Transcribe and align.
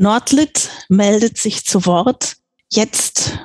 Nordlit 0.00 0.70
meldet 0.88 1.36
sich 1.36 1.66
zu 1.66 1.84
Wort, 1.84 2.38
jetzt 2.70 3.38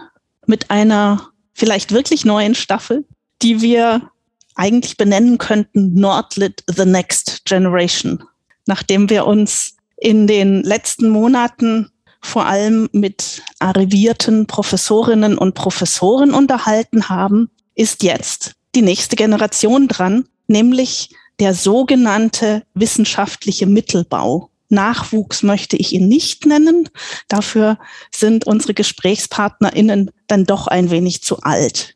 mit 0.46 0.72
einer 0.72 1.28
vielleicht 1.52 1.92
wirklich 1.92 2.24
neuen 2.24 2.56
Staffel, 2.56 3.06
die 3.42 3.60
wir 3.60 4.10
eigentlich 4.56 4.96
benennen 4.96 5.38
könnten 5.38 5.96
Nordlit 5.96 6.64
The 6.74 6.86
Next 6.86 7.44
Generation, 7.44 8.24
nachdem 8.68 9.10
wir 9.10 9.28
uns 9.28 9.76
in 9.98 10.28
den 10.28 10.64
letzten 10.64 11.10
Monaten 11.10 11.92
vor 12.22 12.46
allem 12.46 12.88
mit 12.94 13.42
arrivierten 13.60 14.48
Professorinnen 14.48 15.38
und 15.38 15.56
Professoren 15.56 16.34
unterhalten 16.34 17.10
haben, 17.10 17.50
ist 17.76 18.02
jetzt 18.02 18.54
die 18.76 18.82
nächste 18.82 19.18
Generation 19.18 19.90
dran, 19.90 20.30
nämlich 20.48 21.10
der 21.42 21.54
sogenannte 21.54 22.64
wissenschaftliche 22.76 23.66
Mittelbau. 23.66 24.52
Nachwuchs 24.76 25.42
möchte 25.42 25.76
ich 25.76 25.94
ihn 25.94 26.08
nicht 26.08 26.46
nennen. 26.46 26.90
Dafür 27.28 27.80
sind 28.14 28.46
unsere 28.46 28.76
GesprächspartnerInnen 28.76 30.12
dann 30.28 30.46
doch 30.46 30.68
ein 30.68 30.92
wenig 30.92 31.24
zu 31.24 31.42
alt. 31.42 31.96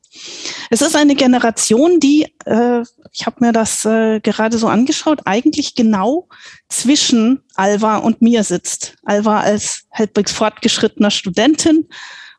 Es 0.70 0.81
ist 0.81 0.95
eine 0.95 1.15
Generation, 1.15 1.99
die, 1.99 2.27
äh, 2.45 2.81
ich 3.11 3.25
habe 3.25 3.37
mir 3.39 3.51
das 3.51 3.85
äh, 3.85 4.20
gerade 4.20 4.57
so 4.57 4.67
angeschaut, 4.67 5.21
eigentlich 5.25 5.75
genau 5.75 6.27
zwischen 6.67 7.43
Alva 7.55 7.97
und 7.97 8.21
mir 8.21 8.43
sitzt. 8.43 8.95
Alva 9.03 9.41
als 9.41 9.85
halbwegs 9.93 10.31
fortgeschrittener 10.31 11.11
Studentin 11.11 11.87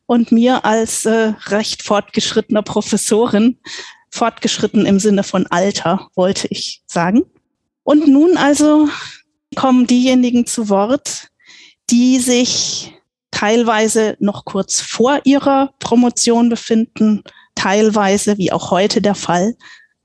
und 0.07 0.33
mir 0.33 0.65
als 0.65 1.07
äh, 1.07 1.35
recht 1.47 1.83
fortgeschrittener 1.83 2.63
Professorin. 2.63 3.59
Fortgeschritten 4.11 4.87
im 4.87 4.99
Sinne 4.99 5.23
von 5.23 5.47
Alter, 5.47 6.09
wollte 6.17 6.49
ich 6.49 6.83
sagen. 6.87 7.23
Und 7.85 8.09
nun 8.09 8.37
also 8.37 8.89
kommen 9.57 9.87
diejenigen 9.87 10.47
zu 10.47 10.69
Wort, 10.69 11.29
die 11.91 12.19
sich 12.19 12.95
teilweise 13.31 14.17
noch 14.21 14.45
kurz 14.45 14.81
vor 14.81 15.21
ihrer 15.25 15.71
Promotion 15.79 16.49
befinden, 16.49 17.23
teilweise, 17.55 18.39
wie 18.39 18.53
auch 18.53 18.71
heute 18.71 19.01
der 19.01 19.15
Fall, 19.15 19.57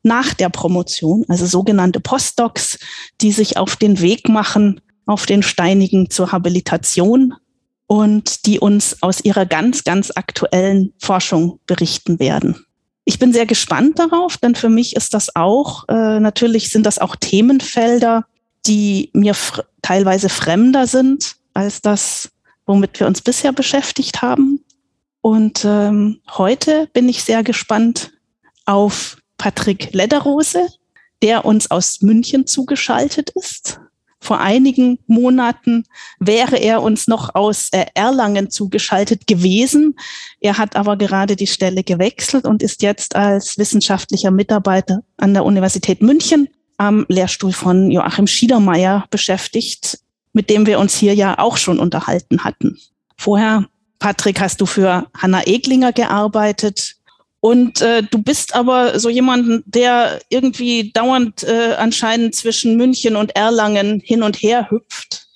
nach 0.04 0.34
der 0.34 0.50
Promotion, 0.50 1.26
also 1.28 1.46
sogenannte 1.46 2.00
Postdocs, 2.00 2.78
die 3.22 3.32
sich 3.32 3.58
auf 3.58 3.76
den 3.76 4.00
Weg 4.02 4.30
machen, 4.30 4.80
auf 5.06 5.26
den 5.26 5.44
Steinigen 5.44 6.10
zur 6.10 6.32
Habilitation 6.32 7.34
und 7.88 8.46
die 8.46 8.60
uns 8.60 9.02
aus 9.02 9.24
ihrer 9.24 9.46
ganz, 9.46 9.84
ganz 9.84 10.12
aktuellen 10.12 10.94
Forschung 11.00 11.60
berichten 11.66 12.20
werden. 12.20 12.66
Ich 13.04 13.20
bin 13.20 13.34
sehr 13.34 13.46
gespannt 13.46 14.00
darauf, 14.00 14.38
denn 14.38 14.56
für 14.56 14.70
mich 14.70 14.96
ist 14.96 15.14
das 15.14 15.36
auch, 15.36 15.88
äh, 15.90 16.20
natürlich 16.20 16.70
sind 16.70 16.86
das 16.86 16.98
auch 16.98 17.16
Themenfelder, 17.16 18.26
die 18.66 19.10
mir 19.14 19.36
teilweise 19.82 20.30
fremder 20.30 20.88
sind 20.88 21.36
als 21.54 21.82
das, 21.82 22.30
womit 22.66 23.00
wir 23.00 23.08
uns 23.08 23.22
bisher 23.22 23.54
beschäftigt 23.54 24.22
haben. 24.22 24.64
Und 25.22 25.66
ähm, 25.66 26.22
heute 26.38 26.88
bin 26.94 27.10
ich 27.10 27.24
sehr 27.24 27.44
gespannt 27.44 28.12
auf 28.66 29.18
Patrick 29.38 29.94
Lederose, 29.94 30.68
der 31.22 31.46
uns 31.46 31.72
aus 31.72 32.02
München 32.02 32.46
zugeschaltet 32.46 33.32
ist. 33.32 33.80
Vor 34.20 34.40
einigen 34.40 34.98
Monaten 35.06 35.84
wäre 36.20 36.58
er 36.58 36.82
uns 36.82 37.08
noch 37.08 37.36
aus 37.36 37.70
äh, 37.72 37.86
Erlangen 37.94 38.50
zugeschaltet 38.50 39.28
gewesen. 39.28 39.96
Er 40.40 40.58
hat 40.58 40.76
aber 40.76 40.98
gerade 40.98 41.36
die 41.36 41.48
Stelle 41.48 41.84
gewechselt 41.84 42.46
und 42.46 42.64
ist 42.64 42.82
jetzt 42.82 43.16
als 43.16 43.58
wissenschaftlicher 43.58 44.32
Mitarbeiter 44.32 45.04
an 45.18 45.34
der 45.34 45.46
Universität 45.46 46.02
München 46.02 46.50
am 46.78 47.06
Lehrstuhl 47.10 47.54
von 47.54 47.92
Joachim 47.92 48.28
Schiedermeier 48.28 49.06
beschäftigt, 49.10 50.00
mit 50.34 50.50
dem 50.50 50.66
wir 50.66 50.80
uns 50.80 50.96
hier 50.96 51.14
ja 51.14 51.40
auch 51.40 51.58
schon 51.58 51.80
unterhalten 51.80 52.44
hatten. 52.44 52.78
Vorher, 53.18 53.66
Patrick, 54.00 54.40
hast 54.42 54.60
du 54.62 54.66
für 54.66 55.08
Hanna 55.16 55.46
Eglinger 55.46 55.94
gearbeitet. 55.94 56.96
Und 57.40 57.82
äh, 57.82 58.02
du 58.02 58.22
bist 58.22 58.56
aber 58.56 59.00
so 59.00 59.10
jemand, 59.10 59.64
der 59.68 60.20
irgendwie 60.30 60.92
dauernd 60.92 61.44
äh, 61.44 61.76
anscheinend 61.78 62.36
zwischen 62.36 62.76
München 62.76 63.16
und 63.16 63.36
Erlangen 63.36 64.02
hin 64.04 64.24
und 64.24 64.36
her 64.38 64.72
hüpft. 64.72 65.28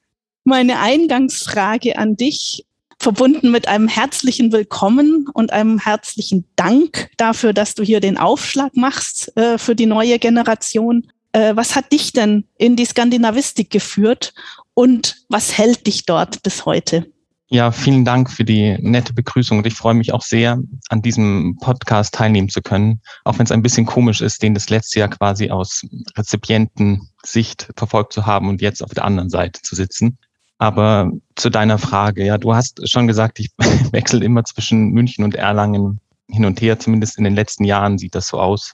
Meine 0.44 0.80
Eingangsfrage 0.80 1.98
an 1.98 2.18
dich, 2.18 2.66
verbunden 3.00 3.52
mit 3.52 3.68
einem 3.68 3.88
herzlichen 3.88 4.52
Willkommen 4.52 5.28
und 5.34 5.54
einem 5.54 5.80
herzlichen 5.80 6.46
Dank 6.56 7.12
dafür, 7.18 7.54
dass 7.54 7.76
du 7.76 7.84
hier 7.84 8.02
den 8.02 8.18
Aufschlag 8.18 8.76
machst 8.76 9.36
äh, 9.38 9.58
für 9.58 9.76
die 9.76 9.86
neue 9.86 10.20
Generation. 10.20 11.08
Äh, 11.32 11.56
was 11.56 11.76
hat 11.76 11.92
dich 11.92 12.12
denn 12.12 12.46
in 12.58 12.76
die 12.76 12.86
Skandinavistik 12.86 13.70
geführt 13.70 14.34
und 14.74 15.18
was 15.30 15.58
hält 15.58 15.88
dich 15.88 16.06
dort 16.06 16.42
bis 16.44 16.66
heute? 16.66 17.12
Ja, 17.52 17.72
vielen 17.72 18.06
Dank 18.06 18.30
für 18.30 18.46
die 18.46 18.78
nette 18.80 19.12
Begrüßung 19.12 19.58
und 19.58 19.66
ich 19.66 19.74
freue 19.74 19.96
mich 19.96 20.14
auch 20.14 20.22
sehr, 20.22 20.62
an 20.90 21.02
diesem 21.02 21.58
Podcast 21.60 22.14
teilnehmen 22.14 22.50
zu 22.50 22.62
können, 22.62 23.02
auch 23.24 23.40
wenn 23.40 23.46
es 23.46 23.52
ein 23.52 23.64
bisschen 23.64 23.88
komisch 23.88 24.22
ist, 24.22 24.44
den 24.44 24.54
das 24.54 24.70
letzte 24.70 25.00
Jahr 25.00 25.10
quasi 25.10 25.50
aus 25.50 25.82
Rezipientensicht 26.16 27.70
verfolgt 27.76 28.14
zu 28.14 28.28
haben 28.28 28.50
und 28.50 28.62
jetzt 28.62 28.84
auf 28.84 28.94
der 28.94 29.04
anderen 29.04 29.32
Seite 29.32 29.64
zu 29.64 29.76
sitzen. 29.76 30.20
Aber 30.60 31.12
zu 31.36 31.50
deiner 31.50 31.80
Frage, 31.80 32.24
ja, 32.24 32.38
du 32.38 32.54
hast 32.54 32.88
schon 32.88 33.08
gesagt, 33.08 33.40
ich 33.40 33.50
wechsle 33.92 34.24
immer 34.24 34.44
zwischen 34.44 34.90
München 34.90 35.24
und 35.24 35.34
Erlangen 35.34 36.00
hin 36.28 36.46
und 36.46 36.62
her, 36.62 36.78
zumindest 36.78 37.18
in 37.18 37.24
den 37.24 37.34
letzten 37.34 37.64
Jahren 37.64 37.98
sieht 37.98 38.14
das 38.14 38.28
so 38.28 38.40
aus. 38.40 38.74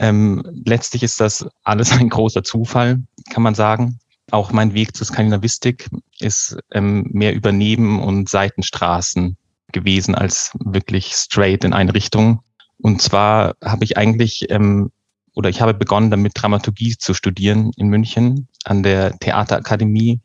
Ähm, 0.00 0.42
letztlich 0.64 1.02
ist 1.02 1.20
das 1.20 1.46
alles 1.62 1.92
ein 1.92 2.08
großer 2.08 2.42
Zufall, 2.42 3.02
kann 3.30 3.42
man 3.42 3.54
sagen. 3.54 3.98
Auch 4.30 4.52
mein 4.52 4.74
Weg 4.74 4.96
zur 4.96 5.06
Skandinavistik 5.06 5.88
ist 6.18 6.56
ähm, 6.72 7.08
mehr 7.12 7.34
über 7.34 7.52
Neben- 7.52 8.02
und 8.02 8.28
Seitenstraßen 8.28 9.36
gewesen 9.72 10.14
als 10.14 10.52
wirklich 10.64 11.12
straight 11.12 11.64
in 11.64 11.72
eine 11.72 11.94
Richtung. 11.94 12.40
Und 12.78 13.02
zwar 13.02 13.54
habe 13.62 13.84
ich 13.84 13.96
eigentlich 13.96 14.50
ähm, 14.50 14.90
oder 15.34 15.48
ich 15.48 15.60
habe 15.60 15.74
begonnen 15.74 16.10
damit 16.10 16.32
Dramaturgie 16.34 16.96
zu 16.96 17.12
studieren 17.12 17.72
in 17.76 17.88
München 17.88 18.48
an 18.64 18.82
der 18.82 19.18
Theaterakademie 19.18 20.20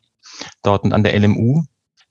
dort 0.62 0.84
und 0.84 0.92
an 0.92 1.02
der 1.02 1.18
LMU. 1.18 1.64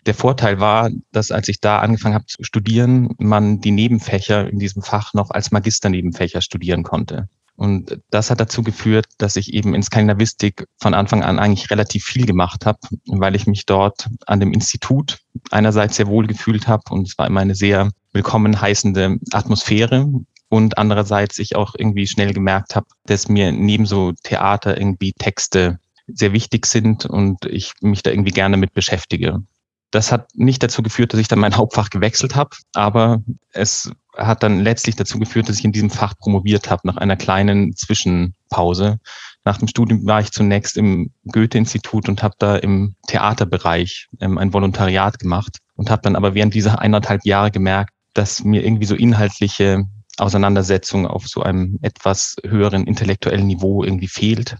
Der 0.05 0.13
Vorteil 0.13 0.59
war, 0.59 0.89
dass 1.11 1.31
als 1.31 1.47
ich 1.47 1.59
da 1.59 1.79
angefangen 1.79 2.15
habe 2.15 2.25
zu 2.25 2.43
studieren, 2.43 3.15
man 3.17 3.61
die 3.61 3.71
Nebenfächer 3.71 4.49
in 4.49 4.59
diesem 4.59 4.81
Fach 4.81 5.13
noch 5.13 5.29
als 5.29 5.51
Magisternebenfächer 5.51 6.41
studieren 6.41 6.83
konnte. 6.83 7.29
Und 7.59 7.99
das 8.09 8.31
hat 8.31 8.39
dazu 8.39 8.63
geführt, 8.63 9.05
dass 9.17 9.35
ich 9.35 9.53
eben 9.53 9.75
in 9.75 9.83
Skandinavistik 9.83 10.65
von 10.79 10.93
Anfang 10.93 11.23
an 11.23 11.39
eigentlich 11.39 11.69
relativ 11.69 12.05
viel 12.05 12.25
gemacht 12.25 12.65
habe, 12.65 12.79
weil 13.05 13.35
ich 13.35 13.47
mich 13.47 13.65
dort 13.65 14.07
an 14.25 14.39
dem 14.39 14.53
Institut 14.53 15.19
einerseits 15.51 15.97
sehr 15.97 16.07
wohl 16.07 16.25
gefühlt 16.25 16.69
habe 16.69 16.83
und 16.89 17.05
es 17.05 17.17
war 17.17 17.27
immer 17.27 17.41
eine 17.41 17.55
sehr 17.55 17.91
willkommen 18.13 18.61
heißende 18.61 19.17
Atmosphäre 19.33 20.09
und 20.47 20.77
andererseits 20.77 21.37
ich 21.37 21.57
auch 21.57 21.75
irgendwie 21.77 22.07
schnell 22.07 22.33
gemerkt 22.33 22.77
habe, 22.77 22.87
dass 23.07 23.27
mir 23.27 23.51
neben 23.51 23.85
so 23.85 24.13
Theater 24.23 24.77
irgendwie 24.77 25.11
Texte 25.11 25.79
sehr 26.07 26.31
wichtig 26.31 26.65
sind 26.65 27.07
und 27.07 27.43
ich 27.43 27.73
mich 27.81 28.03
da 28.03 28.11
irgendwie 28.11 28.31
gerne 28.31 28.55
mit 28.55 28.73
beschäftige. 28.73 29.43
Das 29.91 30.11
hat 30.11 30.29
nicht 30.35 30.61
dazu 30.61 30.83
geführt, 30.83 31.13
dass 31.13 31.19
ich 31.19 31.27
dann 31.27 31.39
mein 31.39 31.55
Hauptfach 31.57 31.89
gewechselt 31.89 32.35
habe, 32.35 32.51
aber 32.73 33.21
es 33.51 33.91
hat 34.17 34.43
dann 34.43 34.59
letztlich 34.59 34.95
dazu 34.95 35.19
geführt, 35.19 35.49
dass 35.49 35.59
ich 35.59 35.65
in 35.65 35.71
diesem 35.71 35.89
Fach 35.89 36.17
promoviert 36.17 36.69
habe, 36.69 36.81
nach 36.85 36.97
einer 36.97 37.15
kleinen 37.15 37.75
Zwischenpause. 37.75 38.99
Nach 39.45 39.57
dem 39.57 39.67
Studium 39.67 40.05
war 40.05 40.19
ich 40.19 40.31
zunächst 40.31 40.77
im 40.77 41.11
Goethe-Institut 41.31 42.09
und 42.09 42.21
habe 42.21 42.35
da 42.37 42.57
im 42.57 42.95
Theaterbereich 43.07 44.07
ähm, 44.19 44.37
ein 44.37 44.53
Volontariat 44.53 45.19
gemacht 45.19 45.59
und 45.75 45.89
habe 45.89 46.01
dann 46.01 46.15
aber 46.15 46.33
während 46.33 46.53
dieser 46.53 46.79
eineinhalb 46.79 47.25
Jahre 47.25 47.51
gemerkt, 47.51 47.93
dass 48.13 48.43
mir 48.43 48.63
irgendwie 48.63 48.85
so 48.85 48.95
inhaltliche 48.95 49.85
Auseinandersetzung 50.17 51.07
auf 51.07 51.27
so 51.27 51.41
einem 51.41 51.79
etwas 51.81 52.35
höheren 52.45 52.85
intellektuellen 52.85 53.47
Niveau 53.47 53.83
irgendwie 53.83 54.09
fehlt 54.09 54.57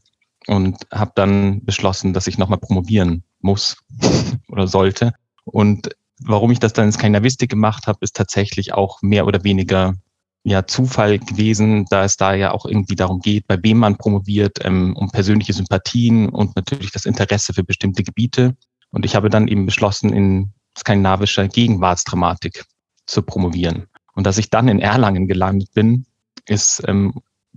und 0.47 0.78
habe 0.91 1.12
dann 1.16 1.66
beschlossen, 1.66 2.13
dass 2.13 2.28
ich 2.28 2.38
nochmal 2.38 2.59
promovieren 2.59 3.23
muss 3.41 3.78
oder 4.47 4.68
sollte. 4.68 5.13
Und 5.51 5.89
warum 6.23 6.51
ich 6.51 6.59
das 6.59 6.74
dann 6.74 6.85
in 6.85 6.91
Skandinavistik 6.91 7.50
gemacht 7.50 7.88
habe, 7.88 8.00
ist 8.01 8.15
tatsächlich 8.15 8.74
auch 8.74 9.01
mehr 9.01 9.25
oder 9.25 9.44
weniger 9.44 9.95
ja 10.44 10.65
Zufall 10.65 11.19
gewesen, 11.19 11.85
da 11.89 12.06
es 12.06 12.18
da 12.18 12.33
ja 12.33 12.51
auch 12.51 12.65
irgendwie 12.65 12.95
darum 12.95 13.19
geht, 13.19 13.47
bei 13.47 13.62
wem 13.62 13.77
man 13.79 13.97
promoviert, 13.97 14.59
ähm, 14.63 14.95
um 14.95 15.12
persönliche 15.12 15.53
Sympathien 15.53 16.29
und 16.29 16.56
natürlich 16.56 16.91
das 16.91 17.06
Interesse 17.06 17.53
für 17.53 17.63
bestimmte 17.63 18.03
Gebiete. 18.03 18.56
Und 18.91 19.06
ich 19.06 19.15
habe 19.15 19.29
dann 19.29 19.47
eben 19.47 19.65
beschlossen, 19.65 20.13
in 20.13 20.51
skandinavischer 20.77 21.47
Gegenwartsdramatik 21.47 22.65
zu 23.06 23.21
promovieren. 23.21 23.88
Und 24.13 24.25
dass 24.25 24.38
ich 24.38 24.50
dann 24.50 24.68
in 24.68 24.79
Erlangen 24.79 25.27
gelandet 25.27 25.74
bin, 25.74 26.06
ist 26.45 26.81
ähm, 26.88 27.13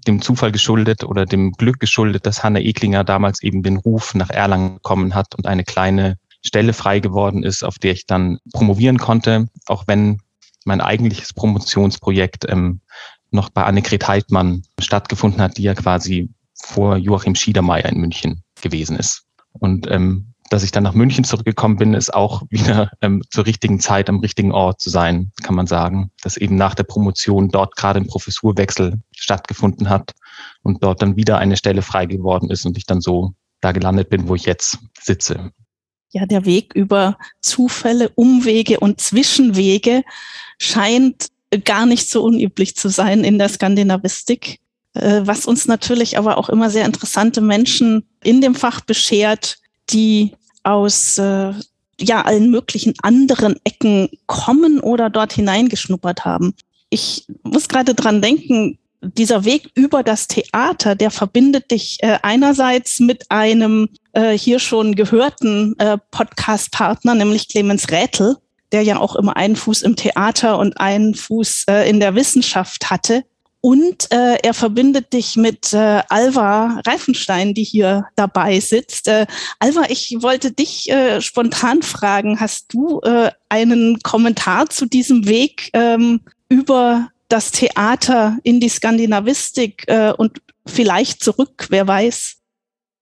dem 0.07 0.21
Zufall 0.21 0.53
geschuldet 0.53 1.05
oder 1.05 1.27
dem 1.27 1.53
Glück 1.53 1.79
geschuldet, 1.79 2.27
dass 2.27 2.43
Hanna 2.43 2.61
Eklinger 2.61 3.05
damals 3.05 3.43
eben 3.43 3.63
den 3.63 3.77
Ruf 3.77 4.15
nach 4.15 4.31
Erlangen 4.31 4.75
bekommen 4.75 5.15
hat 5.15 5.35
und 5.35 5.47
eine 5.47 5.65
kleine 5.65 6.19
Stelle 6.43 6.73
frei 6.73 7.01
geworden 7.01 7.43
ist, 7.43 7.63
auf 7.63 7.79
der 7.79 7.93
ich 7.93 8.07
dann 8.07 8.39
promovieren 8.53 8.99
konnte, 8.99 9.49
auch 9.67 9.85
wenn 9.87 10.21
mein 10.65 10.81
eigentliches 10.81 11.33
Promotionsprojekt 11.33 12.47
ähm, 12.49 12.81
noch 13.31 13.49
bei 13.51 13.65
Annegret 13.65 14.07
Heidmann 14.07 14.63
stattgefunden 14.79 15.41
hat, 15.41 15.57
die 15.57 15.63
ja 15.63 15.75
quasi 15.75 16.31
vor 16.55 16.97
Joachim 16.97 17.35
Schiedermeier 17.35 17.87
in 17.87 18.01
München 18.01 18.43
gewesen 18.61 18.97
ist. 18.97 19.25
Und 19.53 19.91
ähm, 19.91 20.33
dass 20.51 20.63
ich 20.63 20.71
dann 20.71 20.83
nach 20.83 20.93
München 20.93 21.25
zurückgekommen 21.25 21.77
bin, 21.77 21.95
ist 21.95 22.13
auch 22.13 22.43
wieder 22.51 22.91
ähm, 23.01 23.23
zur 23.31 23.47
richtigen 23.47 23.81
Zeit 23.81 24.09
am 24.09 24.21
richtigen 24.21 24.53
Ort 24.53 24.81
zu 24.81 24.91
sein, 24.91 25.33
kann 25.43 25.55
man 25.55 25.67
sagen. 25.67 26.11
Dass 26.23 26.37
eben 26.37 26.57
nach 26.57 26.75
der 26.75 26.85
Promotion 26.85 27.49
dort 27.49 27.77
gerade 27.77 28.01
ein 28.01 28.07
Professurwechsel 28.07 29.01
stattgefunden 29.13 29.89
hat 29.89 30.13
und 30.63 30.85
dort 30.85 31.01
dann 31.03 31.17
wieder 31.17 31.39
eine 31.39 31.57
Stelle 31.57 31.83
frei 31.83 32.07
geworden 32.07 32.51
ist 32.51 32.67
und 32.67 32.77
ich 32.77 32.87
dann 32.87 33.01
so 33.01 33.33
da 33.61 33.73
gelandet 33.73 34.11
bin, 34.11 34.29
wo 34.29 34.35
ich 34.35 34.45
jetzt 34.45 34.79
sitze. 35.01 35.53
Ja, 36.13 36.27
der 36.27 36.45
Weg 36.45 36.75
über 36.75 37.19
Zufälle, 37.41 38.11
Umwege 38.11 38.81
und 38.81 39.01
Zwischenwege 39.01 40.03
scheint 40.59 41.29
gar 41.65 41.87
nicht 41.87 42.09
so 42.09 42.23
unüblich 42.23 42.77
zu 42.77 42.89
sein 42.89 43.25
in 43.25 43.39
der 43.39 43.49
Skandinavistik, 43.49 44.61
äh, 44.95 45.23
was 45.25 45.47
uns 45.47 45.67
natürlich 45.67 46.19
aber 46.19 46.39
auch 46.39 46.49
immer 46.49 46.71
sehr 46.71 46.85
interessante 46.85 47.41
Menschen 47.41 48.07
in 48.23 48.41
dem 48.41 48.55
Fach 48.55 48.81
beschert, 48.83 49.59
die 49.91 50.33
aus 50.63 51.19
äh, 51.19 51.53
ja 52.01 52.23
allen 52.23 52.51
möglichen 52.51 52.95
anderen 53.03 53.57
Ecken 53.65 54.09
kommen 54.27 54.81
oder 54.81 55.11
dort 55.11 55.33
hineingeschnuppert 55.33 56.25
haben. 56.25 56.55
Ich 56.91 57.27
muss 57.43 57.69
gerade 57.69 57.95
dran 57.95 58.21
denken, 58.21 58.79
dieser 59.03 59.45
Weg 59.45 59.71
über 59.75 60.03
das 60.03 60.29
Theater, 60.29 60.95
der 60.95 61.11
verbindet 61.11 61.71
dich 61.71 61.99
äh, 62.01 62.19
einerseits 62.23 63.01
mit 63.01 63.31
einem 63.31 63.89
äh, 64.13 64.37
hier 64.37 64.59
schon 64.59 64.95
gehörten 64.95 65.75
äh, 65.79 65.99
Podcast-Partner, 66.11 67.15
nämlich 67.15 67.49
Clemens 67.49 67.91
Rätel, 67.91 68.37
der 68.71 68.83
ja 68.83 68.99
auch 68.99 69.17
immer 69.17 69.37
einen 69.37 69.57
Fuß 69.57 69.83
im 69.83 69.97
Theater 69.97 70.59
und 70.59 70.79
einen 70.79 71.15
Fuß 71.15 71.65
äh, 71.69 71.89
in 71.89 72.01
der 72.01 72.15
Wissenschaft 72.15 72.91
hatte. 72.91 73.25
Und 73.65 74.11
äh, 74.11 74.39
er 74.43 74.55
verbindet 74.55 75.13
dich 75.13 75.37
mit 75.37 75.73
äh, 75.73 76.03
Alva 76.09 76.81
Reifenstein, 76.85 77.55
die 77.55 77.63
hier 77.63 78.07
dabei 78.17 78.59
sitzt. 78.59 79.07
Äh, 79.07 79.27
Alva, 79.61 79.85
ich 79.89 80.17
wollte 80.19 80.51
dich 80.51 80.91
äh, 80.91 81.21
spontan 81.21 81.83
fragen, 81.83 82.41
hast 82.41 82.75
du 82.75 83.01
äh, 83.03 83.31
einen 83.49 84.01
Kommentar 84.01 84.69
zu 84.69 84.87
diesem 84.87 85.29
Weg 85.29 85.71
ähm, 85.75 86.23
über 86.49 87.13
das 87.33 87.51
Theater 87.51 88.39
in 88.43 88.61
die 88.61 88.69
Skandinavistik 88.69 89.85
äh, 89.87 90.13
und 90.13 90.39
vielleicht 90.67 91.25
zurück, 91.25 91.67
wer 91.71 91.89
weiß? 91.89 92.37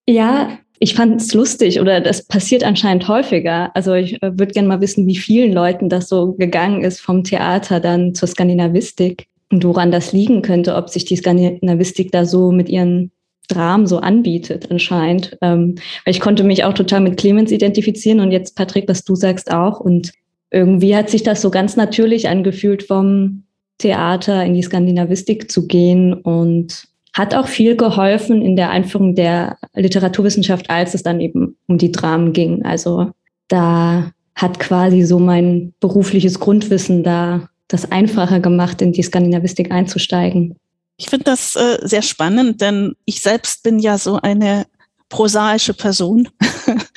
Ja, 0.06 0.59
ich 0.79 0.94
fand 0.94 1.21
es 1.21 1.35
lustig 1.35 1.81
oder 1.81 2.00
das 2.00 2.27
passiert 2.27 2.65
anscheinend 2.65 3.06
häufiger. 3.06 3.71
Also 3.75 3.93
ich 3.94 4.23
äh, 4.23 4.38
würde 4.38 4.53
gerne 4.53 4.69
mal 4.69 4.81
wissen, 4.81 5.06
wie 5.06 5.17
vielen 5.17 5.53
Leuten 5.53 5.88
das 5.88 6.09
so 6.09 6.32
gegangen 6.32 6.82
ist 6.82 7.00
vom 7.00 7.25
Theater 7.25 7.81
dann 7.81 8.15
zur 8.15 8.29
Skandinavistik 8.29 9.27
und 9.50 9.65
woran 9.65 9.91
das 9.91 10.12
liegen 10.12 10.43
könnte, 10.43 10.75
ob 10.77 10.88
sich 10.88 11.05
die 11.05 11.17
Skandinavistik 11.17 12.12
da 12.12 12.25
so 12.25 12.53
mit 12.53 12.69
ihren 12.69 13.11
Dramen 13.49 13.87
so 13.87 13.99
anbietet 13.99 14.71
anscheinend. 14.71 15.37
Ähm, 15.43 15.75
ich 16.06 16.21
konnte 16.21 16.44
mich 16.44 16.65
auch 16.65 16.73
total 16.73 17.00
mit 17.00 17.19
Clemens 17.19 17.50
identifizieren 17.50 18.21
und 18.21 18.31
jetzt 18.31 18.56
Patrick, 18.56 18.88
was 18.88 19.05
du 19.05 19.17
sagst 19.17 19.50
auch. 19.50 19.81
Und 19.81 20.12
irgendwie 20.50 20.97
hat 20.97 21.11
sich 21.11 21.25
das 21.25 21.43
so 21.43 21.50
ganz 21.50 21.77
natürlich 21.77 22.29
angefühlt, 22.29 22.85
vom 22.85 23.43
Theater 23.81 24.44
in 24.44 24.55
die 24.55 24.62
Skandinavistik 24.62 25.50
zu 25.50 25.67
gehen 25.67 26.15
und 26.15 26.85
hat 27.12 27.35
auch 27.35 27.49
viel 27.49 27.77
geholfen 27.77 28.41
in 28.43 28.55
der 28.55 28.71
Einführung 28.71 29.15
der 29.15 29.59
Literaturwissenschaft, 29.75 30.71
als 30.71 30.94
es 30.94 31.03
dann 31.03 31.21
eben 31.21 31.56
um 31.67 31.79
die 31.79 31.91
Dramen 31.91 32.32
ging. 32.32 32.65
Also 32.65 33.11
da 33.49 34.12
hat 34.37 34.61
quasi 34.61 35.03
so 35.03 35.19
mein 35.19 35.75
berufliches 35.81 36.38
Grundwissen 36.38 37.03
da 37.03 37.49
das 37.69 37.91
einfacher 37.91 38.41
gemacht, 38.41 38.82
in 38.82 38.93
die 38.93 39.03
Skandinavistik 39.03 39.71
einzusteigen. 39.73 40.56
Ich 40.97 41.09
finde 41.09 41.25
das 41.25 41.56
äh, 41.56 41.79
sehr 41.82 42.03
spannend, 42.03 42.61
denn 42.61 42.94
ich 43.06 43.21
selbst 43.21 43.62
bin 43.62 43.79
ja 43.79 43.97
so 43.97 44.17
eine 44.21 44.67
prosaische 45.09 45.75
Person. 45.75 46.29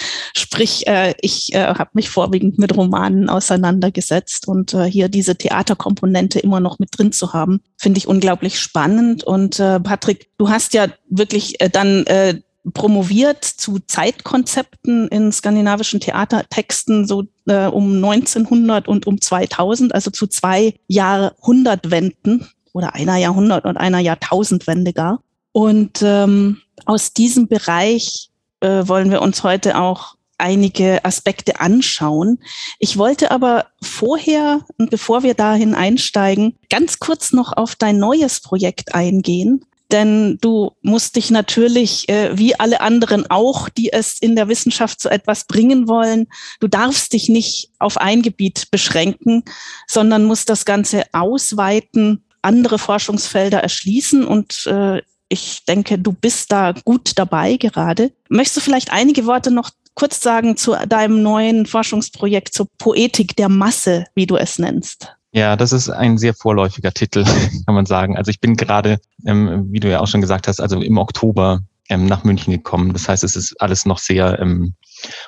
Sprich, 0.53 0.85
äh, 0.85 1.15
ich 1.19 1.51
äh, 1.55 1.65
habe 1.65 1.89
mich 1.93 2.11
vorwiegend 2.11 2.59
mit 2.59 2.77
Romanen 2.77 3.27
auseinandergesetzt 3.27 4.47
und 4.47 4.75
äh, 4.75 4.83
hier 4.83 5.09
diese 5.09 5.35
Theaterkomponente 5.35 6.37
immer 6.37 6.59
noch 6.59 6.77
mit 6.77 6.89
drin 6.95 7.11
zu 7.11 7.33
haben, 7.33 7.61
finde 7.75 7.97
ich 7.97 8.07
unglaublich 8.07 8.59
spannend. 8.59 9.23
Und 9.23 9.59
äh, 9.59 9.79
Patrick, 9.79 10.29
du 10.37 10.49
hast 10.49 10.75
ja 10.75 10.89
wirklich 11.09 11.59
äh, 11.59 11.71
dann 11.71 12.05
äh, 12.05 12.39
promoviert 12.71 13.43
zu 13.43 13.79
Zeitkonzepten 13.79 15.07
in 15.07 15.31
skandinavischen 15.31 15.99
Theatertexten 15.99 17.07
so 17.07 17.23
äh, 17.47 17.65
um 17.65 17.95
1900 17.95 18.87
und 18.87 19.07
um 19.07 19.19
2000, 19.19 19.95
also 19.95 20.11
zu 20.11 20.27
zwei 20.27 20.75
Jahrhundertwenden 20.87 22.47
oder 22.73 22.93
einer 22.93 23.17
Jahrhundert- 23.17 23.65
und 23.65 23.77
einer 23.77 23.99
Jahrtausendwende 23.99 24.93
gar. 24.93 25.19
Und 25.51 26.03
ähm, 26.03 26.57
aus 26.85 27.11
diesem 27.11 27.47
Bereich 27.47 28.29
äh, 28.59 28.87
wollen 28.87 29.09
wir 29.09 29.23
uns 29.23 29.43
heute 29.43 29.79
auch 29.79 30.15
einige 30.43 31.03
Aspekte 31.05 31.59
anschauen. 31.59 32.39
Ich 32.77 32.97
wollte 32.97 33.31
aber 33.31 33.67
vorher 33.81 34.65
und 34.77 34.89
bevor 34.89 35.23
wir 35.23 35.33
dahin 35.33 35.73
einsteigen, 35.73 36.57
ganz 36.69 36.99
kurz 36.99 37.31
noch 37.31 37.55
auf 37.55 37.75
dein 37.75 37.97
neues 37.97 38.41
Projekt 38.41 38.93
eingehen. 38.93 39.65
Denn 39.91 40.39
du 40.41 40.71
musst 40.81 41.15
dich 41.15 41.29
natürlich, 41.29 42.09
äh, 42.09 42.37
wie 42.37 42.59
alle 42.59 42.81
anderen 42.81 43.29
auch, 43.29 43.69
die 43.69 43.93
es 43.93 44.17
in 44.19 44.35
der 44.35 44.47
Wissenschaft 44.47 44.99
zu 44.99 45.09
etwas 45.09 45.45
bringen 45.45 45.87
wollen, 45.87 46.27
du 46.59 46.67
darfst 46.67 47.13
dich 47.13 47.29
nicht 47.29 47.69
auf 47.79 47.97
ein 47.97 48.21
Gebiet 48.21 48.71
beschränken, 48.71 49.43
sondern 49.87 50.25
musst 50.25 50.49
das 50.49 50.65
Ganze 50.65 51.03
ausweiten, 51.13 52.25
andere 52.41 52.79
Forschungsfelder 52.79 53.59
erschließen. 53.59 54.25
Und 54.25 54.65
äh, 54.65 55.01
ich 55.29 55.63
denke, 55.65 55.99
du 55.99 56.11
bist 56.11 56.51
da 56.51 56.73
gut 56.83 57.11
dabei 57.15 57.57
gerade. 57.57 58.11
Möchtest 58.29 58.57
du 58.57 58.61
vielleicht 58.61 58.91
einige 58.91 59.25
Worte 59.25 59.51
noch 59.51 59.69
kurz 59.95 60.21
sagen 60.21 60.57
zu 60.57 60.75
deinem 60.87 61.21
neuen 61.21 61.65
Forschungsprojekt 61.65 62.53
zur 62.53 62.67
Poetik 62.77 63.35
der 63.35 63.49
Masse, 63.49 64.05
wie 64.15 64.25
du 64.25 64.35
es 64.35 64.59
nennst? 64.59 65.15
Ja, 65.31 65.55
das 65.55 65.73
ist 65.73 65.89
ein 65.89 66.17
sehr 66.17 66.35
vorläufiger 66.35 66.91
Titel, 66.91 67.23
kann 67.65 67.75
man 67.75 67.85
sagen. 67.85 68.17
Also 68.17 68.29
ich 68.29 68.39
bin 68.39 68.55
gerade, 68.55 68.99
ähm, 69.25 69.67
wie 69.71 69.79
du 69.79 69.89
ja 69.89 69.99
auch 69.99 70.07
schon 70.07 70.21
gesagt 70.21 70.47
hast, 70.47 70.59
also 70.59 70.79
im 70.79 70.97
Oktober 70.97 71.61
ähm, 71.89 72.05
nach 72.05 72.23
München 72.23 72.53
gekommen. 72.53 72.93
Das 72.93 73.09
heißt, 73.09 73.23
es 73.23 73.35
ist 73.35 73.59
alles 73.59 73.85
noch 73.85 73.97
sehr 73.97 74.39
ähm, 74.39 74.75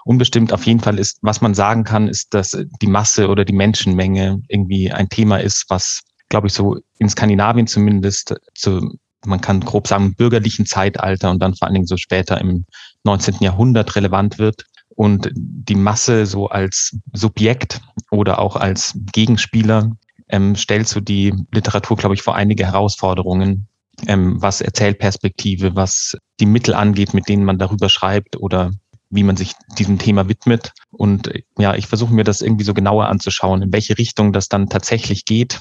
unbestimmt. 0.06 0.54
Auf 0.54 0.66
jeden 0.66 0.80
Fall 0.80 1.00
ist, 1.00 1.18
was 1.22 1.42
man 1.42 1.54
sagen 1.54 1.84
kann, 1.84 2.08
ist, 2.08 2.34
dass 2.34 2.58
die 2.82 2.88
Masse 2.88 3.28
oder 3.30 3.46
die 3.46 3.54
Menschenmenge 3.54 4.42
irgendwie 4.48 4.92
ein 4.92 5.10
Thema 5.10 5.38
ist, 5.38 5.66
was, 5.70 6.02
glaube 6.30 6.48
ich, 6.48 6.54
so 6.54 6.78
in 7.00 7.10
Skandinavien 7.10 7.68
zumindest 7.68 8.36
zu, 8.54 8.98
man 9.25 9.42
kann 9.42 9.62
grob 9.62 9.88
sagen, 9.88 10.16
bürgerlichen 10.16 10.66
Zeitalter 10.66 11.31
und 11.31 11.39
dann 11.39 11.56
vor 11.56 11.68
allen 11.68 11.75
Dingen 11.75 11.88
so 11.88 11.98
später 11.98 12.39
im 12.39 12.66
19. 13.04 13.36
Jahrhundert 13.39 13.95
relevant 13.95 14.39
wird 14.39 14.66
und 14.89 15.30
die 15.33 15.75
Masse 15.75 16.25
so 16.25 16.48
als 16.48 16.98
Subjekt 17.13 17.81
oder 18.12 18.39
auch 18.39 18.56
als 18.56 18.98
Gegenspieler 19.12 19.92
ähm, 20.30 20.56
stellt 20.56 20.88
so 20.88 21.00
die 21.00 21.33
Literatur, 21.52 21.97
glaube 21.97 22.16
ich, 22.16 22.21
vor 22.21 22.35
einige 22.35 22.66
Herausforderungen, 22.66 23.68
ähm, 24.07 24.42
was 24.42 24.61
Erzählperspektive, 24.61 25.76
was 25.76 26.18
die 26.40 26.45
Mittel 26.45 26.73
angeht, 26.73 27.14
mit 27.14 27.30
denen 27.30 27.45
man 27.45 27.59
darüber 27.59 27.90
schreibt 27.90 28.38
oder 28.38 28.71
wie 29.09 29.23
man 29.23 29.38
sich 29.38 29.54
diesem 29.78 30.00
Thema 30.00 30.28
widmet. 30.28 30.73
Und 30.92 31.31
ja, 31.57 31.76
ich 31.76 31.88
versuche 31.88 32.14
mir 32.14 32.23
das 32.23 32.42
irgendwie 32.42 32.66
so 32.66 32.73
genauer 32.73 33.07
anzuschauen, 33.07 33.61
in 33.61 33.73
welche 33.73 33.97
Richtung 33.97 34.33
das 34.33 34.50
dann 34.50 34.68
tatsächlich 34.68 35.26
geht. 35.26 35.59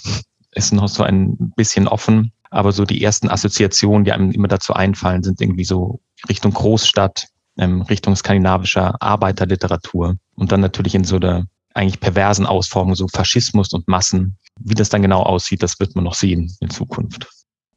Ist 0.53 0.73
noch 0.73 0.89
so 0.89 1.03
ein 1.03 1.53
bisschen 1.57 1.89
offen. 1.89 2.33
Aber 2.55 2.71
so 2.71 2.85
die 2.85 3.03
ersten 3.03 3.29
Assoziationen, 3.29 4.05
die 4.05 4.13
einem 4.13 4.31
immer 4.31 4.47
dazu 4.47 4.75
einfallen, 4.75 5.25
sind 5.25 5.41
irgendwie 5.41 5.65
so 5.65 6.01
Richtung 6.29 6.53
Großstadt, 6.53 7.27
ähm, 7.59 7.83
Richtung 7.83 8.15
skandinavischer 8.15 8.95
Arbeiterliteratur 9.03 10.15
und 10.37 10.53
dann 10.53 10.61
natürlich 10.61 10.95
in 10.95 11.03
so 11.03 11.19
der 11.19 11.47
eigentlich 11.75 11.99
perversen 11.99 12.47
Ausformung, 12.47 12.95
so 12.95 13.09
Faschismus 13.09 13.73
und 13.73 13.89
Massen. 13.89 14.39
Wie 14.61 14.75
das 14.75 14.89
dann 14.89 15.03
genau 15.03 15.25
aussieht, 15.25 15.65
das 15.65 15.81
wird 15.81 15.97
man 15.97 16.05
noch 16.05 16.15
sehen 16.15 16.57
in 16.61 16.71
Zukunft. 16.71 17.27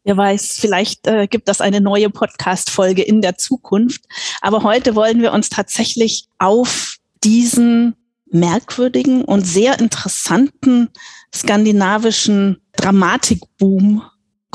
Wer 0.04 0.16
weiß, 0.16 0.60
vielleicht 0.60 1.08
äh, 1.08 1.26
gibt 1.26 1.48
das 1.48 1.60
eine 1.60 1.82
neue 1.82 2.12
Podcast-Folge 2.12 3.02
in 3.02 3.24
der 3.24 3.36
Zukunft. 3.36 4.04
Aber 4.42 4.62
heute 4.62 4.94
wollen 4.94 5.24
wir 5.24 5.34
uns 5.34 5.50
tatsächlich 5.50 6.28
auf 6.38 6.98
diesen 7.24 7.96
merkwürdigen 8.28 9.26
und 9.26 9.42
sehr 9.42 9.80
interessanten 9.80 10.90
skandinavischen 11.34 12.62
Dramatikboom 12.74 14.04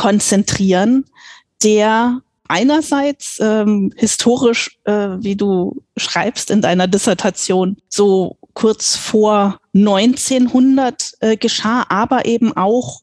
konzentrieren, 0.02 1.04
der 1.62 2.23
einerseits 2.49 3.38
ähm, 3.40 3.92
historisch, 3.97 4.76
äh, 4.82 5.11
wie 5.21 5.37
du 5.37 5.80
schreibst 5.97 6.50
in 6.50 6.61
deiner 6.61 6.88
Dissertation, 6.88 7.76
so 7.88 8.37
kurz 8.52 8.97
vor 8.97 9.61
1900 9.76 11.12
äh, 11.21 11.37
geschah, 11.37 11.87
aber 11.88 12.26
eben 12.26 12.52
auch 12.56 13.02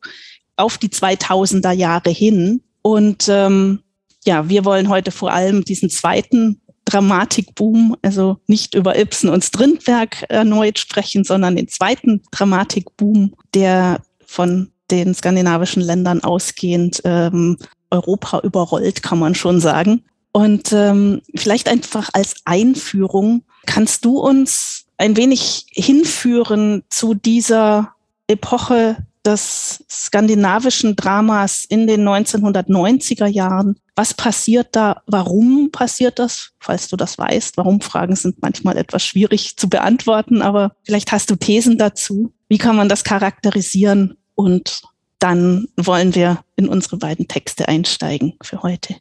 auf 0.58 0.78
die 0.78 0.90
2000er 0.90 1.72
Jahre 1.72 2.10
hin. 2.10 2.64
Und 2.82 3.30
ähm, 3.30 3.80
ja, 4.26 4.50
wir 4.50 4.66
wollen 4.66 4.90
heute 4.90 5.12
vor 5.12 5.32
allem 5.32 5.64
diesen 5.64 5.90
zweiten 5.90 6.60
Dramatikboom, 6.84 7.96
also 8.02 8.40
nicht 8.48 8.76
über 8.76 9.00
Ibsen 9.00 9.30
und 9.30 9.46
Strindberg 9.46 10.26
erneut 10.28 10.80
sprechen, 10.80 11.24
sondern 11.24 11.56
den 11.56 11.70
zweiten 11.70 12.24
Dramatikboom, 12.32 13.36
der 13.54 14.02
von 14.26 14.74
den 14.92 15.14
skandinavischen 15.14 15.82
Ländern 15.82 16.24
ausgehend 16.24 17.02
ähm, 17.04 17.58
Europa 17.92 18.40
überrollt, 18.40 19.04
kann 19.04 19.20
man 19.20 19.36
schon 19.36 19.60
sagen. 19.60 20.04
Und 20.32 20.72
ähm, 20.74 21.22
vielleicht 21.36 21.68
einfach 21.68 22.10
als 22.14 22.36
Einführung, 22.46 23.44
Kannst 23.66 24.06
du 24.06 24.18
uns 24.18 24.86
ein 24.98 25.16
wenig 25.16 25.68
hinführen 25.70 26.84
zu 26.90 27.14
dieser 27.14 27.94
Epoche 28.28 28.98
des 29.26 29.84
skandinavischen 29.90 30.96
Dramas 30.96 31.66
in 31.66 31.88
den 31.88 32.08
1990er 32.08 33.28
Jahren. 33.28 33.76
Was 33.96 34.14
passiert 34.14 34.76
da? 34.76 35.02
Warum 35.08 35.72
passiert 35.72 36.20
das? 36.20 36.52
Falls 36.60 36.88
du 36.88 36.96
das 36.96 37.18
weißt. 37.18 37.58
Warum 37.58 37.82
Fragen 37.82 38.16
sind 38.16 38.42
manchmal 38.42 38.78
etwas 38.78 39.06
schwierig 39.06 39.58
zu 39.58 39.70
beantworten, 39.70 40.42
aber 40.42 40.72
vielleicht 40.84 41.12
hast 41.12 41.30
du 41.30 41.36
Thesen 41.36 41.78
dazu. 41.78 42.32
Wie 42.48 42.58
kann 42.58 42.76
man 42.76 42.90
das 42.90 43.04
charakterisieren? 43.04 44.16
Und 44.40 44.84
dann 45.20 45.68
wollen 45.76 46.16
wir 46.16 46.46
in 46.56 46.70
unsere 46.70 46.96
beiden 46.96 47.28
Texte 47.28 47.68
einsteigen 47.68 48.36
für 48.42 48.64
heute. 48.64 48.96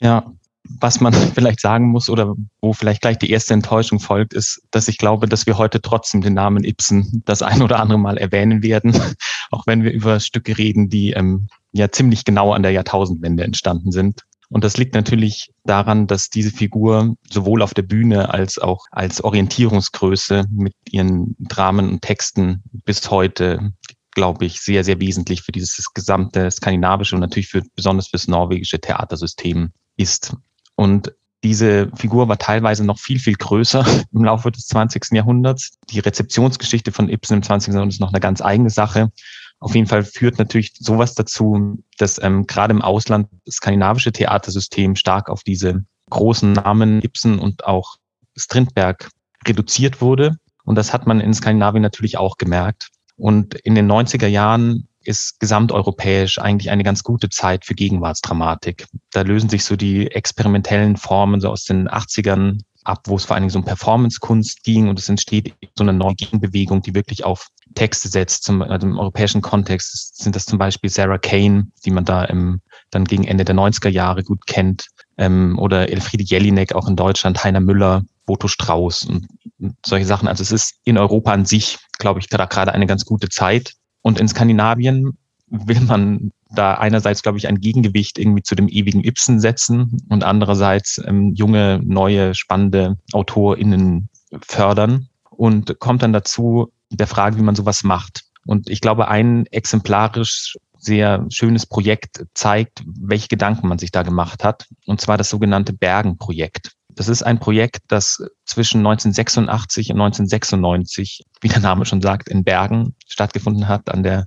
Ja, 0.00 0.32
was 0.64 1.00
man 1.00 1.12
vielleicht 1.34 1.60
sagen 1.60 1.92
muss 1.92 2.10
oder 2.10 2.34
wo 2.60 2.72
vielleicht 2.72 3.00
gleich 3.00 3.16
die 3.16 3.30
erste 3.30 3.54
Enttäuschung 3.54 4.00
folgt, 4.00 4.34
ist, 4.34 4.60
dass 4.72 4.88
ich 4.88 4.98
glaube, 4.98 5.28
dass 5.28 5.46
wir 5.46 5.58
heute 5.58 5.80
trotzdem 5.80 6.22
den 6.22 6.34
Namen 6.34 6.64
Ibsen 6.64 7.22
das 7.24 7.40
ein 7.40 7.62
oder 7.62 7.78
andere 7.78 8.00
Mal 8.00 8.18
erwähnen 8.18 8.64
werden, 8.64 8.92
auch 9.52 9.64
wenn 9.68 9.84
wir 9.84 9.92
über 9.92 10.18
Stücke 10.18 10.58
reden, 10.58 10.88
die 10.88 11.12
ähm, 11.12 11.46
ja 11.70 11.92
ziemlich 11.92 12.24
genau 12.24 12.52
an 12.52 12.64
der 12.64 12.72
Jahrtausendwende 12.72 13.44
entstanden 13.44 13.92
sind. 13.92 14.22
Und 14.48 14.64
das 14.64 14.76
liegt 14.76 14.96
natürlich 14.96 15.52
daran, 15.62 16.08
dass 16.08 16.30
diese 16.30 16.50
Figur 16.50 17.14
sowohl 17.30 17.62
auf 17.62 17.74
der 17.74 17.82
Bühne 17.82 18.34
als 18.34 18.58
auch 18.58 18.86
als 18.90 19.22
Orientierungsgröße 19.22 20.46
mit 20.50 20.74
ihren 20.90 21.36
Dramen 21.38 21.88
und 21.88 22.02
Texten 22.02 22.64
bis 22.84 23.08
heute 23.08 23.70
glaube 24.12 24.44
ich, 24.44 24.60
sehr, 24.60 24.84
sehr 24.84 25.00
wesentlich 25.00 25.42
für 25.42 25.52
dieses 25.52 25.92
gesamte 25.94 26.50
skandinavische 26.50 27.14
und 27.14 27.20
natürlich 27.20 27.48
für 27.48 27.62
besonders 27.74 28.08
fürs 28.08 28.28
norwegische 28.28 28.80
Theatersystem 28.80 29.70
ist. 29.96 30.34
Und 30.74 31.12
diese 31.42 31.90
Figur 31.94 32.28
war 32.28 32.38
teilweise 32.38 32.84
noch 32.84 32.98
viel, 32.98 33.18
viel 33.18 33.34
größer 33.34 33.84
im 34.12 34.24
Laufe 34.24 34.50
des 34.50 34.66
20. 34.66 35.12
Jahrhunderts. 35.12 35.78
Die 35.90 36.00
Rezeptionsgeschichte 36.00 36.92
von 36.92 37.08
Ibsen 37.08 37.36
im 37.36 37.42
20. 37.42 37.72
Jahrhundert 37.72 37.94
ist 37.94 38.00
noch 38.00 38.12
eine 38.12 38.20
ganz 38.20 38.42
eigene 38.42 38.70
Sache. 38.70 39.10
Auf 39.58 39.74
jeden 39.74 39.86
Fall 39.86 40.04
führt 40.04 40.38
natürlich 40.38 40.72
sowas 40.78 41.14
dazu, 41.14 41.82
dass 41.98 42.20
ähm, 42.22 42.46
gerade 42.46 42.72
im 42.72 42.82
Ausland 42.82 43.28
das 43.44 43.56
skandinavische 43.56 44.12
Theatersystem 44.12 44.96
stark 44.96 45.28
auf 45.28 45.42
diese 45.42 45.84
großen 46.08 46.52
Namen 46.52 47.02
Ibsen 47.02 47.38
und 47.38 47.64
auch 47.64 47.96
Strindberg 48.36 49.10
reduziert 49.46 50.00
wurde. 50.00 50.36
Und 50.64 50.76
das 50.76 50.92
hat 50.92 51.06
man 51.06 51.20
in 51.20 51.34
Skandinavien 51.34 51.82
natürlich 51.82 52.16
auch 52.16 52.36
gemerkt. 52.36 52.88
Und 53.20 53.54
in 53.54 53.74
den 53.74 53.90
90er 53.90 54.26
Jahren 54.26 54.88
ist 55.02 55.40
gesamteuropäisch 55.40 56.38
eigentlich 56.38 56.70
eine 56.70 56.84
ganz 56.84 57.02
gute 57.02 57.28
Zeit 57.28 57.64
für 57.64 57.74
Gegenwartsdramatik. 57.74 58.86
Da 59.12 59.22
lösen 59.22 59.48
sich 59.48 59.64
so 59.64 59.76
die 59.76 60.10
experimentellen 60.10 60.96
Formen 60.96 61.40
so 61.40 61.50
aus 61.50 61.64
den 61.64 61.88
80ern 61.88 62.60
ab, 62.84 63.02
wo 63.06 63.16
es 63.16 63.26
vor 63.26 63.34
allen 63.34 63.42
Dingen 63.42 63.50
so 63.50 63.58
um 63.58 63.64
Performancekunst 63.64 64.64
ging 64.64 64.88
und 64.88 64.98
es 64.98 65.08
entsteht 65.08 65.54
so 65.74 65.84
eine 65.84 65.92
neue 65.92 66.14
Gegenbewegung, 66.14 66.82
die 66.82 66.94
wirklich 66.94 67.24
auf 67.24 67.48
Texte 67.74 68.08
setzt. 68.08 68.44
Zum, 68.44 68.62
also 68.62 68.86
Im 68.86 68.98
europäischen 68.98 69.42
Kontext 69.42 70.22
sind 70.22 70.34
das 70.34 70.46
zum 70.46 70.58
Beispiel 70.58 70.90
Sarah 70.90 71.18
Kane, 71.18 71.68
die 71.84 71.90
man 71.90 72.04
da 72.04 72.24
im, 72.24 72.60
dann 72.90 73.04
gegen 73.04 73.24
Ende 73.24 73.44
der 73.44 73.54
90er 73.54 73.90
Jahre 73.90 74.22
gut 74.22 74.46
kennt, 74.46 74.86
ähm, 75.18 75.58
oder 75.58 75.90
Elfriede 75.90 76.24
Jelinek 76.24 76.74
auch 76.74 76.88
in 76.88 76.96
Deutschland, 76.96 77.44
Heiner 77.44 77.60
Müller, 77.60 78.02
Boto 78.30 78.46
Strauß 78.46 79.06
und, 79.06 79.26
und 79.58 79.74
solche 79.84 80.06
Sachen. 80.06 80.28
Also 80.28 80.44
es 80.44 80.52
ist 80.52 80.76
in 80.84 80.98
Europa 80.98 81.32
an 81.32 81.46
sich, 81.46 81.78
glaube 81.98 82.20
ich, 82.20 82.28
gerade 82.28 82.72
eine 82.72 82.86
ganz 82.86 83.04
gute 83.04 83.28
Zeit. 83.28 83.72
Und 84.02 84.20
in 84.20 84.28
Skandinavien 84.28 85.18
will 85.48 85.80
man 85.80 86.30
da 86.48 86.74
einerseits, 86.74 87.24
glaube 87.24 87.38
ich, 87.38 87.48
ein 87.48 87.58
Gegengewicht 87.58 88.20
irgendwie 88.20 88.44
zu 88.44 88.54
dem 88.54 88.68
ewigen 88.68 89.02
Ibsen 89.02 89.40
setzen 89.40 89.96
und 90.08 90.22
andererseits 90.22 91.02
ähm, 91.04 91.34
junge, 91.34 91.80
neue, 91.82 92.36
spannende 92.36 92.98
AutorInnen 93.12 94.08
fördern 94.42 95.08
und 95.30 95.80
kommt 95.80 96.04
dann 96.04 96.12
dazu 96.12 96.72
der 96.88 97.08
Frage, 97.08 97.36
wie 97.36 97.42
man 97.42 97.56
sowas 97.56 97.82
macht. 97.82 98.22
Und 98.46 98.70
ich 98.70 98.80
glaube, 98.80 99.08
ein 99.08 99.46
exemplarisch 99.46 100.56
sehr 100.78 101.26
schönes 101.30 101.66
Projekt 101.66 102.24
zeigt, 102.34 102.84
welche 102.86 103.26
Gedanken 103.26 103.66
man 103.66 103.80
sich 103.80 103.90
da 103.90 104.04
gemacht 104.04 104.44
hat, 104.44 104.68
und 104.86 105.00
zwar 105.00 105.18
das 105.18 105.30
sogenannte 105.30 105.72
Bergen-Projekt. 105.72 106.76
Das 107.00 107.08
ist 107.08 107.22
ein 107.22 107.40
Projekt, 107.40 107.84
das 107.88 108.22
zwischen 108.44 108.80
1986 108.80 109.88
und 109.88 110.02
1996, 110.02 111.24
wie 111.40 111.48
der 111.48 111.60
Name 111.60 111.86
schon 111.86 112.02
sagt, 112.02 112.28
in 112.28 112.44
Bergen 112.44 112.94
stattgefunden 113.08 113.68
hat, 113.68 113.88
an 113.88 114.02
der, 114.02 114.26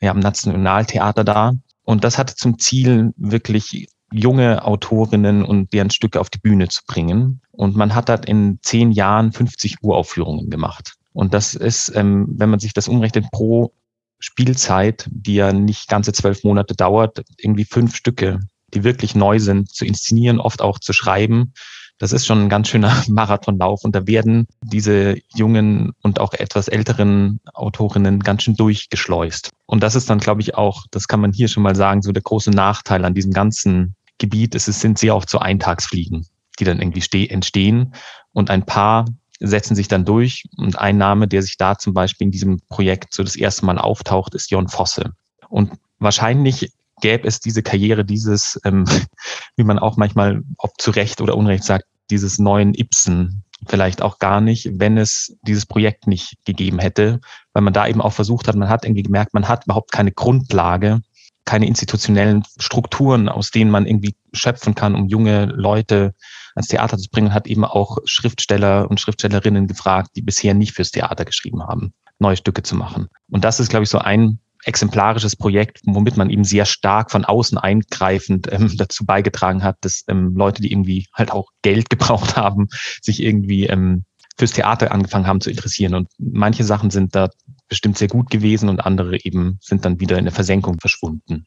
ja, 0.00 0.10
am 0.10 0.20
Nationaltheater 0.20 1.22
da. 1.22 1.52
Und 1.82 2.02
das 2.02 2.16
hatte 2.16 2.34
zum 2.34 2.58
Ziel, 2.58 3.12
wirklich 3.18 3.88
junge 4.10 4.64
Autorinnen 4.64 5.44
und 5.44 5.74
deren 5.74 5.90
Stücke 5.90 6.18
auf 6.18 6.30
die 6.30 6.38
Bühne 6.38 6.68
zu 6.68 6.80
bringen. 6.86 7.42
Und 7.50 7.76
man 7.76 7.94
hat 7.94 8.08
dort 8.08 8.24
in 8.24 8.58
zehn 8.62 8.90
Jahren 8.90 9.30
50 9.30 9.82
Uraufführungen 9.82 10.48
gemacht. 10.48 10.94
Und 11.12 11.34
das 11.34 11.52
ist, 11.52 11.92
ähm, 11.94 12.26
wenn 12.38 12.48
man 12.48 12.58
sich 12.58 12.72
das 12.72 12.88
umrechnet, 12.88 13.26
pro 13.32 13.74
Spielzeit, 14.18 15.10
die 15.10 15.34
ja 15.34 15.52
nicht 15.52 15.88
ganze 15.88 16.14
zwölf 16.14 16.42
Monate 16.42 16.74
dauert, 16.74 17.22
irgendwie 17.36 17.66
fünf 17.66 17.94
Stücke, 17.94 18.40
die 18.72 18.82
wirklich 18.82 19.14
neu 19.14 19.38
sind, 19.40 19.70
zu 19.74 19.84
inszenieren, 19.84 20.40
oft 20.40 20.62
auch 20.62 20.78
zu 20.78 20.94
schreiben 20.94 21.52
das 21.98 22.12
ist 22.12 22.26
schon 22.26 22.42
ein 22.42 22.48
ganz 22.48 22.68
schöner 22.68 23.02
Marathonlauf 23.08 23.84
und 23.84 23.94
da 23.94 24.06
werden 24.06 24.46
diese 24.62 25.16
jungen 25.34 25.92
und 26.02 26.20
auch 26.20 26.34
etwas 26.34 26.68
älteren 26.68 27.40
Autorinnen 27.52 28.20
ganz 28.20 28.42
schön 28.42 28.56
durchgeschleust. 28.56 29.50
Und 29.66 29.82
das 29.82 29.94
ist 29.94 30.10
dann, 30.10 30.18
glaube 30.18 30.40
ich, 30.40 30.54
auch, 30.54 30.84
das 30.90 31.08
kann 31.08 31.20
man 31.20 31.32
hier 31.32 31.48
schon 31.48 31.62
mal 31.62 31.76
sagen, 31.76 32.02
so 32.02 32.12
der 32.12 32.22
große 32.22 32.50
Nachteil 32.50 33.04
an 33.04 33.14
diesem 33.14 33.32
ganzen 33.32 33.94
Gebiet 34.18 34.54
ist, 34.54 34.68
es 34.68 34.80
sind 34.80 34.98
sehr 34.98 35.14
oft 35.16 35.28
so 35.28 35.38
Eintagsfliegen, 35.38 36.26
die 36.58 36.64
dann 36.64 36.80
irgendwie 36.80 37.28
entstehen 37.28 37.94
und 38.32 38.50
ein 38.50 38.64
paar 38.64 39.06
setzen 39.40 39.74
sich 39.74 39.88
dann 39.88 40.04
durch 40.04 40.44
und 40.56 40.78
ein 40.78 40.96
Name, 40.96 41.28
der 41.28 41.42
sich 41.42 41.56
da 41.56 41.76
zum 41.76 41.92
Beispiel 41.92 42.26
in 42.26 42.30
diesem 42.30 42.60
Projekt 42.68 43.12
so 43.12 43.22
das 43.22 43.36
erste 43.36 43.66
Mal 43.66 43.78
auftaucht, 43.78 44.34
ist 44.34 44.50
Jon 44.50 44.68
Fosse. 44.68 45.12
Und 45.48 45.72
wahrscheinlich 45.98 46.72
gäbe 47.00 47.26
es 47.26 47.40
diese 47.40 47.62
Karriere, 47.62 48.04
dieses, 48.04 48.60
ähm, 48.64 48.84
wie 49.56 49.64
man 49.64 49.78
auch 49.78 49.96
manchmal, 49.96 50.42
ob 50.58 50.80
zu 50.80 50.90
Recht 50.90 51.20
oder 51.20 51.36
Unrecht 51.36 51.64
sagt, 51.64 51.84
dieses 52.10 52.38
neuen 52.38 52.74
Ibsen 52.74 53.44
vielleicht 53.66 54.02
auch 54.02 54.18
gar 54.18 54.40
nicht, 54.40 54.68
wenn 54.74 54.98
es 54.98 55.36
dieses 55.42 55.66
Projekt 55.66 56.06
nicht 56.06 56.36
gegeben 56.44 56.78
hätte, 56.78 57.20
weil 57.52 57.62
man 57.62 57.72
da 57.72 57.86
eben 57.86 58.02
auch 58.02 58.12
versucht 58.12 58.48
hat, 58.48 58.56
man 58.56 58.68
hat 58.68 58.84
irgendwie 58.84 59.02
gemerkt, 59.02 59.32
man 59.34 59.48
hat 59.48 59.64
überhaupt 59.64 59.92
keine 59.92 60.12
Grundlage, 60.12 61.00
keine 61.44 61.66
institutionellen 61.66 62.44
Strukturen, 62.58 63.28
aus 63.28 63.50
denen 63.50 63.70
man 63.70 63.86
irgendwie 63.86 64.16
schöpfen 64.32 64.74
kann, 64.74 64.94
um 64.94 65.08
junge 65.08 65.46
Leute 65.46 66.14
ans 66.54 66.68
Theater 66.68 66.98
zu 66.98 67.10
bringen, 67.10 67.34
hat 67.34 67.46
eben 67.46 67.64
auch 67.64 67.98
Schriftsteller 68.04 68.90
und 68.90 69.00
Schriftstellerinnen 69.00 69.66
gefragt, 69.66 70.10
die 70.16 70.22
bisher 70.22 70.54
nicht 70.54 70.72
fürs 70.72 70.90
Theater 70.90 71.24
geschrieben 71.24 71.62
haben, 71.62 71.92
neue 72.18 72.36
Stücke 72.36 72.62
zu 72.62 72.76
machen. 72.76 73.08
Und 73.30 73.44
das 73.44 73.60
ist, 73.60 73.68
glaube 73.68 73.84
ich, 73.84 73.90
so 73.90 73.98
ein 73.98 74.38
exemplarisches 74.64 75.36
Projekt, 75.36 75.80
womit 75.84 76.16
man 76.16 76.30
eben 76.30 76.44
sehr 76.44 76.64
stark 76.64 77.10
von 77.10 77.24
außen 77.24 77.58
eingreifend 77.58 78.52
ähm, 78.52 78.72
dazu 78.76 79.04
beigetragen 79.04 79.62
hat, 79.62 79.76
dass 79.82 80.04
ähm, 80.08 80.34
Leute, 80.34 80.62
die 80.62 80.72
irgendwie 80.72 81.06
halt 81.12 81.30
auch 81.30 81.48
Geld 81.62 81.90
gebraucht 81.90 82.36
haben, 82.36 82.68
sich 83.02 83.22
irgendwie 83.22 83.66
ähm, 83.66 84.04
fürs 84.36 84.52
Theater 84.52 84.92
angefangen 84.92 85.26
haben 85.26 85.40
zu 85.40 85.50
interessieren. 85.50 85.94
Und 85.94 86.08
manche 86.18 86.64
Sachen 86.64 86.90
sind 86.90 87.14
da 87.14 87.28
bestimmt 87.68 87.98
sehr 87.98 88.08
gut 88.08 88.30
gewesen 88.30 88.68
und 88.68 88.80
andere 88.80 89.18
eben 89.24 89.58
sind 89.60 89.84
dann 89.84 90.00
wieder 90.00 90.18
in 90.18 90.24
der 90.24 90.34
Versenkung 90.34 90.80
verschwunden. 90.80 91.46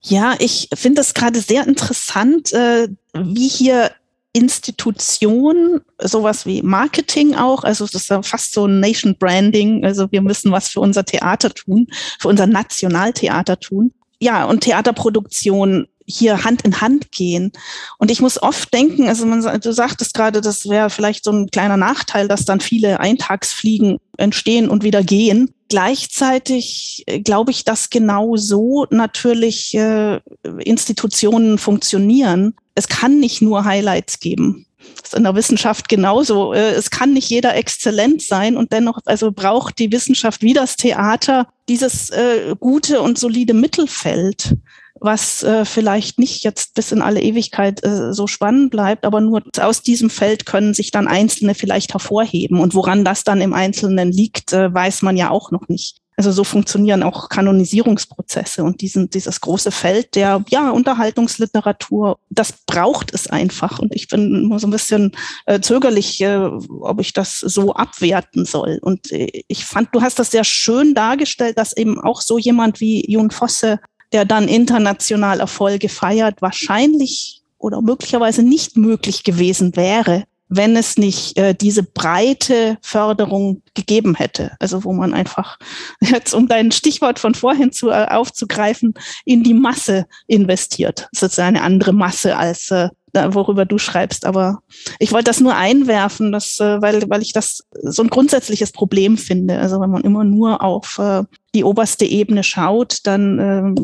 Ja, 0.00 0.34
ich 0.38 0.68
finde 0.74 1.00
es 1.00 1.14
gerade 1.14 1.40
sehr 1.40 1.66
interessant, 1.66 2.52
äh, 2.52 2.88
wie 3.14 3.48
hier 3.48 3.90
Institution, 4.34 5.80
sowas 6.00 6.44
wie 6.44 6.60
Marketing 6.60 7.36
auch, 7.36 7.62
also 7.62 7.86
das 7.86 8.02
ist 8.02 8.10
ja 8.10 8.20
fast 8.22 8.52
so 8.52 8.66
ein 8.66 8.80
Nation 8.80 9.16
Branding, 9.16 9.84
also 9.84 10.10
wir 10.10 10.20
müssen 10.22 10.50
was 10.50 10.68
für 10.68 10.80
unser 10.80 11.04
Theater 11.04 11.50
tun, 11.50 11.86
für 12.18 12.28
unser 12.28 12.48
Nationaltheater 12.48 13.60
tun. 13.60 13.92
Ja, 14.18 14.44
und 14.44 14.62
Theaterproduktion 14.62 15.86
hier 16.06 16.44
Hand 16.44 16.62
in 16.62 16.80
Hand 16.80 17.12
gehen. 17.12 17.52
Und 17.98 18.10
ich 18.10 18.20
muss 18.20 18.42
oft 18.42 18.72
denken, 18.74 19.08
also 19.08 19.24
man, 19.26 19.42
du 19.60 19.72
sagtest 19.72 20.14
gerade, 20.14 20.40
das 20.40 20.68
wäre 20.68 20.90
vielleicht 20.90 21.24
so 21.24 21.32
ein 21.32 21.50
kleiner 21.50 21.76
Nachteil, 21.76 22.28
dass 22.28 22.44
dann 22.44 22.60
viele 22.60 23.00
Eintagsfliegen 23.00 23.98
entstehen 24.16 24.68
und 24.68 24.84
wieder 24.84 25.02
gehen. 25.02 25.54
Gleichzeitig 25.68 27.04
äh, 27.06 27.20
glaube 27.20 27.50
ich, 27.50 27.64
dass 27.64 27.90
genau 27.90 28.36
so 28.36 28.86
natürlich 28.90 29.74
äh, 29.74 30.20
Institutionen 30.58 31.58
funktionieren 31.58 32.54
es 32.74 32.88
kann 32.88 33.20
nicht 33.20 33.40
nur 33.42 33.64
Highlights 33.64 34.20
geben. 34.20 34.66
Das 34.96 35.12
ist 35.12 35.14
in 35.14 35.24
der 35.24 35.34
Wissenschaft 35.34 35.88
genauso. 35.88 36.52
Äh, 36.52 36.72
es 36.72 36.90
kann 36.90 37.12
nicht 37.12 37.30
jeder 37.30 37.54
exzellent 37.54 38.22
sein 38.22 38.56
und 38.56 38.72
dennoch, 38.72 38.98
also 39.06 39.32
braucht 39.32 39.78
die 39.78 39.92
Wissenschaft 39.92 40.42
wie 40.42 40.52
das 40.52 40.76
Theater 40.76 41.48
dieses 41.68 42.10
äh, 42.10 42.54
gute 42.58 43.00
und 43.00 43.18
solide 43.18 43.54
Mittelfeld, 43.54 44.56
was 45.04 45.42
äh, 45.42 45.64
vielleicht 45.64 46.18
nicht 46.18 46.42
jetzt 46.44 46.74
bis 46.74 46.90
in 46.90 47.02
alle 47.02 47.20
Ewigkeit 47.20 47.84
äh, 47.84 48.12
so 48.12 48.26
spannend 48.26 48.70
bleibt, 48.70 49.04
aber 49.04 49.20
nur 49.20 49.42
aus 49.60 49.82
diesem 49.82 50.10
Feld 50.10 50.46
können 50.46 50.74
sich 50.74 50.90
dann 50.90 51.06
Einzelne 51.06 51.54
vielleicht 51.54 51.92
hervorheben. 51.92 52.58
Und 52.58 52.74
woran 52.74 53.04
das 53.04 53.22
dann 53.24 53.40
im 53.40 53.52
Einzelnen 53.52 54.10
liegt, 54.10 54.52
äh, 54.52 54.72
weiß 54.72 55.02
man 55.02 55.16
ja 55.16 55.30
auch 55.30 55.50
noch 55.50 55.68
nicht. 55.68 55.98
Also 56.16 56.30
so 56.30 56.44
funktionieren 56.44 57.02
auch 57.02 57.28
Kanonisierungsprozesse 57.28 58.62
und 58.62 58.80
diesen, 58.80 59.10
dieses 59.10 59.40
große 59.40 59.72
Feld 59.72 60.14
der 60.14 60.44
ja, 60.48 60.70
Unterhaltungsliteratur, 60.70 62.18
das 62.30 62.52
braucht 62.66 63.12
es 63.12 63.26
einfach. 63.26 63.80
Und 63.80 63.94
ich 63.94 64.06
bin 64.06 64.44
immer 64.44 64.60
so 64.60 64.68
ein 64.68 64.70
bisschen 64.70 65.12
äh, 65.46 65.60
zögerlich, 65.60 66.20
äh, 66.20 66.36
ob 66.36 67.00
ich 67.00 67.12
das 67.14 67.40
so 67.40 67.74
abwerten 67.74 68.44
soll. 68.44 68.78
Und 68.80 69.10
äh, 69.10 69.42
ich 69.48 69.64
fand, 69.64 69.88
du 69.92 70.02
hast 70.02 70.20
das 70.20 70.30
sehr 70.30 70.44
schön 70.44 70.94
dargestellt, 70.94 71.58
dass 71.58 71.76
eben 71.76 72.00
auch 72.00 72.20
so 72.20 72.38
jemand 72.38 72.80
wie 72.80 73.10
Jun 73.10 73.32
Fosse, 73.32 73.80
der 74.14 74.24
dann 74.24 74.46
international 74.46 75.40
Erfolge 75.40 75.88
feiert, 75.88 76.40
wahrscheinlich 76.40 77.42
oder 77.58 77.82
möglicherweise 77.82 78.44
nicht 78.44 78.76
möglich 78.76 79.24
gewesen 79.24 79.74
wäre, 79.74 80.22
wenn 80.48 80.76
es 80.76 80.96
nicht 80.96 81.36
äh, 81.36 81.52
diese 81.52 81.82
breite 81.82 82.78
Förderung 82.80 83.62
gegeben 83.74 84.14
hätte. 84.14 84.52
Also 84.60 84.84
wo 84.84 84.92
man 84.92 85.14
einfach, 85.14 85.58
jetzt 86.00 86.32
um 86.32 86.46
dein 86.46 86.70
Stichwort 86.70 87.18
von 87.18 87.34
vorhin 87.34 87.72
zu, 87.72 87.90
äh, 87.90 88.06
aufzugreifen, 88.08 88.94
in 89.24 89.42
die 89.42 89.54
Masse 89.54 90.06
investiert. 90.28 91.08
Das 91.12 91.32
ist 91.32 91.40
eine 91.40 91.62
andere 91.62 91.92
Masse 91.92 92.36
als 92.36 92.70
äh, 92.70 92.90
worüber 93.14 93.64
du 93.64 93.78
schreibst. 93.78 94.26
Aber 94.26 94.60
ich 94.98 95.12
wollte 95.12 95.24
das 95.24 95.40
nur 95.40 95.54
einwerfen, 95.54 96.32
dass, 96.32 96.58
äh, 96.60 96.80
weil, 96.80 97.08
weil 97.08 97.22
ich 97.22 97.32
das 97.32 97.64
so 97.82 98.02
ein 98.02 98.10
grundsätzliches 98.10 98.72
Problem 98.72 99.16
finde. 99.16 99.58
Also 99.58 99.80
wenn 99.80 99.90
man 99.90 100.02
immer 100.02 100.24
nur 100.24 100.62
auf 100.62 100.98
äh, 100.98 101.22
die 101.54 101.64
oberste 101.64 102.04
Ebene 102.04 102.42
schaut, 102.42 102.98
dann 103.04 103.38
äh, 103.38 103.82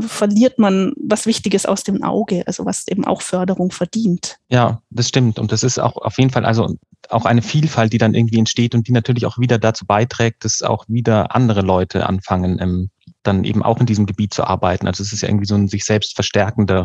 verliert 0.00 0.58
man 0.58 0.92
was 0.96 1.26
Wichtiges 1.26 1.66
aus 1.66 1.82
dem 1.82 2.02
Auge, 2.02 2.44
also 2.46 2.64
was 2.64 2.86
eben 2.88 3.04
auch 3.04 3.22
Förderung 3.22 3.70
verdient. 3.70 4.38
Ja, 4.48 4.80
das 4.90 5.08
stimmt. 5.08 5.38
Und 5.38 5.52
das 5.52 5.62
ist 5.62 5.78
auch 5.78 5.96
auf 5.96 6.18
jeden 6.18 6.30
Fall 6.30 6.44
also 6.44 6.76
auch 7.08 7.24
eine 7.24 7.42
Vielfalt, 7.42 7.92
die 7.92 7.98
dann 7.98 8.14
irgendwie 8.14 8.38
entsteht 8.38 8.74
und 8.74 8.86
die 8.86 8.92
natürlich 8.92 9.26
auch 9.26 9.38
wieder 9.38 9.58
dazu 9.58 9.86
beiträgt, 9.86 10.44
dass 10.44 10.62
auch 10.62 10.84
wieder 10.88 11.34
andere 11.34 11.62
Leute 11.62 12.06
anfangen, 12.06 12.58
ähm, 12.60 12.90
dann 13.22 13.44
eben 13.44 13.62
auch 13.62 13.80
in 13.80 13.86
diesem 13.86 14.06
Gebiet 14.06 14.34
zu 14.34 14.44
arbeiten. 14.44 14.86
Also 14.86 15.02
es 15.02 15.12
ist 15.12 15.22
ja 15.22 15.28
irgendwie 15.28 15.46
so 15.46 15.54
ein 15.54 15.68
sich 15.68 15.84
selbst 15.84 16.14
verstärkender 16.14 16.84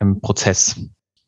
ähm, 0.00 0.20
Prozess. 0.20 0.76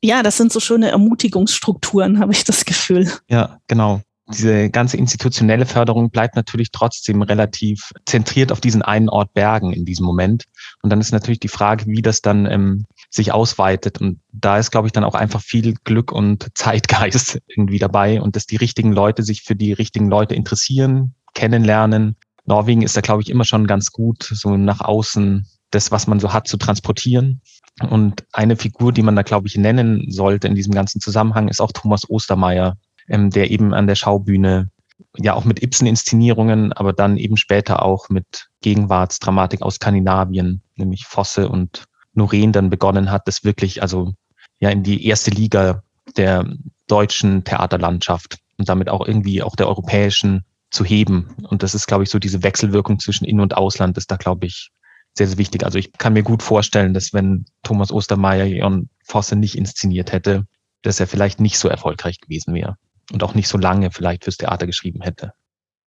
Ja, 0.04 0.22
das 0.22 0.36
sind 0.36 0.52
so 0.52 0.60
schöne 0.60 0.90
Ermutigungsstrukturen, 0.90 2.18
habe 2.18 2.32
ich 2.32 2.44
das 2.44 2.66
Gefühl. 2.66 3.10
Ja, 3.28 3.58
genau 3.68 4.02
diese 4.32 4.70
ganze 4.70 4.96
institutionelle 4.96 5.66
Förderung 5.66 6.10
bleibt 6.10 6.34
natürlich 6.34 6.70
trotzdem 6.70 7.22
relativ 7.22 7.92
zentriert 8.06 8.52
auf 8.52 8.60
diesen 8.60 8.82
einen 8.82 9.08
Ort 9.08 9.34
Bergen 9.34 9.72
in 9.72 9.84
diesem 9.84 10.06
Moment. 10.06 10.44
Und 10.82 10.90
dann 10.90 11.00
ist 11.00 11.12
natürlich 11.12 11.40
die 11.40 11.48
Frage, 11.48 11.84
wie 11.86 12.00
das 12.00 12.22
dann 12.22 12.46
ähm, 12.46 12.86
sich 13.10 13.32
ausweitet. 13.32 14.00
Und 14.00 14.20
da 14.32 14.58
ist, 14.58 14.70
glaube 14.70 14.88
ich, 14.88 14.92
dann 14.92 15.04
auch 15.04 15.14
einfach 15.14 15.42
viel 15.42 15.74
Glück 15.84 16.10
und 16.10 16.48
Zeitgeist 16.54 17.38
irgendwie 17.48 17.78
dabei 17.78 18.20
und 18.22 18.34
dass 18.34 18.46
die 18.46 18.56
richtigen 18.56 18.92
Leute 18.92 19.22
sich 19.22 19.42
für 19.42 19.54
die 19.54 19.74
richtigen 19.74 20.08
Leute 20.08 20.34
interessieren, 20.34 21.14
kennenlernen. 21.34 22.16
Norwegen 22.46 22.82
ist 22.82 22.96
da, 22.96 23.02
glaube 23.02 23.22
ich, 23.22 23.30
immer 23.30 23.44
schon 23.44 23.66
ganz 23.66 23.90
gut, 23.90 24.22
so 24.22 24.56
nach 24.56 24.80
außen 24.80 25.46
das, 25.70 25.90
was 25.90 26.06
man 26.06 26.20
so 26.20 26.32
hat, 26.32 26.46
zu 26.46 26.56
transportieren. 26.56 27.42
Und 27.80 28.24
eine 28.32 28.56
Figur, 28.56 28.92
die 28.92 29.02
man 29.02 29.16
da, 29.16 29.22
glaube 29.22 29.48
ich, 29.48 29.56
nennen 29.56 30.10
sollte 30.10 30.46
in 30.46 30.54
diesem 30.54 30.74
ganzen 30.74 31.00
Zusammenhang, 31.00 31.48
ist 31.48 31.60
auch 31.60 31.72
Thomas 31.72 32.08
Ostermeier, 32.08 32.76
ähm, 33.08 33.30
der 33.30 33.50
eben 33.50 33.74
an 33.74 33.86
der 33.86 33.96
Schaubühne 33.96 34.70
ja 35.16 35.34
auch 35.34 35.44
mit 35.44 35.62
Ibsen-Inszenierungen, 35.62 36.72
aber 36.72 36.92
dann 36.92 37.16
eben 37.16 37.36
später 37.36 37.82
auch 37.82 38.08
mit 38.08 38.48
Gegenwartsdramatik 38.62 39.62
aus 39.62 39.76
Skandinavien, 39.76 40.62
nämlich 40.76 41.04
Fosse 41.04 41.48
und 41.48 41.84
Noreen 42.14 42.52
dann 42.52 42.70
begonnen 42.70 43.10
hat, 43.10 43.26
das 43.26 43.42
wirklich 43.44 43.82
also 43.82 44.14
ja 44.60 44.70
in 44.70 44.84
die 44.84 45.06
erste 45.06 45.30
Liga 45.30 45.82
der 46.16 46.46
deutschen 46.86 47.42
Theaterlandschaft 47.42 48.38
und 48.56 48.68
damit 48.68 48.88
auch 48.88 49.06
irgendwie 49.06 49.42
auch 49.42 49.56
der 49.56 49.68
europäischen 49.68 50.44
zu 50.70 50.84
heben. 50.84 51.34
Und 51.48 51.62
das 51.62 51.74
ist, 51.74 51.86
glaube 51.86 52.04
ich, 52.04 52.10
so 52.10 52.18
diese 52.18 52.42
Wechselwirkung 52.42 52.98
zwischen 52.98 53.24
In- 53.24 53.40
und 53.40 53.56
Ausland 53.56 53.96
ist 53.96 54.10
da, 54.10 54.16
glaube 54.16 54.46
ich, 54.46 54.70
sehr, 55.16 55.28
sehr 55.28 55.38
wichtig. 55.38 55.64
Also 55.64 55.78
ich 55.78 55.92
kann 55.92 56.12
mir 56.12 56.22
gut 56.22 56.42
vorstellen, 56.42 56.94
dass 56.94 57.12
wenn 57.12 57.46
Thomas 57.62 57.92
Ostermeier 57.92 58.46
Jon 58.46 58.88
Fosse 59.04 59.36
nicht 59.36 59.56
inszeniert 59.56 60.12
hätte, 60.12 60.46
dass 60.82 61.00
er 61.00 61.06
vielleicht 61.06 61.40
nicht 61.40 61.58
so 61.58 61.68
erfolgreich 61.68 62.20
gewesen 62.20 62.54
wäre 62.54 62.76
und 63.12 63.22
auch 63.22 63.34
nicht 63.34 63.48
so 63.48 63.58
lange 63.58 63.90
vielleicht 63.90 64.24
fürs 64.24 64.36
Theater 64.36 64.66
geschrieben 64.66 65.02
hätte. 65.02 65.32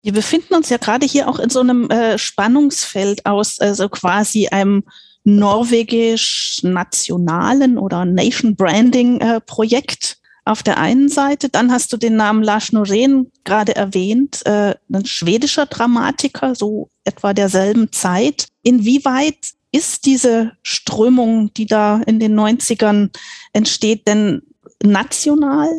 Wir 0.04 0.14
befinden 0.14 0.56
uns 0.56 0.70
ja 0.70 0.78
gerade 0.78 1.06
hier 1.06 1.28
auch 1.28 1.40
in 1.40 1.50
so 1.50 1.60
einem 1.60 1.90
äh, 1.90 2.18
Spannungsfeld 2.18 3.26
aus, 3.26 3.60
also 3.60 3.90
quasi 3.90 4.48
einem 4.48 4.86
norwegisch-nationalen 5.24 7.78
oder 7.78 8.06
Nation-Branding-Projekt 8.06 10.12
äh, 10.12 10.16
auf 10.48 10.64
der 10.64 10.78
einen 10.78 11.10
Seite. 11.10 11.50
Dann 11.50 11.72
hast 11.72 11.94
du 11.94 11.98
den 11.98 12.16
Namen 12.16 12.44
Lars 12.44 12.72
Norén 12.72 13.28
gerade 13.44 13.76
erwähnt, 13.76 14.46
äh, 14.46 14.76
ein 14.92 15.06
schwedischer 15.06 15.66
Dramatiker, 15.66 16.56
so 16.56 16.90
etwa 17.04 17.34
derselben 17.34 17.92
Zeit. 17.92 18.48
Inwieweit 18.64 19.54
ist 19.72 20.06
diese 20.06 20.54
Strömung, 20.64 21.54
die 21.54 21.66
da 21.66 22.02
in 22.06 22.20
den 22.20 22.40
90ern 22.40 23.10
entsteht, 23.54 24.08
denn 24.08 24.42
national 24.84 25.70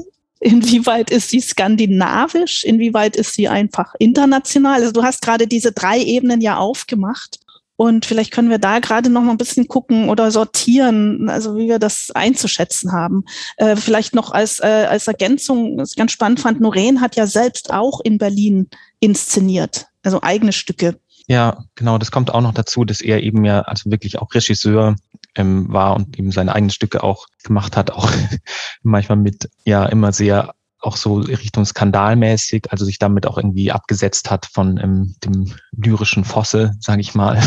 Inwieweit 0.40 1.10
ist 1.10 1.30
sie 1.30 1.40
skandinavisch? 1.40 2.64
Inwieweit 2.64 3.16
ist 3.16 3.34
sie 3.34 3.48
einfach 3.48 3.94
international? 3.98 4.80
Also 4.80 4.92
du 4.92 5.02
hast 5.02 5.20
gerade 5.22 5.46
diese 5.46 5.72
drei 5.72 6.00
Ebenen 6.00 6.40
ja 6.40 6.56
aufgemacht. 6.56 7.40
Und 7.80 8.06
vielleicht 8.06 8.32
können 8.32 8.50
wir 8.50 8.58
da 8.58 8.80
gerade 8.80 9.08
noch 9.08 9.22
mal 9.22 9.30
ein 9.30 9.38
bisschen 9.38 9.68
gucken 9.68 10.08
oder 10.08 10.32
sortieren, 10.32 11.30
also 11.30 11.56
wie 11.56 11.68
wir 11.68 11.78
das 11.78 12.10
einzuschätzen 12.10 12.90
haben. 12.90 13.22
Äh, 13.56 13.76
vielleicht 13.76 14.16
noch 14.16 14.32
als, 14.32 14.58
äh, 14.58 14.86
als 14.90 15.06
Ergänzung, 15.06 15.78
was 15.78 15.92
ich 15.92 15.96
ganz 15.96 16.10
spannend 16.10 16.40
fand, 16.40 16.60
Noreen 16.60 17.00
hat 17.00 17.14
ja 17.14 17.28
selbst 17.28 17.72
auch 17.72 18.00
in 18.00 18.18
Berlin 18.18 18.68
inszeniert, 18.98 19.86
also 20.02 20.20
eigene 20.22 20.52
Stücke. 20.52 20.98
Ja, 21.28 21.66
genau, 21.76 21.98
das 21.98 22.10
kommt 22.10 22.34
auch 22.34 22.40
noch 22.40 22.52
dazu, 22.52 22.84
dass 22.84 23.00
er 23.00 23.22
eben 23.22 23.44
ja 23.44 23.60
also 23.60 23.92
wirklich 23.92 24.18
auch 24.18 24.34
Regisseur 24.34 24.96
ähm, 25.36 25.72
war 25.72 25.94
und 25.94 26.18
eben 26.18 26.32
seine 26.32 26.56
eigenen 26.56 26.70
Stücke 26.70 27.04
auch 27.04 27.28
gemacht 27.44 27.76
hat, 27.76 27.92
auch 27.92 28.10
manchmal 28.82 29.18
mit 29.18 29.50
ja 29.64 29.86
immer 29.86 30.12
sehr 30.12 30.52
auch 30.80 30.96
so 30.96 31.16
Richtung 31.16 31.64
skandalmäßig, 31.64 32.70
also 32.70 32.84
sich 32.84 32.98
damit 32.98 33.26
auch 33.26 33.36
irgendwie 33.36 33.72
abgesetzt 33.72 34.30
hat 34.30 34.46
von 34.46 34.78
ähm, 34.78 35.16
dem 35.24 35.54
lyrischen 35.72 36.24
Fosse, 36.24 36.74
sage 36.80 37.00
ich 37.00 37.14
mal. 37.14 37.40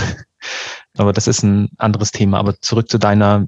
Aber 0.98 1.13
das 1.13 1.28
ist 1.28 1.44
ein 1.44 1.70
anderes 1.78 2.12
Thema. 2.12 2.39
Aber 2.39 2.60
zurück 2.60 2.89
zu 2.89 2.98
deiner, 2.98 3.48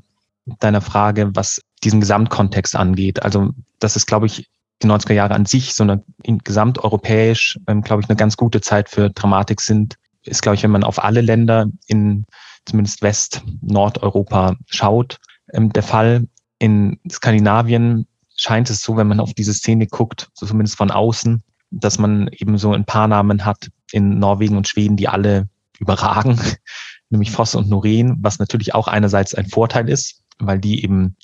deiner 0.60 0.82
Frage, 0.82 1.32
was 1.34 1.62
diesen 1.84 2.00
Gesamtkontext 2.00 2.76
angeht. 2.76 3.24
Also 3.24 3.52
das 3.80 3.96
ist, 3.96 4.06
glaube 4.06 4.28
ich, 4.28 4.50
die 4.82 4.88
90er 4.88 5.14
Jahre 5.14 5.34
an 5.34 5.46
sich, 5.46 5.74
so 5.74 5.84
eine 5.84 6.04
gesamteuropäisch, 6.24 7.60
ähm, 7.68 7.82
glaube 7.82 8.02
ich, 8.02 8.10
eine 8.10 8.16
ganz 8.16 8.38
gute 8.38 8.62
Zeit 8.62 8.90
für 8.90 9.10
Dramatik 9.10 9.62
sind 9.62 9.98
ist, 10.26 10.42
glaube 10.42 10.56
ich, 10.56 10.64
wenn 10.64 10.72
man 10.72 10.84
auf 10.84 11.04
alle 11.04 11.22
Länder 11.22 11.68
in 11.88 12.26
zumindest 12.66 13.02
West-, 13.02 13.42
Nordeuropa 13.62 14.56
schaut, 14.68 15.18
ähm, 15.52 15.72
der 15.74 15.84
Fall. 15.84 16.28
In 16.60 17.00
Skandinavien 17.12 18.08
scheint 18.36 18.70
es 18.70 18.82
so, 18.82 18.98
wenn 18.98 19.08
man 19.08 19.20
auf 19.20 19.34
diese 19.34 19.54
Szene 19.54 19.88
guckt, 19.88 20.30
so 20.34 20.46
zumindest 20.46 20.78
von 20.78 20.92
außen, 20.92 21.44
dass 21.72 21.98
man 21.98 22.28
eben 22.30 22.58
so 22.58 22.74
ein 22.74 22.86
paar 22.86 23.08
Namen 23.08 23.46
hat 23.46 23.70
in 23.92 24.20
Norwegen 24.20 24.58
und 24.58 24.68
Schweden, 24.68 24.98
die 24.98 25.08
alle 25.08 25.50
überragen, 25.80 26.40
nämlich 27.10 27.32
Voss 27.32 27.56
und 27.56 27.70
Noreen, 27.70 28.18
was 28.22 28.40
natürlich 28.40 28.74
auch 28.74 28.88
einerseits 28.88 29.34
ein 29.36 29.48
Vorteil 29.48 29.90
ist, 29.90 30.24
weil 30.40 30.60
die 30.60 30.84
eben 30.84 31.16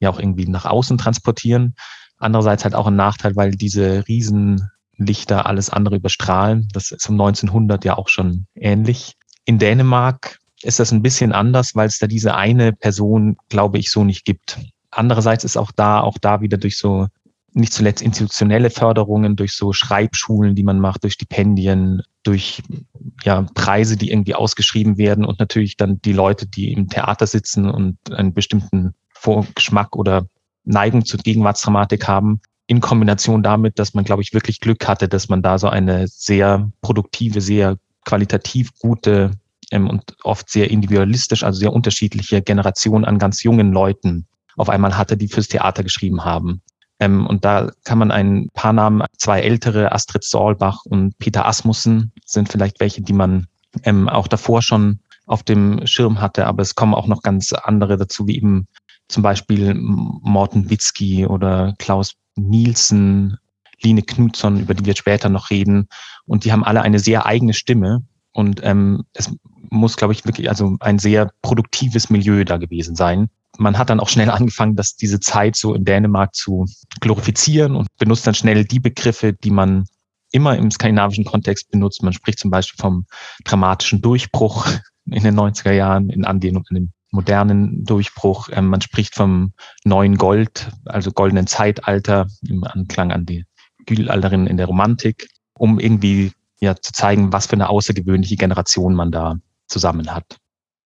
ja 0.00 0.10
auch 0.10 0.18
irgendwie 0.18 0.46
nach 0.46 0.64
außen 0.64 0.98
transportieren. 0.98 1.74
Andererseits 2.18 2.64
halt 2.64 2.74
auch 2.74 2.86
ein 2.86 2.96
Nachteil, 2.96 3.36
weil 3.36 3.52
diese 3.52 4.06
riesen 4.08 4.68
Lichter 4.96 5.46
alles 5.46 5.70
andere 5.70 5.96
überstrahlen. 5.96 6.68
Das 6.72 6.90
ist 6.90 7.08
um 7.08 7.20
1900 7.20 7.84
ja 7.84 7.96
auch 7.96 8.08
schon 8.08 8.46
ähnlich. 8.54 9.14
In 9.44 9.58
Dänemark 9.58 10.38
ist 10.62 10.80
das 10.80 10.90
ein 10.90 11.02
bisschen 11.02 11.32
anders, 11.32 11.76
weil 11.76 11.86
es 11.86 11.98
da 11.98 12.08
diese 12.08 12.34
eine 12.34 12.72
Person, 12.72 13.36
glaube 13.48 13.78
ich, 13.78 13.90
so 13.90 14.02
nicht 14.04 14.24
gibt. 14.24 14.58
Andererseits 14.90 15.44
ist 15.44 15.56
auch 15.56 15.72
da, 15.72 16.00
auch 16.00 16.18
da 16.18 16.40
wieder 16.40 16.56
durch 16.56 16.78
so 16.78 17.08
nicht 17.52 17.72
zuletzt 17.72 18.02
institutionelle 18.02 18.70
Förderungen, 18.70 19.36
durch 19.36 19.52
so 19.52 19.72
Schreibschulen, 19.72 20.54
die 20.54 20.62
man 20.62 20.80
macht, 20.80 21.02
durch 21.02 21.14
Stipendien, 21.14 22.02
durch 22.22 22.62
ja, 23.24 23.46
Preise, 23.54 23.96
die 23.96 24.10
irgendwie 24.10 24.34
ausgeschrieben 24.34 24.98
werden 24.98 25.24
und 25.24 25.38
natürlich 25.38 25.76
dann 25.76 26.00
die 26.02 26.12
Leute, 26.12 26.46
die 26.46 26.72
im 26.72 26.88
Theater 26.88 27.26
sitzen 27.26 27.70
und 27.70 27.98
einen 28.12 28.34
bestimmten 28.34 28.94
Vorgeschmack 29.14 29.96
oder 29.96 30.26
Neigung 30.64 31.04
zur 31.04 31.20
Gegenwartsdramatik 31.20 32.06
haben, 32.06 32.40
in 32.66 32.80
Kombination 32.80 33.42
damit, 33.42 33.78
dass 33.78 33.94
man, 33.94 34.04
glaube 34.04 34.22
ich, 34.22 34.34
wirklich 34.34 34.60
Glück 34.60 34.86
hatte, 34.86 35.08
dass 35.08 35.28
man 35.28 35.42
da 35.42 35.58
so 35.58 35.68
eine 35.68 36.06
sehr 36.06 36.70
produktive, 36.82 37.40
sehr 37.40 37.78
qualitativ 38.04 38.70
gute 38.78 39.32
ähm, 39.70 39.88
und 39.88 40.16
oft 40.22 40.50
sehr 40.50 40.70
individualistisch, 40.70 41.42
also 41.42 41.58
sehr 41.58 41.72
unterschiedliche 41.72 42.42
Generation 42.42 43.06
an 43.06 43.18
ganz 43.18 43.42
jungen 43.42 43.72
Leuten 43.72 44.26
auf 44.58 44.68
einmal 44.68 44.96
hatte, 44.96 45.16
die 45.16 45.28
fürs 45.28 45.48
Theater 45.48 45.82
geschrieben 45.82 46.24
haben. 46.24 46.62
Ähm, 47.00 47.26
und 47.26 47.44
da 47.44 47.70
kann 47.84 47.98
man 47.98 48.10
ein 48.10 48.48
paar 48.54 48.72
Namen, 48.72 49.04
zwei 49.16 49.40
ältere, 49.40 49.92
Astrid 49.92 50.24
Solbach 50.24 50.80
und 50.84 51.16
Peter 51.18 51.46
Asmussen, 51.46 52.12
sind 52.24 52.48
vielleicht 52.50 52.80
welche, 52.80 53.02
die 53.02 53.12
man 53.12 53.46
ähm, 53.84 54.08
auch 54.08 54.26
davor 54.28 54.62
schon 54.62 55.00
auf 55.26 55.42
dem 55.42 55.86
Schirm 55.86 56.20
hatte, 56.20 56.46
aber 56.46 56.62
es 56.62 56.74
kommen 56.74 56.94
auch 56.94 57.06
noch 57.06 57.22
ganz 57.22 57.52
andere 57.52 57.96
dazu, 57.96 58.26
wie 58.26 58.36
eben 58.36 58.66
zum 59.08 59.22
Beispiel 59.22 59.74
Morten 59.74 60.70
Witzki 60.70 61.26
oder 61.26 61.74
Klaus 61.78 62.14
Nielsen, 62.36 63.38
Line 63.82 64.02
Knudson, 64.02 64.60
über 64.60 64.74
die 64.74 64.84
wir 64.84 64.96
später 64.96 65.28
noch 65.28 65.50
reden. 65.50 65.88
Und 66.26 66.44
die 66.44 66.52
haben 66.52 66.64
alle 66.64 66.82
eine 66.82 66.98
sehr 66.98 67.26
eigene 67.26 67.54
Stimme 67.54 68.04
Und 68.32 68.60
ähm, 68.62 69.04
es 69.14 69.34
muss, 69.70 69.96
glaube 69.96 70.12
ich, 70.12 70.24
wirklich 70.24 70.48
also 70.48 70.76
ein 70.80 70.98
sehr 70.98 71.32
produktives 71.42 72.10
Milieu 72.10 72.44
da 72.44 72.56
gewesen 72.56 72.94
sein. 72.94 73.30
Man 73.58 73.76
hat 73.76 73.90
dann 73.90 74.00
auch 74.00 74.08
schnell 74.08 74.30
angefangen, 74.30 74.76
dass 74.76 74.94
diese 74.94 75.20
Zeit 75.20 75.56
so 75.56 75.74
in 75.74 75.84
Dänemark 75.84 76.34
zu 76.34 76.66
glorifizieren 77.00 77.74
und 77.74 77.88
benutzt 77.98 78.26
dann 78.26 78.34
schnell 78.34 78.64
die 78.64 78.80
Begriffe, 78.80 79.32
die 79.32 79.50
man 79.50 79.84
immer 80.30 80.56
im 80.56 80.70
skandinavischen 80.70 81.24
Kontext 81.24 81.70
benutzt. 81.70 82.02
Man 82.02 82.12
spricht 82.12 82.38
zum 82.38 82.50
Beispiel 82.50 82.80
vom 82.80 83.06
dramatischen 83.44 84.00
Durchbruch 84.00 84.68
in 85.10 85.22
den 85.22 85.38
90er 85.38 85.72
Jahren 85.72 86.10
in 86.10 86.24
Anlehnung 86.24 86.64
an 86.68 86.74
den 86.74 86.92
modernen 87.10 87.84
Durchbruch. 87.84 88.48
Ähm, 88.52 88.66
man 88.66 88.80
spricht 88.80 89.14
vom 89.14 89.52
neuen 89.84 90.16
Gold, 90.16 90.70
also 90.84 91.10
goldenen 91.10 91.46
Zeitalter 91.46 92.26
im 92.46 92.64
Anklang 92.64 93.12
an 93.12 93.26
die 93.26 93.44
Gülalterin 93.86 94.46
in 94.46 94.56
der 94.56 94.66
Romantik, 94.66 95.28
um 95.54 95.80
irgendwie 95.80 96.32
ja 96.60 96.76
zu 96.76 96.92
zeigen, 96.92 97.32
was 97.32 97.46
für 97.46 97.54
eine 97.54 97.70
außergewöhnliche 97.70 98.36
Generation 98.36 98.94
man 98.94 99.10
da 99.10 99.36
zusammen 99.66 100.14
hat. 100.14 100.38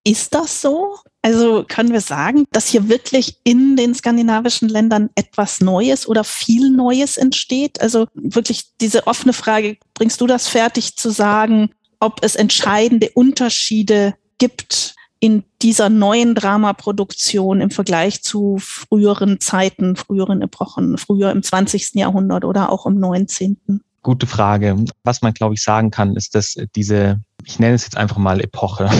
Ist 0.04 0.34
das 0.34 0.60
so? 0.60 0.96
Also 1.22 1.64
können 1.68 1.92
wir 1.92 2.00
sagen, 2.00 2.46
dass 2.50 2.66
hier 2.66 2.88
wirklich 2.88 3.36
in 3.44 3.76
den 3.76 3.94
skandinavischen 3.94 4.68
Ländern 4.68 5.10
etwas 5.14 5.60
Neues 5.60 6.08
oder 6.08 6.24
viel 6.24 6.70
Neues 6.70 7.16
entsteht? 7.16 7.80
Also 7.80 8.06
wirklich 8.14 8.64
diese 8.80 9.06
offene 9.06 9.32
Frage, 9.32 9.76
bringst 9.94 10.20
du 10.20 10.26
das 10.26 10.48
fertig 10.48 10.96
zu 10.96 11.10
sagen, 11.10 11.70
ob 12.00 12.24
es 12.24 12.34
entscheidende 12.34 13.10
Unterschiede 13.10 14.14
gibt 14.38 14.96
in 15.20 15.44
dieser 15.62 15.88
neuen 15.88 16.34
Dramaproduktion 16.34 17.60
im 17.60 17.70
Vergleich 17.70 18.24
zu 18.24 18.56
früheren 18.58 19.38
Zeiten, 19.38 19.94
früheren 19.94 20.42
Epochen, 20.42 20.98
früher 20.98 21.30
im 21.30 21.44
20. 21.44 21.94
Jahrhundert 21.94 22.44
oder 22.44 22.72
auch 22.72 22.86
im 22.86 22.98
19.? 22.98 23.80
Gute 24.02 24.26
Frage. 24.26 24.84
Was 25.04 25.22
man, 25.22 25.32
glaube 25.32 25.54
ich, 25.54 25.62
sagen 25.62 25.92
kann, 25.92 26.16
ist, 26.16 26.34
dass 26.34 26.56
diese, 26.74 27.20
ich 27.44 27.60
nenne 27.60 27.76
es 27.76 27.84
jetzt 27.84 27.96
einfach 27.96 28.16
mal 28.16 28.40
Epoche, 28.40 28.90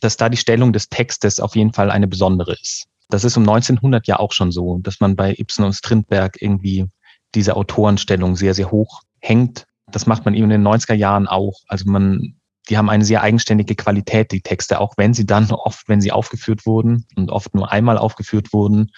dass 0.00 0.16
da 0.16 0.28
die 0.28 0.36
Stellung 0.36 0.72
des 0.72 0.88
Textes 0.88 1.40
auf 1.40 1.56
jeden 1.56 1.72
Fall 1.72 1.90
eine 1.90 2.08
besondere 2.08 2.54
ist. 2.54 2.86
Das 3.08 3.24
ist 3.24 3.36
um 3.36 3.42
1900 3.42 4.06
ja 4.06 4.18
auch 4.18 4.32
schon 4.32 4.52
so, 4.52 4.78
dass 4.78 5.00
man 5.00 5.16
bei 5.16 5.34
Ibsen 5.36 5.64
und 5.64 5.72
Strindberg 5.72 6.40
irgendwie 6.40 6.86
diese 7.34 7.56
Autorenstellung 7.56 8.36
sehr, 8.36 8.54
sehr 8.54 8.70
hoch 8.70 9.02
hängt. 9.20 9.66
Das 9.90 10.06
macht 10.06 10.24
man 10.24 10.34
eben 10.34 10.44
in 10.44 10.62
den 10.62 10.66
90er 10.66 10.94
Jahren 10.94 11.26
auch. 11.26 11.60
Also 11.66 11.90
man, 11.90 12.36
die 12.68 12.78
haben 12.78 12.88
eine 12.88 13.04
sehr 13.04 13.22
eigenständige 13.22 13.74
Qualität, 13.74 14.30
die 14.30 14.42
Texte, 14.42 14.80
auch 14.80 14.94
wenn 14.96 15.14
sie 15.14 15.26
dann 15.26 15.50
oft, 15.50 15.88
wenn 15.88 16.00
sie 16.00 16.12
aufgeführt 16.12 16.66
wurden 16.66 17.06
und 17.16 17.30
oft 17.30 17.54
nur 17.54 17.70
einmal 17.72 17.98
aufgeführt 17.98 18.52
wurden, 18.52 18.92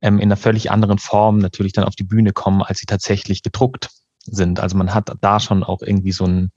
ähm, 0.00 0.18
in 0.18 0.24
einer 0.24 0.36
völlig 0.36 0.70
anderen 0.70 0.98
Form 0.98 1.38
natürlich 1.38 1.72
dann 1.72 1.84
auf 1.84 1.94
die 1.94 2.04
Bühne 2.04 2.32
kommen, 2.32 2.62
als 2.62 2.80
sie 2.80 2.86
tatsächlich 2.86 3.42
gedruckt 3.42 3.90
sind. 4.24 4.60
Also 4.60 4.76
man 4.76 4.94
hat 4.94 5.12
da 5.20 5.40
schon 5.40 5.64
auch 5.64 5.82
irgendwie 5.82 6.12
so 6.12 6.24
eine 6.24 6.50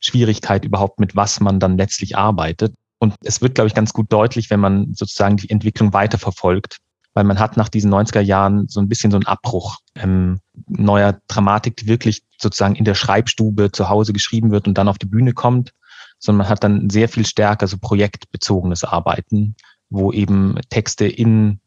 Schwierigkeit 0.00 0.64
überhaupt, 0.64 1.00
mit 1.00 1.16
was 1.16 1.40
man 1.40 1.60
dann 1.60 1.76
letztlich 1.76 2.16
arbeitet. 2.16 2.74
Und 3.00 3.14
es 3.24 3.40
wird, 3.40 3.54
glaube 3.54 3.66
ich, 3.66 3.74
ganz 3.74 3.92
gut 3.92 4.12
deutlich, 4.12 4.50
wenn 4.50 4.60
man 4.60 4.94
sozusagen 4.94 5.38
die 5.38 5.50
Entwicklung 5.50 5.94
weiterverfolgt, 5.94 6.76
weil 7.14 7.24
man 7.24 7.40
hat 7.40 7.56
nach 7.56 7.70
diesen 7.70 7.92
90er 7.92 8.20
Jahren 8.20 8.68
so 8.68 8.78
ein 8.78 8.88
bisschen 8.88 9.10
so 9.10 9.16
einen 9.16 9.26
Abbruch. 9.26 9.78
Ähm, 9.96 10.40
neuer 10.68 11.18
Dramatik, 11.26 11.78
die 11.78 11.88
wirklich 11.88 12.22
sozusagen 12.38 12.76
in 12.76 12.84
der 12.84 12.94
Schreibstube 12.94 13.72
zu 13.72 13.88
Hause 13.88 14.12
geschrieben 14.12 14.50
wird 14.52 14.68
und 14.68 14.76
dann 14.76 14.86
auf 14.86 14.98
die 14.98 15.06
Bühne 15.06 15.32
kommt, 15.32 15.72
sondern 16.18 16.44
man 16.44 16.48
hat 16.50 16.62
dann 16.62 16.90
sehr 16.90 17.08
viel 17.08 17.24
stärker 17.24 17.66
so 17.66 17.78
projektbezogenes 17.78 18.84
Arbeiten, 18.84 19.56
wo 19.88 20.12
eben 20.12 20.60
Texte 20.68 21.06
in 21.06 21.58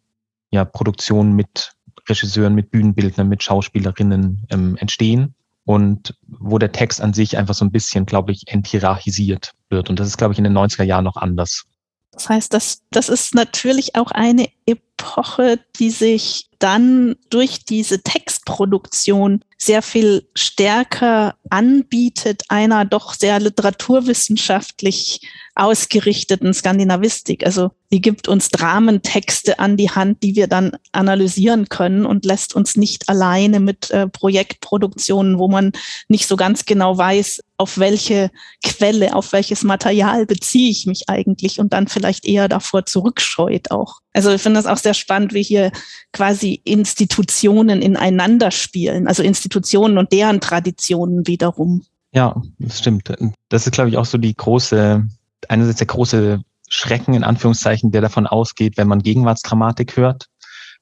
ja, 0.52 0.66
Produktionen 0.66 1.34
mit 1.34 1.74
Regisseuren, 2.08 2.54
mit 2.54 2.70
Bühnenbildnern, 2.70 3.28
mit 3.28 3.42
Schauspielerinnen 3.42 4.46
ähm, 4.52 4.78
entstehen 4.78 5.34
und 5.66 6.16
wo 6.28 6.58
der 6.58 6.72
Text 6.72 7.02
an 7.02 7.14
sich 7.14 7.38
einfach 7.38 7.54
so 7.54 7.66
ein 7.66 7.72
bisschen, 7.72 8.06
glaube 8.06 8.32
ich, 8.32 8.48
enthierarchisiert 8.48 9.54
wird. 9.70 9.90
Und 9.90 10.00
das 10.00 10.08
ist, 10.08 10.18
glaube 10.18 10.34
ich, 10.34 10.38
in 10.38 10.44
den 10.44 10.58
90er 10.58 10.84
Jahren 10.84 11.06
noch 11.06 11.18
anders. 11.18 11.64
Das 12.12 12.30
heißt, 12.30 12.54
das, 12.54 12.84
das 12.92 13.10
ist 13.10 13.34
natürlich 13.34 13.96
auch 13.96 14.12
eine 14.12 14.48
Epoche, 14.66 15.60
die 15.80 15.90
sich 15.90 16.50
dann 16.64 17.16
durch 17.30 17.66
diese 17.66 18.02
Textproduktion 18.02 19.44
sehr 19.58 19.82
viel 19.82 20.30
stärker 20.34 21.36
anbietet, 21.50 22.44
einer 22.48 22.86
doch 22.86 23.14
sehr 23.14 23.40
literaturwissenschaftlich 23.40 25.22
ausgerichteten 25.56 26.54
Skandinavistik. 26.54 27.46
Also 27.46 27.72
die 27.92 28.02
gibt 28.02 28.28
uns 28.28 28.50
Dramentexte 28.50 29.60
an 29.60 29.78
die 29.78 29.92
Hand, 29.92 30.24
die 30.24 30.36
wir 30.36 30.48
dann 30.48 30.72
analysieren 30.94 31.70
können 31.70 32.06
und 32.06 32.26
lässt 32.26 32.56
uns 32.56 32.76
nicht 32.76 33.08
alleine 33.08 33.60
mit 33.60 33.92
äh, 33.92 34.08
Projektproduktionen, 34.08 35.38
wo 35.38 35.48
man 35.48 35.74
nicht 36.08 36.28
so 36.28 36.36
ganz 36.36 36.66
genau 36.66 36.98
weiß, 36.98 37.42
auf 37.58 37.78
welche 37.78 38.32
Quelle, 38.64 39.16
auf 39.16 39.32
welches 39.32 39.64
Material 39.64 40.26
beziehe 40.26 40.72
ich 40.72 40.88
mich 40.88 41.04
eigentlich 41.08 41.60
und 41.60 41.72
dann 41.72 41.88
vielleicht 41.88 42.26
eher 42.26 42.48
davor 42.50 42.86
zurückscheut 42.86 43.70
auch. 43.72 44.00
Also 44.12 44.32
ich 44.32 44.42
finde 44.42 44.60
das 44.60 44.66
auch 44.66 44.78
sehr 44.78 44.94
spannend, 44.94 45.34
wie 45.34 45.44
hier 45.44 45.72
quasi 46.12 46.53
Institutionen 46.64 47.82
ineinander 47.82 48.52
spielen, 48.52 49.08
also 49.08 49.24
Institutionen 49.24 49.98
und 49.98 50.12
deren 50.12 50.42
Traditionen 50.42 51.28
wiederum. 51.28 51.84
Ja, 52.12 52.42
das 52.60 52.80
stimmt. 52.80 53.12
Das 53.50 53.66
ist, 53.66 53.74
glaube 53.74 53.90
ich, 53.90 53.98
auch 53.98 54.06
so 54.06 54.18
die 54.18 54.36
große 54.36 55.08
einerseits 55.50 55.80
der 55.80 55.88
große 55.88 56.42
Schrecken 56.70 57.14
in 57.14 57.24
Anführungszeichen, 57.24 57.92
der 57.92 58.02
davon 58.02 58.28
ausgeht, 58.28 58.78
wenn 58.78 58.88
man 58.88 59.04
Gegenwartsdramatik 59.04 59.98
hört, 59.98 60.28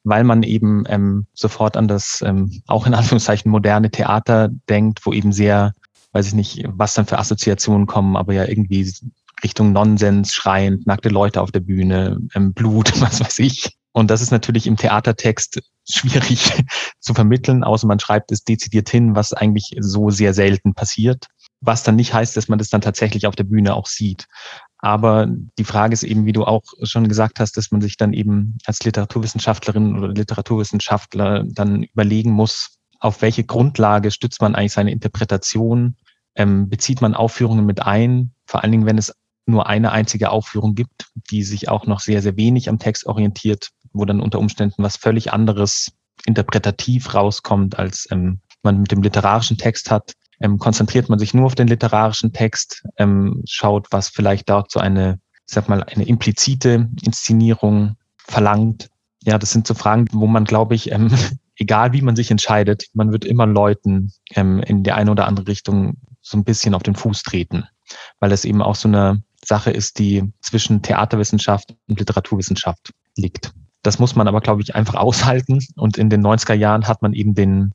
weil 0.04 0.24
man 0.24 0.44
eben 0.44 0.84
ähm, 0.88 1.26
sofort 1.34 1.78
an 1.78 1.88
das 1.88 2.24
ähm, 2.26 2.62
auch 2.68 2.86
in 2.88 2.94
Anführungszeichen 2.94 3.52
moderne 3.52 3.92
Theater 3.92 4.50
denkt, 4.70 5.06
wo 5.06 5.14
eben 5.14 5.32
sehr, 5.32 5.74
weiß 6.14 6.28
ich 6.28 6.34
nicht, 6.34 6.64
was 6.68 6.94
dann 6.94 7.06
für 7.06 7.20
Assoziationen 7.20 7.88
kommen, 7.88 8.16
aber 8.16 8.34
ja 8.34 8.46
irgendwie 8.46 8.92
Richtung 9.44 9.74
Nonsens, 9.74 10.34
schreiend, 10.34 10.86
nackte 10.86 11.10
Leute 11.10 11.42
auf 11.42 11.52
der 11.52 11.62
Bühne, 11.62 12.20
ähm, 12.36 12.54
Blut, 12.54 12.94
was 13.02 13.20
weiß 13.20 13.40
ich. 13.40 13.78
Und 13.94 14.10
das 14.10 14.22
ist 14.22 14.32
natürlich 14.32 14.68
im 14.68 14.78
Theatertext 14.78 15.62
schwierig 15.90 16.54
zu 17.00 17.14
vermitteln, 17.14 17.64
außer 17.64 17.88
man 17.88 18.00
schreibt 18.00 18.32
es 18.32 18.44
dezidiert 18.44 18.90
hin, 18.90 19.16
was 19.16 19.34
eigentlich 19.34 19.76
so 19.80 20.10
sehr 20.10 20.34
selten 20.34 20.74
passiert. 20.74 21.28
Was 21.64 21.84
dann 21.84 21.96
nicht 21.96 22.14
heißt, 22.14 22.36
dass 22.36 22.48
man 22.48 22.58
das 22.58 22.70
dann 22.70 22.82
tatsächlich 22.82 23.28
auf 23.28 23.36
der 23.36 23.44
Bühne 23.44 23.76
auch 23.76 23.86
sieht. 23.86 24.26
Aber 24.80 25.28
die 25.60 25.64
Frage 25.64 25.94
ist 25.94 26.02
eben, 26.02 26.26
wie 26.26 26.34
du 26.34 26.44
auch 26.44 26.64
schon 26.82 27.08
gesagt 27.08 27.40
hast, 27.40 27.56
dass 27.56 27.70
man 27.70 27.82
sich 27.82 27.98
dann 27.98 28.14
eben 28.14 28.58
als 28.66 28.84
Literaturwissenschaftlerin 28.84 29.96
oder 29.96 30.08
Literaturwissenschaftler 30.08 31.44
dann 31.48 31.84
überlegen 31.84 32.32
muss, 32.32 32.80
auf 33.00 33.22
welche 33.22 33.44
Grundlage 33.44 34.10
stützt 34.10 34.42
man 34.42 34.56
eigentlich 34.56 34.74
seine 34.74 34.92
Interpretation, 34.92 35.98
ähm, 36.36 36.68
bezieht 36.70 37.02
man 37.02 37.14
Aufführungen 37.14 37.66
mit 37.66 37.82
ein, 37.82 38.34
vor 38.46 38.64
allen 38.64 38.72
Dingen, 38.72 38.86
wenn 38.88 38.98
es 38.98 39.14
nur 39.46 39.68
eine 39.68 39.92
einzige 39.92 40.32
Aufführung 40.32 40.76
gibt, 40.76 41.12
die 41.30 41.44
sich 41.44 41.70
auch 41.70 41.86
noch 41.86 42.00
sehr, 42.00 42.22
sehr 42.22 42.38
wenig 42.38 42.70
am 42.70 42.80
Text 42.80 43.06
orientiert, 43.06 43.70
wo 43.94 44.06
dann 44.06 44.22
unter 44.22 44.40
Umständen 44.40 44.84
was 44.84 44.98
völlig 44.98 45.34
anderes 45.34 45.92
interpretativ 46.26 47.14
rauskommt, 47.14 47.80
als 47.80 48.08
ähm, 48.12 48.40
man 48.64 48.82
mit 48.82 48.92
dem 48.92 49.02
literarischen 49.02 49.58
Text 49.58 49.90
hat 49.90 50.14
ähm, 50.42 50.58
konzentriert 50.58 51.08
man 51.08 51.20
sich 51.20 51.34
nur 51.34 51.46
auf 51.46 51.56
den 51.56 51.68
literarischen 51.68 52.34
Text, 52.34 52.84
ähm, 52.98 53.42
schaut, 53.46 53.88
was 53.92 54.10
vielleicht 54.10 54.50
dort 54.50 54.72
so 54.72 54.80
eine, 54.80 55.20
ich 55.48 55.54
sag 55.54 55.70
mal, 55.70 55.84
eine 55.84 56.06
implizite 56.06 56.90
Inszenierung 57.04 57.96
verlangt. 58.18 58.90
Ja, 59.24 59.38
das 59.38 59.52
sind 59.52 59.68
so 59.68 59.76
Fragen, 59.76 60.08
wo 60.12 60.28
man, 60.28 60.46
glaube 60.46 60.76
ich, 60.76 60.92
ähm, 60.92 61.12
egal 61.56 61.94
wie 61.94 62.02
man 62.02 62.16
sich 62.16 62.32
entscheidet, 62.32 62.88
man 62.94 63.12
wird 63.12 63.24
immer 63.24 63.46
Leuten 63.46 64.12
ähm, 64.36 64.62
in 64.64 64.84
die 64.84 64.92
eine 64.92 65.12
oder 65.12 65.28
andere 65.28 65.48
Richtung 65.48 65.98
so 66.22 66.38
ein 66.38 66.44
bisschen 66.44 66.74
auf 66.74 66.84
den 66.84 66.96
Fuß 66.96 67.24
treten, 67.24 67.66
weil 68.20 68.32
es 68.32 68.46
eben 68.46 68.62
auch 68.62 68.76
so 68.76 68.88
eine 68.88 69.24
Sache 69.44 69.72
ist, 69.72 70.00
die 70.00 70.32
zwischen 70.42 70.82
Theaterwissenschaft 70.82 71.76
und 71.88 72.00
Literaturwissenschaft 72.00 72.92
liegt. 73.16 73.54
Das 73.84 74.00
muss 74.00 74.16
man 74.16 74.28
aber, 74.28 74.42
glaube 74.42 74.62
ich, 74.62 74.76
einfach 74.76 74.96
aushalten. 74.96 75.60
Und 75.76 75.98
in 75.98 76.10
den 76.10 76.26
90er 76.26 76.54
Jahren 76.54 76.88
hat 76.88 77.02
man 77.02 77.14
eben 77.14 77.34
den 77.34 77.74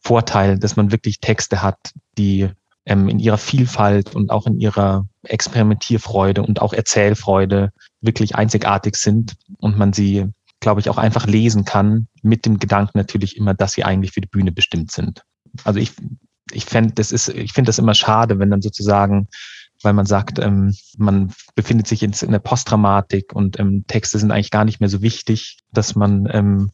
Vorteil, 0.00 0.58
dass 0.58 0.76
man 0.76 0.92
wirklich 0.92 1.20
Texte 1.20 1.62
hat, 1.62 1.78
die 2.18 2.48
ähm, 2.84 3.08
in 3.08 3.18
ihrer 3.18 3.38
Vielfalt 3.38 4.14
und 4.14 4.30
auch 4.30 4.46
in 4.46 4.60
ihrer 4.60 5.06
Experimentierfreude 5.24 6.42
und 6.42 6.62
auch 6.62 6.72
Erzählfreude 6.72 7.72
wirklich 8.00 8.36
einzigartig 8.36 8.96
sind 8.96 9.36
und 9.58 9.76
man 9.76 9.92
sie, 9.92 10.26
glaube 10.60 10.80
ich, 10.80 10.88
auch 10.88 10.98
einfach 10.98 11.26
lesen 11.26 11.64
kann, 11.64 12.06
mit 12.22 12.46
dem 12.46 12.58
Gedanken 12.58 12.98
natürlich 12.98 13.36
immer, 13.36 13.54
dass 13.54 13.72
sie 13.72 13.84
eigentlich 13.84 14.12
für 14.12 14.20
die 14.20 14.28
Bühne 14.28 14.52
bestimmt 14.52 14.92
sind. 14.92 15.24
Also 15.64 15.80
ich, 15.80 15.92
ich 16.52 16.64
fände, 16.64 16.94
das 16.94 17.10
ist, 17.10 17.28
ich 17.28 17.52
finde 17.52 17.70
das 17.70 17.78
immer 17.78 17.94
schade, 17.94 18.38
wenn 18.38 18.50
dann 18.50 18.62
sozusagen, 18.62 19.28
weil 19.82 19.92
man 19.92 20.06
sagt, 20.06 20.38
ähm, 20.38 20.74
man 20.96 21.32
befindet 21.54 21.86
sich 21.86 22.00
jetzt 22.00 22.22
in 22.22 22.32
der 22.32 22.38
Postdramatik 22.38 23.32
und 23.34 23.58
ähm, 23.58 23.84
Texte 23.86 24.18
sind 24.18 24.30
eigentlich 24.30 24.50
gar 24.50 24.64
nicht 24.64 24.80
mehr 24.80 24.88
so 24.88 25.02
wichtig, 25.02 25.58
dass 25.72 25.94
man 25.94 26.28
ähm, 26.30 26.70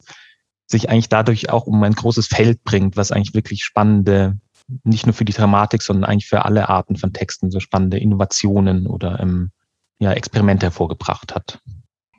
sich 0.67 0.89
eigentlich 0.89 1.09
dadurch 1.09 1.51
auch 1.51 1.67
um 1.67 1.83
ein 1.83 1.95
großes 1.95 2.27
Feld 2.27 2.65
bringt, 2.65 2.97
was 2.97 3.13
eigentlich 3.13 3.35
wirklich 3.35 3.65
spannende, 3.65 4.39
nicht 4.85 5.07
nur 5.07 5.15
für 5.15 5.25
die 5.25 5.33
Dramatik, 5.33 5.83
sondern 5.83 6.11
eigentlich 6.11 6.29
für 6.29 6.45
alle 6.45 6.69
Arten 6.69 6.97
von 6.97 7.13
Texten 7.13 7.51
so 7.51 7.61
spannende 7.61 7.99
Innovationen 7.99 8.87
oder 8.87 9.21
ähm, 9.21 9.51
ja, 9.99 10.13
Experimente 10.13 10.67
hervorgebracht 10.67 11.35
hat. 11.35 11.61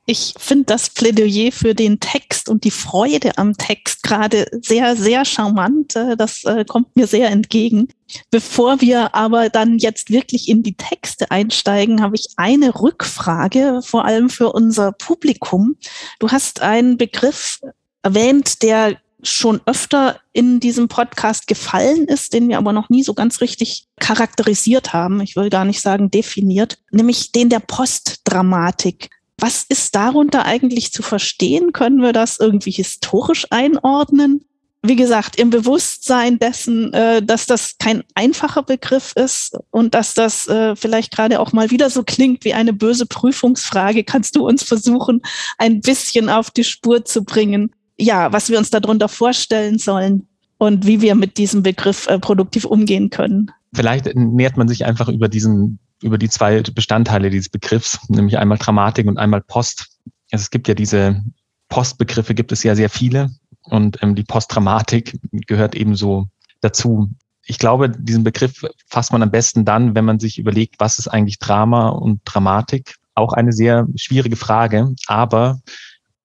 Ich 0.06 0.34
finde 0.38 0.66
das 0.66 0.90
Plädoyer 0.90 1.54
für 1.54 1.74
den 1.74 2.00
Text 2.02 2.50
und 2.50 2.66
die 2.66 2.72
Freude 2.72 3.38
am 3.38 3.56
Text 3.56 4.04
gerade 4.04 4.48
sehr, 4.62 4.98
sehr 4.98 5.24
charmant. 5.24 5.96
Äh, 5.96 6.18
das 6.18 6.44
äh, 6.44 6.66
kommt 6.66 6.96
mir 6.96 7.08
sehr 7.08 7.30
entgegen. 7.30 7.88
Bevor 8.30 8.82
wir 8.82 9.16
aber 9.16 9.50
dann 9.50 9.78
jetzt 9.78 10.10
wirklich 10.10 10.50
in 10.50 10.62
die 10.62 10.76
Texte 10.76 11.32
einsteigen, 11.32 12.02
habe 12.02 12.16
ich 12.16 12.28
eine 12.36 12.82
Rückfrage, 12.82 13.80
vor 13.82 14.04
allem 14.04 14.30
für 14.30 14.52
unser 14.52 14.92
Publikum. 14.92 15.78
Du 16.20 16.30
hast 16.30 16.62
einen 16.62 16.98
Begriff 16.98 17.62
erwähnt, 18.02 18.62
der 18.62 18.98
schon 19.26 19.62
öfter 19.66 20.20
in 20.34 20.60
diesem 20.60 20.90
Podcast 20.90 21.48
gefallen 21.48 22.10
ist, 22.10 22.34
den 22.34 22.50
wir 22.50 22.58
aber 22.58 22.74
noch 22.74 22.90
nie 22.90 23.04
so 23.04 23.14
ganz 23.14 23.40
richtig 23.40 23.88
charakterisiert 24.02 24.92
haben. 24.92 25.22
Ich 25.22 25.38
will 25.38 25.50
gar 25.50 25.64
nicht 25.64 25.80
sagen 25.80 26.12
definiert, 26.12 26.78
nämlich 26.92 27.32
den 27.32 27.48
der 27.48 27.62
Postdramatik. 27.62 29.10
Was 29.44 29.66
ist 29.68 29.94
darunter 29.94 30.46
eigentlich 30.46 30.94
zu 30.94 31.04
verstehen? 31.04 31.74
Können 31.74 32.02
wir 32.02 32.14
das 32.14 32.40
irgendwie 32.40 32.72
historisch 32.72 33.46
einordnen? 33.50 34.46
Wie 34.82 34.96
gesagt, 34.96 35.36
im 35.36 35.50
Bewusstsein 35.50 36.40
dessen, 36.40 36.94
äh, 36.94 37.22
dass 37.22 37.46
das 37.46 37.78
kein 37.78 38.06
einfacher 38.16 38.64
Begriff 38.64 39.12
ist 39.18 39.58
und 39.70 39.96
dass 39.96 40.14
das 40.14 40.48
äh, 40.48 40.78
vielleicht 40.78 41.12
gerade 41.12 41.42
auch 41.42 41.52
mal 41.52 41.72
wieder 41.72 41.90
so 41.90 42.04
klingt 42.04 42.46
wie 42.46 42.54
eine 42.54 42.72
böse 42.72 43.06
Prüfungsfrage, 43.06 44.06
kannst 44.06 44.38
du 44.38 44.48
uns 44.48 44.64
versuchen, 44.64 45.22
ein 45.58 45.82
bisschen 45.82 46.30
auf 46.30 46.50
die 46.50 46.64
Spur 46.64 47.04
zu 47.04 47.26
bringen, 47.26 47.76
ja, 47.98 48.32
was 48.32 48.50
wir 48.50 48.58
uns 48.58 48.70
darunter 48.70 49.10
vorstellen 49.10 49.78
sollen 49.78 50.30
und 50.64 50.86
wie 50.86 51.02
wir 51.02 51.16
mit 51.16 51.38
diesem 51.38 51.64
Begriff 51.64 52.08
äh, 52.08 52.20
produktiv 52.20 52.66
umgehen 52.66 53.10
können. 53.10 53.52
Vielleicht 53.74 54.14
nähert 54.16 54.58
man 54.58 54.68
sich 54.68 54.86
einfach 54.86 55.10
über 55.10 55.28
diesen 55.28 55.80
über 56.02 56.18
die 56.18 56.30
zwei 56.30 56.62
Bestandteile 56.62 57.30
dieses 57.30 57.50
Begriffs, 57.50 57.98
nämlich 58.10 58.38
einmal 58.38 58.58
Dramatik 58.58 59.08
und 59.08 59.18
einmal 59.18 59.42
Post. 59.42 60.00
Also 60.32 60.44
es 60.44 60.52
gibt 60.52 60.68
ja 60.68 60.74
diese 60.74 61.24
Postbegriffe, 61.70 62.36
gibt 62.36 62.52
es 62.52 62.62
ja 62.64 62.76
sehr 62.76 62.90
viele 62.90 63.32
und 63.64 64.02
ähm, 64.04 64.14
die 64.16 64.24
Postdramatik 64.24 65.18
gehört 65.48 65.76
ebenso 65.76 66.28
dazu. 66.62 67.10
Ich 67.46 67.58
glaube, 67.58 67.90
diesen 67.90 68.24
Begriff 68.24 68.66
fasst 68.88 69.12
man 69.12 69.24
am 69.24 69.32
besten 69.32 69.66
dann, 69.66 69.96
wenn 69.96 70.06
man 70.06 70.20
sich 70.20 70.38
überlegt, 70.38 70.76
was 70.80 71.00
ist 71.00 71.08
eigentlich 71.08 71.40
Drama 71.40 71.90
und 71.90 72.22
Dramatik. 72.26 72.96
Auch 73.16 73.34
eine 73.34 73.54
sehr 73.54 73.88
schwierige 73.96 74.36
Frage, 74.36 74.94
aber 75.08 75.62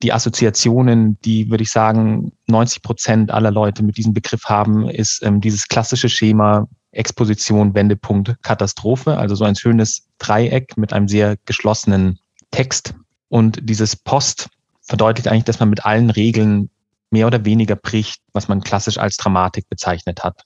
die 0.02 0.12
Assoziationen, 0.12 1.18
die, 1.22 1.50
würde 1.50 1.62
ich 1.62 1.70
sagen, 1.70 2.32
90 2.46 2.82
Prozent 2.82 3.30
aller 3.30 3.50
Leute 3.50 3.82
mit 3.82 3.96
diesem 3.96 4.14
Begriff 4.14 4.44
haben, 4.44 4.88
ist 4.88 5.22
ähm, 5.24 5.40
dieses 5.40 5.68
klassische 5.68 6.08
Schema 6.08 6.68
Exposition, 6.92 7.74
Wendepunkt, 7.74 8.36
Katastrophe, 8.42 9.18
also 9.18 9.34
so 9.34 9.44
ein 9.44 9.56
schönes 9.56 10.06
Dreieck 10.18 10.76
mit 10.76 10.92
einem 10.92 11.08
sehr 11.08 11.36
geschlossenen 11.44 12.18
Text. 12.50 12.94
Und 13.28 13.58
dieses 13.62 13.96
Post 13.96 14.48
verdeutlicht 14.82 15.28
eigentlich, 15.28 15.44
dass 15.44 15.60
man 15.60 15.68
mit 15.68 15.84
allen 15.84 16.10
Regeln 16.10 16.70
mehr 17.10 17.26
oder 17.26 17.44
weniger 17.44 17.76
bricht, 17.76 18.20
was 18.32 18.48
man 18.48 18.62
klassisch 18.62 18.98
als 18.98 19.16
Dramatik 19.16 19.68
bezeichnet 19.68 20.24
hat. 20.24 20.42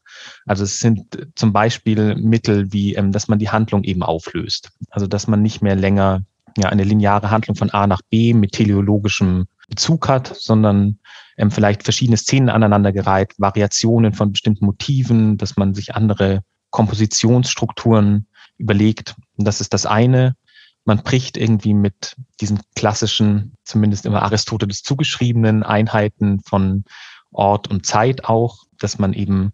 Also 0.47 0.65
es 0.65 0.79
sind 0.79 1.29
zum 1.35 1.53
Beispiel 1.53 2.15
Mittel 2.17 2.73
wie, 2.73 2.95
ähm, 2.95 3.13
dass 3.13 3.29
man 3.29 3.39
die 3.39 3.51
Handlung 3.51 3.83
eben 3.85 4.03
auflöst. 4.03 4.71
Also 4.91 5.07
dass 5.07 5.27
man 5.27 5.43
nicht 5.43 5.63
mehr 5.63 5.75
länger 5.75 6.25
ja, 6.57 6.69
eine 6.69 6.85
lineare 6.85 7.31
Handlung 7.31 7.57
von 7.57 7.71
A 7.71 7.87
nach 7.87 8.03
B 8.11 8.35
mit 8.35 8.53
teleologischem 8.53 9.47
Bezug 9.69 10.09
hat, 10.09 10.35
sondern 10.39 10.99
ähm, 11.37 11.51
vielleicht 11.51 11.83
verschiedene 11.83 12.17
Szenen 12.17 12.49
aneinandergereiht, 12.49 13.35
Variationen 13.39 14.13
von 14.13 14.33
bestimmten 14.33 14.67
Motiven, 14.67 15.39
dass 15.39 15.57
man 15.57 15.75
sich 15.75 15.95
andere 15.95 16.43
Kompositionsstrukturen 16.71 18.27
überlegt. 18.59 19.15
Und 19.37 19.47
das 19.47 19.61
ist 19.61 19.73
das 19.73 19.87
eine. 19.87 20.35
Man 20.85 21.03
bricht 21.03 21.37
irgendwie 21.37 21.75
mit 21.75 22.17
diesen 22.41 22.61
klassischen, 22.75 23.55
zumindest 23.65 24.05
immer 24.05 24.23
Aristoteles 24.23 24.83
zugeschriebenen 24.83 25.63
Einheiten 25.63 26.41
von 26.41 26.85
Ort 27.31 27.69
und 27.69 27.87
Zeit 27.87 28.25
auch, 28.25 28.65
dass 28.79 28.99
man 28.99 29.13
eben 29.13 29.53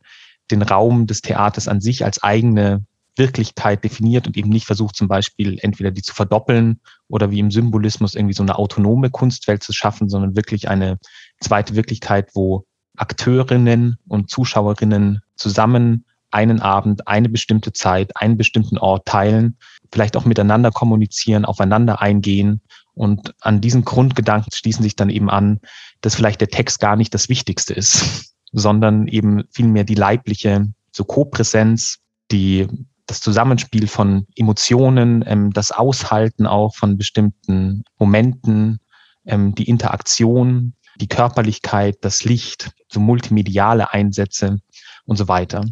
den 0.50 0.62
Raum 0.62 1.06
des 1.06 1.20
Theaters 1.20 1.68
an 1.68 1.80
sich 1.80 2.04
als 2.04 2.22
eigene 2.22 2.84
Wirklichkeit 3.18 3.84
definiert 3.84 4.26
und 4.26 4.36
eben 4.36 4.48
nicht 4.48 4.66
versucht, 4.66 4.96
zum 4.96 5.08
Beispiel 5.08 5.58
entweder 5.60 5.90
die 5.90 6.02
zu 6.02 6.14
verdoppeln 6.14 6.80
oder 7.08 7.30
wie 7.30 7.40
im 7.40 7.50
Symbolismus 7.50 8.14
irgendwie 8.14 8.34
so 8.34 8.42
eine 8.42 8.56
autonome 8.58 9.10
Kunstwelt 9.10 9.62
zu 9.62 9.72
schaffen, 9.72 10.08
sondern 10.08 10.36
wirklich 10.36 10.68
eine 10.68 10.98
zweite 11.40 11.74
Wirklichkeit, 11.74 12.30
wo 12.34 12.64
Akteurinnen 12.96 13.98
und 14.08 14.30
Zuschauerinnen 14.30 15.22
zusammen 15.36 16.04
einen 16.30 16.60
Abend, 16.60 17.08
eine 17.08 17.28
bestimmte 17.28 17.72
Zeit, 17.72 18.16
einen 18.16 18.36
bestimmten 18.36 18.78
Ort 18.78 19.06
teilen, 19.06 19.56
vielleicht 19.92 20.16
auch 20.16 20.24
miteinander 20.24 20.70
kommunizieren, 20.70 21.44
aufeinander 21.44 22.00
eingehen. 22.02 22.60
Und 22.94 23.34
an 23.40 23.60
diesen 23.60 23.84
Grundgedanken 23.84 24.52
schließen 24.52 24.82
sich 24.82 24.96
dann 24.96 25.10
eben 25.10 25.30
an, 25.30 25.60
dass 26.00 26.14
vielleicht 26.14 26.40
der 26.40 26.48
Text 26.48 26.80
gar 26.80 26.96
nicht 26.96 27.14
das 27.14 27.28
Wichtigste 27.28 27.72
ist, 27.72 28.34
sondern 28.52 29.08
eben 29.08 29.44
vielmehr 29.52 29.84
die 29.84 29.94
leibliche 29.94 30.68
so 30.92 31.04
Co-Präsenz, 31.04 31.98
die 32.30 32.66
das 33.08 33.20
Zusammenspiel 33.20 33.88
von 33.88 34.26
Emotionen, 34.36 35.24
ähm, 35.26 35.50
das 35.52 35.72
Aushalten 35.72 36.46
auch 36.46 36.76
von 36.76 36.96
bestimmten 36.96 37.82
Momenten, 37.98 38.78
ähm, 39.26 39.54
die 39.54 39.68
Interaktion, 39.68 40.74
die 41.00 41.08
Körperlichkeit, 41.08 41.96
das 42.02 42.24
Licht, 42.24 42.70
so 42.92 43.00
multimediale 43.00 43.92
Einsätze 43.92 44.58
und 45.06 45.16
so 45.16 45.26
weiter. 45.26 45.64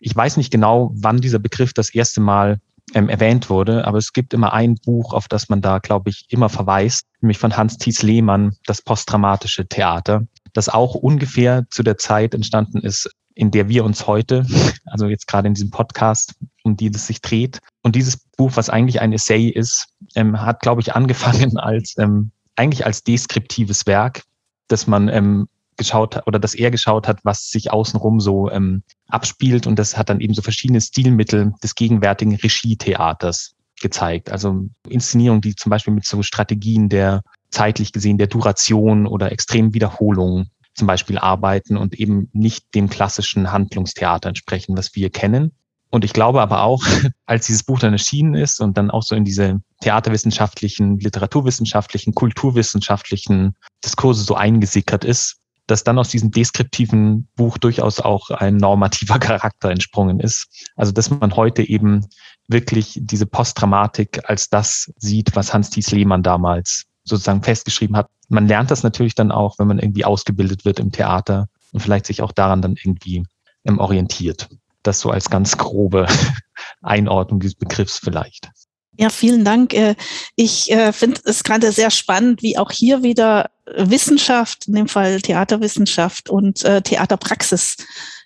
Ich 0.00 0.16
weiß 0.16 0.38
nicht 0.38 0.50
genau, 0.50 0.92
wann 0.94 1.20
dieser 1.20 1.38
Begriff 1.38 1.74
das 1.74 1.94
erste 1.94 2.20
Mal 2.20 2.58
ähm, 2.94 3.08
erwähnt 3.08 3.50
wurde, 3.50 3.86
aber 3.86 3.98
es 3.98 4.12
gibt 4.12 4.32
immer 4.32 4.52
ein 4.52 4.76
Buch, 4.76 5.12
auf 5.12 5.28
das 5.28 5.48
man 5.48 5.60
da, 5.60 5.78
glaube 5.78 6.10
ich, 6.10 6.26
immer 6.28 6.48
verweist, 6.48 7.06
nämlich 7.20 7.38
von 7.38 7.56
Hans 7.56 7.76
Thies 7.76 8.02
Lehmann, 8.02 8.56
das 8.66 8.82
posttraumatische 8.82 9.66
Theater, 9.66 10.26
das 10.54 10.68
auch 10.70 10.94
ungefähr 10.94 11.64
zu 11.70 11.82
der 11.82 11.98
Zeit 11.98 12.34
entstanden 12.34 12.78
ist, 12.78 13.10
in 13.34 13.50
der 13.50 13.68
wir 13.68 13.84
uns 13.84 14.06
heute, 14.06 14.46
also 14.86 15.06
jetzt 15.06 15.26
gerade 15.26 15.48
in 15.48 15.54
diesem 15.54 15.70
Podcast, 15.70 16.34
um 16.64 16.76
die 16.76 16.88
es 16.88 17.06
sich 17.06 17.20
dreht. 17.20 17.58
Und 17.82 17.96
dieses 17.96 18.16
Buch, 18.36 18.52
was 18.54 18.70
eigentlich 18.70 19.00
ein 19.00 19.12
Essay 19.12 19.48
ist, 19.48 19.88
ähm, 20.14 20.40
hat, 20.40 20.60
glaube 20.60 20.80
ich, 20.80 20.94
angefangen 20.94 21.56
als 21.58 21.94
ähm, 21.98 22.30
eigentlich 22.56 22.86
als 22.86 23.02
deskriptives 23.02 23.86
Werk, 23.86 24.22
dass 24.68 24.86
man 24.86 25.08
ähm, 25.08 25.48
geschaut 25.76 26.16
hat 26.16 26.26
oder 26.26 26.38
dass 26.38 26.54
er 26.54 26.70
geschaut 26.70 27.08
hat, 27.08 27.24
was 27.24 27.50
sich 27.50 27.70
außenrum 27.70 28.20
so 28.20 28.50
ähm, 28.50 28.82
abspielt. 29.08 29.66
Und 29.66 29.78
das 29.78 29.96
hat 29.96 30.10
dann 30.10 30.20
eben 30.20 30.34
so 30.34 30.42
verschiedene 30.42 30.80
Stilmittel 30.80 31.52
des 31.62 31.74
gegenwärtigen 31.74 32.36
Regietheaters 32.36 33.54
gezeigt. 33.80 34.30
Also 34.30 34.66
Inszenierungen, 34.88 35.40
die 35.40 35.56
zum 35.56 35.70
Beispiel 35.70 35.94
mit 35.94 36.04
so 36.04 36.22
Strategien 36.22 36.88
der 36.88 37.22
zeitlich 37.50 37.92
gesehen 37.92 38.18
der 38.18 38.28
Duration 38.28 39.06
oder 39.06 39.32
extremen 39.32 39.74
Wiederholung 39.74 40.46
zum 40.74 40.86
Beispiel 40.86 41.18
arbeiten 41.18 41.76
und 41.76 41.94
eben 41.94 42.30
nicht 42.32 42.74
dem 42.74 42.88
klassischen 42.88 43.52
Handlungstheater 43.52 44.28
entsprechen, 44.28 44.76
was 44.76 44.94
wir 44.94 45.10
kennen. 45.10 45.52
Und 45.92 46.06
ich 46.06 46.14
glaube 46.14 46.40
aber 46.40 46.62
auch, 46.62 46.82
als 47.26 47.46
dieses 47.46 47.62
Buch 47.62 47.78
dann 47.78 47.92
erschienen 47.92 48.34
ist 48.34 48.60
und 48.60 48.76
dann 48.76 48.90
auch 48.90 49.02
so 49.02 49.14
in 49.14 49.24
diese 49.24 49.60
theaterwissenschaftlichen, 49.82 50.98
literaturwissenschaftlichen, 50.98 52.14
kulturwissenschaftlichen 52.14 53.54
Diskurse 53.84 54.24
so 54.24 54.34
eingesickert 54.34 55.04
ist, 55.04 55.36
dass 55.66 55.84
dann 55.84 55.98
aus 55.98 56.08
diesem 56.08 56.30
deskriptiven 56.30 57.28
Buch 57.36 57.58
durchaus 57.58 58.00
auch 58.00 58.30
ein 58.30 58.56
normativer 58.56 59.18
Charakter 59.20 59.70
entsprungen 59.70 60.18
ist. 60.18 60.46
Also 60.76 60.92
dass 60.92 61.10
man 61.10 61.36
heute 61.36 61.62
eben 61.62 62.06
wirklich 62.48 62.98
diese 63.00 63.26
Postdramatik 63.26 64.28
als 64.28 64.48
das 64.48 64.90
sieht, 64.96 65.36
was 65.36 65.52
Hans 65.52 65.70
Thies 65.70 65.90
Lehmann 65.90 66.22
damals 66.22 66.84
sozusagen 67.04 67.42
festgeschrieben 67.42 67.96
hat. 67.96 68.08
Man 68.28 68.48
lernt 68.48 68.70
das 68.70 68.82
natürlich 68.82 69.14
dann 69.14 69.30
auch, 69.30 69.58
wenn 69.58 69.66
man 69.66 69.78
irgendwie 69.78 70.06
ausgebildet 70.06 70.64
wird 70.64 70.80
im 70.80 70.90
Theater 70.90 71.48
und 71.72 71.80
vielleicht 71.80 72.06
sich 72.06 72.22
auch 72.22 72.32
daran 72.32 72.62
dann 72.62 72.76
irgendwie 72.82 73.24
ähm, 73.64 73.78
orientiert. 73.78 74.48
Das 74.82 75.00
so 75.00 75.10
als 75.10 75.30
ganz 75.30 75.56
grobe 75.56 76.06
Einordnung 76.82 77.40
dieses 77.40 77.56
Begriffs 77.56 77.98
vielleicht. 77.98 78.50
Ja, 78.98 79.08
vielen 79.08 79.44
Dank. 79.44 79.72
Äh, 79.72 79.94
ich 80.36 80.70
äh, 80.70 80.92
finde 80.92 81.20
es 81.24 81.44
gerade 81.44 81.72
sehr 81.72 81.90
spannend, 81.90 82.42
wie 82.42 82.58
auch 82.58 82.70
hier 82.70 83.02
wieder 83.02 83.50
Wissenschaft, 83.66 84.68
in 84.68 84.74
dem 84.74 84.88
Fall 84.88 85.20
Theaterwissenschaft 85.22 86.28
und 86.28 86.64
äh, 86.64 86.82
Theaterpraxis 86.82 87.76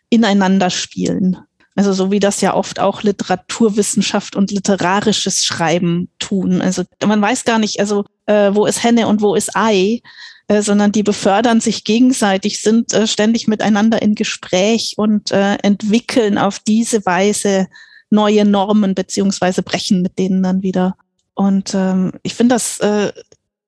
ineinander 0.08 0.70
spielen. 0.70 1.38
Also 1.76 1.92
so 1.92 2.10
wie 2.10 2.20
das 2.20 2.40
ja 2.40 2.54
oft 2.54 2.80
auch 2.80 3.02
Literaturwissenschaft 3.02 4.34
und 4.34 4.50
literarisches 4.50 5.44
Schreiben 5.44 6.08
tun. 6.18 6.62
Also 6.62 6.84
man 7.04 7.20
weiß 7.20 7.44
gar 7.44 7.58
nicht, 7.58 7.80
also 7.80 8.04
äh, 8.24 8.50
wo 8.54 8.66
ist 8.66 8.82
Henne 8.82 9.06
und 9.06 9.20
wo 9.20 9.34
ist 9.34 9.54
Ei, 9.54 10.00
äh, 10.48 10.62
sondern 10.62 10.92
die 10.92 11.02
befördern 11.02 11.60
sich 11.60 11.84
gegenseitig, 11.84 12.60
sind 12.60 12.92
äh, 12.92 13.06
ständig 13.06 13.48
miteinander 13.48 14.00
in 14.02 14.14
Gespräch 14.14 14.94
und 14.96 15.32
äh, 15.32 15.56
entwickeln 15.56 16.38
auf 16.38 16.58
diese 16.60 17.04
Weise 17.04 17.66
neue 18.10 18.44
Normen 18.44 18.94
beziehungsweise 18.94 19.62
brechen 19.62 20.02
mit 20.02 20.18
denen 20.18 20.42
dann 20.42 20.62
wieder. 20.62 20.96
Und 21.34 21.74
ähm, 21.74 22.12
ich 22.22 22.34
finde 22.34 22.54
das 22.54 22.78
äh, 22.78 23.12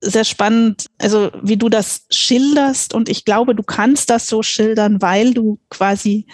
sehr 0.01 0.23
spannend, 0.23 0.85
also 0.97 1.29
wie 1.41 1.57
du 1.57 1.69
das 1.69 2.05
schilderst. 2.09 2.93
Und 2.93 3.09
ich 3.09 3.25
glaube, 3.25 3.55
du 3.55 3.63
kannst 3.63 4.09
das 4.09 4.27
so 4.27 4.41
schildern, 4.41 5.01
weil 5.01 5.33
du 5.33 5.59
quasi 5.69 6.25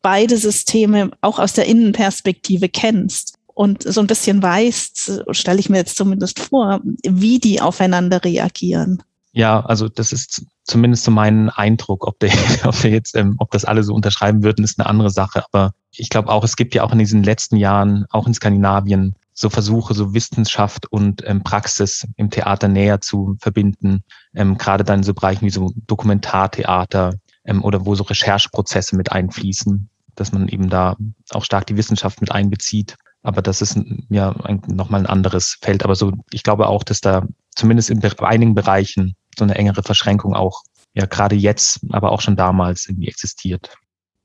beide 0.00 0.36
Systeme 0.36 1.10
auch 1.20 1.38
aus 1.38 1.52
der 1.52 1.66
Innenperspektive 1.66 2.68
kennst. 2.68 3.38
und 3.54 3.82
so 3.82 4.00
ein 4.00 4.06
bisschen 4.06 4.42
weißt, 4.42 5.24
stelle 5.32 5.60
ich 5.60 5.68
mir 5.68 5.76
jetzt 5.76 5.96
zumindest 5.96 6.40
vor, 6.40 6.80
wie 7.06 7.38
die 7.38 7.60
aufeinander 7.60 8.24
reagieren. 8.24 9.02
Ja, 9.32 9.64
also 9.64 9.88
das 9.88 10.12
ist 10.12 10.44
zumindest 10.64 11.04
so 11.04 11.10
mein 11.10 11.48
Eindruck. 11.48 12.06
Ob 12.06 12.18
der, 12.20 12.32
ob 12.64 12.78
der 12.80 12.90
jetzt, 12.90 13.16
ähm, 13.16 13.36
ob 13.38 13.50
das 13.50 13.64
alle 13.64 13.82
so 13.82 13.94
unterschreiben 13.94 14.42
würden, 14.42 14.64
ist 14.64 14.78
eine 14.78 14.88
andere 14.88 15.10
Sache. 15.10 15.44
Aber 15.50 15.72
ich 15.90 16.10
glaube 16.10 16.30
auch, 16.30 16.44
es 16.44 16.56
gibt 16.56 16.74
ja 16.74 16.84
auch 16.84 16.92
in 16.92 16.98
diesen 16.98 17.22
letzten 17.22 17.56
Jahren, 17.56 18.04
auch 18.10 18.26
in 18.26 18.34
Skandinavien, 18.34 19.14
so 19.32 19.48
Versuche, 19.48 19.94
so 19.94 20.12
Wissenschaft 20.12 20.86
und 20.92 21.26
ähm, 21.26 21.42
Praxis 21.42 22.06
im 22.16 22.28
Theater 22.30 22.68
näher 22.68 23.00
zu 23.00 23.36
verbinden. 23.40 24.04
Ähm, 24.34 24.58
gerade 24.58 24.84
dann 24.84 25.00
in 25.00 25.04
so 25.04 25.14
Bereichen 25.14 25.46
wie 25.46 25.50
so 25.50 25.72
Dokumentartheater 25.86 27.14
ähm, 27.44 27.64
oder 27.64 27.86
wo 27.86 27.94
so 27.94 28.04
Rechercheprozesse 28.04 28.94
mit 28.96 29.10
einfließen, 29.10 29.88
dass 30.14 30.32
man 30.32 30.48
eben 30.48 30.68
da 30.68 30.96
auch 31.30 31.44
stark 31.44 31.66
die 31.66 31.78
Wissenschaft 31.78 32.20
mit 32.20 32.30
einbezieht. 32.30 32.96
Aber 33.22 33.40
das 33.40 33.62
ist 33.62 33.78
ja 34.10 34.34
nochmal 34.66 35.00
ein 35.00 35.06
anderes 35.06 35.56
Feld. 35.62 35.84
Aber 35.84 35.94
so, 35.94 36.12
ich 36.32 36.42
glaube 36.42 36.66
auch, 36.66 36.82
dass 36.82 37.00
da 37.00 37.26
zumindest 37.54 37.88
in 37.88 38.02
einigen 38.02 38.54
Bereichen 38.54 39.14
so 39.38 39.44
eine 39.44 39.54
engere 39.54 39.82
Verschränkung 39.82 40.34
auch 40.34 40.62
ja 40.94 41.06
gerade 41.06 41.36
jetzt, 41.36 41.80
aber 41.90 42.12
auch 42.12 42.20
schon 42.20 42.36
damals 42.36 42.86
irgendwie 42.86 43.08
existiert. 43.08 43.70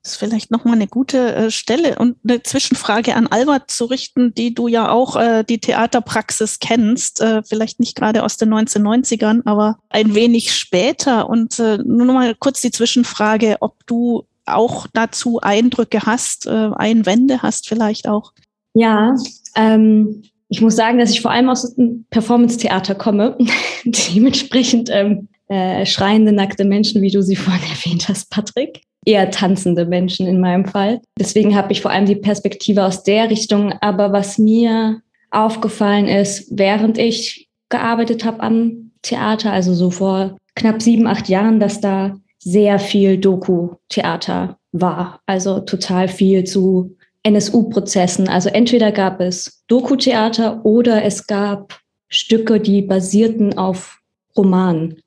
Das 0.02 0.12
ist 0.12 0.18
vielleicht 0.18 0.50
nochmal 0.50 0.74
eine 0.74 0.86
gute 0.86 1.34
äh, 1.34 1.50
Stelle 1.50 1.98
und 1.98 2.16
eine 2.24 2.42
Zwischenfrage 2.42 3.14
an 3.14 3.26
Albert 3.26 3.70
zu 3.70 3.86
richten, 3.86 4.32
die 4.32 4.54
du 4.54 4.68
ja 4.68 4.90
auch 4.90 5.16
äh, 5.16 5.44
die 5.44 5.58
Theaterpraxis 5.58 6.60
kennst, 6.60 7.20
äh, 7.20 7.42
vielleicht 7.42 7.80
nicht 7.80 7.96
gerade 7.96 8.22
aus 8.22 8.36
den 8.36 8.54
1990ern, 8.54 9.42
aber 9.44 9.78
ein 9.88 10.14
wenig 10.14 10.54
später. 10.54 11.28
Und 11.28 11.58
äh, 11.58 11.78
nur 11.78 12.06
noch 12.06 12.14
mal 12.14 12.34
kurz 12.36 12.60
die 12.60 12.70
Zwischenfrage, 12.70 13.56
ob 13.60 13.84
du 13.86 14.24
auch 14.46 14.86
dazu 14.92 15.40
Eindrücke 15.42 16.02
hast, 16.06 16.46
äh, 16.46 16.70
Einwände 16.74 17.42
hast 17.42 17.68
vielleicht 17.68 18.08
auch. 18.08 18.32
Ja, 18.74 19.14
ähm, 19.56 20.22
ich 20.48 20.60
muss 20.60 20.76
sagen, 20.76 20.98
dass 20.98 21.10
ich 21.10 21.20
vor 21.20 21.30
allem 21.30 21.48
aus 21.48 21.74
dem 21.74 22.06
Performance-Theater 22.10 22.94
komme. 22.94 23.36
Dementsprechend 23.84 24.88
ähm, 24.90 25.28
äh, 25.48 25.84
schreiende, 25.86 26.32
nackte 26.32 26.64
Menschen, 26.64 27.02
wie 27.02 27.10
du 27.10 27.22
sie 27.22 27.36
vorhin 27.36 27.62
erwähnt 27.70 28.08
hast, 28.08 28.30
Patrick. 28.30 28.82
Eher 29.04 29.30
tanzende 29.30 29.86
Menschen 29.86 30.26
in 30.26 30.40
meinem 30.40 30.66
Fall. 30.66 31.00
Deswegen 31.18 31.54
habe 31.54 31.72
ich 31.72 31.80
vor 31.80 31.90
allem 31.90 32.06
die 32.06 32.16
Perspektive 32.16 32.84
aus 32.84 33.04
der 33.04 33.30
Richtung. 33.30 33.72
Aber 33.80 34.12
was 34.12 34.38
mir 34.38 35.00
aufgefallen 35.30 36.08
ist, 36.08 36.48
während 36.50 36.98
ich 36.98 37.48
gearbeitet 37.68 38.24
habe 38.24 38.40
am 38.40 38.92
Theater, 39.02 39.52
also 39.52 39.74
so 39.74 39.90
vor 39.90 40.36
knapp 40.54 40.82
sieben, 40.82 41.06
acht 41.06 41.28
Jahren, 41.28 41.60
dass 41.60 41.80
da 41.80 42.16
sehr 42.38 42.78
viel 42.78 43.18
Doku-Theater 43.18 44.58
war. 44.72 45.20
Also 45.26 45.60
total 45.60 46.08
viel 46.08 46.44
zu 46.44 46.96
NSU-Prozessen. 47.28 48.28
Also 48.28 48.48
entweder 48.48 48.92
gab 48.92 49.20
es 49.20 49.62
Doku-Theater 49.68 50.64
oder 50.64 51.04
es 51.04 51.26
gab 51.26 51.78
Stücke, 52.08 52.58
die 52.60 52.82
basierten 52.82 53.58
auf 53.58 53.98
Romanen. 54.36 55.02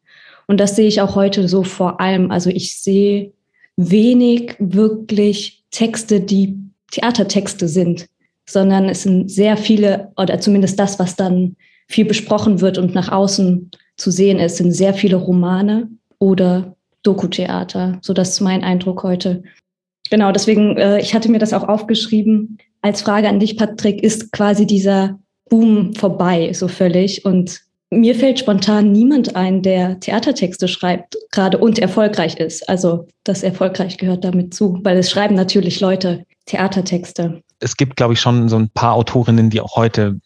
Und 0.48 0.60
das 0.60 0.76
sehe 0.76 0.88
ich 0.88 1.02
auch 1.02 1.16
heute 1.16 1.48
so 1.48 1.64
vor 1.64 2.00
allem. 2.00 2.32
Also 2.32 2.50
ich 2.50 2.82
sehe 2.82 3.34
wenig 3.78 4.56
wirklich 4.60 5.64
Texte, 5.72 6.20
die 6.20 6.60
Theatertexte 6.92 7.68
sind, 7.68 8.08
sondern 8.48 8.90
es 8.90 9.04
sind 9.04 9.32
sehr 9.32 9.58
viele, 9.58 10.12
oder 10.18 10.40
zumindest 10.40 10.78
das, 10.78 11.00
was 11.00 11.16
dann 11.16 11.56
viel 11.88 12.06
besprochen 12.06 12.62
wird 12.62 12.78
und 12.78 12.94
nach 12.94 13.12
außen 13.12 13.72
zu 13.98 14.12
sehen 14.12 14.40
ist, 14.40 14.58
sind 14.58 14.74
sehr 14.74 14.94
viele 14.94 15.16
Romane 15.16 15.90
oder 16.20 16.76
Doku-Theater. 17.04 18.00
So 18.02 18.14
das 18.14 18.30
ist 18.30 18.42
mein 18.42 18.64
Eindruck 18.64 19.04
heute. 19.04 19.44
Genau, 20.10 20.32
deswegen, 20.32 20.78
äh, 20.78 21.00
ich 21.00 21.14
hatte 21.14 21.32
mir 21.32 21.40
das 21.40 21.54
auch 21.54 21.68
aufgeschrieben. 21.68 22.58
Als 22.82 23.02
Frage 23.02 23.30
an 23.30 23.40
dich, 23.40 23.58
Patrick, 23.58 24.04
ist 24.04 24.32
quasi 24.32 24.66
dieser 24.66 25.20
Boom 25.50 25.94
vorbei, 25.94 26.52
so 26.54 26.68
völlig. 26.68 27.26
Und 27.26 27.62
mir 27.92 28.16
fällt 28.16 28.40
spontan 28.40 28.92
niemand 28.92 29.36
ein, 29.36 29.62
der 29.62 30.00
Theatertexte 30.00 30.68
schreibt, 30.68 31.18
gerade 31.32 31.58
und 31.58 31.78
erfolgreich 31.80 32.38
ist. 32.38 32.68
Also 32.70 33.08
das 33.24 33.44
erfolgreich 33.44 33.98
gehört 33.98 34.24
damit 34.24 34.54
zu, 34.54 34.80
weil 34.84 34.98
es 34.98 35.12
schreiben 35.12 35.36
natürlich 35.36 35.80
Leute 35.82 36.26
Theatertexte. 36.46 37.42
Es 37.60 37.78
gibt, 37.78 37.96
glaube 37.98 38.14
ich, 38.14 38.22
schon 38.22 38.50
so 38.50 38.58
ein 38.58 38.70
paar 38.70 38.94
Autorinnen, 38.94 39.50
die 39.50 39.62
auch 39.62 39.76
heute 39.76 40.20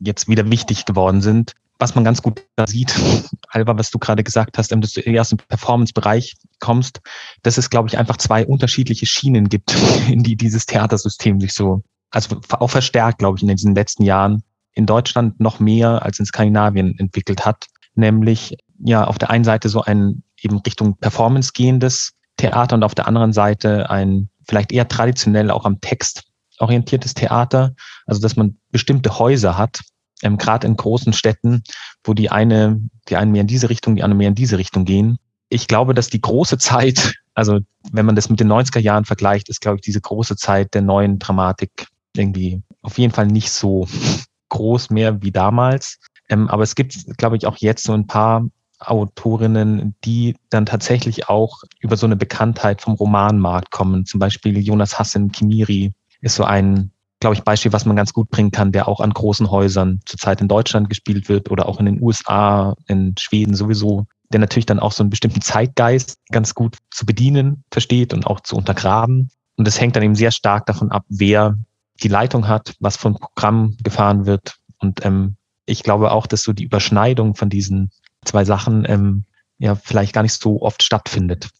jetzt 0.00 0.28
wieder 0.28 0.50
wichtig 0.50 0.84
geworden 0.84 1.22
sind 1.22 1.54
was 1.82 1.96
man 1.96 2.04
ganz 2.04 2.22
gut 2.22 2.46
sieht, 2.66 2.94
Alba, 3.48 3.76
was 3.76 3.90
du 3.90 3.98
gerade 3.98 4.22
gesagt 4.22 4.56
hast, 4.56 4.70
dass 4.70 4.92
du 4.92 5.20
aus 5.20 5.30
dem 5.30 5.38
Performance-Bereich 5.38 6.36
kommst, 6.60 7.00
dass 7.42 7.58
es, 7.58 7.70
glaube 7.70 7.88
ich, 7.88 7.98
einfach 7.98 8.18
zwei 8.18 8.46
unterschiedliche 8.46 9.04
Schienen 9.04 9.48
gibt, 9.48 9.76
in 10.08 10.22
die 10.22 10.36
dieses 10.36 10.64
Theatersystem 10.66 11.40
sich 11.40 11.52
so, 11.52 11.82
also 12.10 12.40
auch 12.50 12.70
verstärkt, 12.70 13.18
glaube 13.18 13.36
ich, 13.36 13.42
in 13.42 13.48
diesen 13.48 13.74
letzten 13.74 14.04
Jahren 14.04 14.44
in 14.74 14.86
Deutschland 14.86 15.40
noch 15.40 15.58
mehr 15.58 16.02
als 16.02 16.20
in 16.20 16.24
Skandinavien 16.24 16.96
entwickelt 17.00 17.44
hat. 17.44 17.66
Nämlich, 17.96 18.56
ja, 18.78 19.04
auf 19.04 19.18
der 19.18 19.30
einen 19.30 19.44
Seite 19.44 19.68
so 19.68 19.82
ein 19.82 20.22
eben 20.40 20.58
Richtung 20.60 20.96
Performance 20.98 21.50
gehendes 21.52 22.12
Theater 22.36 22.76
und 22.76 22.84
auf 22.84 22.94
der 22.94 23.08
anderen 23.08 23.32
Seite 23.32 23.90
ein 23.90 24.30
vielleicht 24.46 24.70
eher 24.70 24.86
traditionell 24.86 25.50
auch 25.50 25.64
am 25.64 25.80
Text 25.80 26.22
orientiertes 26.58 27.14
Theater. 27.14 27.74
Also, 28.06 28.20
dass 28.20 28.36
man 28.36 28.56
bestimmte 28.70 29.18
Häuser 29.18 29.58
hat, 29.58 29.80
ähm, 30.22 30.38
gerade 30.38 30.66
in 30.66 30.76
großen 30.76 31.12
Städten, 31.12 31.62
wo 32.04 32.14
die 32.14 32.30
eine, 32.30 32.80
die 33.08 33.16
einen 33.16 33.32
mehr 33.32 33.42
in 33.42 33.46
diese 33.46 33.68
Richtung, 33.68 33.96
die 33.96 34.02
andere 34.02 34.18
mehr 34.18 34.28
in 34.28 34.34
diese 34.34 34.58
Richtung 34.58 34.84
gehen. 34.84 35.18
Ich 35.48 35.68
glaube, 35.68 35.94
dass 35.94 36.08
die 36.08 36.20
große 36.20 36.58
Zeit, 36.58 37.14
also 37.34 37.60
wenn 37.92 38.06
man 38.06 38.16
das 38.16 38.28
mit 38.28 38.40
den 38.40 38.50
90er 38.50 38.80
Jahren 38.80 39.04
vergleicht, 39.04 39.48
ist, 39.48 39.60
glaube 39.60 39.76
ich, 39.76 39.82
diese 39.82 40.00
große 40.00 40.36
Zeit 40.36 40.74
der 40.74 40.82
neuen 40.82 41.18
Dramatik 41.18 41.88
irgendwie 42.16 42.62
auf 42.82 42.98
jeden 42.98 43.12
Fall 43.12 43.26
nicht 43.26 43.50
so 43.50 43.86
groß 44.48 44.90
mehr 44.90 45.22
wie 45.22 45.32
damals. 45.32 45.98
Ähm, 46.28 46.48
aber 46.48 46.62
es 46.62 46.74
gibt, 46.74 46.96
glaube 47.16 47.36
ich, 47.36 47.46
auch 47.46 47.56
jetzt 47.58 47.84
so 47.84 47.92
ein 47.92 48.06
paar 48.06 48.46
Autorinnen, 48.78 49.94
die 50.04 50.36
dann 50.50 50.66
tatsächlich 50.66 51.28
auch 51.28 51.62
über 51.80 51.96
so 51.96 52.06
eine 52.06 52.16
Bekanntheit 52.16 52.80
vom 52.80 52.94
Romanmarkt 52.94 53.70
kommen. 53.70 54.06
Zum 54.06 54.18
Beispiel 54.18 54.58
Jonas 54.58 54.98
Hassan 54.98 55.30
Kimiri 55.30 55.92
ist 56.20 56.34
so 56.34 56.44
ein 56.44 56.90
glaube 57.22 57.36
ich, 57.36 57.44
Beispiel, 57.44 57.72
was 57.72 57.86
man 57.86 57.94
ganz 57.94 58.12
gut 58.12 58.30
bringen 58.30 58.50
kann, 58.50 58.72
der 58.72 58.88
auch 58.88 58.98
an 59.00 59.12
großen 59.12 59.48
Häusern 59.48 60.00
zurzeit 60.06 60.40
in 60.40 60.48
Deutschland 60.48 60.88
gespielt 60.88 61.28
wird 61.28 61.52
oder 61.52 61.68
auch 61.68 61.78
in 61.78 61.86
den 61.86 62.02
USA, 62.02 62.74
in 62.88 63.14
Schweden 63.16 63.54
sowieso, 63.54 64.06
der 64.32 64.40
natürlich 64.40 64.66
dann 64.66 64.80
auch 64.80 64.90
so 64.90 65.04
einen 65.04 65.10
bestimmten 65.10 65.40
Zeitgeist 65.40 66.18
ganz 66.32 66.52
gut 66.52 66.78
zu 66.90 67.06
bedienen 67.06 67.62
versteht 67.70 68.12
und 68.12 68.26
auch 68.26 68.40
zu 68.40 68.56
untergraben. 68.56 69.30
Und 69.56 69.68
das 69.68 69.80
hängt 69.80 69.94
dann 69.94 70.02
eben 70.02 70.16
sehr 70.16 70.32
stark 70.32 70.66
davon 70.66 70.90
ab, 70.90 71.04
wer 71.08 71.56
die 72.02 72.08
Leitung 72.08 72.48
hat, 72.48 72.74
was 72.80 72.96
von 72.96 73.14
Programm 73.14 73.76
gefahren 73.84 74.26
wird. 74.26 74.56
Und 74.78 75.04
ähm, 75.04 75.36
ich 75.64 75.84
glaube 75.84 76.10
auch, 76.10 76.26
dass 76.26 76.42
so 76.42 76.52
die 76.52 76.64
Überschneidung 76.64 77.36
von 77.36 77.48
diesen 77.48 77.92
zwei 78.24 78.44
Sachen 78.44 78.84
ähm, 78.88 79.24
ja 79.58 79.76
vielleicht 79.76 80.12
gar 80.12 80.22
nicht 80.22 80.42
so 80.42 80.60
oft 80.60 80.82
stattfindet 80.82 81.50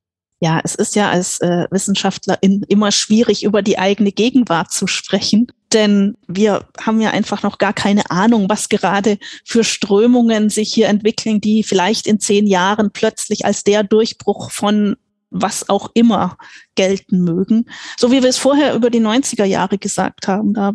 ja, 0.43 0.61
es 0.65 0.75
ist 0.75 0.97
ja 0.97 1.09
als 1.09 1.41
äh, 1.41 1.69
Wissenschaftlerin 1.71 2.65
immer 2.67 2.91
schwierig, 2.91 3.45
über 3.45 3.63
die 3.63 3.79
eigene 3.79 4.11
Gegenwart 4.11 4.73
zu 4.73 4.89
sprechen, 4.89 5.47
denn 5.73 6.17
wir 6.27 6.67
haben 6.81 7.01
ja 7.01 7.11
einfach 7.11 7.45
noch 7.45 7.59
gar 7.59 7.73
keine 7.73 8.11
Ahnung, 8.11 8.49
was 8.49 8.69
gerade 8.69 9.19
für 9.45 9.63
Strömungen 9.63 10.51
sich 10.51 10.75
hier 10.75 10.89
entwickeln, 10.89 11.41
die 11.41 11.63
vielleicht 11.63 12.09
in 12.09 12.19
zehn 12.19 12.49
Jahren 12.49 12.91
plötzlich 12.91 13.45
als 13.45 13.63
der 13.63 13.85
Durchbruch 13.85 14.51
von 14.51 14.97
was 15.33 15.69
auch 15.69 15.91
immer 15.95 16.37
gelten 16.75 17.21
mögen. 17.21 17.67
So 17.99 18.11
wie 18.11 18.23
wir 18.23 18.29
es 18.29 18.39
vorher 18.39 18.75
über 18.75 18.91
die 18.91 19.01
90er 19.01 19.45
Jahre 19.45 19.79
gesagt 19.79 20.29
haben. 20.29 20.55
Da 20.55 20.73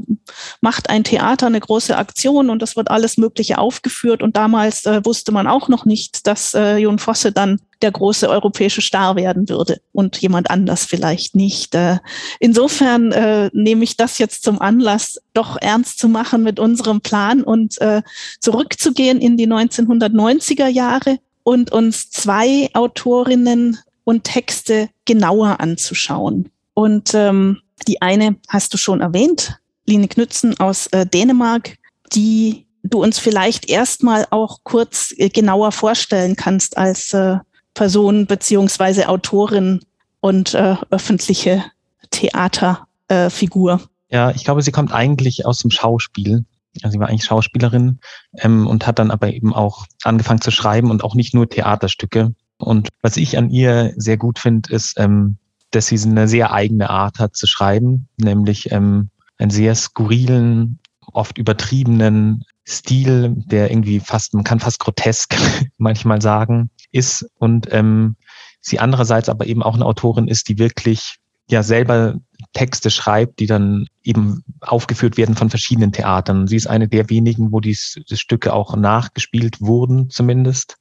macht 0.61 0.89
ein 0.89 1.03
Theater 1.03 1.47
eine 1.47 1.59
große 1.59 1.95
Aktion 1.95 2.49
und 2.49 2.61
das 2.61 2.75
wird 2.75 2.91
alles 2.91 3.17
Mögliche 3.17 3.57
aufgeführt. 3.57 4.21
Und 4.21 4.35
damals 4.35 4.85
äh, 4.85 5.03
wusste 5.05 5.31
man 5.31 5.47
auch 5.47 5.69
noch 5.69 5.85
nicht, 5.85 6.27
dass 6.27 6.53
äh, 6.53 6.77
Jon 6.77 6.99
Fosse 6.99 7.31
dann 7.31 7.59
der 7.81 7.91
große 7.91 8.27
europäische 8.27 8.81
Star 8.81 9.15
werden 9.15 9.49
würde 9.49 9.79
und 9.91 10.17
jemand 10.17 10.49
anders 10.49 10.85
vielleicht 10.85 11.35
nicht. 11.35 11.75
Äh, 11.75 11.97
insofern 12.39 13.11
äh, 13.11 13.49
nehme 13.53 13.83
ich 13.83 13.97
das 13.97 14.17
jetzt 14.17 14.43
zum 14.43 14.59
Anlass, 14.59 15.19
doch 15.33 15.57
ernst 15.61 15.99
zu 15.99 16.09
machen 16.09 16.43
mit 16.43 16.59
unserem 16.59 17.01
Plan 17.01 17.43
und 17.43 17.79
äh, 17.79 18.01
zurückzugehen 18.39 19.19
in 19.19 19.37
die 19.37 19.47
1990er 19.47 20.67
Jahre 20.67 21.19
und 21.43 21.71
uns 21.71 22.09
zwei 22.09 22.69
Autorinnen 22.73 23.77
und 24.07 24.23
Texte 24.23 24.87
genauer 25.03 25.59
anzuschauen. 25.59 26.49
Und 26.73 27.13
ähm, 27.13 27.59
die 27.89 28.01
eine 28.01 28.37
hast 28.47 28.73
du 28.73 28.77
schon 28.77 29.01
erwähnt, 29.01 29.59
Line 29.85 30.07
Knützen 30.07 30.57
aus 30.61 30.87
äh, 30.87 31.05
Dänemark, 31.05 31.75
die 32.13 32.67
du 32.83 33.03
uns 33.03 33.19
vielleicht 33.19 33.69
erstmal 33.69 34.25
auch 34.29 34.59
kurz 34.63 35.13
äh, 35.17 35.27
genauer 35.27 35.73
vorstellen 35.73 36.37
kannst 36.37 36.77
als 36.77 37.11
äh, 37.11 37.39
Person 37.73 38.27
beziehungsweise 38.27 39.09
Autorin 39.09 39.81
und 40.21 40.53
äh, 40.53 40.77
öffentliche 40.89 41.65
Theaterfigur. 42.11 43.81
ja, 44.09 44.31
ich 44.31 44.45
glaube, 44.45 44.61
sie 44.61 44.71
kommt 44.71 44.93
eigentlich 44.93 45.45
aus 45.45 45.59
dem 45.59 45.69
Schauspiel. 45.69 46.45
Also 46.81 46.93
sie 46.93 46.99
war 47.01 47.09
eigentlich 47.09 47.25
Schauspielerin 47.25 47.99
ähm, 48.37 48.67
und 48.67 48.87
hat 48.87 48.99
dann 48.99 49.11
aber 49.11 49.33
eben 49.33 49.53
auch 49.53 49.85
angefangen 50.03 50.39
zu 50.39 50.51
schreiben 50.51 50.91
und 50.91 51.03
auch 51.03 51.13
nicht 51.13 51.33
nur 51.33 51.49
Theaterstücke, 51.49 52.33
und 52.57 52.89
was 53.01 53.17
ich 53.17 53.37
an 53.37 53.49
ihr 53.49 53.93
sehr 53.97 54.17
gut 54.17 54.39
finde, 54.39 54.73
ist, 54.73 54.95
ähm, 54.97 55.37
dass 55.71 55.87
sie 55.87 55.99
eine 55.99 56.27
sehr 56.27 56.53
eigene 56.53 56.89
Art 56.89 57.19
hat 57.19 57.35
zu 57.35 57.45
schreiben, 57.47 58.07
nämlich 58.17 58.71
ähm, 58.71 59.09
einen 59.37 59.51
sehr 59.51 59.75
skurrilen 59.75 60.79
oft 61.13 61.37
übertriebenen 61.37 62.43
Stil, 62.67 63.33
der 63.35 63.71
irgendwie 63.71 63.99
fast, 63.99 64.33
man 64.33 64.43
kann 64.43 64.59
fast 64.59 64.79
grotesk 64.79 65.35
manchmal 65.77 66.21
sagen, 66.21 66.69
ist 66.91 67.25
und 67.37 67.67
ähm, 67.71 68.15
sie 68.59 68.79
andererseits 68.79 69.29
aber 69.29 69.45
eben 69.45 69.63
auch 69.63 69.75
eine 69.75 69.85
Autorin 69.85 70.27
ist, 70.27 70.49
die 70.49 70.57
wirklich 70.57 71.17
ja 71.49 71.63
selber 71.63 72.15
Texte 72.53 72.89
schreibt, 72.89 73.39
die 73.39 73.45
dann 73.45 73.87
eben 74.03 74.43
aufgeführt 74.61 75.17
werden 75.17 75.35
von 75.35 75.49
verschiedenen 75.49 75.91
Theatern. 75.91 76.47
Sie 76.47 76.55
ist 76.55 76.67
eine 76.67 76.87
der 76.87 77.09
wenigen, 77.09 77.51
wo 77.51 77.59
die, 77.59 77.77
die 78.09 78.17
Stücke 78.17 78.53
auch 78.53 78.75
nachgespielt 78.75 79.61
wurden, 79.61 80.09
zumindest. 80.09 80.77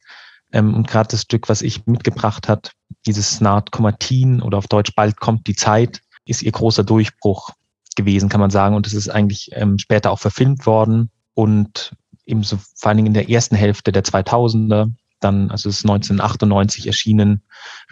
Ähm, 0.52 0.74
und 0.74 0.88
gerade 0.88 1.08
das 1.10 1.22
Stück, 1.22 1.48
was 1.48 1.62
ich 1.62 1.86
mitgebracht 1.86 2.48
hat, 2.48 2.72
dieses 3.06 3.30
Snart 3.30 3.70
Komatin 3.70 4.42
oder 4.42 4.58
auf 4.58 4.68
Deutsch 4.68 4.94
bald 4.94 5.18
kommt 5.18 5.46
die 5.46 5.56
Zeit, 5.56 6.00
ist 6.24 6.42
ihr 6.42 6.52
großer 6.52 6.84
Durchbruch 6.84 7.50
gewesen, 7.96 8.28
kann 8.28 8.40
man 8.40 8.50
sagen. 8.50 8.74
Und 8.74 8.86
es 8.86 8.94
ist 8.94 9.08
eigentlich 9.08 9.50
ähm, 9.52 9.78
später 9.78 10.10
auch 10.10 10.18
verfilmt 10.18 10.66
worden 10.66 11.10
und 11.34 11.92
eben 12.26 12.42
so 12.42 12.58
vor 12.74 12.88
allen 12.88 12.98
Dingen 12.98 13.08
in 13.08 13.14
der 13.14 13.30
ersten 13.30 13.56
Hälfte 13.56 13.92
der 13.92 14.04
2000er, 14.04 14.92
dann, 15.20 15.50
also 15.50 15.68
es 15.68 15.78
ist 15.78 15.84
1998 15.84 16.86
erschienen, 16.86 17.42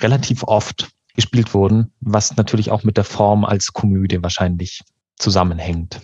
relativ 0.00 0.42
oft 0.42 0.90
gespielt 1.14 1.55
wurden, 1.55 1.92
was 2.00 2.36
natürlich 2.36 2.70
auch 2.70 2.82
mit 2.82 2.96
der 2.96 3.05
Form 3.05 3.44
als 3.44 3.72
Komödie 3.72 4.22
wahrscheinlich 4.22 4.82
zusammenhängt. 5.16 6.00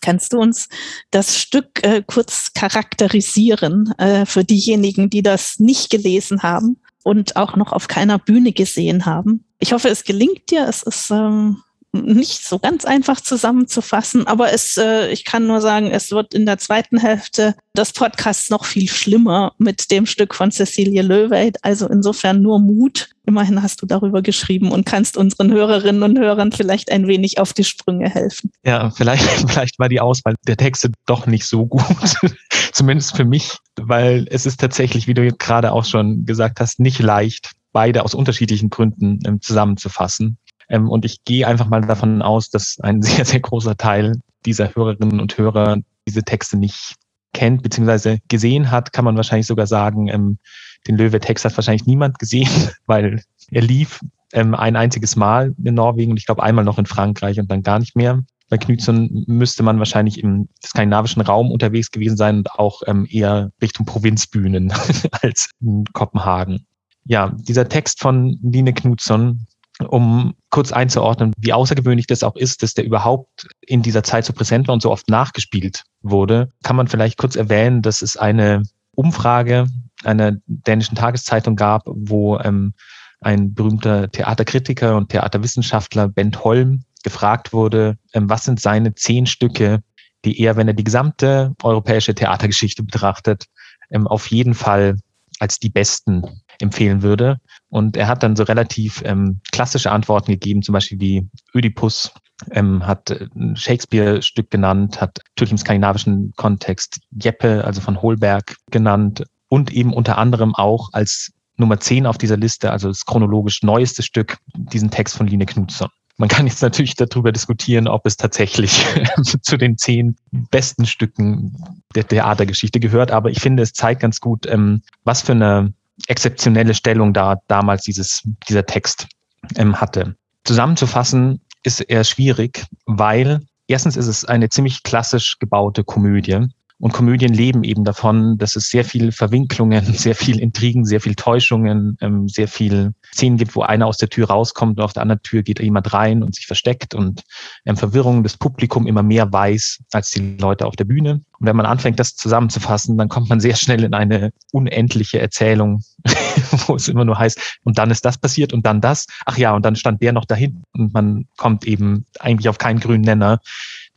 Kannst 0.00 0.32
du 0.32 0.38
uns 0.38 0.68
das 1.10 1.38
Stück 1.38 1.82
äh, 1.82 2.02
kurz 2.06 2.52
charakterisieren 2.54 3.94
äh, 3.98 4.26
für 4.26 4.44
diejenigen, 4.44 5.10
die 5.10 5.22
das 5.22 5.58
nicht 5.58 5.90
gelesen 5.90 6.42
haben 6.42 6.78
und 7.02 7.36
auch 7.36 7.56
noch 7.56 7.72
auf 7.72 7.88
keiner 7.88 8.18
Bühne 8.18 8.52
gesehen 8.52 9.06
haben? 9.06 9.44
Ich 9.58 9.72
hoffe, 9.72 9.88
es 9.88 10.04
gelingt 10.04 10.50
dir. 10.50 10.66
Es 10.68 10.82
ist 10.82 11.10
ähm, 11.10 11.62
nicht 11.92 12.46
so 12.46 12.58
ganz 12.58 12.84
einfach 12.84 13.20
zusammenzufassen, 13.20 14.26
aber 14.26 14.52
es, 14.52 14.76
äh, 14.76 15.08
ich 15.10 15.24
kann 15.24 15.46
nur 15.46 15.60
sagen, 15.60 15.90
es 15.90 16.12
wird 16.12 16.34
in 16.34 16.46
der 16.46 16.58
zweiten 16.58 16.98
Hälfte 16.98 17.56
des 17.76 17.92
Podcasts 17.92 18.50
noch 18.50 18.64
viel 18.64 18.88
schlimmer 18.88 19.54
mit 19.58 19.90
dem 19.90 20.06
Stück 20.06 20.34
von 20.34 20.52
Cecilie 20.52 21.02
Löweit. 21.02 21.58
Also 21.62 21.88
insofern 21.88 22.42
nur 22.42 22.60
Mut. 22.60 23.10
Immerhin 23.26 23.62
hast 23.62 23.82
du 23.82 23.86
darüber 23.86 24.22
geschrieben 24.22 24.72
und 24.72 24.86
kannst 24.86 25.16
unseren 25.16 25.52
Hörerinnen 25.52 26.02
und 26.02 26.18
Hörern 26.18 26.52
vielleicht 26.52 26.90
ein 26.90 27.06
wenig 27.06 27.38
auf 27.38 27.52
die 27.52 27.64
Sprünge 27.64 28.08
helfen. 28.08 28.50
Ja, 28.64 28.90
vielleicht, 28.90 29.24
vielleicht 29.48 29.78
war 29.78 29.88
die 29.88 30.00
Auswahl 30.00 30.34
der 30.46 30.56
Texte 30.56 30.90
doch 31.06 31.26
nicht 31.26 31.46
so 31.46 31.66
gut. 31.66 31.82
Zumindest 32.72 33.16
für 33.16 33.24
mich, 33.24 33.56
weil 33.76 34.26
es 34.30 34.46
ist 34.46 34.60
tatsächlich, 34.60 35.06
wie 35.06 35.14
du 35.14 35.28
gerade 35.32 35.72
auch 35.72 35.84
schon 35.84 36.24
gesagt 36.24 36.60
hast, 36.60 36.80
nicht 36.80 37.00
leicht, 37.00 37.52
beide 37.72 38.04
aus 38.04 38.14
unterschiedlichen 38.14 38.70
Gründen 38.70 39.20
ähm, 39.26 39.40
zusammenzufassen. 39.40 40.38
Ähm, 40.70 40.88
und 40.88 41.04
ich 41.04 41.24
gehe 41.24 41.46
einfach 41.46 41.68
mal 41.68 41.82
davon 41.82 42.22
aus, 42.22 42.48
dass 42.48 42.78
ein 42.80 43.02
sehr, 43.02 43.24
sehr 43.24 43.40
großer 43.40 43.76
Teil 43.76 44.18
dieser 44.46 44.74
Hörerinnen 44.74 45.20
und 45.20 45.36
Hörer 45.36 45.78
diese 46.08 46.22
Texte 46.22 46.56
nicht 46.56 46.94
kennt, 47.32 47.62
beziehungsweise 47.62 48.18
gesehen 48.28 48.70
hat, 48.70 48.92
kann 48.92 49.04
man 49.04 49.16
wahrscheinlich 49.16 49.46
sogar 49.46 49.66
sagen, 49.66 50.08
ähm, 50.08 50.38
den 50.86 50.96
Löwe-Text 50.96 51.44
hat 51.44 51.56
wahrscheinlich 51.56 51.86
niemand 51.86 52.18
gesehen, 52.18 52.48
weil 52.86 53.22
er 53.50 53.62
lief 53.62 54.00
ähm, 54.32 54.54
ein 54.54 54.76
einziges 54.76 55.16
Mal 55.16 55.54
in 55.62 55.74
Norwegen 55.74 56.12
und 56.12 56.16
ich 56.16 56.26
glaube 56.26 56.42
einmal 56.42 56.64
noch 56.64 56.78
in 56.78 56.86
Frankreich 56.86 57.38
und 57.38 57.50
dann 57.50 57.62
gar 57.62 57.78
nicht 57.78 57.96
mehr. 57.96 58.22
Bei 58.48 58.58
Knützen 58.58 59.24
müsste 59.28 59.62
man 59.62 59.78
wahrscheinlich 59.78 60.18
im 60.22 60.48
skandinavischen 60.64 61.22
Raum 61.22 61.52
unterwegs 61.52 61.92
gewesen 61.92 62.16
sein 62.16 62.38
und 62.38 62.50
auch 62.50 62.82
eher 63.08 63.52
Richtung 63.62 63.86
Provinzbühnen 63.86 64.72
als 65.22 65.50
in 65.60 65.84
Kopenhagen. 65.92 66.66
Ja, 67.04 67.32
dieser 67.38 67.68
Text 67.68 68.00
von 68.00 68.40
Line 68.42 68.72
Knutsson 68.72 69.46
um 69.88 70.34
kurz 70.50 70.72
einzuordnen, 70.72 71.32
wie 71.38 71.52
außergewöhnlich 71.52 72.06
das 72.06 72.22
auch 72.22 72.36
ist, 72.36 72.62
dass 72.62 72.74
der 72.74 72.84
überhaupt 72.84 73.48
in 73.60 73.82
dieser 73.82 74.02
Zeit 74.02 74.24
so 74.24 74.32
präsent 74.32 74.68
war 74.68 74.74
und 74.74 74.82
so 74.82 74.90
oft 74.90 75.08
nachgespielt 75.08 75.84
wurde, 76.02 76.48
kann 76.62 76.76
man 76.76 76.88
vielleicht 76.88 77.18
kurz 77.18 77.36
erwähnen, 77.36 77.82
dass 77.82 78.02
es 78.02 78.16
eine 78.16 78.62
Umfrage 78.94 79.66
einer 80.04 80.32
dänischen 80.46 80.96
Tageszeitung 80.96 81.56
gab, 81.56 81.82
wo 81.86 82.38
ähm, 82.38 82.74
ein 83.20 83.54
berühmter 83.54 84.10
Theaterkritiker 84.10 84.96
und 84.96 85.10
Theaterwissenschaftler, 85.10 86.08
Bent 86.08 86.42
Holm, 86.42 86.84
gefragt 87.02 87.52
wurde, 87.52 87.98
ähm, 88.12 88.28
was 88.28 88.44
sind 88.44 88.60
seine 88.60 88.94
zehn 88.94 89.26
Stücke, 89.26 89.82
die 90.24 90.40
er, 90.40 90.56
wenn 90.56 90.68
er 90.68 90.74
die 90.74 90.84
gesamte 90.84 91.54
europäische 91.62 92.14
Theatergeschichte 92.14 92.82
betrachtet, 92.82 93.46
ähm, 93.90 94.06
auf 94.06 94.26
jeden 94.30 94.54
Fall 94.54 94.96
als 95.38 95.58
die 95.58 95.70
besten 95.70 96.22
empfehlen 96.60 97.02
würde. 97.02 97.40
Und 97.70 97.96
er 97.96 98.08
hat 98.08 98.22
dann 98.22 98.36
so 98.36 98.42
relativ 98.42 99.02
ähm, 99.04 99.40
klassische 99.52 99.92
Antworten 99.92 100.32
gegeben, 100.32 100.62
zum 100.62 100.72
Beispiel 100.72 101.00
wie 101.00 101.28
Ödipus, 101.54 102.12
ähm, 102.50 102.86
hat 102.86 103.10
ein 103.10 103.56
Shakespeare-Stück 103.56 104.50
genannt, 104.50 105.00
hat 105.00 105.18
natürlich 105.30 105.52
im 105.52 105.58
skandinavischen 105.58 106.32
Kontext 106.36 107.00
Jeppe, 107.10 107.64
also 107.64 107.80
von 107.80 108.02
Holberg, 108.02 108.56
genannt 108.70 109.24
und 109.48 109.72
eben 109.72 109.92
unter 109.92 110.18
anderem 110.18 110.54
auch 110.54 110.90
als 110.92 111.32
Nummer 111.56 111.78
10 111.78 112.06
auf 112.06 112.18
dieser 112.18 112.36
Liste, 112.36 112.72
also 112.72 112.88
das 112.88 113.04
chronologisch 113.04 113.62
neueste 113.62 114.02
Stück, 114.02 114.38
diesen 114.54 114.90
Text 114.90 115.16
von 115.16 115.26
Line 115.26 115.46
Knutzson. 115.46 115.88
Man 116.16 116.28
kann 116.28 116.46
jetzt 116.46 116.60
natürlich 116.62 116.96
darüber 116.96 117.32
diskutieren, 117.32 117.88
ob 117.88 118.04
es 118.04 118.16
tatsächlich 118.16 118.84
zu 119.42 119.56
den 119.56 119.78
zehn 119.78 120.16
besten 120.32 120.86
Stücken 120.86 121.56
der 121.94 122.06
Theatergeschichte 122.06 122.80
gehört, 122.80 123.10
aber 123.10 123.30
ich 123.30 123.40
finde, 123.40 123.62
es 123.62 123.72
zeigt 123.72 124.00
ganz 124.02 124.20
gut, 124.20 124.46
ähm, 124.46 124.82
was 125.04 125.22
für 125.22 125.32
eine 125.32 125.72
exzeptionelle 126.08 126.74
Stellung 126.74 127.12
da 127.12 127.36
damals 127.48 127.82
dieses, 127.82 128.22
dieser 128.48 128.66
Text 128.66 129.08
ähm, 129.56 129.80
hatte. 129.80 130.16
Zusammenzufassen 130.44 131.40
ist 131.62 131.80
eher 131.80 132.04
schwierig, 132.04 132.64
weil 132.86 133.40
erstens 133.66 133.96
ist 133.96 134.06
es 134.06 134.24
eine 134.24 134.48
ziemlich 134.48 134.82
klassisch 134.82 135.38
gebaute 135.38 135.84
Komödie. 135.84 136.46
Und 136.80 136.94
Komödien 136.94 137.34
leben 137.34 137.62
eben 137.62 137.84
davon, 137.84 138.38
dass 138.38 138.56
es 138.56 138.70
sehr 138.70 138.86
viel 138.86 139.12
Verwinklungen, 139.12 139.84
sehr 139.94 140.14
viel 140.14 140.40
Intrigen, 140.40 140.86
sehr 140.86 141.00
viel 141.00 141.14
Täuschungen, 141.14 141.98
ähm, 142.00 142.26
sehr 142.26 142.48
viel 142.48 142.92
Szenen 143.14 143.36
gibt, 143.36 143.54
wo 143.54 143.62
einer 143.62 143.86
aus 143.86 143.98
der 143.98 144.08
Tür 144.08 144.28
rauskommt 144.28 144.78
und 144.78 144.84
auf 144.84 144.94
der 144.94 145.02
anderen 145.02 145.22
Tür 145.22 145.42
geht 145.42 145.60
jemand 145.60 145.92
rein 145.92 146.22
und 146.22 146.34
sich 146.34 146.46
versteckt 146.46 146.94
und 146.94 147.22
ähm, 147.66 147.76
Verwirrung 147.76 148.22
des 148.22 148.38
Publikum 148.38 148.86
immer 148.86 149.02
mehr 149.02 149.30
weiß 149.30 149.80
als 149.92 150.10
die 150.10 150.38
Leute 150.38 150.66
auf 150.66 150.74
der 150.74 150.84
Bühne. 150.84 151.20
Und 151.38 151.46
wenn 151.46 151.56
man 151.56 151.66
anfängt, 151.66 152.00
das 152.00 152.16
zusammenzufassen, 152.16 152.96
dann 152.96 153.08
kommt 153.08 153.28
man 153.28 153.40
sehr 153.40 153.56
schnell 153.56 153.84
in 153.84 153.92
eine 153.92 154.32
unendliche 154.52 155.20
Erzählung, 155.20 155.82
wo 156.66 156.76
es 156.76 156.88
immer 156.88 157.04
nur 157.04 157.18
heißt, 157.18 157.58
und 157.64 157.76
dann 157.78 157.90
ist 157.90 158.06
das 158.06 158.16
passiert 158.16 158.54
und 158.54 158.64
dann 158.64 158.80
das. 158.80 159.06
Ach 159.26 159.36
ja, 159.36 159.54
und 159.54 159.64
dann 159.64 159.76
stand 159.76 160.02
der 160.02 160.12
noch 160.12 160.24
dahin 160.24 160.62
und 160.72 160.94
man 160.94 161.26
kommt 161.36 161.66
eben 161.66 162.06
eigentlich 162.18 162.48
auf 162.48 162.58
keinen 162.58 162.80
grünen 162.80 163.04
Nenner. 163.04 163.40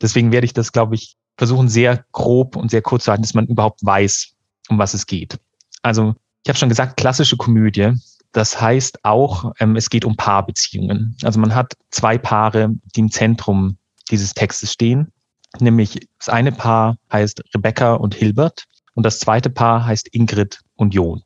Deswegen 0.01 0.33
werde 0.33 0.45
ich 0.45 0.53
das, 0.53 0.73
glaube 0.73 0.95
ich, 0.95 1.15
versuchen 1.37 1.69
sehr 1.69 2.05
grob 2.11 2.55
und 2.55 2.71
sehr 2.71 2.81
kurz 2.81 3.05
zu 3.05 3.11
halten, 3.11 3.23
dass 3.23 3.33
man 3.33 3.47
überhaupt 3.47 3.83
weiß, 3.83 4.33
um 4.69 4.77
was 4.77 4.93
es 4.93 5.05
geht. 5.05 5.37
Also 5.81 6.15
ich 6.43 6.49
habe 6.49 6.57
schon 6.57 6.69
gesagt, 6.69 6.97
klassische 6.97 7.37
Komödie. 7.37 7.93
Das 8.31 8.59
heißt 8.59 9.05
auch, 9.05 9.53
ähm, 9.59 9.75
es 9.75 9.89
geht 9.89 10.05
um 10.05 10.15
Paarbeziehungen. 10.15 11.15
Also 11.23 11.39
man 11.39 11.53
hat 11.53 11.73
zwei 11.91 12.17
Paare, 12.17 12.69
die 12.95 13.01
im 13.01 13.11
Zentrum 13.11 13.77
dieses 14.09 14.33
Textes 14.33 14.73
stehen. 14.73 15.11
Nämlich 15.59 16.07
das 16.17 16.29
eine 16.29 16.51
Paar 16.51 16.97
heißt 17.11 17.43
Rebecca 17.53 17.93
und 17.93 18.15
Hilbert 18.15 18.65
und 18.95 19.05
das 19.05 19.19
zweite 19.19 19.49
Paar 19.49 19.85
heißt 19.85 20.09
Ingrid 20.13 20.59
und 20.75 20.93
John. 20.93 21.21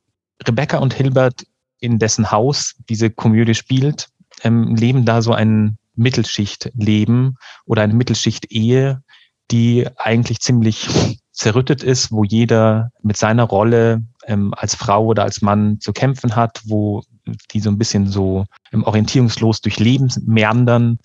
Rebecca 0.46 0.78
und 0.78 0.94
Hilbert, 0.94 1.44
in 1.80 1.98
dessen 1.98 2.30
Haus 2.30 2.74
diese 2.88 3.10
Komödie 3.10 3.54
spielt, 3.54 4.08
ähm, 4.42 4.74
leben 4.74 5.04
da 5.04 5.22
so 5.22 5.32
ein 5.32 5.78
Mittelschichtleben 5.94 7.38
oder 7.64 7.82
eine 7.82 7.94
Mittelschicht-Ehe, 7.94 9.02
die 9.50 9.86
eigentlich 9.96 10.40
ziemlich 10.40 10.88
zerrüttet 11.32 11.82
ist, 11.82 12.10
wo 12.10 12.24
jeder 12.24 12.90
mit 13.02 13.16
seiner 13.16 13.44
Rolle 13.44 14.02
ähm, 14.26 14.52
als 14.56 14.74
Frau 14.74 15.06
oder 15.06 15.22
als 15.22 15.40
Mann 15.40 15.80
zu 15.80 15.92
kämpfen 15.92 16.36
hat, 16.36 16.60
wo 16.64 17.02
die 17.52 17.60
so 17.60 17.70
ein 17.70 17.78
bisschen 17.78 18.06
so 18.06 18.44
ähm, 18.72 18.84
orientierungslos 18.84 19.60
durch 19.60 19.78
Leben 19.78 20.12
meandern. 20.26 20.98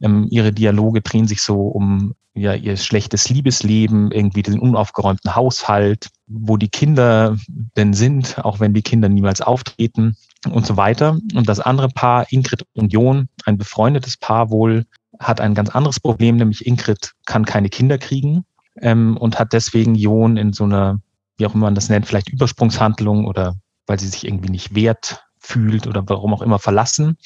Ähm, 0.00 0.26
ihre 0.30 0.52
Dialoge 0.52 1.00
drehen 1.00 1.26
sich 1.26 1.40
so 1.40 1.68
um 1.68 2.14
ja, 2.34 2.52
ihr 2.52 2.76
schlechtes 2.76 3.30
Liebesleben, 3.30 4.12
irgendwie 4.12 4.42
den 4.42 4.58
unaufgeräumten 4.58 5.34
Haushalt, 5.34 6.10
wo 6.26 6.58
die 6.58 6.68
Kinder 6.68 7.36
denn 7.76 7.94
sind, 7.94 8.44
auch 8.44 8.60
wenn 8.60 8.74
die 8.74 8.82
Kinder 8.82 9.08
niemals 9.08 9.40
auftreten 9.40 10.16
und 10.50 10.66
so 10.66 10.76
weiter. 10.76 11.18
Und 11.34 11.48
das 11.48 11.60
andere 11.60 11.88
Paar, 11.88 12.26
Ingrid 12.30 12.64
und 12.74 12.92
John, 12.92 13.28
ein 13.46 13.56
befreundetes 13.56 14.18
Paar 14.18 14.50
wohl, 14.50 14.84
hat 15.18 15.40
ein 15.40 15.54
ganz 15.54 15.70
anderes 15.70 16.00
Problem, 16.00 16.36
nämlich 16.36 16.66
Ingrid 16.66 17.12
kann 17.24 17.44
keine 17.44 17.68
Kinder 17.68 17.98
kriegen 17.98 18.44
ähm, 18.80 19.16
und 19.16 19.38
hat 19.38 19.52
deswegen 19.52 19.94
Jon 19.94 20.36
in 20.36 20.52
so 20.52 20.64
einer, 20.64 21.00
wie 21.38 21.46
auch 21.46 21.54
immer 21.54 21.66
man 21.66 21.74
das 21.74 21.88
nennt, 21.88 22.06
vielleicht 22.06 22.28
Übersprungshandlung 22.28 23.26
oder 23.26 23.56
weil 23.86 23.98
sie 23.98 24.08
sich 24.08 24.26
irgendwie 24.26 24.50
nicht 24.50 24.74
wert 24.74 25.24
fühlt 25.38 25.86
oder 25.86 26.02
warum 26.08 26.34
auch 26.34 26.42
immer 26.42 26.58
verlassen. 26.58 27.16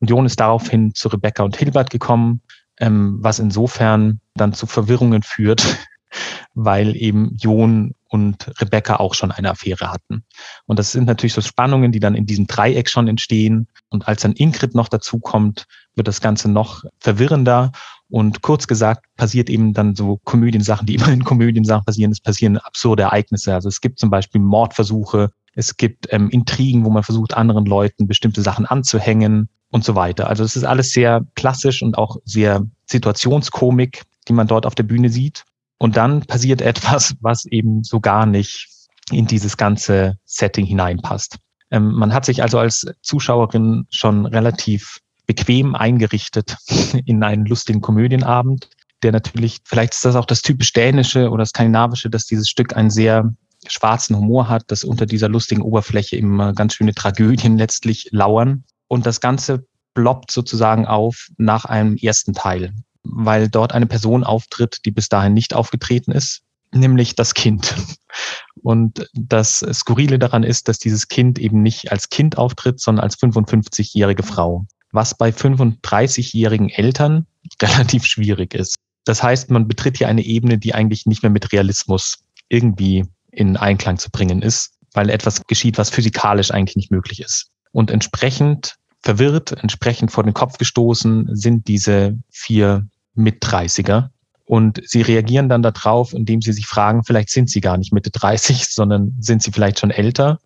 Und 0.00 0.10
Jon 0.10 0.26
ist 0.26 0.40
daraufhin 0.40 0.94
zu 0.94 1.08
Rebecca 1.08 1.42
und 1.42 1.56
Hilbert 1.56 1.90
gekommen, 1.90 2.40
ähm, 2.78 3.18
was 3.20 3.38
insofern 3.38 4.20
dann 4.34 4.52
zu 4.52 4.66
Verwirrungen 4.66 5.22
führt, 5.22 5.64
weil 6.54 6.96
eben 6.96 7.36
Jon 7.36 7.94
und 8.08 8.52
Rebecca 8.60 8.96
auch 8.96 9.14
schon 9.14 9.32
eine 9.32 9.50
Affäre 9.50 9.90
hatten. 9.90 10.24
Und 10.66 10.78
das 10.78 10.92
sind 10.92 11.06
natürlich 11.06 11.34
so 11.34 11.40
Spannungen, 11.40 11.90
die 11.90 11.98
dann 11.98 12.14
in 12.14 12.26
diesem 12.26 12.46
Dreieck 12.46 12.88
schon 12.88 13.08
entstehen. 13.08 13.66
Und 13.88 14.06
als 14.06 14.22
dann 14.22 14.34
Ingrid 14.34 14.74
noch 14.74 14.88
dazu 14.88 15.18
kommt, 15.18 15.66
wird 15.96 16.08
das 16.08 16.20
Ganze 16.20 16.50
noch 16.50 16.84
verwirrender. 16.98 17.72
Und 18.08 18.42
kurz 18.42 18.66
gesagt 18.66 19.06
passiert 19.16 19.50
eben 19.50 19.72
dann 19.72 19.96
so 19.96 20.20
Komödiensachen, 20.24 20.86
die 20.86 20.94
immer 20.94 21.08
in 21.08 21.24
Komödiensachen 21.24 21.84
passieren. 21.84 22.12
Es 22.12 22.20
passieren 22.20 22.58
absurde 22.58 23.04
Ereignisse. 23.04 23.54
Also 23.54 23.68
es 23.68 23.80
gibt 23.80 23.98
zum 23.98 24.10
Beispiel 24.10 24.40
Mordversuche, 24.40 25.30
es 25.54 25.76
gibt 25.76 26.08
ähm, 26.10 26.30
Intrigen, 26.30 26.84
wo 26.84 26.90
man 26.90 27.02
versucht, 27.02 27.36
anderen 27.36 27.64
Leuten 27.64 28.06
bestimmte 28.06 28.42
Sachen 28.42 28.66
anzuhängen 28.66 29.48
und 29.70 29.84
so 29.84 29.94
weiter. 29.94 30.28
Also 30.28 30.44
es 30.44 30.56
ist 30.56 30.64
alles 30.64 30.92
sehr 30.92 31.24
klassisch 31.34 31.82
und 31.82 31.96
auch 31.96 32.18
sehr 32.24 32.64
Situationskomik, 32.86 34.02
die 34.28 34.32
man 34.32 34.46
dort 34.46 34.66
auf 34.66 34.74
der 34.74 34.82
Bühne 34.84 35.08
sieht. 35.08 35.44
Und 35.78 35.96
dann 35.96 36.22
passiert 36.22 36.60
etwas, 36.62 37.14
was 37.20 37.44
eben 37.46 37.84
so 37.84 38.00
gar 38.00 38.26
nicht 38.26 38.68
in 39.10 39.26
dieses 39.26 39.56
ganze 39.56 40.16
Setting 40.24 40.66
hineinpasst. 40.66 41.38
Ähm, 41.70 41.92
man 41.92 42.12
hat 42.12 42.24
sich 42.24 42.42
also 42.42 42.58
als 42.58 42.86
Zuschauerin 43.02 43.86
schon 43.90 44.26
relativ 44.26 44.98
bequem 45.26 45.74
eingerichtet 45.74 46.56
in 47.04 47.22
einen 47.22 47.46
lustigen 47.46 47.80
Komödienabend, 47.80 48.68
der 49.02 49.12
natürlich, 49.12 49.58
vielleicht 49.64 49.94
ist 49.94 50.04
das 50.04 50.16
auch 50.16 50.26
das 50.26 50.42
typisch 50.42 50.72
dänische 50.72 51.30
oder 51.30 51.44
skandinavische, 51.44 52.10
dass 52.10 52.26
dieses 52.26 52.48
Stück 52.48 52.76
einen 52.76 52.90
sehr 52.90 53.32
schwarzen 53.66 54.16
Humor 54.16 54.48
hat, 54.48 54.70
dass 54.70 54.84
unter 54.84 55.06
dieser 55.06 55.28
lustigen 55.28 55.62
Oberfläche 55.62 56.16
immer 56.16 56.52
ganz 56.52 56.74
schöne 56.74 56.94
Tragödien 56.94 57.56
letztlich 57.58 58.08
lauern. 58.10 58.64
Und 58.88 59.06
das 59.06 59.20
Ganze 59.20 59.66
ploppt 59.94 60.30
sozusagen 60.30 60.86
auf 60.86 61.28
nach 61.36 61.64
einem 61.64 61.96
ersten 61.96 62.34
Teil, 62.34 62.74
weil 63.02 63.48
dort 63.48 63.72
eine 63.72 63.86
Person 63.86 64.24
auftritt, 64.24 64.78
die 64.84 64.90
bis 64.90 65.08
dahin 65.08 65.34
nicht 65.34 65.54
aufgetreten 65.54 66.10
ist, 66.10 66.42
nämlich 66.72 67.14
das 67.14 67.34
Kind. 67.34 67.74
Und 68.62 69.08
das 69.12 69.58
Skurrile 69.72 70.18
daran 70.18 70.42
ist, 70.42 70.68
dass 70.68 70.78
dieses 70.78 71.08
Kind 71.08 71.38
eben 71.38 71.62
nicht 71.62 71.92
als 71.92 72.08
Kind 72.08 72.38
auftritt, 72.38 72.80
sondern 72.80 73.04
als 73.04 73.18
55-jährige 73.18 74.22
Frau 74.22 74.66
was 74.94 75.16
bei 75.16 75.30
35-jährigen 75.30 76.70
Eltern 76.70 77.26
relativ 77.62 78.06
schwierig 78.06 78.54
ist. 78.54 78.76
Das 79.04 79.22
heißt, 79.22 79.50
man 79.50 79.68
betritt 79.68 79.98
hier 79.98 80.08
eine 80.08 80.22
Ebene, 80.22 80.56
die 80.56 80.74
eigentlich 80.74 81.04
nicht 81.04 81.22
mehr 81.22 81.30
mit 81.30 81.52
Realismus 81.52 82.24
irgendwie 82.48 83.04
in 83.30 83.56
Einklang 83.56 83.98
zu 83.98 84.10
bringen 84.10 84.40
ist, 84.40 84.72
weil 84.94 85.10
etwas 85.10 85.42
geschieht, 85.46 85.76
was 85.76 85.90
physikalisch 85.90 86.50
eigentlich 86.50 86.76
nicht 86.76 86.90
möglich 86.90 87.20
ist. 87.20 87.50
Und 87.72 87.90
entsprechend 87.90 88.76
verwirrt, 89.02 89.52
entsprechend 89.52 90.12
vor 90.12 90.24
den 90.24 90.32
Kopf 90.32 90.56
gestoßen 90.56 91.28
sind 91.32 91.68
diese 91.68 92.16
vier 92.30 92.86
Mit-30er. 93.14 94.08
Und 94.46 94.80
sie 94.84 95.02
reagieren 95.02 95.48
dann 95.48 95.62
darauf, 95.62 96.14
indem 96.14 96.40
sie 96.40 96.52
sich 96.52 96.66
fragen, 96.66 97.02
vielleicht 97.04 97.30
sind 97.30 97.50
sie 97.50 97.60
gar 97.60 97.76
nicht 97.76 97.92
Mitte 97.92 98.10
30, 98.10 98.66
sondern 98.70 99.14
sind 99.20 99.42
sie 99.42 99.52
vielleicht 99.52 99.80
schon 99.80 99.90
älter 99.90 100.38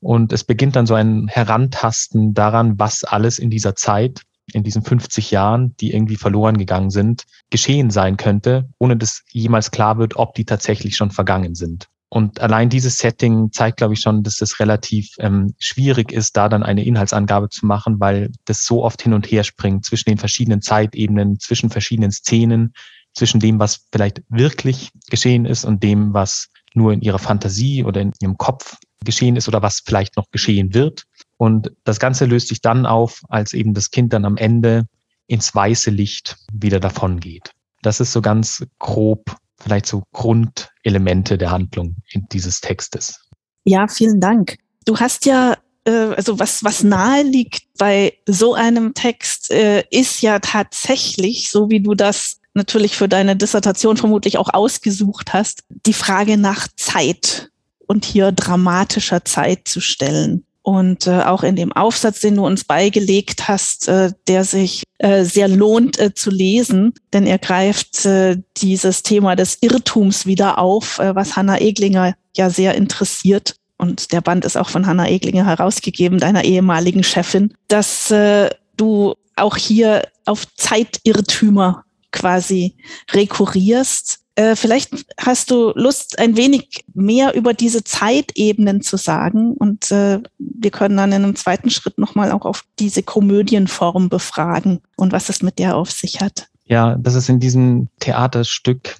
und 0.00 0.32
es 0.32 0.44
beginnt 0.44 0.76
dann 0.76 0.86
so 0.86 0.94
ein 0.94 1.28
Herantasten 1.28 2.34
daran, 2.34 2.78
was 2.78 3.04
alles 3.04 3.38
in 3.38 3.50
dieser 3.50 3.74
Zeit, 3.74 4.22
in 4.52 4.62
diesen 4.62 4.82
50 4.82 5.30
Jahren, 5.30 5.76
die 5.78 5.92
irgendwie 5.92 6.16
verloren 6.16 6.58
gegangen 6.58 6.90
sind, 6.90 7.24
geschehen 7.50 7.90
sein 7.90 8.16
könnte, 8.16 8.68
ohne 8.78 8.96
dass 8.96 9.22
jemals 9.30 9.70
klar 9.70 9.98
wird, 9.98 10.16
ob 10.16 10.34
die 10.34 10.44
tatsächlich 10.44 10.96
schon 10.96 11.10
vergangen 11.10 11.54
sind. 11.54 11.88
Und 12.08 12.40
allein 12.40 12.68
dieses 12.68 12.98
Setting 12.98 13.50
zeigt, 13.50 13.78
glaube 13.78 13.94
ich, 13.94 14.00
schon, 14.00 14.22
dass 14.22 14.40
es 14.40 14.60
relativ 14.60 15.10
ähm, 15.18 15.54
schwierig 15.58 16.12
ist, 16.12 16.36
da 16.36 16.48
dann 16.48 16.62
eine 16.62 16.84
Inhaltsangabe 16.84 17.48
zu 17.48 17.66
machen, 17.66 17.98
weil 17.98 18.30
das 18.44 18.64
so 18.64 18.84
oft 18.84 19.02
hin 19.02 19.12
und 19.12 19.26
her 19.26 19.42
springt 19.42 19.84
zwischen 19.84 20.10
den 20.10 20.18
verschiedenen 20.18 20.62
Zeitebenen, 20.62 21.40
zwischen 21.40 21.68
verschiedenen 21.68 22.12
Szenen, 22.12 22.74
zwischen 23.12 23.40
dem, 23.40 23.58
was 23.58 23.86
vielleicht 23.90 24.22
wirklich 24.28 24.90
geschehen 25.10 25.46
ist 25.46 25.64
und 25.64 25.82
dem, 25.82 26.14
was 26.14 26.48
nur 26.74 26.92
in 26.92 27.00
ihrer 27.00 27.18
Fantasie 27.18 27.82
oder 27.82 28.02
in 28.02 28.12
ihrem 28.20 28.36
Kopf 28.36 28.76
geschehen 29.04 29.36
ist 29.36 29.48
oder 29.48 29.62
was 29.62 29.82
vielleicht 29.84 30.16
noch 30.16 30.30
geschehen 30.30 30.74
wird. 30.74 31.04
Und 31.36 31.72
das 31.84 31.98
Ganze 32.00 32.24
löst 32.24 32.48
sich 32.48 32.60
dann 32.60 32.86
auf, 32.86 33.22
als 33.28 33.52
eben 33.52 33.74
das 33.74 33.90
Kind 33.90 34.12
dann 34.12 34.24
am 34.24 34.36
Ende 34.36 34.86
ins 35.26 35.54
weiße 35.54 35.90
Licht 35.90 36.36
wieder 36.52 36.80
davon 36.80 37.20
geht. 37.20 37.50
Das 37.82 38.00
ist 38.00 38.12
so 38.12 38.22
ganz 38.22 38.64
grob 38.78 39.36
vielleicht 39.58 39.86
so 39.86 40.02
Grundelemente 40.12 41.38
der 41.38 41.50
Handlung 41.50 41.96
in 42.10 42.26
dieses 42.30 42.60
Textes. 42.60 43.20
Ja, 43.64 43.88
vielen 43.88 44.20
Dank. 44.20 44.58
Du 44.84 44.98
hast 44.98 45.26
ja 45.26 45.56
äh, 45.84 46.14
also 46.16 46.38
was, 46.38 46.62
was 46.62 46.82
nahe 46.82 47.22
liegt 47.22 47.62
bei 47.78 48.14
so 48.26 48.54
einem 48.54 48.94
Text, 48.94 49.50
äh, 49.50 49.84
ist 49.90 50.20
ja 50.22 50.38
tatsächlich, 50.40 51.50
so 51.50 51.70
wie 51.70 51.80
du 51.80 51.94
das 51.94 52.40
natürlich 52.54 52.96
für 52.96 53.08
deine 53.08 53.36
Dissertation 53.36 53.96
vermutlich 53.96 54.38
auch 54.38 54.52
ausgesucht 54.52 55.32
hast, 55.32 55.62
die 55.68 55.92
Frage 55.92 56.36
nach 56.36 56.68
Zeit 56.76 57.50
und 57.86 58.04
hier 58.04 58.32
dramatischer 58.32 59.24
Zeit 59.24 59.68
zu 59.68 59.80
stellen. 59.80 60.44
Und 60.62 61.06
äh, 61.06 61.22
auch 61.22 61.44
in 61.44 61.54
dem 61.54 61.72
Aufsatz, 61.72 62.18
den 62.18 62.34
du 62.34 62.44
uns 62.44 62.64
beigelegt 62.64 63.46
hast, 63.46 63.86
äh, 63.86 64.10
der 64.26 64.42
sich 64.42 64.82
äh, 64.98 65.22
sehr 65.22 65.46
lohnt 65.46 65.96
äh, 66.00 66.12
zu 66.12 66.28
lesen, 66.28 66.92
denn 67.12 67.24
er 67.24 67.38
greift 67.38 68.04
äh, 68.04 68.38
dieses 68.56 69.04
Thema 69.04 69.36
des 69.36 69.58
Irrtums 69.60 70.26
wieder 70.26 70.58
auf, 70.58 70.98
äh, 70.98 71.14
was 71.14 71.36
Hanna 71.36 71.60
Eglinger 71.60 72.14
ja 72.36 72.50
sehr 72.50 72.74
interessiert. 72.74 73.54
Und 73.78 74.10
der 74.10 74.20
Band 74.22 74.44
ist 74.44 74.56
auch 74.56 74.68
von 74.68 74.88
Hanna 74.88 75.08
Eglinger 75.08 75.46
herausgegeben, 75.46 76.18
deiner 76.18 76.44
ehemaligen 76.44 77.04
Chefin, 77.04 77.54
dass 77.68 78.10
äh, 78.10 78.50
du 78.76 79.14
auch 79.36 79.56
hier 79.56 80.02
auf 80.24 80.52
Zeitirrtümer 80.56 81.84
quasi 82.10 82.76
rekurrierst 83.12 84.20
vielleicht 84.54 85.06
hast 85.18 85.50
du 85.50 85.72
Lust, 85.74 86.18
ein 86.18 86.36
wenig 86.36 86.84
mehr 86.94 87.34
über 87.34 87.54
diese 87.54 87.84
Zeitebenen 87.84 88.82
zu 88.82 88.96
sagen 88.96 89.52
und 89.52 89.90
äh, 89.90 90.20
wir 90.38 90.70
können 90.70 90.96
dann 90.96 91.12
in 91.12 91.24
einem 91.24 91.36
zweiten 91.36 91.70
Schritt 91.70 91.98
nochmal 91.98 92.32
auch 92.32 92.44
auf 92.44 92.64
diese 92.78 93.02
Komödienform 93.02 94.08
befragen 94.08 94.80
und 94.96 95.12
was 95.12 95.28
es 95.30 95.42
mit 95.42 95.58
der 95.58 95.76
auf 95.76 95.90
sich 95.90 96.20
hat. 96.20 96.48
Ja, 96.66 96.96
dass 96.96 97.14
es 97.14 97.28
in 97.28 97.40
diesem 97.40 97.88
Theaterstück 98.00 98.96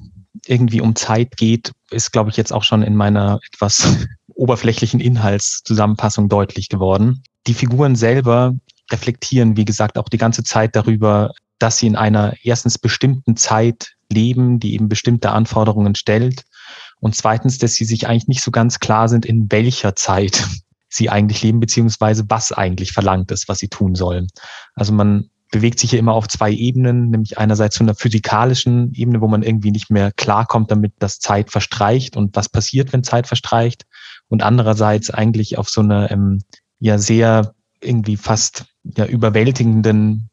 irgendwie 0.47 0.81
um 0.81 0.95
Zeit 0.97 1.37
geht, 1.37 1.73
ist, 1.91 2.13
glaube 2.13 2.31
ich, 2.31 2.37
jetzt 2.37 2.53
auch 2.53 2.63
schon 2.63 2.83
in 2.83 2.97
meiner 2.97 3.41
etwas 3.53 4.07
oberflächlichen 4.35 5.01
Inhaltszusammenfassung 5.01 6.29
deutlich 6.29 6.69
geworden. 6.69 7.23
Die 7.47 7.55
Figuren 7.55 7.97
selber 7.97 8.55
reflektieren, 8.91 9.57
wie 9.57 9.65
gesagt, 9.65 9.99
auch 9.99 10.09
die 10.09 10.19
ganze 10.19 10.45
Zeit 10.45 10.77
darüber, 10.77 11.33
dass 11.59 11.79
sie 11.79 11.87
in 11.87 11.97
einer 11.97 12.35
erstens 12.43 12.79
bestimmten 12.79 13.37
Zeit 13.37 13.96
leben, 14.11 14.61
die 14.61 14.75
eben 14.75 14.89
bestimmte 14.89 15.31
Anforderungen 15.31 15.95
stellt. 15.95 16.45
Und 17.01 17.15
zweitens, 17.15 17.59
dass 17.59 17.75
sie 17.75 17.85
sich 17.85 18.07
eigentlich 18.07 18.29
nicht 18.29 18.43
so 18.43 18.51
ganz 18.51 18.79
klar 18.79 19.09
sind, 19.09 19.27
in 19.27 19.51
welcher 19.51 19.97
Zeit 19.97 20.45
sie 20.89 21.11
eigentlich 21.11 21.43
leben, 21.43 21.61
beziehungsweise 21.61 22.25
was 22.29 22.53
eigentlich 22.53 22.93
verlangt 22.93 23.31
ist, 23.31 23.49
was 23.49 23.59
sie 23.59 23.69
tun 23.69 23.95
sollen. 23.95 24.29
Also 24.75 24.93
man 24.93 25.31
bewegt 25.51 25.79
sich 25.79 25.91
hier 25.91 25.99
immer 25.99 26.15
auf 26.15 26.29
zwei 26.29 26.51
Ebenen, 26.51 27.11
nämlich 27.11 27.39
einerseits 27.39 27.77
von 27.77 27.87
einer 27.87 27.95
physikalischen 27.95 28.93
Ebene, 28.95 29.21
wo 29.21 29.29
man 29.29 29.43
irgendwie 29.43 29.71
nicht 29.71 29.91
mehr 29.91 30.13
klarkommt 30.13 30.71
damit, 30.71 30.95
dass 30.99 31.19
Zeit 31.19 31.51
verstreicht 31.51 32.17
und 32.17 32.35
was 32.35 32.49
passiert, 32.49 32.93
wenn 32.93 33.05
Zeit 33.05 33.27
verstreicht. 33.27 33.85
Und 34.29 34.43
andererseits 34.43 35.11
eigentlich 35.11 35.59
auf 35.59 35.69
so 35.69 35.83
einer 35.83 36.11
ähm, 36.11 36.43
ja 36.79 36.99
sehr 36.99 37.55
irgendwie 37.81 38.17
fast 38.17 38.65
ja 38.85 39.07
überwältigenden 39.07 40.31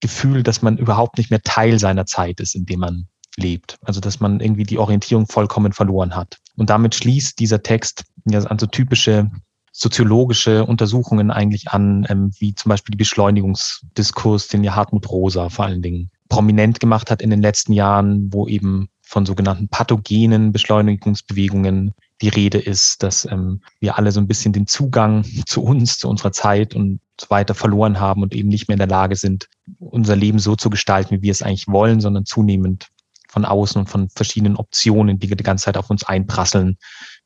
Gefühl, 0.00 0.42
dass 0.42 0.62
man 0.62 0.78
überhaupt 0.78 1.18
nicht 1.18 1.30
mehr 1.30 1.42
Teil 1.42 1.78
seiner 1.78 2.06
Zeit 2.06 2.40
ist, 2.40 2.54
in 2.54 2.66
dem 2.66 2.80
man 2.80 3.08
lebt. 3.36 3.78
Also 3.82 4.00
dass 4.00 4.20
man 4.20 4.40
irgendwie 4.40 4.64
die 4.64 4.78
Orientierung 4.78 5.26
vollkommen 5.26 5.72
verloren 5.72 6.14
hat. 6.14 6.38
Und 6.56 6.70
damit 6.70 6.94
schließt 6.94 7.38
dieser 7.38 7.62
Text 7.62 8.04
ja 8.26 8.40
an 8.40 8.58
so 8.58 8.66
typische 8.66 9.30
soziologische 9.72 10.66
Untersuchungen 10.66 11.30
eigentlich 11.30 11.68
an, 11.68 12.06
ähm, 12.08 12.30
wie 12.38 12.54
zum 12.54 12.68
Beispiel 12.68 12.92
die 12.92 12.98
Beschleunigungsdiskurs, 12.98 14.48
den 14.48 14.62
ja 14.62 14.74
Hartmut 14.76 15.10
Rosa 15.10 15.48
vor 15.48 15.64
allen 15.64 15.80
Dingen 15.80 16.10
prominent 16.28 16.78
gemacht 16.78 17.10
hat 17.10 17.22
in 17.22 17.30
den 17.30 17.42
letzten 17.42 17.72
Jahren, 17.72 18.32
wo 18.32 18.46
eben 18.46 18.88
von 19.02 19.26
sogenannten 19.26 19.68
pathogenen 19.68 20.52
Beschleunigungsbewegungen 20.52 21.92
die 22.22 22.28
Rede 22.28 22.58
ist, 22.58 23.02
dass 23.02 23.26
ähm, 23.30 23.60
wir 23.80 23.98
alle 23.98 24.12
so 24.12 24.20
ein 24.20 24.28
bisschen 24.28 24.52
den 24.52 24.66
Zugang 24.66 25.24
zu 25.46 25.62
uns, 25.62 25.98
zu 25.98 26.08
unserer 26.08 26.32
Zeit 26.32 26.74
und 26.74 27.00
so 27.20 27.28
weiter 27.28 27.54
verloren 27.54 28.00
haben 28.00 28.22
und 28.22 28.34
eben 28.34 28.48
nicht 28.48 28.68
mehr 28.68 28.74
in 28.74 28.78
der 28.78 28.88
Lage 28.88 29.16
sind, 29.16 29.48
unser 29.78 30.16
Leben 30.16 30.38
so 30.38 30.56
zu 30.56 30.70
gestalten, 30.70 31.16
wie 31.16 31.22
wir 31.22 31.30
es 31.30 31.42
eigentlich 31.42 31.68
wollen, 31.68 32.00
sondern 32.00 32.24
zunehmend 32.24 32.88
von 33.32 33.44
außen 33.46 33.80
und 33.80 33.88
von 33.88 34.10
verschiedenen 34.10 34.56
Optionen, 34.56 35.18
die 35.18 35.34
die 35.34 35.42
ganze 35.42 35.64
Zeit 35.64 35.78
auf 35.78 35.88
uns 35.88 36.04
einprasseln, 36.04 36.76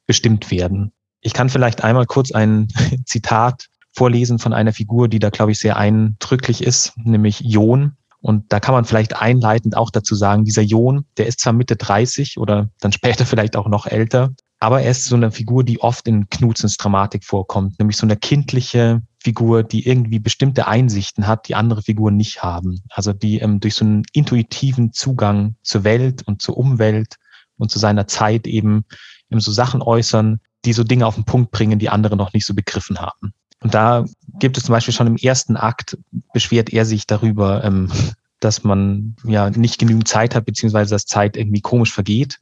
bestimmt 0.06 0.52
werden. 0.52 0.92
Ich 1.20 1.32
kann 1.32 1.50
vielleicht 1.50 1.82
einmal 1.82 2.06
kurz 2.06 2.30
ein 2.30 2.68
Zitat 3.04 3.66
vorlesen 3.92 4.38
von 4.38 4.52
einer 4.52 4.72
Figur, 4.72 5.08
die 5.08 5.18
da, 5.18 5.30
glaube 5.30 5.52
ich, 5.52 5.58
sehr 5.58 5.76
eindrücklich 5.76 6.62
ist, 6.62 6.92
nämlich 6.96 7.40
John. 7.40 7.96
Und 8.20 8.52
da 8.52 8.60
kann 8.60 8.74
man 8.74 8.84
vielleicht 8.84 9.20
einleitend 9.20 9.76
auch 9.76 9.90
dazu 9.90 10.14
sagen, 10.14 10.44
dieser 10.44 10.62
John, 10.62 11.06
der 11.16 11.26
ist 11.26 11.40
zwar 11.40 11.52
Mitte 11.52 11.74
30 11.74 12.38
oder 12.38 12.70
dann 12.80 12.92
später 12.92 13.26
vielleicht 13.26 13.56
auch 13.56 13.66
noch 13.66 13.86
älter, 13.86 14.32
aber 14.58 14.82
er 14.82 14.90
ist 14.90 15.04
so 15.04 15.16
eine 15.16 15.30
Figur, 15.30 15.64
die 15.64 15.80
oft 15.80 16.08
in 16.08 16.30
Knutzens 16.30 16.76
Dramatik 16.76 17.24
vorkommt, 17.24 17.78
nämlich 17.78 17.96
so 17.96 18.06
eine 18.06 18.16
kindliche 18.16 19.02
Figur, 19.22 19.62
die 19.62 19.86
irgendwie 19.86 20.18
bestimmte 20.18 20.66
Einsichten 20.66 21.26
hat, 21.26 21.48
die 21.48 21.54
andere 21.54 21.82
Figuren 21.82 22.16
nicht 22.16 22.42
haben. 22.42 22.80
Also 22.88 23.12
die 23.12 23.38
ähm, 23.40 23.60
durch 23.60 23.74
so 23.74 23.84
einen 23.84 24.04
intuitiven 24.12 24.92
Zugang 24.92 25.56
zur 25.62 25.84
Welt 25.84 26.22
und 26.26 26.40
zur 26.40 26.56
Umwelt 26.56 27.16
und 27.58 27.70
zu 27.70 27.78
seiner 27.78 28.06
Zeit 28.06 28.46
eben, 28.46 28.84
eben 29.30 29.40
so 29.40 29.52
Sachen 29.52 29.82
äußern, 29.82 30.40
die 30.64 30.72
so 30.72 30.84
Dinge 30.84 31.06
auf 31.06 31.16
den 31.16 31.24
Punkt 31.24 31.50
bringen, 31.50 31.78
die 31.78 31.90
andere 31.90 32.16
noch 32.16 32.32
nicht 32.32 32.46
so 32.46 32.54
begriffen 32.54 32.98
haben. 32.98 33.34
Und 33.60 33.74
da 33.74 34.04
gibt 34.38 34.56
es 34.56 34.64
zum 34.64 34.72
Beispiel 34.72 34.94
schon 34.94 35.06
im 35.06 35.16
ersten 35.16 35.56
Akt, 35.56 35.98
beschwert 36.32 36.72
er 36.72 36.84
sich 36.84 37.06
darüber, 37.06 37.62
ähm, 37.64 37.90
dass 38.40 38.64
man 38.64 39.16
ja 39.24 39.50
nicht 39.50 39.78
genügend 39.78 40.08
Zeit 40.08 40.34
hat, 40.34 40.44
beziehungsweise 40.44 40.94
dass 40.94 41.06
Zeit 41.06 41.36
irgendwie 41.36 41.62
komisch 41.62 41.92
vergeht. 41.92 42.38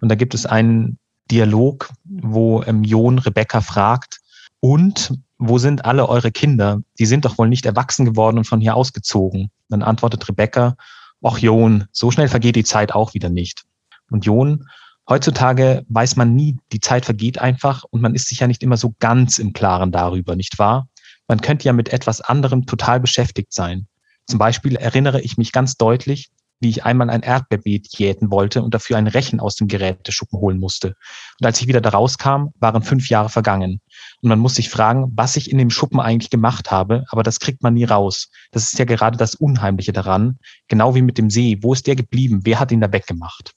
Und 0.00 0.08
da 0.10 0.14
gibt 0.14 0.34
es 0.34 0.46
einen 0.46 0.98
Dialog, 1.30 1.90
wo 2.04 2.62
ähm, 2.62 2.84
Jon 2.84 3.18
Rebecca 3.18 3.60
fragt, 3.60 4.20
und 4.60 5.12
wo 5.38 5.58
sind 5.58 5.84
alle 5.84 6.08
eure 6.08 6.32
Kinder? 6.32 6.80
Die 6.98 7.06
sind 7.06 7.24
doch 7.24 7.38
wohl 7.38 7.48
nicht 7.48 7.64
erwachsen 7.64 8.04
geworden 8.04 8.38
und 8.38 8.44
von 8.44 8.60
hier 8.60 8.74
ausgezogen. 8.74 9.50
Dann 9.68 9.82
antwortet 9.82 10.28
Rebecca, 10.28 10.76
ach 11.22 11.38
Jon, 11.38 11.84
so 11.92 12.10
schnell 12.10 12.28
vergeht 12.28 12.56
die 12.56 12.64
Zeit 12.64 12.92
auch 12.92 13.14
wieder 13.14 13.28
nicht. 13.28 13.64
Und 14.10 14.24
Jon, 14.24 14.66
heutzutage 15.08 15.84
weiß 15.88 16.16
man 16.16 16.34
nie, 16.34 16.56
die 16.72 16.80
Zeit 16.80 17.04
vergeht 17.04 17.38
einfach 17.38 17.84
und 17.90 18.00
man 18.00 18.14
ist 18.14 18.28
sich 18.28 18.40
ja 18.40 18.46
nicht 18.46 18.62
immer 18.62 18.76
so 18.76 18.94
ganz 18.98 19.38
im 19.38 19.52
Klaren 19.52 19.92
darüber, 19.92 20.34
nicht 20.34 20.58
wahr? 20.58 20.88
Man 21.28 21.40
könnte 21.40 21.66
ja 21.66 21.72
mit 21.72 21.90
etwas 21.90 22.20
anderem 22.20 22.66
total 22.66 23.00
beschäftigt 23.00 23.52
sein. 23.52 23.86
Zum 24.26 24.38
Beispiel 24.38 24.76
erinnere 24.76 25.20
ich 25.20 25.36
mich 25.36 25.52
ganz 25.52 25.76
deutlich, 25.76 26.30
wie 26.60 26.70
ich 26.70 26.84
einmal 26.84 27.10
ein 27.10 27.22
Erdbeerbeet 27.22 27.96
jäten 27.96 28.30
wollte 28.30 28.62
und 28.62 28.74
dafür 28.74 28.96
ein 28.96 29.06
Rechen 29.06 29.40
aus 29.40 29.54
dem 29.56 29.68
Geräteschuppen 29.68 30.38
holen 30.40 30.58
musste. 30.58 30.96
Und 31.40 31.46
als 31.46 31.60
ich 31.60 31.68
wieder 31.68 31.80
da 31.80 31.90
rauskam, 31.90 32.48
waren 32.58 32.82
fünf 32.82 33.08
Jahre 33.08 33.28
vergangen. 33.28 33.80
Und 34.22 34.28
man 34.28 34.38
muss 34.38 34.56
sich 34.56 34.68
fragen, 34.68 35.12
was 35.14 35.36
ich 35.36 35.50
in 35.50 35.58
dem 35.58 35.70
Schuppen 35.70 36.00
eigentlich 36.00 36.30
gemacht 36.30 36.70
habe, 36.70 37.04
aber 37.10 37.22
das 37.22 37.38
kriegt 37.38 37.62
man 37.62 37.74
nie 37.74 37.84
raus. 37.84 38.30
Das 38.50 38.64
ist 38.64 38.78
ja 38.78 38.84
gerade 38.84 39.16
das 39.16 39.34
Unheimliche 39.34 39.92
daran. 39.92 40.38
Genau 40.68 40.94
wie 40.94 41.02
mit 41.02 41.18
dem 41.18 41.30
See. 41.30 41.58
Wo 41.62 41.72
ist 41.72 41.86
der 41.86 41.96
geblieben? 41.96 42.40
Wer 42.44 42.58
hat 42.58 42.72
ihn 42.72 42.80
da 42.80 42.92
weggemacht? 42.92 43.52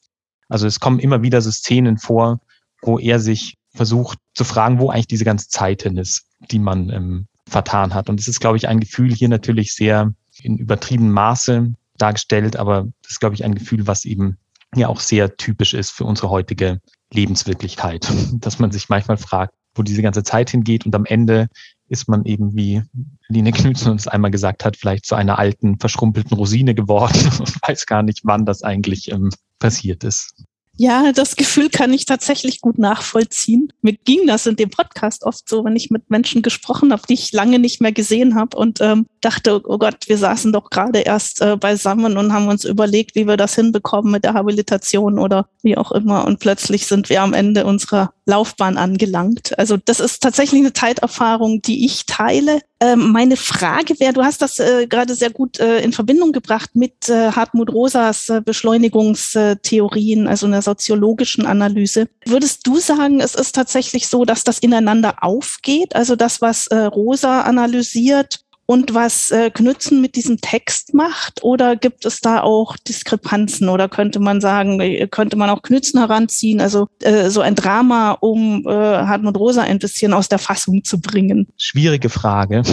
Also 0.50 0.68
es 0.68 0.80
kommen 0.80 1.00
immer 1.00 1.22
wieder 1.22 1.42
so 1.42 1.50
Szenen 1.50 1.98
vor, 1.98 2.40
wo 2.82 3.00
er 3.00 3.20
sich 3.20 3.58
versucht 3.74 4.20
zu 4.34 4.44
fragen, 4.44 4.80
wo 4.80 4.90
eigentlich 4.90 5.08
diese 5.08 5.26
ganze 5.26 5.48
Zeit 5.48 5.84
hin 5.84 5.98
ist, 5.98 6.26
die 6.52 6.60
man 6.60 6.90
ähm, 6.90 7.28
vertan 7.48 7.94
hat. 7.94 8.10
Und 8.10 8.20
es 8.20 8.28
ist, 8.28 8.40
glaube 8.40 8.58
ich, 8.58 8.68
ein 8.68 8.80
Gefühl 8.80 9.14
hier 9.14 9.30
natürlich 9.30 9.76
sehr 9.76 10.14
in 10.42 10.58
übertriebenem 10.58 11.14
Maße 11.14 11.74
dargestellt, 12.02 12.58
aber 12.58 12.88
das 13.02 13.14
ist, 13.14 13.20
glaube 13.20 13.36
ich, 13.36 13.44
ein 13.44 13.56
Gefühl, 13.56 13.88
was 13.88 14.06
eben 14.06 14.38
ja 14.76 14.88
auch 14.88 15.00
sehr 15.00 15.36
typisch 15.36 15.74
ist 15.74 15.92
für 15.92 16.06
unsere 16.06 16.30
heutige 16.30 16.80
Lebenswirklichkeit, 17.14 18.12
dass 18.34 18.60
man 18.60 18.72
sich 18.72 18.90
manchmal 18.90 19.18
fragt, 19.18 19.54
wo 19.76 19.84
diese 19.84 20.02
ganze 20.02 20.24
Zeit 20.24 20.50
hingeht 20.50 20.86
und 20.86 20.96
am 20.96 21.06
Ende 21.06 21.48
ist 21.88 22.08
man 22.08 22.24
eben, 22.24 22.56
wie 22.56 22.82
Line 23.28 23.52
Knudsen 23.52 23.92
uns 23.92 24.08
einmal 24.08 24.32
gesagt 24.32 24.64
hat, 24.64 24.78
vielleicht 24.78 25.06
zu 25.06 25.16
einer 25.16 25.38
alten, 25.38 25.78
verschrumpelten 25.78 26.38
Rosine 26.38 26.74
geworden 26.74 27.30
und 27.40 27.62
weiß 27.68 27.86
gar 27.86 28.02
nicht, 28.02 28.22
wann 28.24 28.46
das 28.46 28.64
eigentlich 28.64 29.12
ähm, 29.12 29.30
passiert 29.60 30.04
ist. 30.06 30.46
Ja, 30.78 31.12
das 31.12 31.36
Gefühl 31.36 31.70
kann 31.70 31.94
ich 31.94 32.06
tatsächlich 32.06 32.62
gut 32.62 32.80
nachvollziehen. 32.80 33.72
Mir 33.82 33.94
ging 33.94 34.26
das 34.26 34.48
in 34.48 34.56
dem 34.56 34.70
Podcast 34.70 35.24
oft 35.24 35.48
so, 35.48 35.64
wenn 35.64 35.76
ich 35.76 35.92
mit 35.92 36.10
Menschen 36.10 36.42
gesprochen 36.42 36.92
habe, 36.92 37.04
die 37.08 37.14
ich 37.14 37.34
lange 37.34 37.60
nicht 37.60 37.82
mehr 37.82 37.92
gesehen 37.92 38.36
habe 38.36 38.58
und 38.58 38.80
ähm, 38.82 39.06
dachte, 39.20 39.62
oh 39.64 39.78
Gott, 39.78 40.08
wir 40.08 40.18
saßen 40.18 40.52
doch 40.54 40.70
gerade 40.70 41.00
erst 41.00 41.42
äh, 41.42 41.58
beisammen 41.58 42.18
und 42.18 42.34
haben 42.34 42.48
uns 42.48 42.64
überlegt, 42.64 43.16
wie 43.16 43.28
wir 43.28 43.38
das 43.38 43.54
hinbekommen 43.54 44.12
mit 44.12 44.24
der 44.24 44.34
Habilitation 44.34 45.20
oder 45.20 45.48
wie 45.62 45.78
auch 45.78 45.92
immer. 45.92 46.26
Und 46.26 46.40
plötzlich 46.40 46.88
sind 46.88 47.10
wir 47.10 47.22
am 47.22 47.34
Ende 47.34 47.66
unserer 47.66 48.14
Laufbahn 48.26 48.78
angelangt. 48.78 49.58
Also 49.58 49.78
das 49.78 50.00
ist 50.00 50.22
tatsächlich 50.22 50.62
eine 50.62 50.74
Zeiterfahrung, 50.74 51.62
die 51.62 51.86
ich 51.86 52.06
teile. 52.06 52.62
Ähm, 52.80 53.12
meine 53.12 53.36
Frage 53.36 54.00
wäre, 54.00 54.14
du 54.14 54.24
hast 54.24 54.42
das 54.42 54.60
äh, 54.60 54.88
gerade 54.88 55.16
sehr 55.16 55.32
gut 55.32 55.60
äh, 55.60 55.80
in 55.82 55.92
Verbindung 55.92 56.32
gebracht 56.32 56.72
mit 56.74 57.10
äh, 57.10 57.32
Hartmut 57.32 57.72
Rosas 57.72 58.30
äh, 58.30 58.42
Beschleunigungstheorien, 58.42 60.28
also 60.28 60.46
einer 60.46 60.62
soziologischen 60.62 61.46
Analyse. 61.46 62.08
Würdest 62.26 62.66
du 62.68 62.78
sagen, 62.78 63.20
es 63.22 63.36
ist 63.36 63.56
tatsächlich 63.56 64.08
so, 64.08 64.24
dass 64.24 64.44
das 64.44 64.60
ineinander 64.60 65.24
aufgeht? 65.24 65.96
Also 65.96 66.16
das, 66.16 66.42
was 66.42 66.68
äh, 66.68 66.76
Rosa 66.76 67.42
analysiert, 67.42 68.42
und 68.72 68.94
was 68.94 69.32
äh, 69.32 69.52
Knützen 69.52 70.00
mit 70.00 70.16
diesem 70.16 70.38
Text 70.38 70.94
macht? 70.94 71.44
Oder 71.44 71.76
gibt 71.76 72.06
es 72.06 72.22
da 72.22 72.42
auch 72.42 72.78
Diskrepanzen? 72.78 73.68
Oder 73.68 73.90
könnte 73.90 74.22
man 74.22 74.40
sagen, 74.40 74.80
äh, 74.80 75.10
könnte 75.10 75.36
man 75.36 75.50
auch 75.50 75.62
Knützen 75.62 76.00
heranziehen? 76.00 76.62
Also 76.62 76.88
äh, 77.02 77.30
so 77.30 77.42
ein 77.42 77.56
Drama, 77.56 78.12
um 78.22 78.66
äh, 78.66 78.72
Hartmut 78.72 79.38
Rosa 79.38 79.64
ein 79.64 79.80
bisschen 79.80 80.14
aus 80.14 80.30
der 80.30 80.40
Fassung 80.40 80.86
zu 80.86 81.02
bringen? 81.02 81.48
Schwierige 81.58 82.08
Frage, 82.08 82.64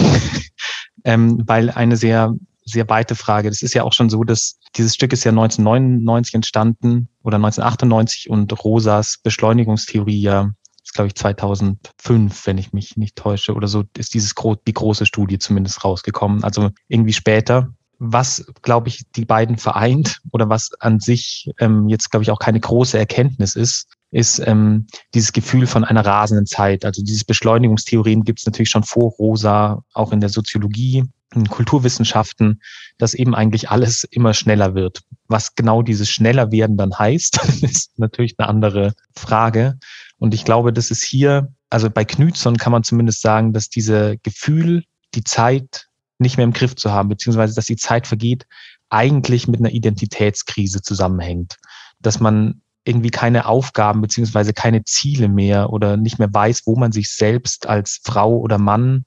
ähm, 1.03 1.43
weil 1.45 1.69
eine 1.69 1.97
sehr 1.97 2.33
sehr 2.63 2.87
weite 2.87 3.15
Frage. 3.15 3.49
Das 3.49 3.61
ist 3.61 3.73
ja 3.73 3.83
auch 3.83 3.93
schon 3.93 4.09
so, 4.09 4.23
dass 4.23 4.57
dieses 4.77 4.93
Stück 4.93 5.11
ist 5.11 5.25
ja 5.25 5.31
1999 5.31 6.35
entstanden 6.35 7.09
oder 7.23 7.35
1998 7.35 8.29
und 8.29 8.63
Rosas 8.63 9.17
Beschleunigungstheorie 9.21 10.21
ja 10.21 10.51
ist 10.89 10.95
glaube 10.95 11.07
ich 11.07 11.15
2005, 11.15 12.47
wenn 12.47 12.57
ich 12.57 12.73
mich 12.73 12.97
nicht 12.97 13.15
täusche, 13.15 13.53
oder 13.53 13.67
so 13.67 13.83
ist 13.95 14.15
dieses 14.15 14.33
die 14.67 14.73
große 14.73 15.05
Studie 15.05 15.37
zumindest 15.37 15.83
rausgekommen. 15.83 16.43
Also 16.43 16.71
irgendwie 16.87 17.13
später. 17.13 17.69
Was, 17.99 18.45
glaube 18.61 18.87
ich, 18.87 19.03
die 19.15 19.25
beiden 19.25 19.57
vereint 19.57 20.21
oder 20.31 20.47
was 20.47 20.71
an 20.79 21.01
sich 21.01 21.51
ähm, 21.59 21.89
jetzt, 21.89 22.09
glaube 22.09 22.23
ich, 22.23 22.31
auch 22.31 22.39
keine 22.39 22.59
große 22.59 22.97
Erkenntnis 22.97 23.55
ist, 23.55 23.87
ist 24.09 24.39
ähm, 24.39 24.87
dieses 25.13 25.33
Gefühl 25.33 25.67
von 25.67 25.83
einer 25.83 26.05
rasenden 26.05 26.45
Zeit. 26.45 26.85
Also 26.85 27.03
dieses 27.03 27.25
Beschleunigungstheorien 27.25 28.23
gibt 28.23 28.39
es 28.39 28.45
natürlich 28.45 28.69
schon 28.69 28.83
vor 28.83 29.11
Rosa, 29.11 29.83
auch 29.93 30.13
in 30.13 30.21
der 30.21 30.29
Soziologie, 30.29 31.03
in 31.35 31.49
Kulturwissenschaften, 31.49 32.61
dass 32.97 33.13
eben 33.13 33.35
eigentlich 33.35 33.69
alles 33.69 34.05
immer 34.05 34.33
schneller 34.33 34.73
wird. 34.73 35.01
Was 35.27 35.53
genau 35.55 35.81
dieses 35.83 36.09
schneller 36.09 36.51
werden 36.51 36.77
dann 36.77 36.97
heißt, 36.97 37.39
ist 37.61 37.99
natürlich 37.99 38.35
eine 38.39 38.47
andere 38.47 38.93
Frage. 39.13 39.77
Und 40.19 40.33
ich 40.33 40.45
glaube, 40.45 40.73
das 40.73 40.91
ist 40.91 41.03
hier, 41.03 41.51
also 41.69 41.89
bei 41.89 42.05
Knütson 42.05 42.57
kann 42.57 42.71
man 42.71 42.83
zumindest 42.83 43.21
sagen, 43.21 43.53
dass 43.53 43.69
diese 43.69 44.17
Gefühl, 44.17 44.83
die 45.15 45.23
Zeit 45.23 45.87
nicht 46.19 46.37
mehr 46.37 46.43
im 46.43 46.53
Griff 46.53 46.75
zu 46.75 46.91
haben, 46.91 47.09
beziehungsweise 47.09 47.55
dass 47.55 47.65
die 47.65 47.77
Zeit 47.77 48.05
vergeht, 48.05 48.45
eigentlich 48.89 49.47
mit 49.47 49.59
einer 49.59 49.71
Identitätskrise 49.71 50.81
zusammenhängt. 50.81 51.55
Dass 51.99 52.19
man 52.19 52.61
irgendwie 52.83 53.11
keine 53.11 53.45
Aufgaben 53.45 54.01
beziehungsweise 54.01 54.53
keine 54.53 54.83
Ziele 54.83 55.27
mehr 55.27 55.71
oder 55.71 55.97
nicht 55.97 56.19
mehr 56.19 56.33
weiß, 56.33 56.63
wo 56.65 56.75
man 56.75 56.91
sich 56.91 57.13
selbst 57.13 57.67
als 57.67 58.01
Frau 58.03 58.37
oder 58.37 58.57
Mann 58.57 59.05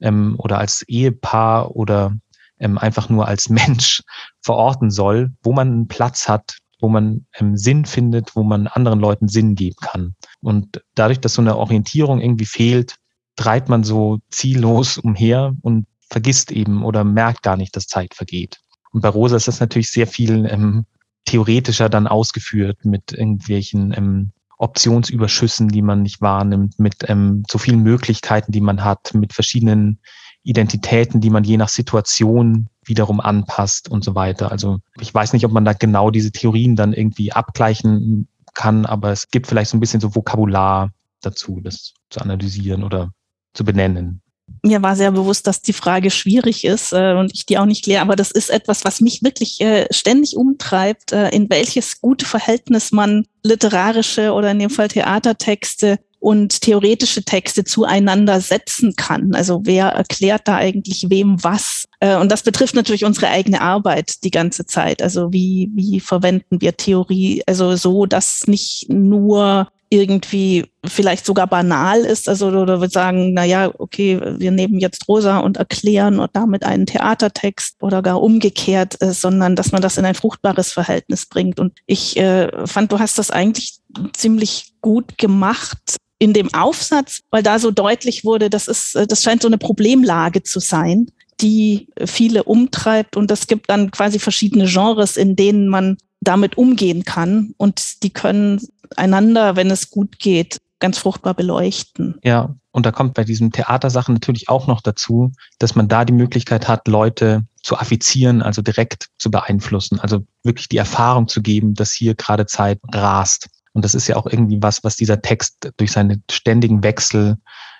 ähm, 0.00 0.36
oder 0.38 0.58
als 0.58 0.82
Ehepaar 0.82 1.74
oder 1.74 2.16
ähm, 2.58 2.78
einfach 2.78 3.08
nur 3.08 3.26
als 3.26 3.48
Mensch 3.50 4.02
verorten 4.40 4.90
soll, 4.90 5.32
wo 5.42 5.52
man 5.52 5.68
einen 5.68 5.88
Platz 5.88 6.28
hat, 6.28 6.58
wo 6.80 6.88
man 6.88 7.26
ähm, 7.38 7.56
Sinn 7.56 7.84
findet, 7.84 8.36
wo 8.36 8.42
man 8.42 8.66
anderen 8.66 9.00
Leuten 9.00 9.28
Sinn 9.28 9.54
geben 9.54 9.76
kann. 9.80 10.14
Und 10.40 10.82
dadurch, 10.94 11.20
dass 11.20 11.34
so 11.34 11.42
eine 11.42 11.56
Orientierung 11.56 12.20
irgendwie 12.20 12.46
fehlt, 12.46 12.96
treibt 13.36 13.68
man 13.68 13.84
so 13.84 14.18
ziellos 14.30 14.98
umher 15.02 15.54
und 15.62 15.86
vergisst 16.08 16.52
eben 16.52 16.84
oder 16.84 17.04
merkt 17.04 17.42
gar 17.42 17.56
nicht, 17.56 17.74
dass 17.76 17.86
Zeit 17.86 18.14
vergeht. 18.14 18.60
Und 18.92 19.00
bei 19.00 19.08
Rosa 19.08 19.36
ist 19.36 19.48
das 19.48 19.60
natürlich 19.60 19.90
sehr 19.90 20.06
viel 20.06 20.46
ähm, 20.46 20.86
theoretischer 21.24 21.88
dann 21.88 22.06
ausgeführt 22.06 22.84
mit 22.84 23.12
irgendwelchen 23.12 23.92
ähm, 23.96 24.32
Optionsüberschüssen, 24.58 25.68
die 25.68 25.82
man 25.82 26.02
nicht 26.02 26.20
wahrnimmt, 26.20 26.78
mit 26.78 26.96
ähm, 27.08 27.42
so 27.50 27.58
vielen 27.58 27.82
Möglichkeiten, 27.82 28.52
die 28.52 28.60
man 28.60 28.84
hat, 28.84 29.12
mit 29.14 29.32
verschiedenen 29.32 29.98
Identitäten, 30.44 31.20
die 31.20 31.30
man 31.30 31.42
je 31.42 31.56
nach 31.56 31.70
Situation 31.70 32.68
wiederum 32.84 33.20
anpasst 33.20 33.90
und 33.90 34.04
so 34.04 34.14
weiter. 34.14 34.52
Also 34.52 34.78
ich 35.00 35.12
weiß 35.12 35.32
nicht, 35.32 35.44
ob 35.44 35.52
man 35.52 35.64
da 35.64 35.72
genau 35.72 36.10
diese 36.10 36.32
Theorien 36.32 36.76
dann 36.76 36.92
irgendwie 36.92 37.32
abgleichen 37.32 38.28
kann, 38.52 38.86
aber 38.86 39.10
es 39.10 39.30
gibt 39.30 39.46
vielleicht 39.46 39.70
so 39.70 39.76
ein 39.76 39.80
bisschen 39.80 40.00
so 40.00 40.14
Vokabular 40.14 40.92
dazu, 41.22 41.60
das 41.62 41.94
zu 42.10 42.20
analysieren 42.20 42.84
oder 42.84 43.10
zu 43.54 43.64
benennen. 43.64 44.20
Mir 44.62 44.82
war 44.82 44.96
sehr 44.96 45.12
bewusst, 45.12 45.46
dass 45.46 45.62
die 45.62 45.72
Frage 45.72 46.10
schwierig 46.10 46.64
ist 46.64 46.92
äh, 46.92 47.14
und 47.14 47.32
ich 47.34 47.46
die 47.46 47.58
auch 47.58 47.66
nicht 47.66 47.84
kläre, 47.84 48.02
aber 48.02 48.16
das 48.16 48.30
ist 48.30 48.50
etwas, 48.50 48.84
was 48.84 49.00
mich 49.00 49.22
wirklich 49.22 49.60
äh, 49.60 49.86
ständig 49.90 50.36
umtreibt, 50.36 51.12
äh, 51.12 51.28
in 51.30 51.48
welches 51.50 52.00
gute 52.00 52.26
Verhältnis 52.26 52.92
man 52.92 53.26
literarische 53.42 54.32
oder 54.32 54.50
in 54.50 54.58
dem 54.58 54.70
Fall 54.70 54.88
Theatertexte 54.88 55.98
und 56.24 56.62
theoretische 56.62 57.22
Texte 57.22 57.64
zueinander 57.64 58.40
setzen 58.40 58.96
kann. 58.96 59.34
Also 59.34 59.60
wer 59.64 59.88
erklärt 59.88 60.48
da 60.48 60.56
eigentlich 60.56 61.10
wem 61.10 61.44
was? 61.44 61.84
Äh, 62.00 62.16
und 62.16 62.32
das 62.32 62.42
betrifft 62.42 62.74
natürlich 62.74 63.04
unsere 63.04 63.28
eigene 63.28 63.60
Arbeit 63.60 64.24
die 64.24 64.30
ganze 64.30 64.64
Zeit. 64.64 65.02
Also 65.02 65.34
wie, 65.34 65.70
wie 65.74 66.00
verwenden 66.00 66.62
wir 66.62 66.78
Theorie? 66.78 67.42
Also 67.46 67.76
so, 67.76 68.06
dass 68.06 68.46
nicht 68.46 68.86
nur 68.88 69.68
irgendwie 69.88 70.70
vielleicht 70.84 71.24
sogar 71.24 71.46
banal 71.46 72.00
ist, 72.00 72.28
also 72.28 72.48
oder 72.48 72.80
wir 72.80 72.88
sagen, 72.88 73.32
na 73.32 73.44
ja, 73.44 73.70
okay, 73.78 74.20
wir 74.38 74.50
nehmen 74.50 74.78
jetzt 74.78 75.08
Rosa 75.08 75.38
und 75.38 75.56
erklären 75.56 76.18
und 76.18 76.30
damit 76.34 76.64
einen 76.64 76.86
Theatertext 76.86 77.82
oder 77.82 78.02
gar 78.02 78.20
umgekehrt, 78.20 79.00
äh, 79.00 79.12
sondern 79.12 79.56
dass 79.56 79.72
man 79.72 79.82
das 79.82 79.96
in 79.96 80.04
ein 80.04 80.14
fruchtbares 80.14 80.72
Verhältnis 80.72 81.26
bringt. 81.26 81.60
Und 81.60 81.72
ich 81.86 82.16
äh, 82.16 82.66
fand, 82.66 82.92
du 82.92 82.98
hast 82.98 83.18
das 83.18 83.30
eigentlich 83.30 83.78
ziemlich 84.12 84.72
gut 84.80 85.16
gemacht, 85.18 85.96
in 86.18 86.32
dem 86.32 86.52
Aufsatz, 86.54 87.20
weil 87.30 87.42
da 87.42 87.58
so 87.58 87.70
deutlich 87.70 88.24
wurde, 88.24 88.48
das 88.48 88.68
ist, 88.68 88.94
äh, 88.96 89.06
das 89.06 89.22
scheint 89.22 89.42
so 89.42 89.48
eine 89.48 89.58
Problemlage 89.58 90.42
zu 90.42 90.60
sein, 90.60 91.08
die 91.44 91.88
viele 92.04 92.44
umtreibt 92.44 93.16
und 93.16 93.30
es 93.30 93.46
gibt 93.46 93.68
dann 93.68 93.90
quasi 93.90 94.18
verschiedene 94.18 94.64
Genres, 94.64 95.18
in 95.18 95.36
denen 95.36 95.68
man 95.68 95.98
damit 96.20 96.56
umgehen 96.56 97.04
kann 97.04 97.52
und 97.58 98.02
die 98.02 98.10
können 98.10 98.66
einander, 98.96 99.54
wenn 99.54 99.70
es 99.70 99.90
gut 99.90 100.18
geht, 100.18 100.56
ganz 100.80 100.96
fruchtbar 100.96 101.34
beleuchten. 101.34 102.18
Ja, 102.24 102.54
und 102.70 102.86
da 102.86 102.92
kommt 102.92 103.12
bei 103.12 103.24
diesen 103.24 103.52
Theatersachen 103.52 104.14
natürlich 104.14 104.48
auch 104.48 104.66
noch 104.66 104.80
dazu, 104.80 105.32
dass 105.58 105.74
man 105.74 105.86
da 105.86 106.06
die 106.06 106.14
Möglichkeit 106.14 106.66
hat, 106.66 106.88
Leute 106.88 107.44
zu 107.62 107.76
affizieren, 107.76 108.42
also 108.42 108.62
direkt 108.62 109.08
zu 109.18 109.30
beeinflussen, 109.30 110.00
also 110.00 110.24
wirklich 110.42 110.68
die 110.68 110.78
Erfahrung 110.78 111.28
zu 111.28 111.42
geben, 111.42 111.74
dass 111.74 111.92
hier 111.92 112.14
gerade 112.14 112.46
Zeit 112.46 112.80
rast. 112.92 113.48
Und 113.74 113.84
das 113.84 113.94
ist 113.94 114.08
ja 114.08 114.16
auch 114.16 114.26
irgendwie 114.26 114.62
was, 114.62 114.82
was 114.82 114.96
dieser 114.96 115.20
Text 115.20 115.72
durch 115.76 115.92
seine 115.92 116.22
ständigen 116.30 116.82
Wechsel, 116.82 117.36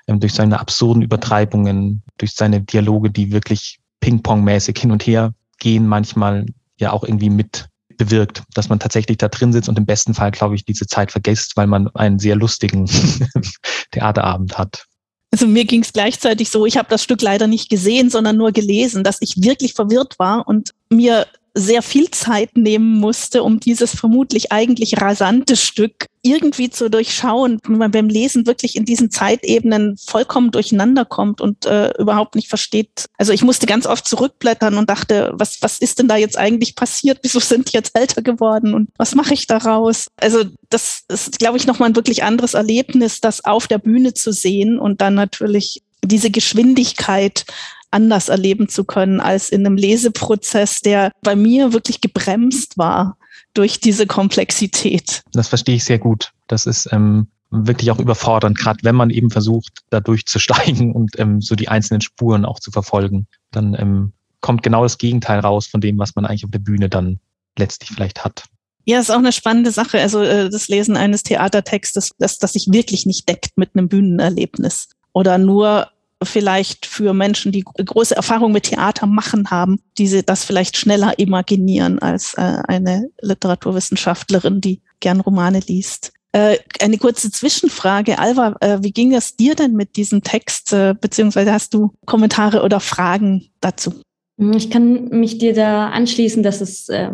durch 0.07 0.35
seine 0.35 0.61
absurden 0.61 1.03
Übertreibungen, 1.03 2.03
durch 2.19 2.35
seine 2.35 2.61
Dialoge, 2.61 3.11
die 3.11 3.33
wirklich 3.33 3.79
Ping-Pong-mäßig 4.01 4.79
hin 4.79 4.91
und 4.93 5.07
her 5.07 5.33
gehen, 5.59 5.87
manchmal 5.87 6.47
ja 6.79 6.93
auch 6.93 7.05
irgendwie 7.05 7.31
mit 7.31 7.69
bewirkt, 7.97 8.43
dass 8.55 8.69
man 8.69 8.81
tatsächlich 8.81 9.19
da 9.19 9.29
drin 9.29 9.53
sitzt 9.53 9.69
und 9.69 9.79
im 9.79 9.87
besten 9.87 10.15
Fall, 10.15 10.31
glaube 10.33 10.57
ich, 10.57 10.65
diese 10.65 10.87
Zeit 10.87 11.13
vergisst, 11.13 11.57
weil 11.57 11.67
man 11.67 11.89
einen 11.95 12.19
sehr 12.19 12.37
lustigen 12.37 12.87
Theaterabend 13.93 14.59
hat. 14.59 14.85
Also 15.31 15.47
mir 15.47 15.65
ging 15.65 15.83
es 15.83 15.93
gleichzeitig 15.93 16.51
so, 16.51 16.67
ich 16.67 16.77
habe 16.77 16.89
das 16.89 17.03
Stück 17.03 17.23
leider 17.23 17.47
nicht 17.47 17.69
gesehen, 17.69 18.11
sondern 18.11 18.37
nur 18.37 18.53
gelesen, 18.53 19.05
dass 19.05 19.19
ich 19.21 19.43
wirklich 19.43 19.75
verwirrt 19.75 20.19
war 20.19 20.47
und 20.47 20.71
mir 20.91 21.27
sehr 21.55 21.83
viel 21.83 22.11
Zeit 22.11 22.57
nehmen 22.57 22.99
musste, 22.99 23.43
um 23.43 23.61
dieses 23.61 23.95
vermutlich 23.95 24.53
eigentlich 24.53 25.01
rasante 25.01 25.57
Stück 25.57 26.07
irgendwie 26.25 26.71
zu 26.71 26.89
durchschauen, 26.89 27.59
wenn 27.67 27.79
man 27.79 27.91
beim 27.91 28.09
Lesen 28.09 28.47
wirklich 28.47 28.77
in 28.77 28.85
diesen 28.85 29.11
Zeitebenen 29.11 29.97
vollkommen 29.99 30.51
durcheinander 30.51 31.05
kommt 31.05 31.41
und 31.41 31.67
äh, 31.67 31.91
überhaupt 31.99 32.35
nicht 32.35 32.49
versteht. 32.49 33.07
Also 33.19 33.33
ich 33.33 33.43
musste 33.43 33.67
ganz 33.67 33.87
oft 33.87 34.09
zurückblättern 34.09 34.77
und 34.79 34.89
dachte, 34.89 35.33
was, 35.35 35.61
was 35.61 35.79
ist 35.79 35.99
denn 35.99 36.09
da 36.09 36.17
jetzt 36.17 36.39
eigentlich 36.39 36.77
passiert? 36.77 37.19
Wieso 37.23 37.41
sind 37.41 37.69
die 37.69 37.77
jetzt 37.77 37.97
älter 37.97 38.23
geworden 38.23 38.75
und 38.75 38.89
was 38.97 39.15
mache 39.15 39.35
ich 39.35 39.47
daraus? 39.47 40.09
Also 40.17 40.45
das 40.71 41.05
ist, 41.09 41.39
glaube 41.39 41.59
ich, 41.59 41.67
nochmal 41.67 41.91
ein 41.91 41.97
wirklich 41.97 42.25
anderes 42.25 42.55
Erlebnis, 42.55 43.21
das 43.21 43.45
auf 43.45 43.67
der 43.67 43.79
Bühne 43.79 44.15
zu 44.15 44.33
sehen 44.33 44.79
und 44.79 45.03
dann 45.03 45.15
natürlich 45.15 45.83
diese 46.03 46.31
Geschwindigkeit 46.31 47.45
anders 47.91 48.29
erleben 48.29 48.69
zu 48.69 48.85
können 48.85 49.21
als 49.21 49.51
in 49.51 49.65
einem 49.65 49.77
Leseprozess, 49.77 50.81
der 50.81 51.13
bei 51.23 51.37
mir 51.37 51.73
wirklich 51.73 52.01
gebremst 52.01 52.77
war 52.77 53.17
durch 53.55 53.81
diese 53.81 54.07
Komplexität. 54.07 55.23
Das 55.33 55.49
verstehe 55.49 55.77
ich 55.77 55.85
sehr 55.85 55.99
gut. 55.99 56.33
Das 56.49 56.67
ist 56.67 56.89
ähm, 56.93 57.29
wirklich 57.51 57.91
auch 57.91 57.99
überfordernd, 57.99 58.59
gerade 58.59 58.81
wenn 58.83 58.97
man 58.97 59.11
eben 59.11 59.31
versucht, 59.31 59.81
da 59.91 60.01
durchzusteigen 60.01 60.93
und 60.93 61.19
ähm, 61.19 61.41
so 61.41 61.55
die 61.55 61.69
einzelnen 61.69 62.01
Spuren 62.01 62.45
auch 62.45 62.61
zu 62.61 62.71
verfolgen. 62.71 63.27
Dann 63.51 63.75
ähm, 63.79 64.13
kommt 64.41 64.63
genau 64.63 64.83
das 64.83 64.99
Gegenteil 64.99 65.41
raus 65.41 65.67
von 65.67 65.81
dem, 65.81 65.99
was 65.99 66.15
man 66.17 66.27
eigentlich 66.27 66.45
auf 66.45 66.51
der 66.51 66.59
Bühne 66.59 66.89
dann 66.89 67.21
letztlich 67.57 67.91
vielleicht 67.91 68.25
hat. 68.25 68.45
Ja, 68.85 69.01
ist 69.01 69.11
auch 69.11 69.17
eine 69.17 69.33
spannende 69.33 69.71
Sache. 69.71 70.01
Also 70.01 70.23
äh, 70.23 70.51
das 70.51 70.69
Lesen 70.69 70.97
eines 70.97 71.23
Theatertextes, 71.23 72.11
das, 72.19 72.39
das 72.39 72.53
sich 72.53 72.67
wirklich 72.71 73.07
nicht 73.07 73.29
deckt 73.29 73.57
mit 73.57 73.71
einem 73.75 73.89
Bühnenerlebnis 73.89 74.91
oder 75.13 75.39
nur 75.39 75.89
vielleicht 76.23 76.87
für 76.87 77.13
Menschen, 77.13 77.53
die 77.53 77.63
große 77.63 78.17
Erfahrung 78.17 78.53
mit 78.53 78.65
Theater 78.65 79.07
machen 79.07 79.51
haben, 79.51 79.81
die 79.99 80.07
sie 80.07 80.23
das 80.23 80.45
vielleicht 80.45 80.77
schneller 80.77 81.19
imaginieren 81.19 81.99
als 81.99 82.35
äh, 82.35 82.59
eine 82.69 83.09
Literaturwissenschaftlerin, 83.21 84.61
die 84.61 84.81
gern 85.01 85.21
Romane 85.21 85.61
liest. 85.67 86.13
Äh, 86.33 86.59
eine 86.81 86.99
kurze 86.99 87.31
Zwischenfrage. 87.31 88.19
Alva, 88.19 88.57
äh, 88.61 88.79
wie 88.81 88.93
ging 88.93 89.15
es 89.15 89.37
dir 89.37 89.55
denn 89.55 89.75
mit 89.75 89.97
diesem 89.97 90.23
Text, 90.23 90.73
äh, 90.73 90.95
beziehungsweise 91.01 91.53
hast 91.53 91.75
du 91.75 91.93
Kommentare 92.07 92.63
oder 92.63 92.81
Fragen 92.81 93.51
dazu? 93.61 93.93
Ich 94.37 94.69
kann 94.69 95.11
mich 95.11 95.39
dir 95.39 95.55
da 95.55 95.91
anschließen, 95.91 96.43
dass 96.43 96.61
es, 96.61 96.89
äh, 96.89 97.11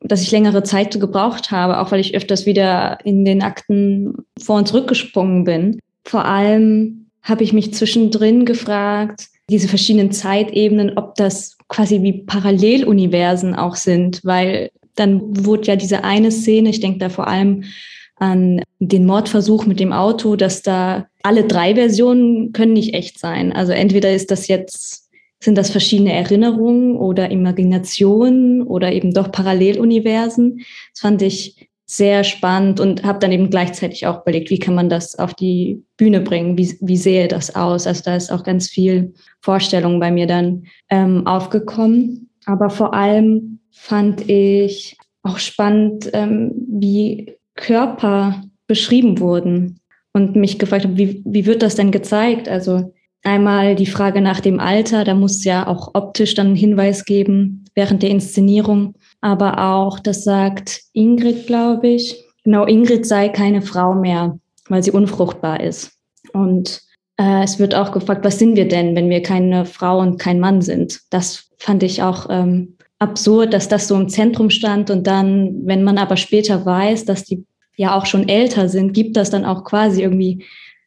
dass 0.00 0.22
ich 0.22 0.32
längere 0.32 0.64
Zeit 0.64 0.98
gebraucht 0.98 1.52
habe, 1.52 1.78
auch 1.78 1.92
weil 1.92 2.00
ich 2.00 2.16
öfters 2.16 2.46
wieder 2.46 2.98
in 3.04 3.24
den 3.24 3.42
Akten 3.42 4.14
vor 4.42 4.56
und 4.56 4.66
zurückgesprungen 4.66 5.44
bin. 5.44 5.78
Vor 6.04 6.24
allem 6.24 7.03
habe 7.24 7.42
ich 7.42 7.52
mich 7.52 7.74
zwischendrin 7.74 8.44
gefragt, 8.44 9.26
diese 9.50 9.68
verschiedenen 9.68 10.12
Zeitebenen, 10.12 10.96
ob 10.96 11.16
das 11.16 11.56
quasi 11.68 12.02
wie 12.02 12.24
Paralleluniversen 12.24 13.54
auch 13.54 13.76
sind, 13.76 14.20
weil 14.24 14.70
dann 14.94 15.44
wurde 15.44 15.68
ja 15.68 15.76
diese 15.76 16.04
eine 16.04 16.30
Szene, 16.30 16.70
ich 16.70 16.80
denke 16.80 16.98
da 16.98 17.08
vor 17.08 17.26
allem 17.26 17.64
an 18.16 18.62
den 18.78 19.06
Mordversuch 19.06 19.66
mit 19.66 19.80
dem 19.80 19.92
Auto, 19.92 20.36
dass 20.36 20.62
da 20.62 21.08
alle 21.22 21.44
drei 21.44 21.74
Versionen 21.74 22.52
können 22.52 22.74
nicht 22.74 22.94
echt 22.94 23.18
sein. 23.18 23.52
Also 23.52 23.72
entweder 23.72 24.14
ist 24.14 24.30
das 24.30 24.46
jetzt, 24.46 25.10
sind 25.40 25.58
das 25.58 25.70
verschiedene 25.70 26.12
Erinnerungen 26.12 26.96
oder 26.96 27.30
Imaginationen 27.30 28.62
oder 28.62 28.92
eben 28.92 29.12
doch 29.12 29.32
Paralleluniversen. 29.32 30.58
Das 30.92 31.00
fand 31.00 31.22
ich 31.22 31.63
sehr 31.86 32.24
spannend 32.24 32.80
und 32.80 33.04
habe 33.04 33.18
dann 33.18 33.32
eben 33.32 33.50
gleichzeitig 33.50 34.06
auch 34.06 34.22
überlegt, 34.22 34.50
wie 34.50 34.58
kann 34.58 34.74
man 34.74 34.88
das 34.88 35.18
auf 35.18 35.34
die 35.34 35.82
Bühne 35.96 36.20
bringen, 36.20 36.56
wie, 36.56 36.76
wie 36.80 36.96
sehe 36.96 37.28
das 37.28 37.54
aus. 37.54 37.86
Also 37.86 38.02
da 38.04 38.16
ist 38.16 38.32
auch 38.32 38.42
ganz 38.42 38.68
viel 38.68 39.12
Vorstellung 39.40 40.00
bei 40.00 40.10
mir 40.10 40.26
dann 40.26 40.64
ähm, 40.88 41.26
aufgekommen. 41.26 42.30
Aber 42.46 42.70
vor 42.70 42.94
allem 42.94 43.60
fand 43.70 44.28
ich 44.30 44.96
auch 45.22 45.38
spannend, 45.38 46.10
ähm, 46.12 46.52
wie 46.68 47.36
Körper 47.54 48.42
beschrieben 48.66 49.20
wurden 49.20 49.80
und 50.12 50.36
mich 50.36 50.58
gefragt 50.58 50.84
habe, 50.84 50.96
wie, 50.96 51.22
wie 51.26 51.44
wird 51.44 51.62
das 51.62 51.74
denn 51.74 51.90
gezeigt? 51.90 52.48
Also 52.48 52.94
einmal 53.22 53.74
die 53.74 53.86
Frage 53.86 54.20
nach 54.20 54.40
dem 54.40 54.58
Alter, 54.58 55.04
da 55.04 55.14
muss 55.14 55.44
ja 55.44 55.66
auch 55.66 55.90
optisch 55.94 56.34
dann 56.34 56.48
einen 56.48 56.56
Hinweis 56.56 57.04
geben 57.04 57.64
während 57.74 58.02
der 58.02 58.10
Inszenierung 58.10 58.94
aber 59.24 59.58
auch, 59.58 59.98
das 60.00 60.22
sagt 60.22 60.82
Ingrid, 60.92 61.46
glaube 61.46 61.88
ich, 61.88 62.22
genau, 62.44 62.66
Ingrid 62.66 63.06
sei 63.06 63.30
keine 63.30 63.62
Frau 63.62 63.94
mehr, 63.94 64.38
weil 64.68 64.82
sie 64.82 64.90
unfruchtbar 64.90 65.60
ist. 65.60 65.92
Und 66.34 66.82
äh, 67.16 67.42
es 67.42 67.58
wird 67.58 67.74
auch 67.74 67.90
gefragt, 67.90 68.22
was 68.22 68.38
sind 68.38 68.54
wir 68.54 68.68
denn, 68.68 68.94
wenn 68.94 69.08
wir 69.08 69.22
keine 69.22 69.64
Frau 69.64 69.98
und 70.00 70.18
kein 70.18 70.40
Mann 70.40 70.60
sind? 70.60 71.00
Das 71.08 71.48
fand 71.56 71.82
ich 71.82 72.02
auch 72.02 72.26
ähm, 72.28 72.76
absurd, 72.98 73.54
dass 73.54 73.66
das 73.66 73.88
so 73.88 73.96
im 73.96 74.10
Zentrum 74.10 74.50
stand. 74.50 74.90
Und 74.90 75.06
dann, 75.06 75.62
wenn 75.64 75.84
man 75.84 75.96
aber 75.96 76.18
später 76.18 76.66
weiß, 76.66 77.06
dass 77.06 77.24
die 77.24 77.46
ja 77.76 77.96
auch 77.96 78.04
schon 78.04 78.28
älter 78.28 78.68
sind, 78.68 78.92
gibt 78.92 79.16
das 79.16 79.30
dann 79.30 79.46
auch 79.46 79.64
quasi 79.64 80.02
irgendwie 80.02 80.44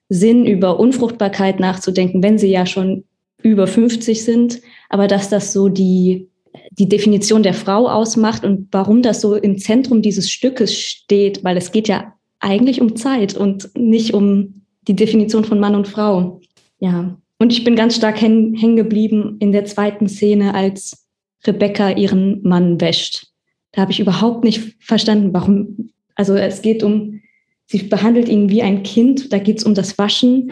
Sinn, 0.10 0.46
über 0.46 0.80
Unfruchtbarkeit 0.80 1.60
nachzudenken, 1.60 2.22
wenn 2.22 2.38
sie 2.38 2.52
ja 2.52 2.68
schon 2.68 3.06
über 3.42 3.66
50 3.66 4.24
sind. 4.24 4.62
Aber 4.90 5.08
dass 5.08 5.28
das 5.28 5.54
so 5.54 5.70
die 5.70 6.30
die 6.72 6.90
Definition 6.90 7.44
der 7.44 7.54
Frau 7.54 7.88
ausmacht 7.88 8.44
und 8.44 8.68
warum 8.72 9.02
das 9.02 9.22
so 9.22 9.36
im 9.36 9.58
Zentrum 9.58 10.02
dieses 10.02 10.30
Stückes 10.30 10.74
steht, 10.74 11.44
weil 11.44 11.58
es 11.58 11.72
geht 11.72 11.88
ja 11.88 12.14
eigentlich 12.40 12.82
um 12.82 12.96
Zeit 12.96 13.36
und 13.36 13.70
nicht 13.76 14.14
um 14.14 14.62
die 14.88 14.96
Definition 14.96 15.44
von 15.44 15.60
Mann 15.60 15.76
und 15.76 15.88
Frau. 15.88 16.40
Ja. 16.80 17.18
Und 17.40 17.52
ich 17.52 17.64
bin 17.64 17.76
ganz 17.76 17.96
stark 17.96 18.22
hängen 18.22 18.76
geblieben 18.76 19.38
in 19.40 19.52
der 19.52 19.66
zweiten 19.66 20.08
Szene, 20.08 20.54
als 20.54 21.08
Rebecca 21.46 21.92
ihren 21.92 22.42
Mann 22.44 22.82
wäscht. 22.82 23.28
Da 23.72 23.82
habe 23.82 23.92
ich 23.92 24.00
überhaupt 24.00 24.44
nicht 24.44 24.76
verstanden, 24.80 25.34
warum. 25.34 25.90
Also 26.16 26.36
es 26.36 26.62
geht 26.62 26.82
um, 26.82 27.22
sie 27.66 27.84
behandelt 27.84 28.28
ihn 28.28 28.50
wie 28.50 28.64
ein 28.64 28.82
Kind, 28.82 29.32
da 29.32 29.38
geht 29.38 29.60
es 29.60 29.64
um 29.64 29.76
das 29.76 29.98
Waschen 29.98 30.52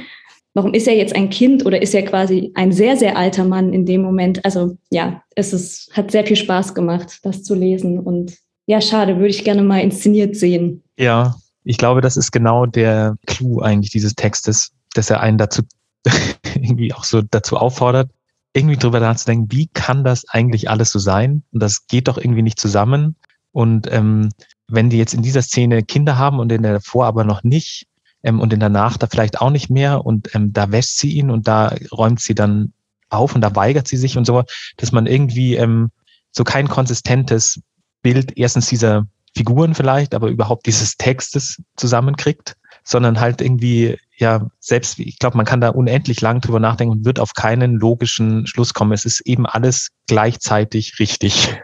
warum 0.56 0.74
ist 0.74 0.88
er 0.88 0.96
jetzt 0.96 1.16
ein 1.16 1.30
Kind 1.30 1.66
oder 1.66 1.82
ist 1.82 1.94
er 1.94 2.04
quasi 2.04 2.52
ein 2.56 2.72
sehr, 2.72 2.98
sehr 2.98 3.18
alter 3.18 3.44
Mann 3.44 3.74
in 3.74 3.86
dem 3.86 4.02
Moment? 4.02 4.44
Also 4.44 4.78
ja, 4.90 5.22
es 5.36 5.54
ist, 5.54 5.92
hat 5.96 6.12
sehr 6.12 6.26
viel 6.26 6.38
Spaß 6.38 6.74
gemacht, 6.74 7.20
das 7.24 7.44
zu 7.44 7.54
lesen. 7.54 8.00
Und 8.00 8.38
ja, 8.66 8.82
schade, 8.82 9.18
würde 9.18 9.28
ich 9.28 9.44
gerne 9.44 9.62
mal 9.62 9.82
inszeniert 9.82 10.36
sehen. 10.36 10.82
Ja, 10.98 11.36
ich 11.66 11.78
glaube, 11.78 12.02
das 12.02 12.16
ist 12.16 12.32
genau 12.32 12.66
der 12.66 13.18
Clou 13.28 13.60
eigentlich 13.60 13.92
dieses 13.92 14.16
Textes, 14.16 14.72
dass 14.94 15.10
er 15.10 15.20
einen 15.20 15.38
dazu 15.38 15.62
irgendwie 16.56 16.94
auch 16.94 17.04
so 17.04 17.22
dazu 17.22 17.58
auffordert, 17.58 18.10
irgendwie 18.54 18.78
drüber 18.78 19.02
nachzudenken, 19.02 19.52
wie 19.52 19.68
kann 19.68 20.06
das 20.06 20.28
eigentlich 20.30 20.70
alles 20.70 20.90
so 20.90 21.00
sein? 21.00 21.44
Und 21.52 21.62
das 21.62 21.88
geht 21.88 22.08
doch 22.08 22.18
irgendwie 22.18 22.44
nicht 22.44 22.60
zusammen. 22.60 23.18
Und 23.52 23.92
ähm, 23.92 24.30
wenn 24.70 24.90
die 24.90 24.98
jetzt 24.98 25.14
in 25.14 25.22
dieser 25.22 25.42
Szene 25.42 25.84
Kinder 25.84 26.18
haben 26.18 26.40
und 26.40 26.52
in 26.52 26.64
der 26.64 26.74
davor 26.74 27.08
aber 27.08 27.26
noch 27.26 27.44
nicht, 27.44 27.88
ähm, 28.26 28.42
und 28.42 28.52
in 28.52 28.60
der 28.60 28.70
Nacht 28.70 29.02
da 29.02 29.08
vielleicht 29.08 29.40
auch 29.40 29.52
nicht 29.52 29.70
mehr 29.70 30.06
und 30.06 30.34
ähm, 30.36 30.52
da 30.52 30.72
wäscht 30.72 30.98
sie 30.98 31.12
ihn 31.12 31.30
und 31.30 31.48
da 31.48 31.74
räumt 31.92 32.20
sie 32.20 32.36
dann 32.36 32.74
auf 33.10 33.36
und 33.36 33.42
da 33.42 33.56
weigert 33.56 33.88
sie 33.88 33.98
sich 33.98 34.18
und 34.18 34.26
so, 34.26 34.44
dass 34.78 34.92
man 34.92 35.06
irgendwie 35.06 35.56
ähm, 35.56 35.92
so 36.32 36.44
kein 36.44 36.68
konsistentes 36.68 37.62
Bild 38.02 38.38
erstens 38.38 38.68
dieser 38.68 39.06
Figuren 39.38 39.76
vielleicht, 39.76 40.16
aber 40.16 40.30
überhaupt 40.30 40.66
dieses 40.66 40.98
Textes 40.98 41.62
zusammenkriegt, 41.76 42.56
sondern 42.84 43.20
halt 43.20 43.42
irgendwie, 43.42 43.98
ja, 44.18 44.48
selbst, 44.60 45.00
ich 45.00 45.20
glaube, 45.20 45.38
man 45.38 45.46
kann 45.46 45.60
da 45.62 45.70
unendlich 45.70 46.22
lang 46.22 46.40
drüber 46.40 46.60
nachdenken 46.60 46.94
und 46.94 47.06
wird 47.06 47.20
auf 47.20 47.34
keinen 47.34 47.76
logischen 47.76 48.48
Schluss 48.48 48.74
kommen. 48.74 48.94
Es 48.94 49.06
ist 49.06 49.22
eben 49.22 49.46
alles 49.46 49.90
gleichzeitig 50.08 51.00
richtig. 51.00 51.60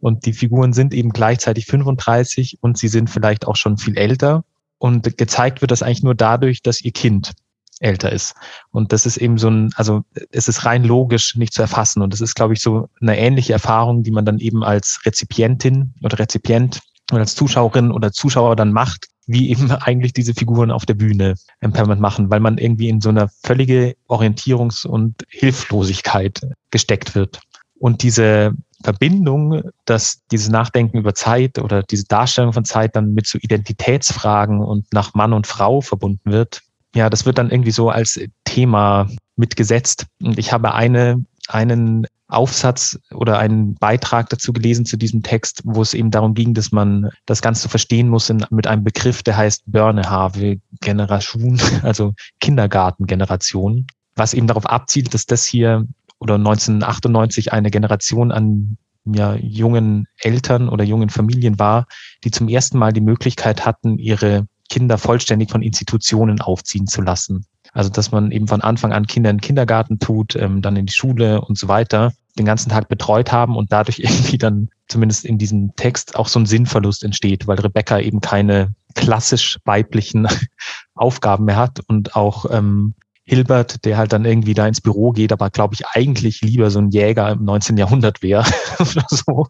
Und 0.00 0.26
die 0.26 0.32
Figuren 0.32 0.72
sind 0.72 0.92
eben 0.92 1.10
gleichzeitig 1.10 1.66
35 1.66 2.58
und 2.60 2.76
sie 2.76 2.88
sind 2.88 3.08
vielleicht 3.08 3.46
auch 3.46 3.56
schon 3.56 3.78
viel 3.78 3.96
älter 3.96 4.44
und 4.78 5.16
gezeigt 5.16 5.60
wird 5.60 5.70
das 5.70 5.82
eigentlich 5.82 6.02
nur 6.02 6.14
dadurch, 6.14 6.62
dass 6.62 6.80
ihr 6.80 6.92
Kind 6.92 7.32
älter 7.80 8.12
ist. 8.12 8.34
Und 8.70 8.92
das 8.92 9.06
ist 9.06 9.16
eben 9.16 9.38
so 9.38 9.48
ein, 9.48 9.70
also 9.76 10.02
es 10.30 10.48
ist 10.48 10.64
rein 10.64 10.84
logisch 10.84 11.36
nicht 11.36 11.52
zu 11.52 11.62
erfassen. 11.62 12.02
Und 12.02 12.12
das 12.12 12.20
ist, 12.20 12.34
glaube 12.34 12.54
ich, 12.54 12.60
so 12.60 12.88
eine 13.00 13.18
ähnliche 13.18 13.52
Erfahrung, 13.52 14.02
die 14.02 14.10
man 14.10 14.24
dann 14.24 14.38
eben 14.38 14.62
als 14.62 15.00
Rezipientin 15.04 15.94
oder 16.02 16.18
Rezipient 16.18 16.80
oder 17.10 17.20
als 17.20 17.34
Zuschauerin 17.34 17.90
oder 17.90 18.12
Zuschauer 18.12 18.56
dann 18.56 18.72
macht, 18.72 19.08
wie 19.26 19.50
eben 19.50 19.70
eigentlich 19.70 20.12
diese 20.12 20.34
Figuren 20.34 20.70
auf 20.70 20.86
der 20.86 20.94
Bühne 20.94 21.34
permanent 21.60 22.00
machen, 22.00 22.30
weil 22.30 22.40
man 22.40 22.58
irgendwie 22.58 22.88
in 22.88 23.00
so 23.00 23.08
einer 23.08 23.28
völlige 23.42 23.96
Orientierungs- 24.08 24.86
und 24.86 25.22
Hilflosigkeit 25.28 26.40
gesteckt 26.70 27.14
wird. 27.14 27.40
Und 27.78 28.02
diese 28.02 28.52
Verbindung, 28.84 29.62
dass 29.86 30.20
dieses 30.30 30.50
Nachdenken 30.50 30.98
über 30.98 31.14
Zeit 31.14 31.58
oder 31.58 31.82
diese 31.82 32.04
Darstellung 32.04 32.52
von 32.52 32.66
Zeit 32.66 32.94
dann 32.94 33.14
mit 33.14 33.26
so 33.26 33.38
Identitätsfragen 33.40 34.60
und 34.60 34.92
nach 34.92 35.14
Mann 35.14 35.32
und 35.32 35.46
Frau 35.46 35.80
verbunden 35.80 36.30
wird, 36.30 36.60
ja, 36.94 37.08
das 37.08 37.24
wird 37.24 37.38
dann 37.38 37.50
irgendwie 37.50 37.70
so 37.70 37.88
als 37.88 38.20
Thema 38.44 39.08
mitgesetzt. 39.36 40.04
Und 40.22 40.38
ich 40.38 40.52
habe 40.52 40.74
eine, 40.74 41.24
einen 41.48 42.06
Aufsatz 42.28 42.98
oder 43.10 43.38
einen 43.38 43.74
Beitrag 43.74 44.28
dazu 44.28 44.52
gelesen 44.52 44.84
zu 44.84 44.98
diesem 44.98 45.22
Text, 45.22 45.62
wo 45.64 45.80
es 45.80 45.94
eben 45.94 46.10
darum 46.10 46.34
ging, 46.34 46.52
dass 46.52 46.70
man 46.70 47.08
das 47.24 47.40
Ganze 47.40 47.70
verstehen 47.70 48.08
muss 48.08 48.28
in, 48.28 48.44
mit 48.50 48.66
einem 48.66 48.84
Begriff, 48.84 49.22
der 49.22 49.36
heißt 49.36 49.62
Börnehave-Generation, 49.66 51.58
also 51.82 52.12
Kindergartengeneration, 52.40 53.86
was 54.14 54.34
eben 54.34 54.46
darauf 54.46 54.66
abzielt, 54.66 55.14
dass 55.14 55.24
das 55.24 55.46
hier 55.46 55.86
oder 56.24 56.34
1998 56.34 57.52
eine 57.52 57.70
Generation 57.70 58.32
an 58.32 58.78
ja, 59.04 59.34
jungen 59.34 60.08
Eltern 60.18 60.68
oder 60.68 60.82
jungen 60.82 61.10
Familien 61.10 61.58
war, 61.58 61.86
die 62.24 62.30
zum 62.30 62.48
ersten 62.48 62.78
Mal 62.78 62.92
die 62.92 63.02
Möglichkeit 63.02 63.64
hatten, 63.66 63.98
ihre 63.98 64.46
Kinder 64.70 64.96
vollständig 64.98 65.50
von 65.50 65.62
Institutionen 65.62 66.40
aufziehen 66.40 66.86
zu 66.86 67.02
lassen. 67.02 67.44
Also 67.72 67.90
dass 67.90 68.10
man 68.10 68.30
eben 68.30 68.48
von 68.48 68.62
Anfang 68.62 68.92
an 68.92 69.06
Kinder 69.06 69.30
in 69.30 69.36
den 69.36 69.42
Kindergarten 69.42 69.98
tut, 69.98 70.34
ähm, 70.36 70.62
dann 70.62 70.76
in 70.76 70.86
die 70.86 70.92
Schule 70.92 71.42
und 71.42 71.58
so 71.58 71.68
weiter, 71.68 72.12
den 72.38 72.46
ganzen 72.46 72.70
Tag 72.70 72.88
betreut 72.88 73.30
haben 73.30 73.56
und 73.56 73.72
dadurch 73.72 73.98
irgendwie 74.02 74.38
dann 74.38 74.70
zumindest 74.88 75.26
in 75.26 75.36
diesem 75.36 75.76
Text 75.76 76.16
auch 76.16 76.28
so 76.28 76.40
ein 76.40 76.46
Sinnverlust 76.46 77.04
entsteht, 77.04 77.46
weil 77.46 77.60
Rebecca 77.60 77.98
eben 77.98 78.20
keine 78.22 78.74
klassisch 78.94 79.58
weiblichen 79.64 80.26
Aufgaben 80.94 81.44
mehr 81.44 81.56
hat 81.56 81.80
und 81.88 82.16
auch 82.16 82.46
ähm, 82.50 82.94
Hilbert, 83.24 83.84
der 83.84 83.96
halt 83.96 84.12
dann 84.12 84.24
irgendwie 84.24 84.54
da 84.54 84.66
ins 84.66 84.80
Büro 84.80 85.12
geht, 85.12 85.32
aber 85.32 85.50
glaube 85.50 85.74
ich 85.74 85.86
eigentlich 85.86 86.42
lieber 86.42 86.70
so 86.70 86.78
ein 86.78 86.90
Jäger 86.90 87.30
im 87.30 87.44
19. 87.44 87.76
Jahrhundert 87.76 88.22
wäre 88.22 88.44
oder 88.78 89.06
so. 89.08 89.46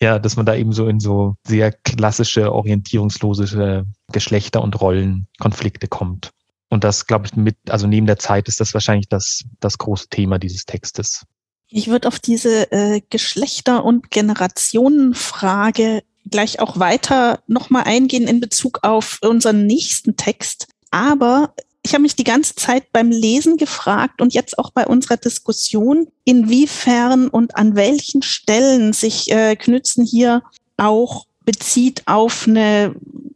Ja, 0.00 0.18
dass 0.18 0.36
man 0.36 0.46
da 0.46 0.54
eben 0.54 0.72
so 0.72 0.88
in 0.88 1.00
so 1.00 1.36
sehr 1.46 1.72
klassische, 1.72 2.52
orientierungslose 2.52 3.86
Geschlechter- 4.10 4.62
und 4.62 4.80
Rollenkonflikte 4.80 5.86
kommt. 5.86 6.30
Und 6.70 6.82
das, 6.82 7.06
glaube 7.06 7.26
ich, 7.26 7.36
mit, 7.36 7.56
also 7.68 7.86
neben 7.86 8.06
der 8.06 8.18
Zeit 8.18 8.48
ist 8.48 8.58
das 8.58 8.74
wahrscheinlich 8.74 9.08
das, 9.08 9.44
das 9.60 9.78
große 9.78 10.08
Thema 10.08 10.38
dieses 10.38 10.64
Textes. 10.64 11.24
Ich 11.68 11.88
würde 11.88 12.08
auf 12.08 12.18
diese 12.18 12.70
äh, 12.72 13.00
Geschlechter- 13.10 13.84
und 13.84 14.10
Generationenfrage 14.10 16.02
gleich 16.28 16.60
auch 16.60 16.78
weiter 16.78 17.40
nochmal 17.46 17.84
eingehen 17.84 18.26
in 18.26 18.40
Bezug 18.40 18.80
auf 18.82 19.18
unseren 19.22 19.66
nächsten 19.66 20.16
Text. 20.16 20.66
Aber 20.90 21.54
ich 21.84 21.92
habe 21.92 22.02
mich 22.02 22.16
die 22.16 22.24
ganze 22.24 22.54
Zeit 22.54 22.90
beim 22.92 23.10
Lesen 23.10 23.58
gefragt 23.58 24.22
und 24.22 24.32
jetzt 24.32 24.58
auch 24.58 24.70
bei 24.70 24.86
unserer 24.86 25.18
Diskussion, 25.18 26.08
inwiefern 26.24 27.28
und 27.28 27.56
an 27.56 27.76
welchen 27.76 28.22
Stellen 28.22 28.94
sich 28.94 29.30
äh, 29.30 29.54
Knützen 29.54 30.04
hier 30.04 30.42
auch 30.78 31.26
bezieht 31.44 32.02
auf 32.06 32.48
eine 32.48 32.94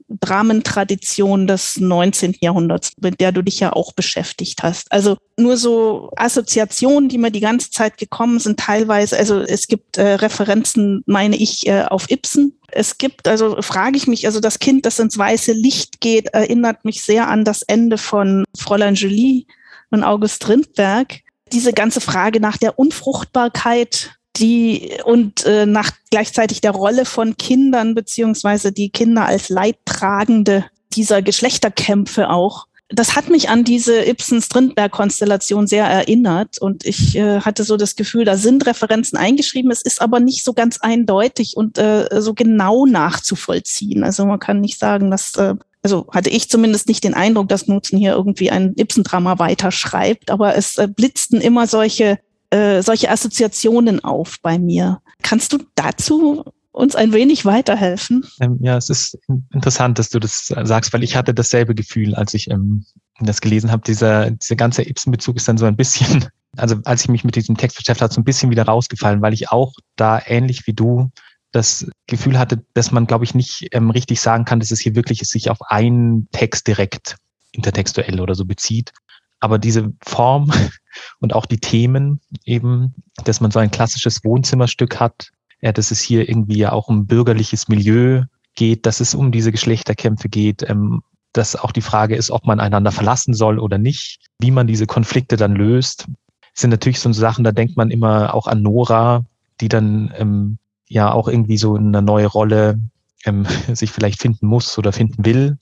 Dramentradition 0.09 1.47
des 1.47 1.79
19. 1.79 2.37
Jahrhunderts, 2.41 2.93
mit 3.01 3.21
der 3.21 3.33
du 3.33 3.43
dich 3.43 3.61
ja 3.61 3.73
auch 3.73 3.93
beschäftigt 3.93 4.63
hast. 4.63 4.91
Also 4.91 5.17
nur 5.39 5.57
so 5.57 6.11
Assoziationen, 6.17 7.09
die 7.09 7.19
mir 7.19 7.31
die 7.31 7.41
ganze 7.41 7.71
Zeit 7.71 7.99
gekommen 7.99 8.39
sind, 8.39 8.59
teilweise, 8.59 9.19
also 9.19 9.41
es 9.41 9.69
gibt 9.69 9.99
äh, 9.99 10.15
Referenzen, 10.15 11.03
meine 11.07 11.37
ich, 11.37 11.67
äh, 11.67 11.83
auf 11.83 12.11
Ibsen. 12.11 12.59
Es 12.71 12.99
gibt, 12.99 13.29
also 13.29 13.61
frage 13.61 13.97
ich 13.97 14.07
mich, 14.07 14.27
also 14.27 14.41
das 14.41 14.59
Kind, 14.59 14.87
das 14.87 14.99
ins 14.99 15.17
weiße 15.17 15.53
Licht 15.53 16.01
geht, 16.01 16.29
erinnert 16.29 16.85
mich 16.85 17.03
sehr 17.03 17.29
an 17.29 17.45
das 17.45 17.63
Ende 17.63 17.99
von 17.99 18.45
Fräulein 18.57 18.95
Julie 18.95 19.45
und 19.91 20.05
August 20.05 20.49
Rindberg. 20.49 21.21
Diese 21.53 21.73
ganze 21.73 22.01
Frage 22.01 22.41
nach 22.41 22.57
der 22.57 22.79
Unfruchtbarkeit 22.79 24.18
die 24.37 24.93
und 25.05 25.45
äh, 25.45 25.67
nach 25.67 25.91
gleichzeitig 26.11 26.61
der 26.61 26.71
Rolle 26.71 27.05
von 27.05 27.37
Kindern 27.37 27.95
beziehungsweise 27.95 28.73
die 28.73 28.91
Kinder 28.91 29.27
als 29.27 29.49
Leidtragende 29.49 30.65
dieser 30.95 31.23
Geschlechterkämpfe 31.23 32.31
auch. 32.31 32.67
Das 32.91 33.17
hat 33.17 33.29
mich 33.29 33.51
an 33.51 33.65
diese 33.65 34.09
Ibsen-Strindberg-Konstellation 34.09 35.67
sehr 35.67 35.85
erinnert 35.85 36.57
und 36.59 36.87
ich 36.87 37.17
äh, 37.17 37.41
hatte 37.41 37.65
so 37.65 37.77
das 37.77 37.97
Gefühl, 37.97 38.25
da 38.25 38.39
sind 38.39 38.65
Referenzen 38.65 39.19
eingeschrieben, 39.19 39.71
es 39.71 39.83
ist 39.83 40.01
aber 40.01 40.21
nicht 40.21 40.43
so 40.43 40.55
ganz 40.55 40.79
eindeutig 40.81 41.55
und 41.57 41.77
äh, 41.77 42.09
so 42.23 42.33
genau 42.33 42.87
nachzuvollziehen. 42.87 44.05
Also 44.05 44.25
man 44.25 44.39
kann 44.39 44.61
nicht 44.61 44.79
sagen, 44.79 45.11
dass 45.11 45.35
äh, 45.35 45.57
also 45.83 46.07
hatte 46.13 46.31
ich 46.31 46.49
zumindest 46.49 46.89
nicht 46.89 47.05
den 47.05 47.15
Eindruck, 47.15 47.49
dass 47.49 47.69
Nutzen 47.69 47.99
hier 47.99 48.13
irgendwie 48.13 48.51
ein 48.51 48.75
Ibsen-Drama 48.77 49.39
weiterschreibt, 49.39 50.31
aber 50.31 50.57
es 50.57 50.79
äh, 50.79 50.89
blitzten 50.89 51.41
immer 51.41 51.67
solche 51.67 52.19
äh, 52.51 52.83
solche 52.83 53.11
Assoziationen 53.11 54.03
auf 54.03 54.37
bei 54.43 54.59
mir. 54.59 55.01
Kannst 55.23 55.53
du 55.53 55.59
dazu 55.75 56.45
uns 56.73 56.95
ein 56.95 57.13
wenig 57.13 57.45
weiterhelfen? 57.45 58.25
Ähm, 58.41 58.59
ja, 58.61 58.77
es 58.77 58.89
ist 58.89 59.19
interessant, 59.53 59.99
dass 59.99 60.11
du 60.11 60.19
das 60.19 60.47
sagst, 60.47 60.93
weil 60.93 61.03
ich 61.03 61.17
hatte 61.17 61.35
dasselbe 61.35 61.75
Gefühl, 61.75 62.15
als 62.15 62.35
ich 62.35 62.51
ähm, 62.51 62.85
das 63.21 63.41
gelesen 63.41 63.73
habe. 63.73 63.83
Dieser, 63.85 64.31
dieser 64.31 64.57
ganze 64.57 64.89
Ibsen-Bezug 64.89 65.37
ist 65.37 65.49
dann 65.49 65.59
so 65.59 65.67
ein 65.67 65.77
bisschen, 65.77 66.27
also 66.57 66.77
als 66.85 67.03
ich 67.03 67.09
mich 67.09 67.25
mit 67.25 67.37
diesem 67.37 67.57
Text 67.57 67.77
beschäftigt 67.77 68.03
habe, 68.03 68.15
so 68.15 68.21
ein 68.21 68.25
bisschen 68.25 68.51
wieder 68.51 68.65
rausgefallen, 68.65 69.23
weil 69.23 69.35
ich 69.35 69.51
auch 69.51 69.73
da 69.97 70.23
ähnlich 70.25 70.67
wie 70.67 70.73
du 70.73 71.11
das 71.51 71.87
Gefühl 72.07 72.39
hatte, 72.39 72.63
dass 72.75 72.93
man, 72.93 73.07
glaube 73.07 73.25
ich, 73.25 73.35
nicht 73.35 73.69
ähm, 73.73 73.91
richtig 73.91 74.21
sagen 74.21 74.45
kann, 74.45 74.61
dass 74.61 74.71
es 74.71 74.81
hier 74.81 74.95
wirklich 74.95 75.21
sich 75.21 75.51
auf 75.51 75.59
einen 75.63 76.29
Text 76.31 76.67
direkt 76.67 77.17
intertextuell 77.53 78.21
oder 78.21 78.35
so 78.35 78.45
bezieht, 78.45 78.93
aber 79.41 79.59
diese 79.59 79.93
Form 80.03 80.51
und 81.21 81.35
auch 81.35 81.47
die 81.47 81.59
Themen 81.59 82.21
eben, 82.45 82.95
dass 83.25 83.41
man 83.41 83.51
so 83.51 83.59
ein 83.59 83.71
klassisches 83.71 84.25
Wohnzimmerstück 84.25 85.01
hat, 85.01 85.31
ja, 85.61 85.73
dass 85.73 85.91
es 85.91 86.01
hier 86.01 86.29
irgendwie 86.29 86.59
ja 86.59 86.73
auch 86.73 86.89
um 86.89 87.07
bürgerliches 87.07 87.69
Milieu 87.69 88.25
geht, 88.55 88.87
dass 88.87 89.01
es 89.01 89.15
um 89.15 89.33
diese 89.33 89.53
Geschlechterkämpfe 89.53 90.29
geht, 90.29 90.69
ähm, 90.69 91.03
dass 91.33 91.57
auch 91.57 91.73
die 91.73 91.83
Frage 91.83 92.17
ist, 92.17 92.31
ob 92.31 92.47
man 92.47 92.61
einander 92.61 92.91
verlassen 92.91 93.35
soll 93.35 93.59
oder 93.59 93.79
nicht, 93.79 94.21
wie 94.39 94.51
man 94.51 94.67
diese 94.67 94.87
Konflikte 94.87 95.37
dann 95.37 95.55
löst, 95.55 96.07
sind 96.55 96.71
natürlich 96.71 97.01
so 97.01 97.13
Sachen, 97.13 97.45
da 97.45 97.53
denkt 97.53 97.77
man 97.77 97.91
immer 97.91 98.35
auch 98.35 98.47
an 98.47 98.63
Nora, 98.63 99.25
die 99.61 99.69
dann 99.69 100.13
ähm, 100.17 100.59
ja 100.89 101.13
auch 101.13 101.29
irgendwie 101.29 101.59
so 101.59 101.77
in 101.77 101.89
eine 101.89 102.03
neue 102.03 102.27
Rolle 102.27 102.81
ähm, 103.25 103.47
sich 103.73 103.93
vielleicht 103.93 104.21
finden 104.21 104.47
muss 104.47 104.79
oder 104.79 104.93
finden 104.93 105.25
will 105.25 105.59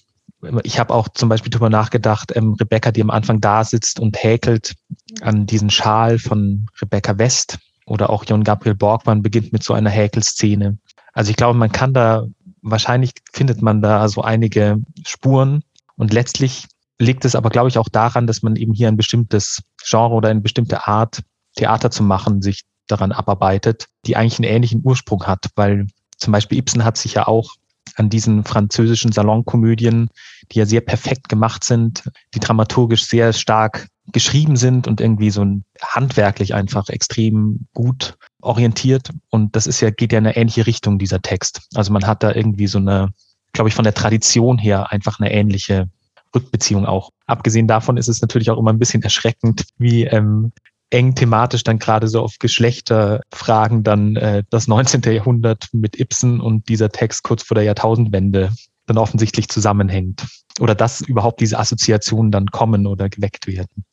ich 0.65 0.79
habe 0.79 0.95
auch 0.95 1.09
zum 1.09 1.29
Beispiel 1.29 1.51
darüber 1.51 1.71
nachgedacht, 1.71 2.33
ähm, 2.35 2.55
Rebecca, 2.55 2.93
die 2.93 3.03
am 3.03 3.11
Anfang 3.11 3.41
da 3.41 3.65
sitzt 3.65 4.01
und 4.01 4.23
häkelt 4.23 4.75
an 5.23 5.47
diesen 5.47 5.71
Schal 5.71 6.19
von 6.19 6.67
Rebecca 6.81 7.19
West. 7.19 7.59
Oder 7.87 8.11
auch 8.11 8.25
John 8.27 8.45
Gabriel 8.45 8.75
Borgmann 8.75 9.23
beginnt 9.23 9.53
mit 9.53 9.63
so 9.63 9.73
einer 9.73 9.91
Häkelszene. 9.91 10.77
Also 11.13 11.31
ich 11.31 11.37
glaube, 11.37 11.59
man 11.59 11.71
kann 11.71 11.95
da, 11.95 12.27
wahrscheinlich 12.61 13.13
findet 13.33 13.63
man 13.63 13.81
da 13.81 14.09
so 14.09 14.23
einige 14.23 14.79
Spuren. 15.07 15.63
Und 15.97 16.13
letztlich 16.13 16.67
liegt 16.99 17.25
es 17.25 17.35
aber, 17.35 17.51
glaube 17.51 17.69
ich, 17.69 17.79
auch 17.79 17.89
daran, 17.89 18.27
dass 18.27 18.43
man 18.43 18.57
eben 18.57 18.75
hier 18.75 18.89
ein 18.89 18.97
bestimmtes 18.97 19.63
Genre 19.83 20.15
oder 20.15 20.29
eine 20.29 20.41
bestimmte 20.41 20.87
Art, 20.87 21.23
Theater 21.55 21.91
zu 21.91 22.03
machen, 22.03 22.43
sich 22.43 22.65
daran 22.87 23.13
abarbeitet, 23.13 23.87
die 24.05 24.17
eigentlich 24.17 24.39
einen 24.39 24.51
ähnlichen 24.51 24.83
Ursprung 24.85 25.25
hat, 25.25 25.47
weil 25.55 25.87
zum 26.19 26.33
Beispiel 26.33 26.59
Ibsen 26.59 26.85
hat 26.85 26.97
sich 26.97 27.15
ja 27.15 27.27
auch 27.27 27.55
an 27.97 28.11
diesen 28.11 28.45
französischen 28.45 29.13
Salonkomödien, 29.13 30.09
die 30.53 30.59
ja 30.59 30.67
sehr 30.67 30.81
perfekt 30.81 31.29
gemacht 31.29 31.65
sind, 31.65 32.05
die 32.35 32.41
dramaturgisch 32.41 33.07
sehr 33.07 33.33
stark 33.33 33.89
geschrieben 34.13 34.57
sind 34.57 34.87
und 34.87 35.01
irgendwie 35.01 35.31
so 35.31 35.45
handwerklich 35.83 36.55
einfach 36.55 36.89
extrem 36.89 37.67
gut 37.75 38.17
orientiert. 38.41 39.11
Und 39.31 39.57
das 39.57 39.67
ist 39.67 39.81
ja, 39.81 39.91
geht 39.91 40.13
ja 40.13 40.19
in 40.19 40.27
eine 40.27 40.37
ähnliche 40.37 40.67
Richtung, 40.67 40.99
dieser 40.99 41.21
Text. 41.21 41.63
Also 41.75 41.93
man 41.93 42.07
hat 42.07 42.23
da 42.23 42.33
irgendwie 42.33 42.69
so 42.69 42.79
eine, 42.79 43.13
glaube 43.53 43.69
ich, 43.69 43.75
von 43.75 43.85
der 43.85 43.95
Tradition 43.95 44.59
her 44.59 44.93
einfach 44.93 45.19
eine 45.19 45.33
ähnliche 45.33 45.89
Rückbeziehung 46.35 46.87
auch. 46.87 47.11
Abgesehen 47.27 47.67
davon 47.67 47.97
ist 47.97 48.09
es 48.09 48.21
natürlich 48.21 48.51
auch 48.51 48.59
immer 48.59 48.73
ein 48.73 48.79
bisschen 48.79 49.03
erschreckend, 49.03 49.65
wie 49.79 50.05
ähm, 50.05 50.53
eng 50.91 51.15
thematisch 51.15 51.65
dann 51.65 51.79
gerade 51.79 52.09
so 52.09 52.21
auf 52.21 52.39
Geschlechterfragen 52.39 53.83
dann 53.83 54.17
äh, 54.17 54.45
das 54.51 54.69
19. 54.69 55.03
Jahrhundert 55.03 55.69
mit 55.73 55.99
Ibsen 55.99 56.41
und 56.41 56.69
dieser 56.69 56.91
Text 56.91 57.23
kurz 57.23 57.43
vor 57.43 57.55
der 57.55 57.65
Jahrtausendwende 57.65 58.53
dann 58.87 58.99
offensichtlich 58.99 59.49
zusammenhängt. 59.49 60.27
Oder 60.61 60.75
dass 60.75 61.01
überhaupt 61.01 61.41
diese 61.41 61.59
Assoziationen 61.59 62.31
dann 62.31 62.47
kommen 62.47 62.87
oder 62.87 63.09
geweckt 63.09 63.47
werden. 63.47 63.85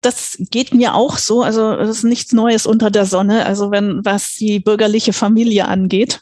Das 0.00 0.36
geht 0.38 0.72
mir 0.72 0.94
auch 0.94 1.18
so. 1.18 1.42
Also 1.42 1.72
es 1.72 1.90
ist 1.90 2.04
nichts 2.04 2.32
Neues 2.32 2.66
unter 2.66 2.90
der 2.90 3.04
Sonne. 3.04 3.44
Also 3.44 3.72
wenn 3.72 4.04
was 4.04 4.36
die 4.36 4.60
bürgerliche 4.60 5.12
Familie 5.12 5.66
angeht, 5.66 6.20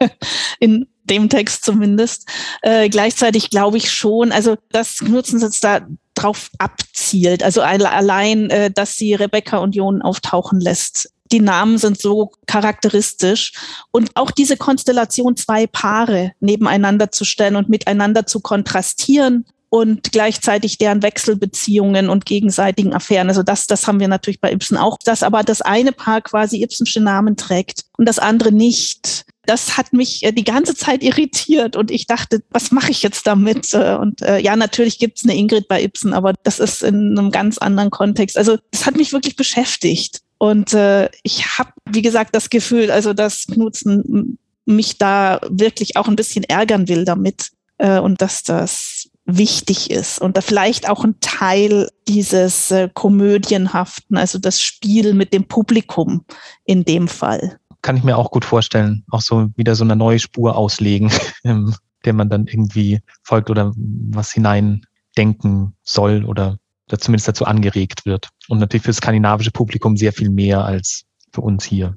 in 0.58 0.86
dem 1.04 1.28
Text 1.28 1.64
zumindest. 1.64 2.28
Äh, 2.62 2.88
gleichzeitig 2.88 3.50
glaube 3.50 3.76
ich 3.76 3.92
schon, 3.92 4.32
also 4.32 4.56
das 4.70 5.02
nutzen 5.02 5.38
sie 5.38 5.46
jetzt 5.46 5.62
da 5.62 5.86
drauf 6.20 6.50
abzielt. 6.58 7.42
Also 7.42 7.62
allein, 7.62 8.50
äh, 8.50 8.70
dass 8.70 8.96
sie 8.96 9.14
Rebecca 9.14 9.58
und 9.58 9.74
Jon 9.74 10.02
auftauchen 10.02 10.60
lässt, 10.60 11.10
die 11.32 11.40
Namen 11.40 11.78
sind 11.78 12.00
so 12.00 12.32
charakteristisch. 12.46 13.52
Und 13.90 14.10
auch 14.14 14.30
diese 14.30 14.56
Konstellation, 14.56 15.36
zwei 15.36 15.66
Paare 15.66 16.32
nebeneinander 16.40 17.12
zu 17.12 17.24
stellen 17.24 17.56
und 17.56 17.68
miteinander 17.68 18.26
zu 18.26 18.40
kontrastieren 18.40 19.46
und 19.68 20.10
gleichzeitig 20.10 20.78
deren 20.78 21.02
Wechselbeziehungen 21.02 22.10
und 22.10 22.26
gegenseitigen 22.26 22.92
Affären. 22.92 23.28
Also 23.28 23.44
das, 23.44 23.68
das 23.68 23.86
haben 23.86 24.00
wir 24.00 24.08
natürlich 24.08 24.40
bei 24.40 24.52
Ibsen 24.52 24.76
auch, 24.76 24.98
dass 25.04 25.22
aber 25.22 25.44
das 25.44 25.62
eine 25.62 25.92
Paar 25.92 26.20
quasi 26.20 26.62
Ibsensche 26.62 27.00
Namen 27.00 27.36
trägt 27.36 27.84
und 27.96 28.06
das 28.06 28.18
andere 28.18 28.50
nicht. 28.50 29.24
Das 29.50 29.76
hat 29.76 29.92
mich 29.92 30.22
äh, 30.22 30.30
die 30.30 30.44
ganze 30.44 30.76
Zeit 30.76 31.02
irritiert 31.02 31.74
und 31.74 31.90
ich 31.90 32.06
dachte, 32.06 32.40
was 32.50 32.70
mache 32.70 32.92
ich 32.92 33.02
jetzt 33.02 33.26
damit? 33.26 33.74
Äh, 33.74 33.96
und 33.96 34.22
äh, 34.22 34.38
ja, 34.38 34.54
natürlich 34.54 35.00
gibt's 35.00 35.24
eine 35.24 35.36
Ingrid 35.36 35.66
bei 35.66 35.82
Ibsen, 35.82 36.14
aber 36.14 36.34
das 36.44 36.60
ist 36.60 36.84
in 36.84 37.18
einem 37.18 37.32
ganz 37.32 37.58
anderen 37.58 37.90
Kontext. 37.90 38.38
Also 38.38 38.58
das 38.70 38.86
hat 38.86 38.94
mich 38.94 39.12
wirklich 39.12 39.34
beschäftigt. 39.34 40.20
Und 40.38 40.72
äh, 40.72 41.08
ich 41.24 41.58
habe, 41.58 41.72
wie 41.84 42.00
gesagt, 42.00 42.32
das 42.36 42.48
Gefühl, 42.48 42.92
also 42.92 43.12
dass 43.12 43.48
Knutzen 43.48 44.38
mich 44.66 44.98
da 44.98 45.40
wirklich 45.48 45.96
auch 45.96 46.06
ein 46.06 46.14
bisschen 46.14 46.44
ärgern 46.44 46.86
will 46.86 47.04
damit 47.04 47.50
äh, 47.78 47.98
und 47.98 48.22
dass 48.22 48.44
das 48.44 49.08
wichtig 49.24 49.90
ist 49.90 50.20
und 50.20 50.36
da 50.36 50.42
vielleicht 50.42 50.88
auch 50.88 51.02
ein 51.02 51.18
Teil 51.20 51.88
dieses 52.06 52.72
Komödienhaften, 52.94 54.16
also 54.16 54.38
das 54.38 54.62
Spiel 54.62 55.12
mit 55.12 55.32
dem 55.32 55.48
Publikum 55.48 56.24
in 56.64 56.84
dem 56.84 57.08
Fall. 57.08 57.58
Kann 57.82 57.96
ich 57.96 58.04
mir 58.04 58.16
auch 58.16 58.30
gut 58.30 58.44
vorstellen, 58.44 59.04
auch 59.10 59.22
so 59.22 59.48
wieder 59.56 59.74
so 59.74 59.84
eine 59.84 59.96
neue 59.96 60.18
Spur 60.18 60.56
auslegen, 60.56 61.10
ähm, 61.44 61.74
der 62.04 62.12
man 62.12 62.28
dann 62.28 62.46
irgendwie 62.46 63.00
folgt 63.22 63.50
oder 63.50 63.72
was 63.76 64.32
hineindenken 64.32 65.74
soll 65.82 66.24
oder 66.24 66.58
zumindest 66.98 67.28
dazu 67.28 67.44
angeregt 67.44 68.04
wird. 68.04 68.28
Und 68.48 68.58
natürlich 68.58 68.82
für 68.82 68.90
das 68.90 68.96
skandinavische 68.96 69.50
Publikum 69.50 69.96
sehr 69.96 70.12
viel 70.12 70.30
mehr 70.30 70.64
als 70.64 71.04
für 71.32 71.42
uns 71.42 71.64
hier. 71.64 71.96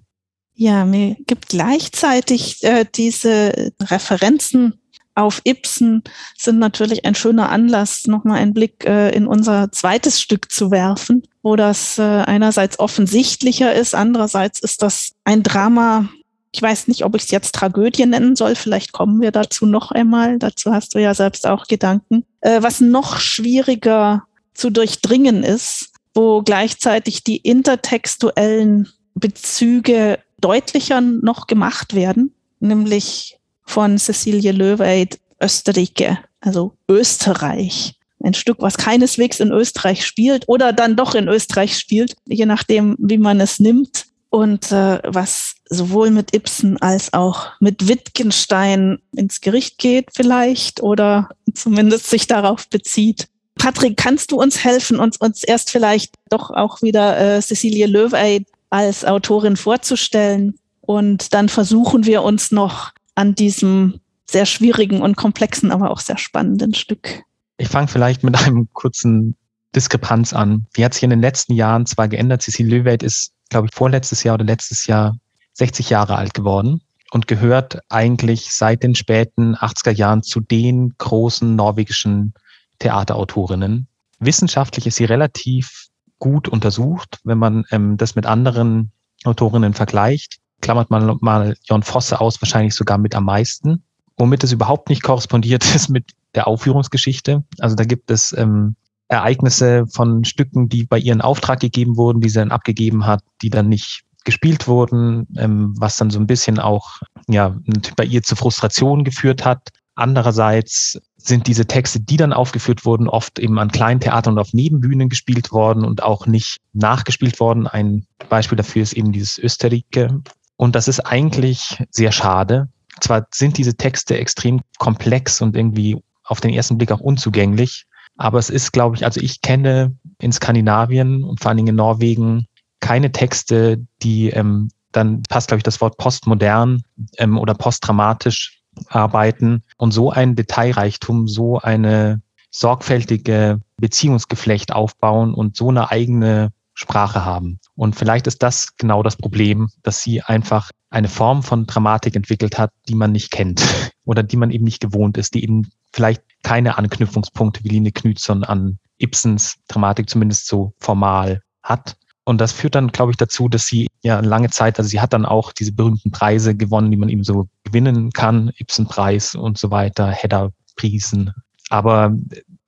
Ja, 0.56 0.86
mir 0.86 1.16
gibt 1.26 1.50
gleichzeitig 1.50 2.64
äh, 2.64 2.86
diese 2.94 3.74
Referenzen 3.82 4.80
auf 5.16 5.42
Ibsen 5.46 6.04
sind 6.38 6.60
natürlich 6.60 7.06
ein 7.06 7.16
schöner 7.16 7.50
Anlass, 7.50 8.08
nochmal 8.08 8.40
einen 8.40 8.54
Blick 8.54 8.86
äh, 8.86 9.10
in 9.12 9.28
unser 9.28 9.72
zweites 9.72 10.20
Stück 10.20 10.52
zu 10.52 10.72
werfen, 10.72 11.24
wo 11.44 11.56
das 11.56 12.00
äh, 12.00 12.02
einerseits 12.02 12.80
offensichtlicher 12.80 13.74
ist, 13.74 13.94
andererseits 13.94 14.62
ist 14.62 14.82
das 14.82 15.12
ein 15.26 15.44
Drama. 15.44 16.10
Ich 16.52 16.62
weiß 16.62 16.88
nicht, 16.88 17.04
ob 17.04 17.16
ich 17.16 17.24
es 17.24 17.32
jetzt 17.32 17.54
Tragödie 17.54 18.06
nennen 18.06 18.36
soll. 18.36 18.56
Vielleicht 18.56 18.94
kommen 18.94 19.22
wir 19.22 19.32
dazu 19.32 19.66
noch 19.66 19.92
einmal. 19.92 20.40
Dazu 20.40 20.72
hast 20.72 20.96
du 20.96 21.00
ja 21.00 21.14
selbst 21.14 21.46
auch 21.46 21.66
Gedanken. 21.68 22.26
Äh, 22.42 22.64
was 22.64 22.80
noch 22.80 23.20
schwieriger 23.20 24.24
zu 24.54 24.70
durchdringen 24.70 25.44
ist, 25.44 25.92
wo 26.14 26.42
gleichzeitig 26.42 27.24
die 27.24 27.38
intertextuellen 27.38 28.88
Bezüge 29.16 30.20
deutlicher 30.40 31.02
noch 31.02 31.48
gemacht 31.48 31.94
werden, 31.94 32.34
nämlich 32.60 33.40
von 33.66 33.98
Cecilie 33.98 34.52
Löweid 34.52 35.20
Österrike, 35.42 36.20
also 36.40 36.74
Österreich. 36.88 37.96
Ein 38.24 38.34
Stück, 38.34 38.58
was 38.60 38.78
keineswegs 38.78 39.40
in 39.40 39.52
Österreich 39.52 40.06
spielt 40.06 40.46
oder 40.48 40.74
dann 40.74 40.96
doch 40.96 41.14
in 41.14 41.28
Österreich 41.28 41.78
spielt, 41.78 42.16
je 42.26 42.46
nachdem, 42.46 42.96
wie 42.98 43.18
man 43.18 43.40
es 43.40 43.60
nimmt. 43.60 44.06
Und 44.30 44.72
äh, 44.72 45.00
was 45.04 45.58
sowohl 45.70 46.10
mit 46.10 46.34
Ibsen 46.34 46.82
als 46.82 47.14
auch 47.14 47.52
mit 47.60 47.88
Wittgenstein 47.88 48.98
ins 49.16 49.42
Gericht 49.42 49.78
geht 49.78 50.08
vielleicht 50.16 50.82
oder 50.82 51.30
zumindest 51.54 52.10
sich 52.10 52.26
darauf 52.26 52.68
bezieht. 52.68 53.28
Patrick, 53.56 53.96
kannst 53.96 54.32
du 54.32 54.42
uns 54.42 54.64
helfen, 54.64 55.00
uns, 55.00 55.18
uns 55.18 55.44
erst 55.44 55.70
vielleicht 55.70 56.16
doch 56.30 56.50
auch 56.50 56.82
wieder 56.82 57.18
äh, 57.20 57.42
Cecilie 57.42 57.86
Löweid 57.86 58.48
als 58.72 59.06
Autorin 59.06 59.56
vorzustellen? 59.56 60.56
Und 60.82 61.34
dann 61.34 61.48
versuchen 61.48 62.06
wir 62.06 62.24
uns 62.24 62.52
noch 62.52 62.92
an 63.16 63.36
diesem 63.36 64.00
sehr 64.30 64.46
schwierigen 64.46 65.02
und 65.02 65.16
komplexen, 65.16 65.72
aber 65.72 65.92
auch 65.92 66.00
sehr 66.00 66.18
spannenden 66.18 66.74
Stück. 66.74 67.24
Ich 67.58 67.68
fange 67.68 67.88
vielleicht 67.88 68.24
mit 68.24 68.36
einem 68.36 68.72
kurzen 68.74 69.36
Diskrepanz 69.76 70.34
an. 70.34 70.68
Die 70.76 70.86
hat 70.86 70.94
sich 70.94 71.04
in 71.04 71.10
den 71.10 71.22
letzten 71.22 71.54
Jahren 71.54 71.86
zwar 71.86 72.08
geändert. 72.08 72.42
Cecilie 72.42 72.80
Löwelt 72.80 73.04
ist, 73.04 73.34
glaube 73.50 73.68
ich, 73.68 73.76
vorletztes 73.76 74.24
Jahr 74.24 74.36
oder 74.36 74.46
letztes 74.46 74.86
Jahr 74.86 75.18
60 75.54 75.90
Jahre 75.90 76.16
alt 76.16 76.34
geworden 76.34 76.82
und 77.12 77.28
gehört 77.28 77.80
eigentlich 77.90 78.52
seit 78.52 78.84
den 78.84 78.96
späten 78.96 79.56
80er 79.56 79.92
Jahren 79.92 80.24
zu 80.24 80.40
den 80.40 80.94
großen 80.98 81.56
norwegischen 81.56 82.34
Theaterautorinnen. 82.80 83.88
Wissenschaftlich 84.20 84.88
ist 84.88 84.96
sie 84.96 85.06
relativ 85.06 85.88
gut 86.20 86.48
untersucht, 86.48 87.20
wenn 87.24 87.38
man 87.38 87.66
ähm, 87.72 87.98
das 87.98 88.16
mit 88.16 88.26
anderen 88.26 88.92
Autorinnen 89.24 89.74
vergleicht 89.74 90.40
klammert 90.64 90.90
man 90.90 91.18
mal 91.22 91.56
Jon 91.66 91.84
Fosse 91.84 92.20
aus, 92.20 92.42
wahrscheinlich 92.42 92.74
sogar 92.74 92.98
mit 92.98 93.14
am 93.14 93.26
meisten. 93.26 93.84
Womit 94.18 94.44
es 94.44 94.52
überhaupt 94.52 94.90
nicht 94.90 95.04
korrespondiert 95.04 95.64
ist 95.76 95.90
mit 95.90 96.12
der 96.36 96.48
Aufführungsgeschichte. 96.48 97.44
Also 97.60 97.76
da 97.76 97.84
gibt 97.84 98.12
es 98.12 98.36
ähm, 98.38 98.76
Ereignisse 99.08 99.86
von 99.88 100.24
Stücken, 100.24 100.70
die 100.70 100.86
bei 100.86 100.98
ihren 100.98 101.22
Auftrag 101.22 101.60
gegeben 101.60 101.98
wurden, 101.98 102.22
die 102.22 102.30
sie 102.30 102.40
dann 102.40 102.52
abgegeben 102.52 103.06
hat, 103.06 103.22
die 103.42 103.50
dann 103.50 103.70
nicht 103.70 104.04
gespielt 104.26 104.68
wurden, 104.68 105.28
ähm, 105.38 105.74
was 105.78 105.98
dann 105.98 106.10
so 106.10 106.20
ein 106.20 106.28
bisschen 106.28 106.60
auch 106.60 107.02
ja 107.28 107.56
bei 107.96 108.06
ihr 108.06 108.24
zu 108.24 108.36
Frustration 108.36 109.04
geführt 109.04 109.46
hat. 109.46 109.70
Andererseits 109.96 111.00
sind 111.18 111.46
diese 111.48 111.68
Texte, 111.68 112.00
die 112.00 112.18
dann 112.18 112.34
aufgeführt 112.34 112.86
wurden, 112.86 113.08
oft 113.08 113.38
eben 113.38 113.60
an 113.60 113.72
kleinen 113.72 114.00
Theatern 114.00 114.34
und 114.34 114.40
auf 114.40 114.54
Nebenbühnen 114.54 115.08
gespielt 115.08 115.52
worden 115.52 115.86
und 115.86 116.02
auch 116.02 116.26
nicht 116.26 116.58
nachgespielt 116.74 117.40
worden. 117.40 117.68
Ein 117.68 118.06
Beispiel 118.30 118.56
dafür 118.56 118.82
ist 118.82 118.94
eben 118.94 119.12
dieses 119.12 119.38
Österrike, 119.38 120.22
und 120.56 120.76
das 120.76 120.88
ist 120.88 121.00
eigentlich 121.02 121.84
sehr 121.90 122.12
schade. 122.12 122.70
Zwar 123.02 123.28
sind 123.34 123.58
diese 123.58 123.76
Texte 123.76 124.18
extrem 124.18 124.62
komplex 124.78 125.42
und 125.42 125.56
irgendwie 125.56 126.02
auf 126.24 126.42
den 126.42 126.54
ersten 126.54 126.78
Blick 126.78 126.92
auch 126.92 127.00
unzugänglich, 127.00 127.86
aber 128.18 128.40
es 128.40 128.50
ist, 128.50 128.72
glaube 128.72 128.96
ich, 128.96 129.06
also 129.06 129.20
ich 129.20 129.42
kenne 129.42 129.96
in 130.20 130.32
Skandinavien 130.32 131.24
und 131.24 131.40
vor 131.40 131.50
allen 131.50 131.58
Dingen 131.58 131.70
in 131.70 131.76
Norwegen 131.76 132.46
keine 132.80 133.12
Texte, 133.12 133.86
die 134.02 134.30
ähm, 134.30 134.70
dann 134.92 135.24
passt, 135.24 135.48
glaube 135.48 135.60
ich, 135.60 135.64
das 135.64 135.82
Wort 135.82 135.98
postmodern 135.98 136.84
ähm, 137.18 137.38
oder 137.38 137.56
postdramatisch 137.56 138.62
arbeiten 138.88 139.64
und 139.78 139.92
so 139.92 140.12
ein 140.12 140.36
Detailreichtum, 140.36 141.28
so 141.28 141.60
eine 141.60 142.22
sorgfältige 142.52 143.60
Beziehungsgeflecht 143.78 144.74
aufbauen 144.74 145.34
und 145.34 145.58
so 145.58 145.70
eine 145.70 145.90
eigene 145.90 146.52
Sprache 146.76 147.26
haben. 147.26 147.60
Und 147.76 147.96
vielleicht 147.96 148.28
ist 148.28 148.44
das 148.44 148.76
genau 148.78 149.04
das 149.04 149.16
Problem, 149.16 149.70
dass 149.82 150.02
sie 150.02 150.22
einfach 150.22 150.72
eine 150.90 151.08
Form 151.08 151.44
von 151.44 151.66
Dramatik 151.66 152.16
entwickelt 152.16 152.58
hat, 152.60 152.72
die 152.88 152.96
man 152.96 153.12
nicht 153.12 153.32
kennt 153.32 153.64
oder 154.06 154.24
die 154.24 154.38
man 154.38 154.52
eben 154.52 154.64
nicht 154.64 154.82
gewohnt 154.82 155.18
ist, 155.18 155.34
die 155.34 155.44
eben 155.44 155.70
vielleicht 155.94 156.24
keine 156.44 156.78
Anknüpfungspunkte 156.78 157.64
wie 157.64 157.70
Line 157.70 157.92
Knützon 157.92 158.44
an 158.44 158.80
Ibsens 158.98 159.56
Dramatik 159.68 160.10
zumindest 160.10 160.48
so 160.48 160.74
formal 160.80 161.42
hat. 161.62 161.96
Und 162.26 162.40
das 162.40 162.54
führt 162.54 162.76
dann, 162.76 162.92
glaube 162.92 163.12
ich, 163.12 163.18
dazu, 163.18 163.50
dass 163.50 163.66
sie 163.66 163.88
ja 164.02 164.20
lange 164.22 164.50
Zeit, 164.50 164.78
also 164.78 164.90
sie 164.90 165.02
hat 165.02 165.14
dann 165.14 165.26
auch 165.26 165.52
diese 165.52 165.74
berühmten 165.74 166.12
Preise 166.12 166.56
gewonnen, 166.56 166.90
die 166.90 166.98
man 166.98 167.10
eben 167.10 167.24
so 167.24 167.48
gewinnen 167.64 168.12
kann, 168.12 168.52
Ibsen-Preis 168.58 169.36
und 169.36 169.58
so 169.58 169.72
weiter, 169.72 170.10
Hedda-Priesen. 170.10 171.34
Aber 171.70 172.16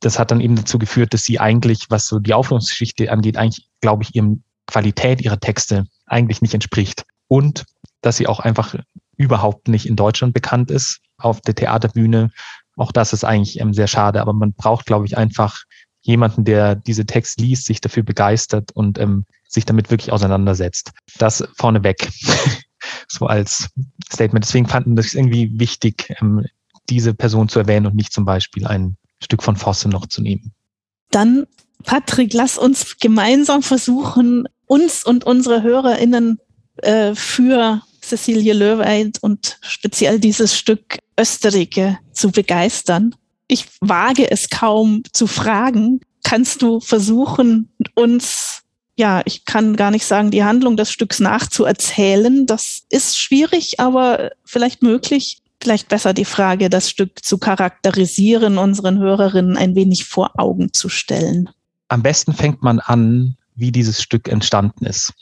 das 0.01 0.19
hat 0.19 0.31
dann 0.31 0.41
eben 0.41 0.55
dazu 0.55 0.77
geführt, 0.77 1.13
dass 1.13 1.23
sie 1.23 1.39
eigentlich, 1.39 1.85
was 1.89 2.07
so 2.07 2.19
die 2.19 2.33
Aufführungsgeschichte 2.33 3.11
angeht, 3.11 3.37
eigentlich, 3.37 3.67
glaube 3.79 4.03
ich, 4.03 4.15
ihrem 4.15 4.43
Qualität 4.67 5.21
ihrer 5.21 5.39
Texte 5.39 5.85
eigentlich 6.05 6.41
nicht 6.41 6.53
entspricht. 6.53 7.05
Und 7.27 7.65
dass 8.01 8.17
sie 8.17 8.27
auch 8.27 8.39
einfach 8.39 8.75
überhaupt 9.17 9.67
nicht 9.67 9.87
in 9.87 9.95
Deutschland 9.95 10.33
bekannt 10.33 10.69
ist 10.69 10.99
auf 11.17 11.39
der 11.41 11.55
Theaterbühne. 11.55 12.31
Auch 12.75 12.91
das 12.91 13.13
ist 13.13 13.23
eigentlich 13.23 13.59
ähm, 13.59 13.73
sehr 13.73 13.87
schade, 13.87 14.21
aber 14.21 14.33
man 14.33 14.53
braucht, 14.53 14.85
glaube 14.85 15.05
ich, 15.05 15.17
einfach 15.17 15.63
jemanden, 16.01 16.43
der 16.43 16.75
diese 16.75 17.05
Text 17.05 17.39
liest, 17.39 17.65
sich 17.65 17.81
dafür 17.81 18.03
begeistert 18.03 18.71
und 18.73 18.99
ähm, 18.99 19.25
sich 19.47 19.65
damit 19.65 19.89
wirklich 19.89 20.11
auseinandersetzt. 20.11 20.91
Das 21.17 21.43
vorneweg, 21.57 22.09
so 23.07 23.25
als 23.25 23.69
Statement. 24.11 24.45
Deswegen 24.45 24.67
fanden 24.67 24.95
das 24.95 25.13
irgendwie 25.13 25.59
wichtig, 25.59 26.13
ähm, 26.21 26.45
diese 26.89 27.13
Person 27.13 27.49
zu 27.49 27.59
erwähnen 27.59 27.87
und 27.87 27.95
nicht 27.95 28.13
zum 28.13 28.25
Beispiel 28.25 28.67
ein 28.67 28.97
Stück 29.23 29.41
von 29.41 29.55
Fosse 29.55 29.89
noch 29.89 30.05
zu 30.05 30.21
nehmen. 30.21 30.53
Dann, 31.09 31.47
Patrick, 31.83 32.33
lass 32.33 32.57
uns 32.57 32.97
gemeinsam 32.99 33.63
versuchen, 33.63 34.47
uns 34.67 35.03
und 35.03 35.23
unsere 35.23 35.63
HörerInnen 35.63 36.39
äh, 36.77 37.15
für 37.15 37.81
Cecilie 38.09 38.53
Löweid 38.53 39.17
und 39.21 39.57
speziell 39.61 40.19
dieses 40.19 40.57
Stück 40.57 40.99
Österrike 41.19 41.97
zu 42.11 42.31
begeistern. 42.31 43.15
Ich 43.47 43.67
wage 43.81 44.29
es 44.29 44.49
kaum 44.49 45.03
zu 45.11 45.27
fragen. 45.27 46.01
Kannst 46.23 46.61
du 46.61 46.79
versuchen, 46.79 47.69
uns, 47.93 48.63
ja, 48.95 49.21
ich 49.25 49.45
kann 49.45 49.75
gar 49.75 49.91
nicht 49.91 50.05
sagen, 50.05 50.31
die 50.31 50.43
Handlung 50.43 50.77
des 50.77 50.91
Stücks 50.91 51.19
nachzuerzählen. 51.19 52.45
Das 52.45 52.83
ist 52.89 53.17
schwierig, 53.17 53.79
aber 53.79 54.31
vielleicht 54.43 54.81
möglich 54.81 55.41
vielleicht 55.61 55.89
besser 55.89 56.13
die 56.13 56.25
Frage, 56.25 56.69
das 56.69 56.91
Stück 56.91 57.25
zu 57.25 57.39
charakterisieren, 57.39 58.59
unseren 58.59 58.99
Hörerinnen 58.99 59.57
ein 59.57 59.75
wenig 59.75 60.05
vor 60.05 60.39
Augen 60.39 60.73
zu 60.73 60.89
stellen. 60.89 61.49
Am 61.87 62.03
besten 62.03 62.33
fängt 62.33 62.61
man 62.61 62.79
an, 62.79 63.35
wie 63.55 63.71
dieses 63.71 64.01
Stück 64.01 64.27
entstanden 64.27 64.85
ist. 64.85 65.13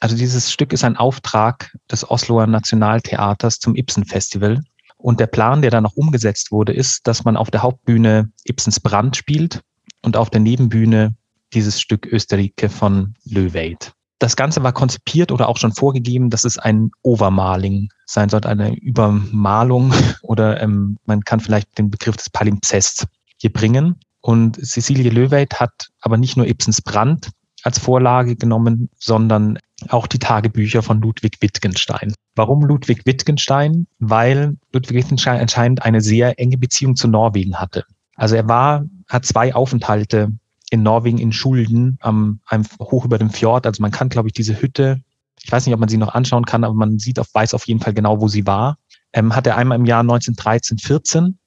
Also 0.00 0.16
dieses 0.16 0.52
Stück 0.52 0.72
ist 0.72 0.84
ein 0.84 0.96
Auftrag 0.96 1.74
des 1.90 2.08
Osloer 2.08 2.46
Nationaltheaters 2.46 3.58
zum 3.58 3.74
Ibsen 3.74 4.04
Festival. 4.04 4.60
Und 4.96 5.20
der 5.20 5.26
Plan, 5.26 5.62
der 5.62 5.70
dann 5.70 5.84
noch 5.84 5.96
umgesetzt 5.96 6.50
wurde, 6.50 6.72
ist, 6.72 7.06
dass 7.06 7.24
man 7.24 7.36
auf 7.36 7.50
der 7.50 7.62
Hauptbühne 7.62 8.30
Ibsens 8.44 8.80
Brand 8.80 9.16
spielt 9.16 9.62
und 10.02 10.16
auf 10.16 10.30
der 10.30 10.40
Nebenbühne 10.40 11.14
dieses 11.52 11.80
Stück 11.80 12.06
Österrike 12.06 12.68
von 12.68 13.14
Löweit. 13.24 13.92
Das 14.18 14.34
Ganze 14.34 14.62
war 14.64 14.72
konzipiert 14.72 15.30
oder 15.30 15.48
auch 15.48 15.56
schon 15.56 15.72
vorgegeben, 15.72 16.30
dass 16.30 16.44
es 16.44 16.58
ein 16.58 16.90
Overmaling 17.02 17.88
sein 18.06 18.28
sollte, 18.28 18.48
eine 18.48 18.76
Übermalung 18.76 19.94
oder 20.22 20.60
ähm, 20.60 20.98
man 21.06 21.22
kann 21.24 21.40
vielleicht 21.40 21.78
den 21.78 21.90
Begriff 21.90 22.16
des 22.16 22.30
Palimpsests 22.30 23.06
hier 23.36 23.52
bringen. 23.52 23.96
Und 24.20 24.56
Cecilie 24.56 25.10
Löweit 25.10 25.60
hat 25.60 25.88
aber 26.00 26.16
nicht 26.16 26.36
nur 26.36 26.48
Ibsens 26.48 26.82
Brand 26.82 27.30
als 27.62 27.78
Vorlage 27.78 28.34
genommen, 28.34 28.90
sondern 28.98 29.58
auch 29.88 30.06
die 30.06 30.18
Tagebücher 30.18 30.82
von 30.82 31.00
Ludwig 31.00 31.40
Wittgenstein. 31.40 32.12
Warum 32.34 32.64
Ludwig 32.64 33.06
Wittgenstein? 33.06 33.86
Weil 33.98 34.56
Ludwig 34.72 34.96
Wittgenstein 34.96 35.40
anscheinend 35.40 35.84
eine 35.84 36.00
sehr 36.00 36.38
enge 36.38 36.58
Beziehung 36.58 36.96
zu 36.96 37.08
Norwegen 37.08 37.56
hatte. 37.56 37.84
Also 38.16 38.34
er 38.34 38.48
war, 38.48 38.84
hat 39.08 39.24
zwei 39.24 39.54
Aufenthalte 39.54 40.32
in 40.70 40.82
Norwegen 40.82 41.18
in 41.18 41.32
Schulden 41.32 41.98
am, 42.00 42.40
einem, 42.46 42.64
hoch 42.80 43.04
über 43.04 43.18
dem 43.18 43.30
Fjord. 43.30 43.66
Also 43.66 43.80
man 43.80 43.90
kann, 43.90 44.08
glaube 44.08 44.28
ich, 44.28 44.34
diese 44.34 44.60
Hütte, 44.60 45.00
ich 45.42 45.50
weiß 45.50 45.64
nicht, 45.64 45.74
ob 45.74 45.80
man 45.80 45.88
sie 45.88 45.96
noch 45.96 46.14
anschauen 46.14 46.44
kann, 46.44 46.64
aber 46.64 46.74
man 46.74 46.98
sieht 46.98 47.18
auf, 47.18 47.28
weiß 47.32 47.54
auf 47.54 47.66
jeden 47.66 47.80
Fall 47.80 47.94
genau, 47.94 48.20
wo 48.20 48.28
sie 48.28 48.46
war. 48.46 48.78
Ähm, 49.12 49.34
hat 49.34 49.46
er 49.46 49.56
einmal 49.56 49.78
im 49.78 49.86
Jahr 49.86 50.00
1913, 50.00 50.78
14 50.78 51.37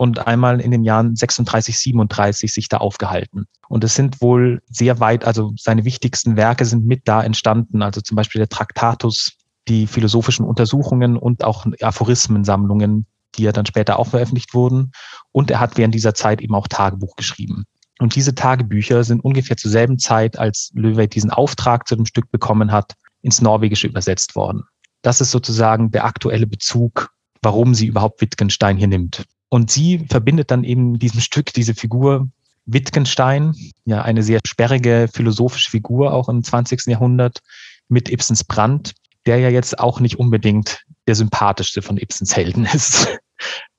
und 0.00 0.26
einmal 0.26 0.62
in 0.62 0.70
den 0.70 0.82
Jahren 0.82 1.14
36, 1.14 1.76
37 1.78 2.54
sich 2.54 2.70
da 2.70 2.78
aufgehalten. 2.78 3.44
Und 3.68 3.84
es 3.84 3.94
sind 3.94 4.22
wohl 4.22 4.62
sehr 4.66 4.98
weit, 4.98 5.26
also 5.26 5.52
seine 5.58 5.84
wichtigsten 5.84 6.36
Werke 6.36 6.64
sind 6.64 6.86
mit 6.86 7.02
da 7.04 7.22
entstanden, 7.22 7.82
also 7.82 8.00
zum 8.00 8.16
Beispiel 8.16 8.38
der 8.38 8.48
Traktatus, 8.48 9.32
die 9.68 9.86
philosophischen 9.86 10.46
Untersuchungen 10.46 11.18
und 11.18 11.44
auch 11.44 11.66
Aphorismensammlungen, 11.82 13.04
die 13.34 13.42
ja 13.42 13.52
dann 13.52 13.66
später 13.66 13.98
auch 13.98 14.06
veröffentlicht 14.06 14.54
wurden. 14.54 14.92
Und 15.32 15.50
er 15.50 15.60
hat 15.60 15.76
während 15.76 15.94
dieser 15.94 16.14
Zeit 16.14 16.40
eben 16.40 16.54
auch 16.54 16.66
Tagebuch 16.66 17.14
geschrieben. 17.16 17.64
Und 17.98 18.14
diese 18.14 18.34
Tagebücher 18.34 19.04
sind 19.04 19.22
ungefähr 19.22 19.58
zur 19.58 19.70
selben 19.70 19.98
Zeit, 19.98 20.38
als 20.38 20.70
Löweit 20.72 21.14
diesen 21.14 21.30
Auftrag 21.30 21.86
zu 21.86 21.94
dem 21.94 22.06
Stück 22.06 22.30
bekommen 22.30 22.72
hat, 22.72 22.94
ins 23.20 23.42
Norwegische 23.42 23.88
übersetzt 23.88 24.34
worden. 24.34 24.62
Das 25.02 25.20
ist 25.20 25.30
sozusagen 25.30 25.90
der 25.90 26.06
aktuelle 26.06 26.46
Bezug, 26.46 27.10
warum 27.42 27.74
sie 27.74 27.86
überhaupt 27.86 28.22
Wittgenstein 28.22 28.78
hier 28.78 28.88
nimmt. 28.88 29.26
Und 29.50 29.70
sie 29.70 30.06
verbindet 30.08 30.50
dann 30.50 30.64
eben 30.64 30.98
diesem 30.98 31.20
Stück 31.20 31.52
diese 31.52 31.74
Figur 31.74 32.28
Wittgenstein, 32.66 33.54
ja 33.84 34.02
eine 34.02 34.22
sehr 34.22 34.40
sperrige 34.46 35.08
philosophische 35.12 35.70
Figur 35.70 36.12
auch 36.14 36.28
im 36.28 36.42
20. 36.42 36.86
Jahrhundert 36.86 37.40
mit 37.88 38.08
Ibsens 38.08 38.44
Brand, 38.44 38.94
der 39.26 39.38
ja 39.38 39.48
jetzt 39.48 39.78
auch 39.78 40.00
nicht 40.00 40.18
unbedingt 40.18 40.84
der 41.06 41.16
sympathischste 41.16 41.82
von 41.82 41.98
Ibsens 41.98 42.36
Helden 42.36 42.64
ist 42.72 43.08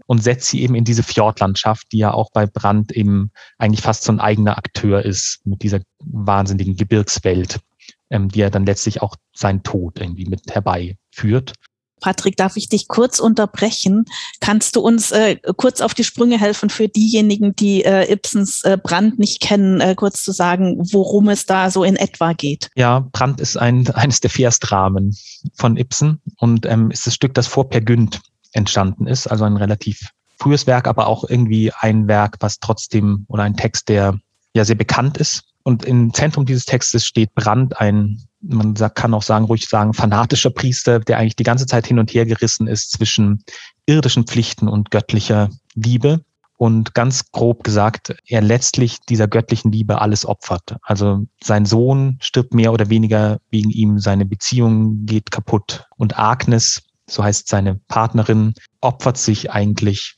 und 0.07 0.21
setzt 0.21 0.49
sie 0.49 0.61
eben 0.61 0.75
in 0.75 0.83
diese 0.83 1.03
Fjordlandschaft, 1.03 1.87
die 1.93 1.99
ja 1.99 2.13
auch 2.13 2.31
bei 2.31 2.45
Brand 2.45 2.91
eben 2.91 3.31
eigentlich 3.57 3.81
fast 3.81 4.03
so 4.03 4.11
ein 4.11 4.19
eigener 4.19 4.57
Akteur 4.57 5.05
ist 5.05 5.39
mit 5.45 5.63
dieser 5.63 5.79
wahnsinnigen 5.99 6.75
Gebirgswelt, 6.75 7.61
ähm, 8.09 8.27
die 8.27 8.41
er 8.41 8.49
dann 8.49 8.65
letztlich 8.65 9.01
auch 9.01 9.15
seinen 9.33 9.63
Tod 9.63 10.01
irgendwie 10.01 10.25
mit 10.25 10.53
herbeiführt. 10.53 11.53
Patrick, 12.01 12.35
darf 12.35 12.57
ich 12.57 12.67
dich 12.67 12.89
kurz 12.89 13.19
unterbrechen? 13.19 14.05
Kannst 14.41 14.75
du 14.75 14.81
uns 14.81 15.11
äh, 15.11 15.37
kurz 15.55 15.79
auf 15.79 15.93
die 15.93 16.03
Sprünge 16.03 16.37
helfen 16.37 16.69
für 16.69 16.89
diejenigen, 16.89 17.55
die 17.55 17.85
äh, 17.85 18.11
Ibsens 18.11 18.63
äh, 18.63 18.77
Brand 18.81 19.19
nicht 19.19 19.39
kennen, 19.39 19.79
äh, 19.79 19.95
kurz 19.95 20.23
zu 20.23 20.33
sagen, 20.33 20.77
worum 20.91 21.29
es 21.29 21.45
da 21.45 21.71
so 21.71 21.83
in 21.83 21.95
etwa 21.95 22.33
geht? 22.33 22.69
Ja, 22.75 23.07
Brand 23.11 23.39
ist 23.39 23.55
ein, 23.55 23.89
eines 23.91 24.19
der 24.19 24.29
Verstrahmen 24.29 25.15
von 25.53 25.77
Ibsen 25.77 26.19
und 26.37 26.65
ähm, 26.65 26.91
ist 26.91 27.07
das 27.07 27.15
Stück, 27.15 27.33
das 27.33 27.47
vor 27.47 27.69
Per 27.69 27.81
Günd 27.81 28.19
entstanden 28.51 29.07
ist. 29.07 29.27
Also 29.27 29.45
ein 29.45 29.57
relativ 29.57 30.09
frühes 30.41 30.67
Werk, 30.67 30.87
aber 30.87 31.07
auch 31.07 31.23
irgendwie 31.29 31.71
ein 31.71 32.07
Werk, 32.07 32.37
was 32.39 32.59
trotzdem 32.59 33.25
oder 33.27 33.43
ein 33.43 33.55
Text, 33.55 33.89
der 33.89 34.19
ja 34.53 34.65
sehr 34.65 34.75
bekannt 34.75 35.17
ist. 35.17 35.43
Und 35.63 35.85
im 35.85 36.13
Zentrum 36.13 36.45
dieses 36.45 36.65
Textes 36.65 37.05
steht 37.05 37.33
Brand, 37.35 37.79
ein, 37.79 38.23
man 38.41 38.73
kann 38.73 39.13
auch 39.13 39.23
sagen, 39.23 39.45
ruhig 39.45 39.67
sagen, 39.67 39.93
fanatischer 39.93 40.49
Priester, 40.49 40.99
der 40.99 41.17
eigentlich 41.17 41.35
die 41.35 41.43
ganze 41.43 41.65
Zeit 41.65 41.87
hin 41.87 41.99
und 41.99 42.13
her 42.13 42.25
gerissen 42.25 42.67
ist 42.67 42.91
zwischen 42.91 43.43
irdischen 43.85 44.25
Pflichten 44.25 44.67
und 44.67 44.91
göttlicher 44.91 45.49
Liebe. 45.75 46.21
Und 46.57 46.93
ganz 46.93 47.31
grob 47.31 47.63
gesagt, 47.63 48.15
er 48.27 48.41
letztlich 48.41 48.99
dieser 49.09 49.27
göttlichen 49.27 49.71
Liebe 49.71 49.99
alles 49.99 50.27
opfert. 50.27 50.75
Also 50.83 51.25
sein 51.41 51.65
Sohn 51.65 52.17
stirbt 52.21 52.53
mehr 52.53 52.71
oder 52.71 52.89
weniger 52.89 53.39
wegen 53.49 53.71
ihm, 53.71 53.97
seine 53.97 54.25
Beziehung 54.25 55.05
geht 55.05 55.31
kaputt. 55.31 55.85
Und 55.97 56.19
Agnes 56.19 56.83
so 57.11 57.23
heißt 57.23 57.47
seine 57.47 57.75
Partnerin, 57.87 58.53
opfert 58.79 59.17
sich 59.17 59.51
eigentlich 59.51 60.15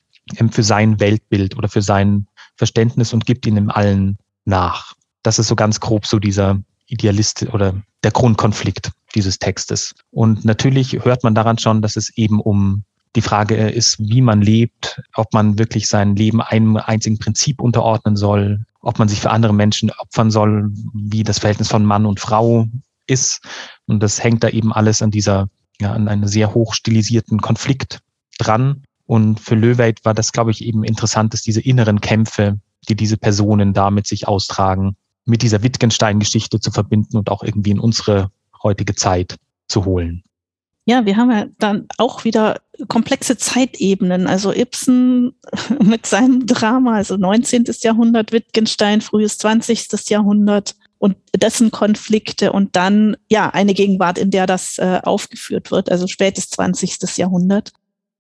für 0.52 0.64
sein 0.64 1.00
Weltbild 1.00 1.58
oder 1.58 1.68
für 1.68 1.82
sein 1.82 2.28
Verständnis 2.56 3.14
und 3.14 3.26
gibt 3.26 3.46
ihnen 3.46 3.70
allen 3.70 4.18
nach. 4.46 4.94
Das 5.24 5.40
ist 5.40 5.48
so 5.48 5.56
ganz 5.56 5.80
grob 5.80 6.06
so 6.06 6.20
dieser 6.20 6.60
Idealist 6.88 7.46
oder 7.54 7.82
der 8.04 8.12
Grundkonflikt 8.12 8.92
dieses 9.16 9.40
Textes. 9.40 9.96
Und 10.12 10.46
natürlich 10.46 11.06
hört 11.06 11.24
man 11.24 11.36
daran 11.36 11.58
schon, 11.58 11.82
dass 11.82 11.96
es 11.96 12.16
eben 12.18 12.40
um 12.40 12.84
die 13.16 13.22
Frage 13.22 13.56
ist, 13.56 14.00
wie 14.00 14.22
man 14.22 14.42
lebt, 14.42 15.02
ob 15.14 15.34
man 15.34 15.60
wirklich 15.60 15.88
sein 15.88 16.16
Leben 16.16 16.42
einem 16.42 16.78
einzigen 16.78 17.20
Prinzip 17.20 17.62
unterordnen 17.62 18.16
soll, 18.16 18.66
ob 18.82 18.98
man 18.98 19.08
sich 19.08 19.22
für 19.22 19.30
andere 19.30 19.54
Menschen 19.54 19.92
opfern 19.92 20.32
soll, 20.32 20.72
wie 20.94 21.24
das 21.24 21.40
Verhältnis 21.40 21.70
von 21.70 21.86
Mann 21.86 22.08
und 22.08 22.20
Frau 22.20 22.68
ist. 23.06 23.42
Und 23.86 24.02
das 24.02 24.24
hängt 24.24 24.44
da 24.44 24.50
eben 24.50 24.74
alles 24.74 25.02
an 25.02 25.12
dieser 25.12 25.48
ja, 25.80 25.94
an 25.94 26.08
einen 26.08 26.28
sehr 26.28 26.54
hoch 26.54 26.74
stilisierten 26.74 27.42
Konflikt 27.42 28.00
dran. 28.38 28.84
Und 29.06 29.40
für 29.40 29.56
Löweit 29.56 30.04
war 30.06 30.14
das, 30.14 30.32
glaube 30.32 30.52
ich, 30.52 30.64
eben 30.64 30.84
interessant, 30.84 31.34
dass 31.34 31.42
diese 31.42 31.62
inneren 31.62 32.02
Kämpfe, 32.02 32.60
die 32.90 32.96
diese 32.96 33.18
Personen 33.18 33.74
da 33.74 33.92
mit 33.92 34.08
sich 34.08 34.28
austragen, 34.28 34.96
mit 35.26 35.42
dieser 35.42 35.64
Wittgenstein-Geschichte 35.64 36.60
zu 36.60 36.72
verbinden 36.72 37.18
und 37.18 37.30
auch 37.30 37.44
irgendwie 37.44 37.72
in 37.72 37.80
unsere 37.80 38.32
heutige 38.62 38.96
Zeit 38.96 39.38
zu 39.68 39.86
holen. 39.86 40.24
Ja, 40.86 41.06
wir 41.06 41.16
haben 41.16 41.32
ja 41.32 41.46
dann 41.60 41.88
auch 41.98 42.26
wieder 42.26 42.60
komplexe 42.90 43.38
Zeitebenen. 43.38 44.28
Also 44.28 44.52
Ibsen 44.52 45.34
mit 45.82 46.06
seinem 46.06 46.46
Drama, 46.46 46.96
also 46.96 47.16
19. 47.16 47.66
Jahrhundert, 47.82 48.32
Wittgenstein, 48.34 49.02
frühes 49.02 49.38
20. 49.38 50.10
Jahrhundert, 50.10 50.76
und 51.04 51.18
dessen 51.36 51.70
Konflikte 51.70 52.54
und 52.54 52.78
dann 52.78 53.18
ja 53.30 53.50
eine 53.50 53.74
Gegenwart, 53.74 54.18
in 54.18 54.32
der 54.32 54.46
das 54.46 54.78
äh, 54.78 55.02
aufgeführt 55.04 55.70
wird, 55.70 55.92
also 55.92 56.08
spätes 56.08 56.50
20. 56.52 57.18
Jahrhundert. 57.18 57.74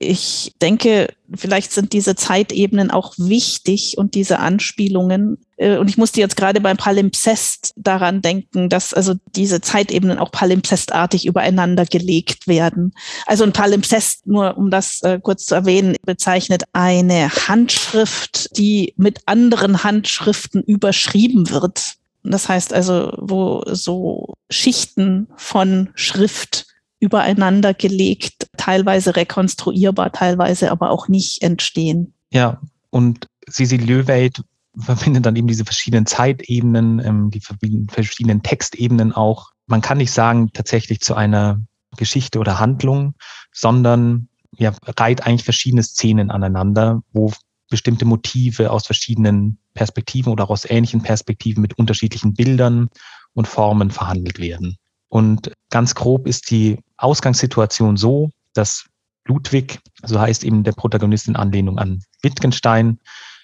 Ich 0.03 0.53
denke, 0.61 1.13
vielleicht 1.33 1.71
sind 1.71 1.93
diese 1.93 2.15
Zeitebenen 2.15 2.91
auch 2.91 3.13
wichtig 3.17 3.97
und 3.97 4.15
diese 4.15 4.39
Anspielungen. 4.39 5.37
Äh, 5.57 5.77
und 5.77 5.89
ich 5.89 5.97
musste 5.97 6.19
jetzt 6.19 6.35
gerade 6.35 6.61
beim 6.61 6.77
Palimpsest 6.77 7.73
daran 7.75 8.21
denken, 8.21 8.69
dass 8.69 8.93
also 8.93 9.15
diese 9.35 9.61
Zeitebenen 9.61 10.19
auch 10.19 10.31
palimpsestartig 10.31 11.25
übereinander 11.25 11.85
gelegt 11.85 12.47
werden. 12.47 12.93
Also 13.25 13.43
ein 13.43 13.53
Palimpsest, 13.53 14.27
nur 14.27 14.57
um 14.57 14.69
das 14.69 15.01
äh, 15.01 15.19
kurz 15.21 15.45
zu 15.45 15.55
erwähnen, 15.55 15.95
bezeichnet 16.05 16.63
eine 16.73 17.29
Handschrift, 17.29 18.57
die 18.57 18.93
mit 18.97 19.21
anderen 19.25 19.83
Handschriften 19.83 20.61
überschrieben 20.63 21.49
wird. 21.49 21.95
Das 22.23 22.47
heißt 22.47 22.73
also, 22.73 23.11
wo 23.17 23.63
so 23.67 24.35
Schichten 24.49 25.27
von 25.35 25.89
Schrift 25.95 26.67
übereinander 27.03 27.73
gelegt, 27.73 28.47
teilweise 28.55 29.17
rekonstruierbar, 29.17 30.13
teilweise 30.13 30.71
aber 30.71 30.89
auch 30.89 31.09
nicht 31.09 31.43
entstehen. 31.43 32.13
Ja, 32.31 32.61
und 32.91 33.27
Sisi 33.45 33.75
Löweit 33.75 34.41
verbindet 34.77 35.25
dann 35.25 35.35
eben 35.35 35.47
diese 35.47 35.65
verschiedenen 35.65 36.05
Zeitebenen, 36.05 36.99
ähm, 36.99 37.29
die 37.29 37.41
verschiedenen 37.41 38.41
Textebenen 38.41 39.11
auch. 39.11 39.51
Man 39.67 39.81
kann 39.81 39.97
nicht 39.97 40.11
sagen 40.11 40.51
tatsächlich 40.53 41.01
zu 41.01 41.13
einer 41.13 41.59
Geschichte 41.97 42.39
oder 42.39 42.59
Handlung, 42.59 43.15
sondern 43.51 44.29
ja, 44.57 44.73
reiht 44.97 45.27
eigentlich 45.27 45.43
verschiedene 45.43 45.83
Szenen 45.83 46.31
aneinander, 46.31 47.03
wo 47.11 47.33
bestimmte 47.69 48.05
Motive 48.05 48.71
aus 48.71 48.85
verschiedenen 48.85 49.57
Perspektiven 49.73 50.31
oder 50.31 50.49
aus 50.49 50.63
ähnlichen 50.63 51.03
Perspektiven 51.03 51.61
mit 51.61 51.77
unterschiedlichen 51.77 52.33
Bildern 52.33 52.89
und 53.33 53.47
Formen 53.47 53.91
verhandelt 53.91 54.39
werden. 54.39 54.77
Und 55.13 55.51
ganz 55.69 55.93
grob 55.93 56.25
ist 56.25 56.49
die 56.49 56.79
Ausgangssituation 56.97 57.97
so, 57.97 58.31
dass 58.53 58.85
Ludwig, 59.25 59.79
so 60.01 60.19
heißt 60.19 60.43
eben 60.43 60.63
der 60.63 60.71
Protagonist 60.71 61.27
in 61.27 61.35
Anlehnung 61.35 61.77
an 61.77 62.03
Wittgenstein, 62.23 62.97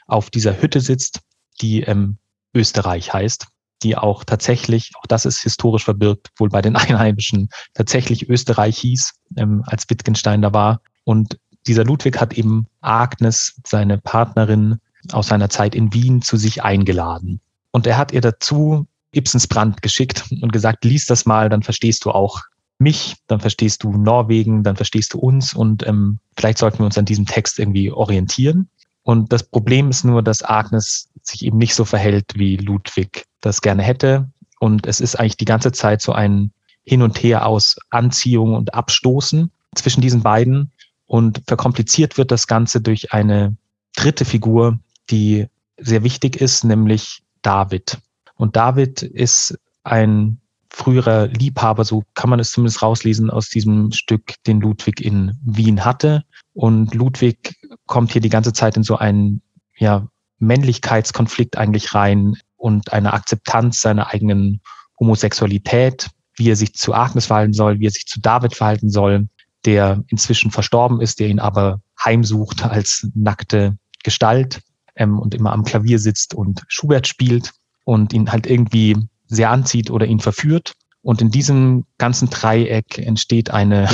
auf 0.08 0.32
dieser 0.32 0.60
Hütte 0.60 0.82
sitzt, 0.82 1.20
die 1.62 1.84
ähm, 1.84 2.18
Österreich 2.56 3.14
heißt, 3.14 3.46
die 3.84 3.96
auch 3.96 4.24
tatsächlich, 4.24 4.94
auch 5.00 5.06
das 5.06 5.26
ist 5.26 5.42
historisch 5.42 5.84
verbirgt, 5.84 6.32
wohl 6.38 6.50
bei 6.50 6.64
den 6.64 6.76
Einheimischen 6.76 7.50
tatsächlich 7.76 8.28
Österreich 8.28 8.80
hieß, 8.80 9.14
ähm, 9.38 9.62
als 9.68 9.88
Wittgenstein 9.92 10.42
da 10.42 10.52
war. 10.52 10.82
Und 11.04 11.38
dieser 11.68 11.84
Ludwig 11.84 12.20
hat 12.20 12.34
eben 12.34 12.66
Agnes, 12.82 13.62
seine 13.64 14.00
Partnerin 14.00 14.80
aus 15.12 15.28
seiner 15.28 15.52
Zeit 15.52 15.76
in 15.76 15.94
Wien, 15.94 16.24
zu 16.24 16.36
sich 16.36 16.64
eingeladen. 16.64 17.42
Und 17.70 17.86
er 17.86 18.00
hat 18.00 18.12
ihr 18.12 18.22
dazu 18.22 18.88
Ibsens 19.16 19.48
Brand 19.48 19.82
geschickt 19.82 20.26
und 20.42 20.54
gesagt, 20.54 20.86
lies 20.86 21.06
das 21.06 21.26
mal, 21.26 21.50
dann 21.50 21.64
verstehst 21.64 22.06
du 22.06 22.12
auch 22.12 22.42
mich, 22.80 23.16
dann 23.28 23.40
verstehst 23.40 23.84
du 23.84 23.92
Norwegen, 23.92 24.64
dann 24.64 24.76
verstehst 24.76 25.14
du 25.14 25.20
uns 25.20 25.54
und 25.54 25.86
ähm, 25.86 26.20
vielleicht 26.38 26.58
sollten 26.58 26.80
wir 26.80 26.86
uns 26.86 26.98
an 26.98 27.06
diesem 27.06 27.26
Text 27.26 27.60
irgendwie 27.60 27.92
orientieren. 27.92 28.70
Und 29.04 29.34
das 29.34 29.44
Problem 29.44 29.90
ist 29.90 30.06
nur, 30.06 30.22
dass 30.22 30.44
Agnes 30.44 31.10
sich 31.24 31.44
eben 31.44 31.58
nicht 31.58 31.76
so 31.76 31.84
verhält, 31.84 32.34
wie 32.36 32.58
Ludwig 32.58 33.26
das 33.42 33.62
gerne 33.62 33.84
hätte. 33.84 34.30
Und 34.60 34.86
es 34.86 35.00
ist 35.00 35.16
eigentlich 35.16 35.38
die 35.38 35.46
ganze 35.46 35.72
Zeit 35.72 36.02
so 36.02 36.12
ein 36.12 36.52
Hin 36.84 37.02
und 37.02 37.22
Her 37.24 37.46
aus 37.46 37.78
Anziehung 37.90 38.54
und 38.54 38.74
Abstoßen 38.74 39.52
zwischen 39.76 40.02
diesen 40.02 40.22
beiden. 40.22 40.72
Und 41.06 41.42
verkompliziert 41.48 42.18
wird 42.18 42.30
das 42.30 42.46
Ganze 42.46 42.82
durch 42.82 43.12
eine 43.12 43.58
dritte 43.96 44.26
Figur, 44.26 44.80
die 45.10 45.48
sehr 45.80 46.04
wichtig 46.04 46.40
ist, 46.40 46.64
nämlich 46.64 47.24
David. 47.42 47.98
Und 48.40 48.56
David 48.56 49.02
ist 49.02 49.60
ein 49.84 50.40
früherer 50.70 51.28
Liebhaber, 51.28 51.84
so 51.84 52.06
kann 52.14 52.30
man 52.30 52.40
es 52.40 52.52
zumindest 52.52 52.82
rauslesen 52.82 53.30
aus 53.30 53.50
diesem 53.50 53.92
Stück, 53.92 54.36
den 54.48 54.62
Ludwig 54.62 55.02
in 55.02 55.38
Wien 55.44 55.84
hatte. 55.84 56.24
Und 56.54 56.96
Ludwig 56.96 57.56
kommt 57.86 58.14
hier 58.14 58.22
die 58.22 58.30
ganze 58.30 58.54
Zeit 58.54 58.78
in 58.78 58.84
so 58.84 58.96
einen 58.96 59.42
ja, 59.78 60.08
Männlichkeitskonflikt 60.38 61.58
eigentlich 61.58 61.94
rein 61.94 62.38
und 62.56 62.94
eine 62.94 63.12
Akzeptanz 63.12 63.82
seiner 63.82 64.08
eigenen 64.08 64.62
Homosexualität, 64.98 66.08
wie 66.36 66.50
er 66.50 66.56
sich 66.56 66.74
zu 66.76 66.94
Agnes 66.94 67.26
verhalten 67.26 67.54
soll, 67.54 67.80
wie 67.80 67.88
er 67.88 67.92
sich 67.92 68.06
zu 68.06 68.22
David 68.22 68.56
verhalten 68.56 68.90
soll, 68.90 69.28
der 69.66 70.02
inzwischen 70.08 70.50
verstorben 70.50 71.02
ist, 71.02 71.20
der 71.20 71.28
ihn 71.28 71.40
aber 71.40 71.82
heimsucht 72.02 72.64
als 72.64 73.06
nackte 73.16 73.78
Gestalt 74.02 74.62
ähm, 74.96 75.20
und 75.20 75.36
immer 75.36 75.52
am 75.52 75.66
Klavier 75.66 76.00
sitzt 76.00 76.34
und 76.34 76.64
Schubert 76.70 77.06
spielt 77.06 77.52
und 77.90 78.14
ihn 78.14 78.32
halt 78.32 78.46
irgendwie 78.46 78.96
sehr 79.26 79.50
anzieht 79.50 79.90
oder 79.90 80.06
ihn 80.06 80.20
verführt. 80.20 80.74
Und 81.02 81.24
in 81.24 81.32
diesem 81.32 81.86
ganzen 81.98 82.30
Dreieck 82.30 83.00
entsteht 83.00 83.50
eine 83.50 83.90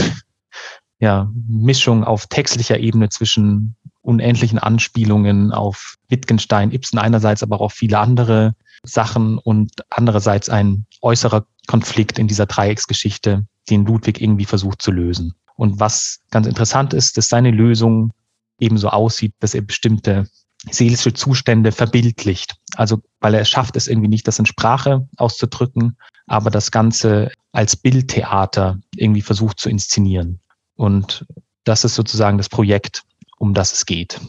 ja, 1.00 1.32
Mischung 1.48 2.04
auf 2.04 2.28
textlicher 2.28 2.78
Ebene 2.78 3.08
zwischen 3.08 3.78
unendlichen 4.02 4.60
Anspielungen 4.60 5.54
auf 5.54 5.96
Wittgenstein, 6.10 6.74
Ibsen 6.74 7.00
einerseits, 7.00 7.42
aber 7.42 7.62
auch 7.62 7.72
viele 7.72 7.98
andere 7.98 8.54
Sachen 8.84 9.38
und 9.38 9.72
andererseits 9.90 10.50
ein 10.50 10.86
äußerer 11.02 11.46
Konflikt 11.66 12.20
in 12.20 12.28
dieser 12.28 12.48
Dreiecksgeschichte, 12.48 13.46
den 13.70 13.86
Ludwig 13.86 14.20
irgendwie 14.20 14.46
versucht 14.46 14.82
zu 14.82 14.92
lösen. 14.92 15.36
Und 15.56 15.80
was 15.80 16.20
ganz 16.32 16.48
interessant 16.48 16.94
ist, 16.94 17.18
dass 17.18 17.30
seine 17.30 17.52
Lösung 17.52 18.12
ebenso 18.60 18.90
aussieht, 18.90 19.34
dass 19.40 19.54
er 19.54 19.62
bestimmte 19.62 20.28
seelische 20.72 21.14
Zustände 21.14 21.72
verbildlicht. 21.72 22.56
Also 22.76 23.02
weil 23.20 23.34
er 23.34 23.46
schafft 23.46 23.76
es 23.76 23.88
irgendwie 23.88 24.08
nicht, 24.08 24.28
das 24.28 24.40
in 24.40 24.46
Sprache 24.46 25.08
auszudrücken, 25.18 25.98
aber 26.28 26.50
das 26.50 26.72
Ganze 26.72 27.32
als 27.52 27.76
Bildtheater 27.76 28.80
irgendwie 28.96 29.22
versucht 29.22 29.60
zu 29.60 29.70
inszenieren. 29.70 30.40
Und 30.76 31.26
das 31.64 31.84
ist 31.84 31.96
sozusagen 31.96 32.38
das 32.38 32.50
Projekt, 32.50 33.04
um 33.38 33.54
das 33.54 33.74
es 33.74 33.86
geht. 33.86 34.20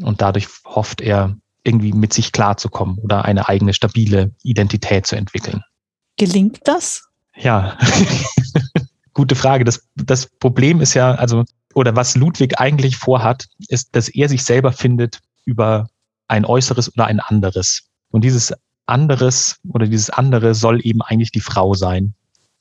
Und 0.00 0.20
dadurch 0.20 0.48
hofft 0.64 1.00
er, 1.00 1.36
irgendwie 1.66 1.92
mit 1.92 2.12
sich 2.12 2.30
klarzukommen 2.30 2.96
oder 2.98 3.24
eine 3.24 3.48
eigene 3.48 3.74
stabile 3.74 4.30
Identität 4.44 5.04
zu 5.04 5.16
entwickeln. 5.16 5.62
Gelingt 6.16 6.60
das? 6.64 7.08
Ja, 7.34 7.76
gute 9.12 9.34
Frage. 9.34 9.64
Das, 9.64 9.86
das 9.96 10.26
Problem 10.26 10.80
ist 10.80 10.94
ja, 10.94 11.16
also, 11.16 11.44
oder 11.74 11.96
was 11.96 12.14
Ludwig 12.14 12.60
eigentlich 12.60 12.96
vorhat, 12.96 13.48
ist, 13.68 13.96
dass 13.96 14.08
er 14.08 14.28
sich 14.28 14.44
selber 14.44 14.72
findet 14.72 15.20
über 15.46 15.88
ein 16.28 16.44
äußeres 16.44 16.92
oder 16.92 17.06
ein 17.06 17.20
anderes. 17.20 17.88
Und 18.10 18.24
dieses 18.24 18.52
anderes 18.84 19.58
oder 19.68 19.86
dieses 19.86 20.10
andere 20.10 20.54
soll 20.54 20.84
eben 20.84 21.02
eigentlich 21.02 21.32
die 21.32 21.40
Frau 21.40 21.74
sein, 21.74 22.14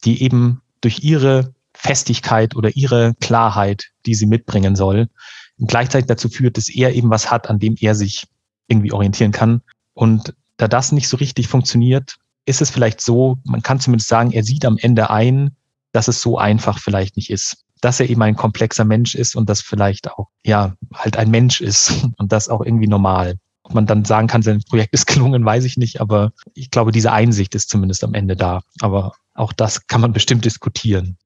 die 0.06 0.24
eben 0.24 0.62
durch 0.82 1.04
ihre 1.04 1.54
Festigkeit 1.74 2.56
oder 2.56 2.76
ihre 2.76 3.14
Klarheit, 3.20 3.92
die 4.06 4.16
sie 4.16 4.26
mitbringen 4.26 4.76
soll, 4.76 5.10
gleichzeitig 5.60 6.08
dazu 6.08 6.30
führt, 6.30 6.58
dass 6.58 6.70
er 6.70 6.94
eben 6.94 7.10
was 7.10 7.30
hat, 7.30 7.50
an 7.50 7.60
dem 7.60 7.76
er 7.80 7.96
sich 7.96 8.28
irgendwie 8.68 8.92
orientieren 8.92 9.32
kann. 9.32 9.62
Und 9.94 10.34
da 10.58 10.68
das 10.68 10.92
nicht 10.92 11.08
so 11.08 11.18
richtig 11.18 11.48
funktioniert, 11.48 12.18
ist 12.46 12.62
es 12.62 12.70
vielleicht 12.70 13.02
so, 13.02 13.38
man 13.44 13.62
kann 13.62 13.80
zumindest 13.80 14.10
sagen, 14.10 14.32
er 14.32 14.44
sieht 14.44 14.66
am 14.66 14.78
Ende 14.78 15.10
ein, 15.10 15.56
dass 15.92 16.08
es 16.08 16.22
so 16.22 16.38
einfach 16.38 16.80
vielleicht 16.80 17.18
nicht 17.18 17.30
ist. 17.30 17.65
Dass 17.82 18.00
er 18.00 18.10
eben 18.10 18.22
ein 18.22 18.36
komplexer 18.36 18.86
Mensch 18.86 19.16
ist 19.16 19.36
und 19.36 19.50
das 19.50 19.62
vielleicht 19.62 20.12
auch, 20.12 20.30
ja, 20.44 20.74
halt 20.94 21.18
ein 21.18 21.30
Mensch 21.30 21.62
ist 21.62 21.92
und 22.18 22.32
das 22.32 22.50
auch 22.50 22.62
irgendwie 22.62 22.88
normal. 22.88 23.36
Ob 23.64 23.74
man 23.74 23.88
dann 23.88 24.06
sagen 24.06 24.28
kann, 24.28 24.42
sein 24.42 24.62
Projekt 24.68 24.94
ist 24.94 25.08
gelungen, 25.08 25.46
weiß 25.46 25.66
ich 25.66 25.78
nicht, 25.78 26.02
aber 26.02 26.32
ich 26.54 26.72
glaube, 26.72 26.92
diese 26.92 27.12
Einsicht 27.12 27.56
ist 27.56 27.70
zumindest 27.70 28.04
am 28.04 28.14
Ende 28.14 28.36
da. 28.36 28.62
Aber 28.82 29.14
auch 29.34 29.54
das 29.54 29.88
kann 29.88 30.02
man 30.02 30.14
bestimmt 30.14 30.46
diskutieren. 30.46 31.18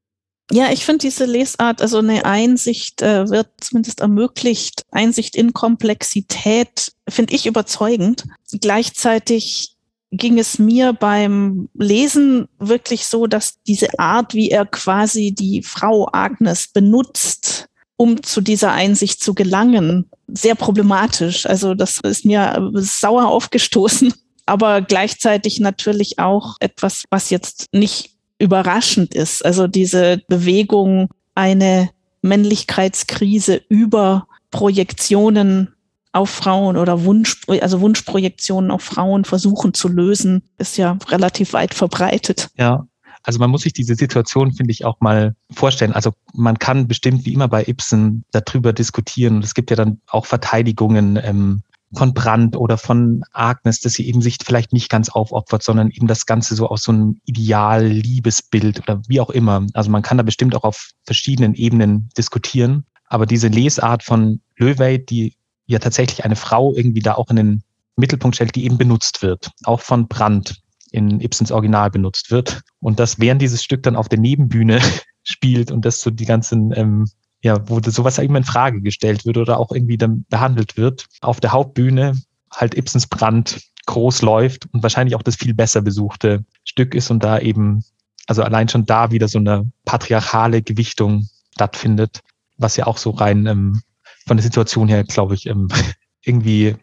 Ja, 0.51 0.71
ich 0.71 0.83
finde 0.83 0.99
diese 0.99 1.25
Lesart, 1.25 1.81
also 1.81 1.99
eine 1.99 2.25
Einsicht 2.25 3.03
äh, 3.03 3.29
wird 3.29 3.49
zumindest 3.59 3.99
ermöglicht. 3.99 4.81
Einsicht 4.89 5.35
in 5.35 5.53
Komplexität 5.53 6.91
finde 7.07 7.35
ich 7.35 7.45
überzeugend. 7.45 8.23
Gleichzeitig 8.59 9.75
ging 10.11 10.39
es 10.39 10.57
mir 10.57 10.93
beim 10.93 11.69
Lesen 11.73 12.47
wirklich 12.57 13.05
so, 13.05 13.27
dass 13.27 13.61
diese 13.67 13.99
Art, 13.99 14.33
wie 14.33 14.49
er 14.49 14.65
quasi 14.65 15.31
die 15.31 15.61
Frau 15.61 16.09
Agnes 16.11 16.67
benutzt, 16.67 17.67
um 17.95 18.23
zu 18.23 18.41
dieser 18.41 18.71
Einsicht 18.71 19.21
zu 19.21 19.33
gelangen, 19.33 20.09
sehr 20.27 20.55
problematisch. 20.55 21.45
Also 21.45 21.75
das 21.75 21.99
ist 21.99 22.25
mir 22.25 22.71
sauer 22.75 23.27
aufgestoßen, 23.27 24.13
aber 24.45 24.81
gleichzeitig 24.81 25.59
natürlich 25.59 26.17
auch 26.17 26.55
etwas, 26.59 27.03
was 27.09 27.29
jetzt 27.29 27.67
nicht 27.71 28.11
überraschend 28.39 29.13
ist. 29.13 29.45
Also 29.45 29.67
diese 29.67 30.21
Bewegung, 30.27 31.09
eine 31.35 31.89
Männlichkeitskrise 32.21 33.61
über 33.69 34.27
Projektionen 34.49 35.75
auf 36.11 36.29
Frauen 36.29 36.77
oder 36.77 37.03
Wunsch, 37.03 37.41
also 37.61 37.81
Wunschprojektionen 37.81 38.71
auf 38.71 38.81
Frauen 38.83 39.25
versuchen 39.25 39.73
zu 39.73 39.87
lösen, 39.87 40.43
ist 40.57 40.77
ja 40.77 40.97
relativ 41.09 41.53
weit 41.53 41.73
verbreitet. 41.73 42.49
Ja. 42.57 42.85
Also 43.23 43.37
man 43.39 43.49
muss 43.49 43.63
sich 43.63 43.73
diese 43.73 43.95
Situation, 43.95 44.53
finde 44.53 44.71
ich, 44.71 44.85
auch 44.85 45.01
mal 45.01 45.35
vorstellen. 45.51 45.91
Also 45.91 46.13
man 46.33 46.57
kann 46.57 46.87
bestimmt 46.87 47.25
wie 47.25 47.33
immer 47.33 47.49
bei 47.49 47.65
Ibsen 47.65 48.23
darüber 48.31 48.71
diskutieren. 48.71 49.35
Und 49.35 49.43
es 49.43 49.53
gibt 49.53 49.69
ja 49.69 49.75
dann 49.75 49.99
auch 50.07 50.25
Verteidigungen 50.25 51.19
ähm, 51.21 51.61
von 51.93 52.13
Brand 52.13 52.55
oder 52.55 52.77
von 52.77 53.23
Agnes, 53.33 53.81
dass 53.81 53.93
sie 53.93 54.07
eben 54.07 54.21
sich 54.21 54.37
vielleicht 54.43 54.73
nicht 54.73 54.89
ganz 54.89 55.09
aufopfert, 55.09 55.63
sondern 55.63 55.91
eben 55.91 56.07
das 56.07 56.25
Ganze 56.25 56.55
so 56.55 56.69
aus 56.69 56.83
so 56.83 56.91
einem 56.91 57.19
Ideal-Liebesbild 57.25 58.79
oder 58.81 59.01
wie 59.07 59.19
auch 59.19 59.31
immer. 59.31 59.65
Also 59.73 59.89
man 59.89 60.01
kann 60.01 60.17
da 60.17 60.23
bestimmt 60.23 60.55
auch 60.55 60.63
auf 60.63 60.91
verschiedenen 61.05 61.55
Ebenen 61.55 62.09
diskutieren. 62.17 62.85
Aber 63.07 63.25
diese 63.25 63.47
Lesart 63.47 64.03
von 64.03 64.39
Löwey, 64.55 65.03
die 65.03 65.33
ja 65.73 65.79
tatsächlich 65.79 66.25
eine 66.25 66.35
Frau 66.35 66.73
irgendwie 66.73 67.01
da 67.01 67.15
auch 67.15 67.29
in 67.29 67.35
den 67.35 67.63
Mittelpunkt 67.95 68.35
stellt, 68.35 68.55
die 68.55 68.65
eben 68.65 68.77
benutzt 68.77 69.21
wird, 69.21 69.51
auch 69.63 69.81
von 69.81 70.07
Brand 70.07 70.61
in 70.91 71.21
Ibsens 71.21 71.51
Original 71.51 71.91
benutzt 71.91 72.31
wird. 72.31 72.61
Und 72.79 72.99
das 72.99 73.19
während 73.19 73.41
dieses 73.41 73.63
Stück 73.63 73.83
dann 73.83 73.95
auf 73.95 74.09
der 74.09 74.19
Nebenbühne 74.19 74.79
spielt 75.23 75.71
und 75.71 75.85
das 75.85 76.01
so 76.01 76.09
die 76.09 76.25
ganzen 76.25 76.71
ähm, 76.75 77.05
ja, 77.41 77.69
wo 77.69 77.79
sowas 77.81 78.17
eben 78.19 78.35
in 78.35 78.43
Frage 78.43 78.81
gestellt 78.81 79.25
wird 79.25 79.37
oder 79.37 79.59
auch 79.59 79.71
irgendwie 79.71 79.97
dann 79.97 80.25
behandelt 80.29 80.77
wird. 80.77 81.05
Auf 81.21 81.39
der 81.39 81.51
Hauptbühne 81.51 82.19
halt 82.51 82.75
Ibsens 82.75 83.07
Brand 83.07 83.61
groß 83.85 84.21
läuft 84.21 84.67
und 84.73 84.83
wahrscheinlich 84.83 85.15
auch 85.15 85.23
das 85.23 85.35
viel 85.35 85.53
besser 85.53 85.81
besuchte 85.81 86.43
Stück 86.63 86.93
ist 86.93 87.09
und 87.11 87.23
da 87.23 87.39
eben, 87.39 87.83
also 88.27 88.43
allein 88.43 88.67
schon 88.67 88.85
da 88.85 89.11
wieder 89.11 89.27
so 89.27 89.39
eine 89.39 89.71
patriarchale 89.85 90.61
Gewichtung 90.61 91.27
stattfindet, 91.53 92.19
was 92.57 92.75
ja 92.75 92.87
auch 92.87 92.97
so 92.97 93.11
rein 93.11 93.45
ähm, 93.45 93.81
von 94.29 94.37
der 94.37 94.43
Situation 94.43 94.87
her, 94.87 95.03
glaube 95.03 95.33
ich, 95.33 95.47
ähm, 95.47 95.67
irgendwie 96.23 96.75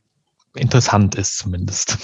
interessant 0.56 1.14
ist 1.14 1.38
zumindest. 1.38 1.96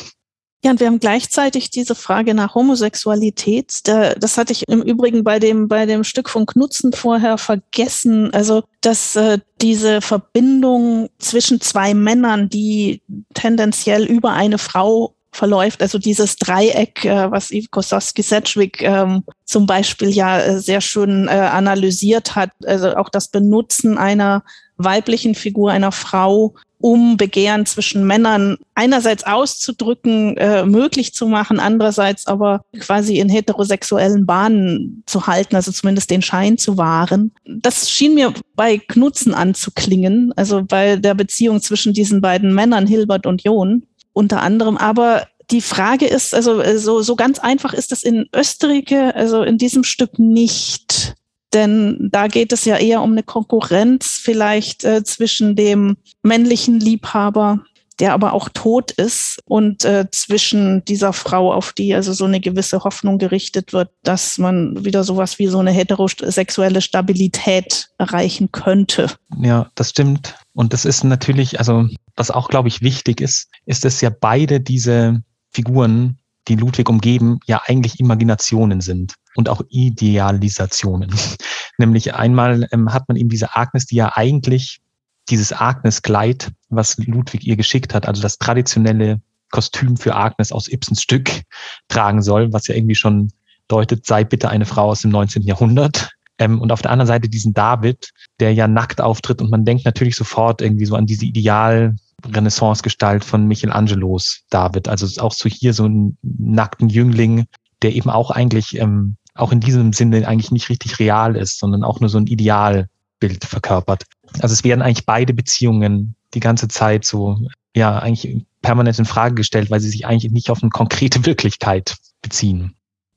Ja, 0.65 0.71
und 0.71 0.79
wir 0.79 0.87
haben 0.87 1.01
gleichzeitig 1.01 1.71
diese 1.71 1.97
Frage 1.97 2.35
nach 2.35 2.55
Homosexualität. 2.55 3.81
Das 3.85 4.39
hatte 4.39 4.53
ich 4.53 4.63
im 4.69 4.81
Übrigen 4.81 5.25
bei 5.25 5.41
dem, 5.41 5.67
bei 5.67 5.87
dem 5.87 6.05
Stück 6.05 6.31
von 6.31 6.47
Knutzen 6.47 6.93
vorher 6.93 7.37
vergessen. 7.37 8.33
Also, 8.33 8.63
dass 8.81 9.17
äh, 9.17 9.41
diese 9.61 10.01
Verbindung 10.01 11.09
zwischen 11.19 11.61
zwei 11.61 11.95
Männern, 11.95 12.49
die 12.49 13.03
tendenziell 13.35 14.05
über 14.05 14.35
eine 14.35 14.59
Frau 14.59 15.17
verläuft, 15.33 15.83
also 15.83 15.99
dieses 15.99 16.37
Dreieck, 16.37 17.05
äh, 17.05 17.29
was 17.29 17.51
Yves 17.51 17.71
Kosowski-Sedgwick 17.73 18.83
ähm, 18.83 19.25
zum 19.45 19.67
Beispiel 19.67 20.11
ja 20.11 20.39
äh, 20.39 20.61
sehr 20.61 20.81
schön 20.81 21.29
analysiert 21.29 22.37
hat, 22.37 22.51
also 22.65 22.95
auch 22.95 23.09
das 23.09 23.29
Benutzen 23.29 23.99
einer 23.99 24.45
weiblichen 24.85 25.35
Figur, 25.35 25.71
einer 25.71 25.93
Frau 25.93 26.55
um 26.83 27.17
Begehren 27.17 27.65
zwischen 27.65 28.07
Männern 28.07 28.59
einerseits 28.75 29.25
auszudrücken, 29.25 30.37
äh, 30.37 30.67
möglich 30.67 31.15
zu 31.15 31.29
machen, 31.29 31.61
andererseits 31.61 32.27
aber 32.27 32.65
quasi 32.81 33.19
in 33.19 33.29
heterosexuellen 33.29 34.27
Bahnen 34.27 35.05
zu 35.07 35.27
halten, 35.27 35.55
also 35.55 35.71
zumindest 35.71 36.11
den 36.11 36.23
Schein 36.23 36.59
zu 36.59 36.77
wahren. 36.77 37.33
Das 37.47 37.89
schien 37.89 38.15
mir 38.15 38.35
bei 38.57 38.79
Knutzen 38.79 39.33
anzuklingen, 39.33 40.33
also 40.37 40.65
bei 40.65 40.97
der 40.97 41.15
Beziehung 41.15 41.63
zwischen 41.63 41.95
diesen 41.95 42.21
beiden 42.21 42.53
Männern, 42.53 42.87
Hilbert 42.87 43.27
und 43.27 43.45
John 43.45 43.85
unter 44.13 44.43
anderem. 44.43 44.77
Aber 44.77 45.27
die 45.53 45.61
Frage 45.61 46.07
ist, 46.07 46.35
also 46.35 46.61
äh, 46.61 46.79
so, 46.79 47.03
so 47.03 47.15
ganz 47.15 47.39
einfach 47.39 47.75
ist 47.75 47.93
es 47.93 48.03
in 48.03 48.27
Österreich, 48.35 48.93
also 49.15 49.43
in 49.43 49.59
diesem 49.59 49.85
Stück 49.85 50.19
nicht. 50.19 51.15
Denn 51.53 52.09
da 52.11 52.29
geht 52.29 52.53
es 52.53 52.65
ja 52.65 52.77
eher 52.77 53.03
um 53.03 53.13
eine 53.13 53.23
Konkurrenz 53.23 54.21
vielleicht 54.23 54.85
äh, 54.85 55.05
zwischen 55.05 55.57
dem 55.57 55.97
männlichen 56.23 56.81
Liebhaber 56.81 57.61
der 58.03 58.15
aber 58.15 58.33
auch 58.33 58.49
tot 58.49 58.91
ist 58.91 59.39
und 59.45 59.85
äh, 59.85 60.07
zwischen 60.11 60.85
dieser 60.85 61.13
Frau, 61.13 61.53
auf 61.53 61.73
die 61.73 61.95
also 61.95 62.13
so 62.13 62.25
eine 62.25 62.41
gewisse 62.41 62.83
Hoffnung 62.85 63.19
gerichtet 63.19 63.73
wird, 63.73 63.91
dass 64.03 64.39
man 64.39 64.85
wieder 64.85 65.05
sowas 65.05 65.39
wie 65.39 65.47
so 65.47 65.59
eine 65.59 65.71
heterosexuelle 65.71 66.81
Stabilität 66.81 67.91
erreichen 67.99 68.51
könnte. 68.51 69.09
Ja, 69.41 69.71
das 69.77 69.91
stimmt. 69.91 70.35
Und 70.53 70.73
das 70.73 70.85
ist 70.85 71.05
natürlich, 71.05 71.59
also 71.59 71.87
was 72.17 72.31
auch, 72.31 72.49
glaube 72.49 72.69
ich, 72.69 72.83
wichtig 72.83 73.21
ist, 73.21 73.49
ist, 73.67 73.85
dass 73.85 74.01
ja 74.01 74.11
beide 74.11 74.61
diese 74.61 75.23
Figuren, 75.51 76.19
die 76.49 76.57
Ludwig 76.57 76.89
umgeben, 76.89 77.39
ja 77.47 77.63
eigentlich 77.67 78.01
Imaginationen 78.01 78.81
sind 78.81 79.15
und 79.37 79.49
auch 79.49 79.63
Idealisationen. 79.69 81.13
Nämlich 81.79 82.15
einmal 82.15 82.69
ähm, 82.73 82.93
hat 82.93 83.09
man 83.09 83.17
eben 83.17 83.29
diese 83.29 83.57
Agnes, 83.57 83.87
die 83.87 83.97
ja 83.97 84.13
eigentlich 84.15 84.81
dieses 85.29 85.53
Agnes-Kleid, 85.53 86.51
was 86.69 86.99
Ludwig 86.99 87.45
ihr 87.45 87.57
geschickt 87.57 87.95
hat, 87.95 88.07
also 88.07 88.21
das 88.23 88.39
traditionelle 88.39 89.21
Kostüm 89.51 89.97
für 89.97 90.17
Agnes 90.17 90.51
aus 90.51 90.69
Ibsens 90.69 91.03
Stück 91.03 91.43
tragen 91.89 92.23
soll, 92.23 92.53
was 92.53 92.67
ja 92.67 92.75
irgendwie 92.75 92.95
schon 92.95 93.31
deutet, 93.69 94.07
sei 94.07 94.25
bitte 94.25 94.49
eine 94.49 94.65
Frau 94.65 94.89
aus 94.91 95.03
dem 95.03 95.11
19. 95.11 95.43
Jahrhundert. 95.43 96.11
Ähm, 96.39 96.61
und 96.61 96.73
auf 96.73 96.83
der 96.83 96.91
anderen 96.91 97.07
Seite 97.07 97.29
diesen 97.29 97.55
David, 97.55 98.11
der 98.41 98.53
ja 98.53 98.67
nackt 98.67 99.01
auftritt 99.01 99.41
und 99.41 99.51
man 99.51 99.65
denkt 99.65 99.85
natürlich 99.85 100.17
sofort 100.17 100.61
irgendwie 100.61 100.87
so 100.87 100.97
an 100.97 101.07
diese 101.07 101.27
Ideal 101.27 101.95
Renaissance-Gestalt 102.27 103.25
von 103.25 103.47
Michelangelos 103.47 104.43
David. 104.51 104.89
Also 104.89 105.21
auch 105.23 105.33
so 105.33 105.49
hier 105.49 105.75
so 105.75 105.85
einen 105.85 106.19
nackten 106.23 106.89
Jüngling, 106.89 107.47
der 107.83 107.95
eben 107.95 108.11
auch 108.11 108.31
eigentlich 108.31 108.79
ähm, 108.79 109.17
auch 109.35 109.53
in 109.53 109.61
diesem 109.61 109.93
Sinne 109.93 110.27
eigentlich 110.27 110.51
nicht 110.51 110.69
richtig 110.69 110.99
real 110.99 111.37
ist, 111.37 111.59
sondern 111.59 111.85
auch 111.85 112.01
nur 112.01 112.11
so 112.11 112.19
ein 112.19 112.27
Idealbild 112.27 113.45
verkörpert. 113.45 114.05
Also 114.41 114.53
es 114.53 114.65
werden 114.65 114.83
eigentlich 114.83 115.07
beide 115.07 115.35
Beziehungen 115.35 116.15
die 116.35 116.41
ganze 116.41 116.69
Zeit 116.69 117.05
so, 117.05 117.39
ja, 117.75 117.99
eigentlich 117.99 118.45
permanent 118.61 118.99
in 118.99 119.05
Frage 119.05 119.35
gestellt, 119.35 119.71
weil 119.71 119.81
sie 119.81 119.91
sich 119.91 120.07
eigentlich 120.07 120.33
nicht 120.33 120.51
auf 120.51 120.63
eine 120.63 120.71
konkrete 120.71 121.25
Wirklichkeit 121.27 121.97
beziehen. 122.21 122.75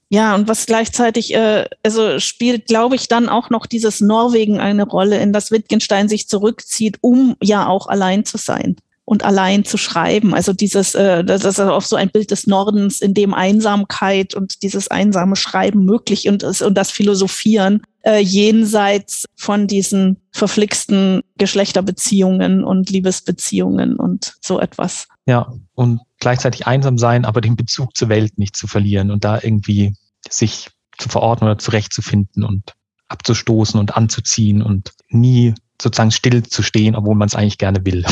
Ja, 0.10 0.36
und 0.36 0.48
was 0.48 0.68
gleichzeitig, 0.68 1.34
äh, 1.34 1.66
also 1.84 2.20
spielt, 2.20 2.68
glaube 2.68 2.96
ich, 2.96 3.08
dann 3.08 3.28
auch 3.28 3.50
noch 3.50 3.66
dieses 3.66 4.02
Norwegen 4.02 4.60
eine 4.60 4.84
Rolle, 4.84 5.18
in 5.18 5.34
das 5.34 5.50
Wittgenstein 5.50 6.08
sich 6.08 6.30
zurückzieht, 6.30 7.00
um 7.02 7.36
ja 7.42 7.68
auch 7.68 7.88
allein 7.88 8.24
zu 8.24 8.38
sein 8.38 8.76
und 9.06 9.24
allein 9.24 9.64
zu 9.64 9.78
schreiben. 9.78 10.34
Also 10.34 10.52
dieses, 10.52 10.96
äh, 10.96 11.24
das 11.24 11.46
ist 11.46 11.60
auch 11.60 11.82
so 11.82 11.96
ein 11.96 12.10
Bild 12.10 12.32
des 12.32 12.48
Nordens, 12.48 13.02
in 13.02 13.14
dem 13.14 13.34
Einsamkeit 13.34 14.34
und 14.34 14.64
dieses 14.64 14.90
einsame 14.90 15.36
Schreiben 15.36 15.86
möglich 15.86 16.28
und, 16.28 16.44
und 16.44 16.76
das 16.76 16.92
Philosophieren 16.92 17.84
äh, 18.02 18.20
jenseits 18.20 19.26
von 19.36 19.68
diesen 19.68 20.18
verflixten 20.32 21.22
Geschlechterbeziehungen 21.38 22.64
und 22.64 22.90
Liebesbeziehungen 22.90 23.96
und 23.96 24.36
so 24.42 24.60
etwas. 24.60 25.08
Ja, 25.28 25.54
und 25.76 26.02
gleichzeitig 26.20 26.66
einsam 26.66 26.98
sein, 26.98 27.26
aber 27.26 27.42
den 27.42 27.56
Bezug 27.56 27.96
zur 27.96 28.10
Welt 28.10 28.38
nicht 28.38 28.56
zu 28.56 28.68
verlieren 28.68 29.12
und 29.12 29.24
da 29.24 29.40
irgendwie 29.42 29.94
sich 30.28 30.70
zu 30.98 31.10
verordnen 31.10 31.50
oder 31.50 31.60
zurechtzufinden 31.60 32.44
und 32.44 32.74
abzustoßen 33.08 33.80
und 33.80 33.96
anzuziehen 33.96 34.64
und 34.64 34.94
nie 35.10 35.54
sozusagen 35.80 36.12
still 36.12 36.44
zu 36.44 36.64
stehen, 36.64 36.96
obwohl 36.96 37.16
man 37.16 37.28
es 37.28 37.36
eigentlich 37.36 37.60
gerne 37.60 37.86
will. 37.86 38.04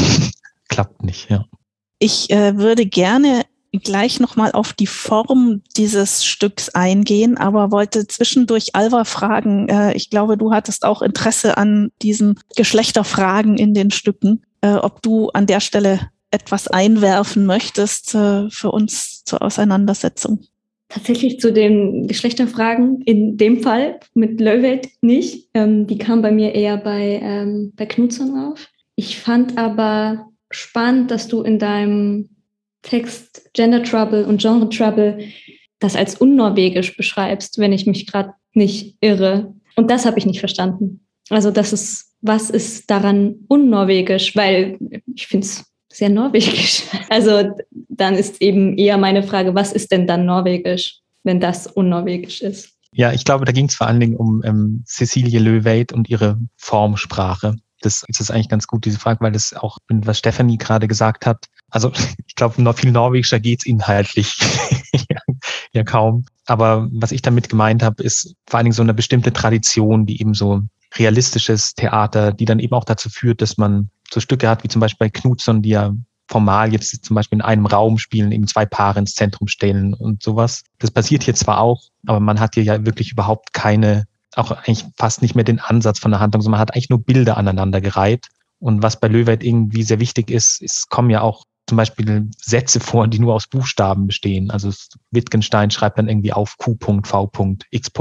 Klappt 0.73 1.03
nicht, 1.03 1.29
ja. 1.29 1.45
Ich 1.99 2.29
äh, 2.29 2.57
würde 2.57 2.85
gerne 2.85 3.43
gleich 3.71 4.19
nochmal 4.19 4.51
auf 4.51 4.73
die 4.73 4.87
Form 4.87 5.61
dieses 5.77 6.25
Stücks 6.25 6.69
eingehen, 6.69 7.37
aber 7.37 7.71
wollte 7.71 8.07
zwischendurch 8.07 8.75
Alva 8.75 9.03
fragen. 9.03 9.67
Äh, 9.69 9.93
ich 9.95 10.09
glaube, 10.09 10.37
du 10.37 10.51
hattest 10.51 10.85
auch 10.85 11.01
Interesse 11.01 11.57
an 11.57 11.91
diesen 12.01 12.39
Geschlechterfragen 12.55 13.57
in 13.57 13.73
den 13.73 13.89
Stücken, 13.91 14.43
äh, 14.61 14.73
ob 14.73 15.01
du 15.01 15.29
an 15.29 15.47
der 15.47 15.59
Stelle 15.59 16.11
etwas 16.29 16.67
einwerfen 16.67 17.45
möchtest 17.45 18.15
äh, 18.15 18.49
für 18.49 18.71
uns 18.71 19.23
zur 19.23 19.41
Auseinandersetzung. 19.41 20.39
Tatsächlich 20.89 21.39
zu 21.39 21.51
den 21.51 22.07
Geschlechterfragen 22.07 23.01
in 23.01 23.37
dem 23.37 23.63
Fall 23.63 23.99
mit 24.13 24.39
Löwelt 24.39 24.89
nicht. 25.01 25.49
Ähm, 25.55 25.87
die 25.87 25.97
kam 25.97 26.21
bei 26.21 26.31
mir 26.31 26.53
eher 26.53 26.77
bei, 26.77 27.19
ähm, 27.23 27.73
bei 27.75 27.87
Knudsen 27.87 28.37
auf. 28.37 28.67
Ich 28.95 29.19
fand 29.19 29.57
aber 29.57 30.27
spannend, 30.55 31.11
dass 31.11 31.27
du 31.27 31.41
in 31.41 31.59
deinem 31.59 32.29
Text 32.81 33.49
Gender 33.53 33.83
Trouble 33.83 34.25
und 34.25 34.41
Genre 34.41 34.69
Trouble 34.69 35.19
das 35.79 35.95
als 35.95 36.15
unnorwegisch 36.15 36.95
beschreibst, 36.95 37.57
wenn 37.57 37.73
ich 37.73 37.85
mich 37.85 38.07
gerade 38.07 38.33
nicht 38.53 38.97
irre. 39.01 39.53
Und 39.75 39.89
das 39.89 40.05
habe 40.05 40.19
ich 40.19 40.25
nicht 40.25 40.39
verstanden. 40.39 41.05
Also 41.29 41.51
das 41.51 41.73
ist, 41.73 42.13
was 42.21 42.49
ist 42.49 42.89
daran 42.89 43.35
unnorwegisch? 43.47 44.35
Weil 44.35 44.77
ich 45.13 45.27
finde 45.27 45.45
es 45.45 45.65
sehr 45.91 46.09
norwegisch. 46.09 46.83
Also 47.09 47.53
dann 47.89 48.15
ist 48.15 48.41
eben 48.41 48.77
eher 48.77 48.97
meine 48.97 49.21
Frage, 49.21 49.53
was 49.53 49.71
ist 49.71 49.91
denn 49.91 50.07
dann 50.07 50.25
norwegisch, 50.25 50.99
wenn 51.23 51.39
das 51.39 51.67
unnorwegisch 51.67 52.41
ist? 52.41 52.69
Ja, 52.91 53.11
ich 53.11 53.23
glaube, 53.23 53.45
da 53.45 53.51
ging 53.51 53.67
es 53.67 53.75
vor 53.75 53.87
allen 53.87 53.99
Dingen 53.99 54.15
um 54.15 54.41
ähm, 54.43 54.83
Cecilie 54.87 55.39
Löweit 55.39 55.93
und 55.93 56.09
ihre 56.09 56.39
Formsprache 56.57 57.55
das 57.85 58.03
ist 58.07 58.31
eigentlich 58.31 58.49
ganz 58.49 58.67
gut, 58.67 58.85
diese 58.85 58.99
Frage, 58.99 59.21
weil 59.21 59.31
das 59.31 59.53
auch, 59.53 59.77
was 59.89 60.17
Stephanie 60.17 60.57
gerade 60.57 60.87
gesagt 60.87 61.25
hat, 61.25 61.45
also 61.69 61.91
ich 62.27 62.35
glaube, 62.35 62.61
noch 62.61 62.77
viel 62.77 62.91
norwegischer 62.91 63.39
geht's 63.39 63.65
inhaltlich 63.65 64.37
ja, 65.73 65.83
kaum. 65.83 66.25
Aber 66.45 66.87
was 66.91 67.11
ich 67.11 67.21
damit 67.21 67.49
gemeint 67.49 67.83
habe, 67.83 68.03
ist 68.03 68.35
vor 68.47 68.57
allen 68.57 68.65
Dingen 68.65 68.73
so 68.73 68.83
eine 68.83 68.93
bestimmte 68.93 69.33
Tradition, 69.33 70.05
die 70.05 70.19
eben 70.19 70.33
so 70.33 70.61
realistisches 70.95 71.73
Theater, 71.73 72.31
die 72.31 72.45
dann 72.45 72.59
eben 72.59 72.73
auch 72.73 72.85
dazu 72.85 73.09
führt, 73.09 73.41
dass 73.41 73.57
man 73.57 73.89
so 74.11 74.19
Stücke 74.19 74.47
hat, 74.47 74.63
wie 74.63 74.67
zum 74.67 74.79
Beispiel 74.79 75.07
bei 75.07 75.09
Knudson, 75.09 75.61
die 75.61 75.69
ja 75.69 75.93
formal 76.29 76.71
jetzt 76.71 77.03
zum 77.03 77.15
Beispiel 77.15 77.37
in 77.37 77.41
einem 77.41 77.65
Raum 77.65 77.97
spielen, 77.97 78.31
eben 78.31 78.47
zwei 78.47 78.65
Paare 78.65 78.99
ins 78.99 79.15
Zentrum 79.15 79.47
stellen 79.47 79.93
und 79.93 80.23
sowas. 80.23 80.63
Das 80.79 80.91
passiert 80.91 81.23
hier 81.23 81.35
zwar 81.35 81.59
auch, 81.59 81.83
aber 82.05 82.19
man 82.19 82.39
hat 82.39 82.53
hier 82.55 82.63
ja 82.63 82.85
wirklich 82.85 83.11
überhaupt 83.11 83.53
keine 83.53 84.05
auch 84.35 84.51
eigentlich 84.51 84.85
fast 84.97 85.21
nicht 85.21 85.35
mehr 85.35 85.43
den 85.43 85.59
Ansatz 85.59 85.99
von 85.99 86.11
der 86.11 86.19
Handlung, 86.19 86.41
sondern 86.41 86.59
man 86.59 86.61
hat 86.61 86.73
eigentlich 86.73 86.89
nur 86.89 87.03
Bilder 87.03 87.37
aneinander 87.37 87.81
gereiht. 87.81 88.27
Und 88.59 88.81
was 88.81 88.99
bei 88.99 89.07
Löweit 89.07 89.43
irgendwie 89.43 89.83
sehr 89.83 89.99
wichtig 89.99 90.31
ist, 90.31 90.61
es 90.61 90.87
kommen 90.87 91.09
ja 91.09 91.21
auch 91.21 91.45
zum 91.67 91.77
Beispiel 91.77 92.29
Sätze 92.37 92.79
vor, 92.79 93.07
die 93.07 93.19
nur 93.19 93.33
aus 93.33 93.47
Buchstaben 93.47 94.07
bestehen. 94.07 94.51
Also 94.51 94.71
Wittgenstein 95.11 95.71
schreibt 95.71 95.97
dann 95.97 96.09
irgendwie 96.09 96.33
auf 96.33 96.57
Q. 96.57 96.77
V. 97.03 97.31
X. 97.71 97.91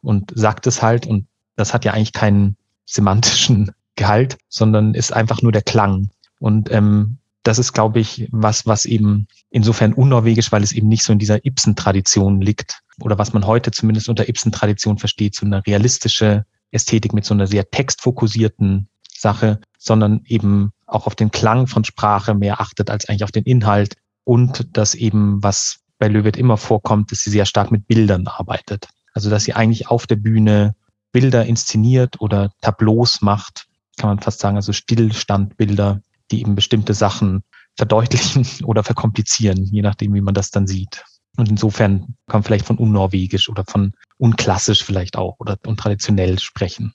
und 0.00 0.32
sagt 0.34 0.66
es 0.66 0.82
halt. 0.82 1.06
Und 1.06 1.26
das 1.56 1.74
hat 1.74 1.84
ja 1.84 1.92
eigentlich 1.92 2.12
keinen 2.12 2.56
semantischen 2.86 3.72
Gehalt, 3.96 4.36
sondern 4.48 4.94
ist 4.94 5.12
einfach 5.12 5.42
nur 5.42 5.52
der 5.52 5.62
Klang. 5.62 6.10
Und 6.38 6.70
ähm, 6.70 7.18
das 7.44 7.58
ist, 7.58 7.74
glaube 7.74 8.00
ich, 8.00 8.28
was, 8.32 8.66
was 8.66 8.86
eben 8.86 9.28
insofern 9.50 9.92
unnorwegisch, 9.92 10.50
weil 10.50 10.62
es 10.62 10.72
eben 10.72 10.88
nicht 10.88 11.04
so 11.04 11.12
in 11.12 11.18
dieser 11.18 11.44
Ibsen-Tradition 11.44 12.40
liegt 12.40 12.80
oder 13.00 13.18
was 13.18 13.32
man 13.32 13.46
heute 13.46 13.70
zumindest 13.70 14.08
unter 14.08 14.28
Ibsen-Tradition 14.28 14.98
versteht, 14.98 15.34
so 15.34 15.46
eine 15.46 15.64
realistische 15.66 16.46
Ästhetik 16.70 17.12
mit 17.12 17.24
so 17.24 17.34
einer 17.34 17.46
sehr 17.46 17.70
textfokussierten 17.70 18.88
Sache, 19.16 19.60
sondern 19.78 20.22
eben 20.26 20.72
auch 20.86 21.06
auf 21.06 21.14
den 21.14 21.30
Klang 21.30 21.66
von 21.66 21.84
Sprache 21.84 22.34
mehr 22.34 22.60
achtet 22.60 22.90
als 22.90 23.08
eigentlich 23.08 23.24
auf 23.24 23.32
den 23.32 23.44
Inhalt 23.44 23.96
und 24.24 24.76
dass 24.76 24.94
eben, 24.94 25.42
was 25.42 25.80
bei 25.98 26.08
Löwit 26.08 26.36
immer 26.36 26.56
vorkommt, 26.56 27.12
dass 27.12 27.20
sie 27.20 27.30
sehr 27.30 27.46
stark 27.46 27.70
mit 27.70 27.86
Bildern 27.86 28.26
arbeitet. 28.26 28.88
Also 29.12 29.30
dass 29.30 29.44
sie 29.44 29.52
eigentlich 29.52 29.88
auf 29.88 30.06
der 30.06 30.16
Bühne 30.16 30.74
Bilder 31.12 31.44
inszeniert 31.46 32.20
oder 32.20 32.52
Tableaus 32.60 33.20
macht, 33.20 33.66
kann 33.98 34.08
man 34.08 34.18
fast 34.18 34.40
sagen, 34.40 34.56
also 34.56 34.72
Stillstandbilder, 34.72 36.00
die 36.30 36.40
eben 36.40 36.54
bestimmte 36.54 36.94
Sachen 36.94 37.42
verdeutlichen 37.76 38.46
oder 38.64 38.82
verkomplizieren, 38.82 39.64
je 39.64 39.82
nachdem, 39.82 40.14
wie 40.14 40.20
man 40.20 40.34
das 40.34 40.50
dann 40.50 40.66
sieht. 40.66 41.04
Und 41.36 41.48
insofern 41.48 42.00
kann 42.28 42.40
man 42.40 42.42
vielleicht 42.44 42.66
von 42.66 42.78
unnorwegisch 42.78 43.48
oder 43.48 43.64
von 43.66 43.92
unklassisch 44.18 44.84
vielleicht 44.84 45.16
auch 45.16 45.36
oder 45.40 45.56
untraditionell 45.66 46.38
sprechen. 46.38 46.94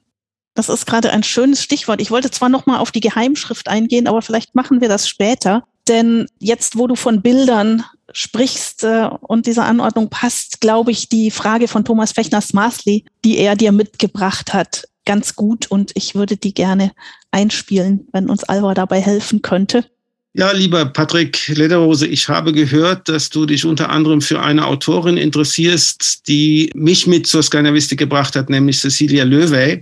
Das 0.55 0.69
ist 0.69 0.85
gerade 0.85 1.11
ein 1.11 1.23
schönes 1.23 1.63
Stichwort. 1.63 2.01
Ich 2.01 2.11
wollte 2.11 2.31
zwar 2.31 2.49
noch 2.49 2.65
mal 2.65 2.79
auf 2.79 2.91
die 2.91 3.01
Geheimschrift 3.01 3.67
eingehen, 3.67 4.07
aber 4.07 4.21
vielleicht 4.21 4.55
machen 4.55 4.81
wir 4.81 4.89
das 4.89 5.07
später. 5.07 5.63
Denn 5.87 6.27
jetzt, 6.37 6.77
wo 6.77 6.87
du 6.87 6.95
von 6.95 7.21
Bildern 7.21 7.83
sprichst 8.11 8.83
äh, 8.83 9.09
und 9.21 9.45
dieser 9.45 9.65
Anordnung 9.65 10.09
passt, 10.09 10.61
glaube 10.61 10.91
ich, 10.91 11.09
die 11.09 11.31
Frage 11.31 11.67
von 11.67 11.85
Thomas 11.85 12.11
Fechners-Maßli, 12.11 13.05
die 13.23 13.37
er 13.37 13.55
dir 13.55 13.71
mitgebracht 13.71 14.53
hat, 14.53 14.88
ganz 15.09 15.35
gut. 15.35 15.65
Und 15.71 15.91
ich 15.95 16.13
würde 16.13 16.37
die 16.37 16.53
gerne 16.53 16.91
einspielen, 17.31 18.07
wenn 18.13 18.29
uns 18.29 18.43
Alva 18.43 18.75
dabei 18.75 19.01
helfen 19.01 19.41
könnte. 19.41 19.83
Ja, 20.33 20.51
lieber 20.51 20.85
Patrick 20.85 21.47
Lederhose, 21.47 22.05
ich 22.05 22.29
habe 22.29 22.53
gehört, 22.53 23.09
dass 23.09 23.31
du 23.31 23.47
dich 23.47 23.65
unter 23.65 23.89
anderem 23.89 24.21
für 24.21 24.39
eine 24.39 24.67
Autorin 24.67 25.17
interessierst, 25.17 26.27
die 26.27 26.69
mich 26.75 27.07
mit 27.07 27.25
zur 27.25 27.41
Skandinavistik 27.41 27.97
gebracht 27.97 28.35
hat, 28.35 28.51
nämlich 28.51 28.79
Cecilia 28.79 29.23
Löwey. 29.23 29.81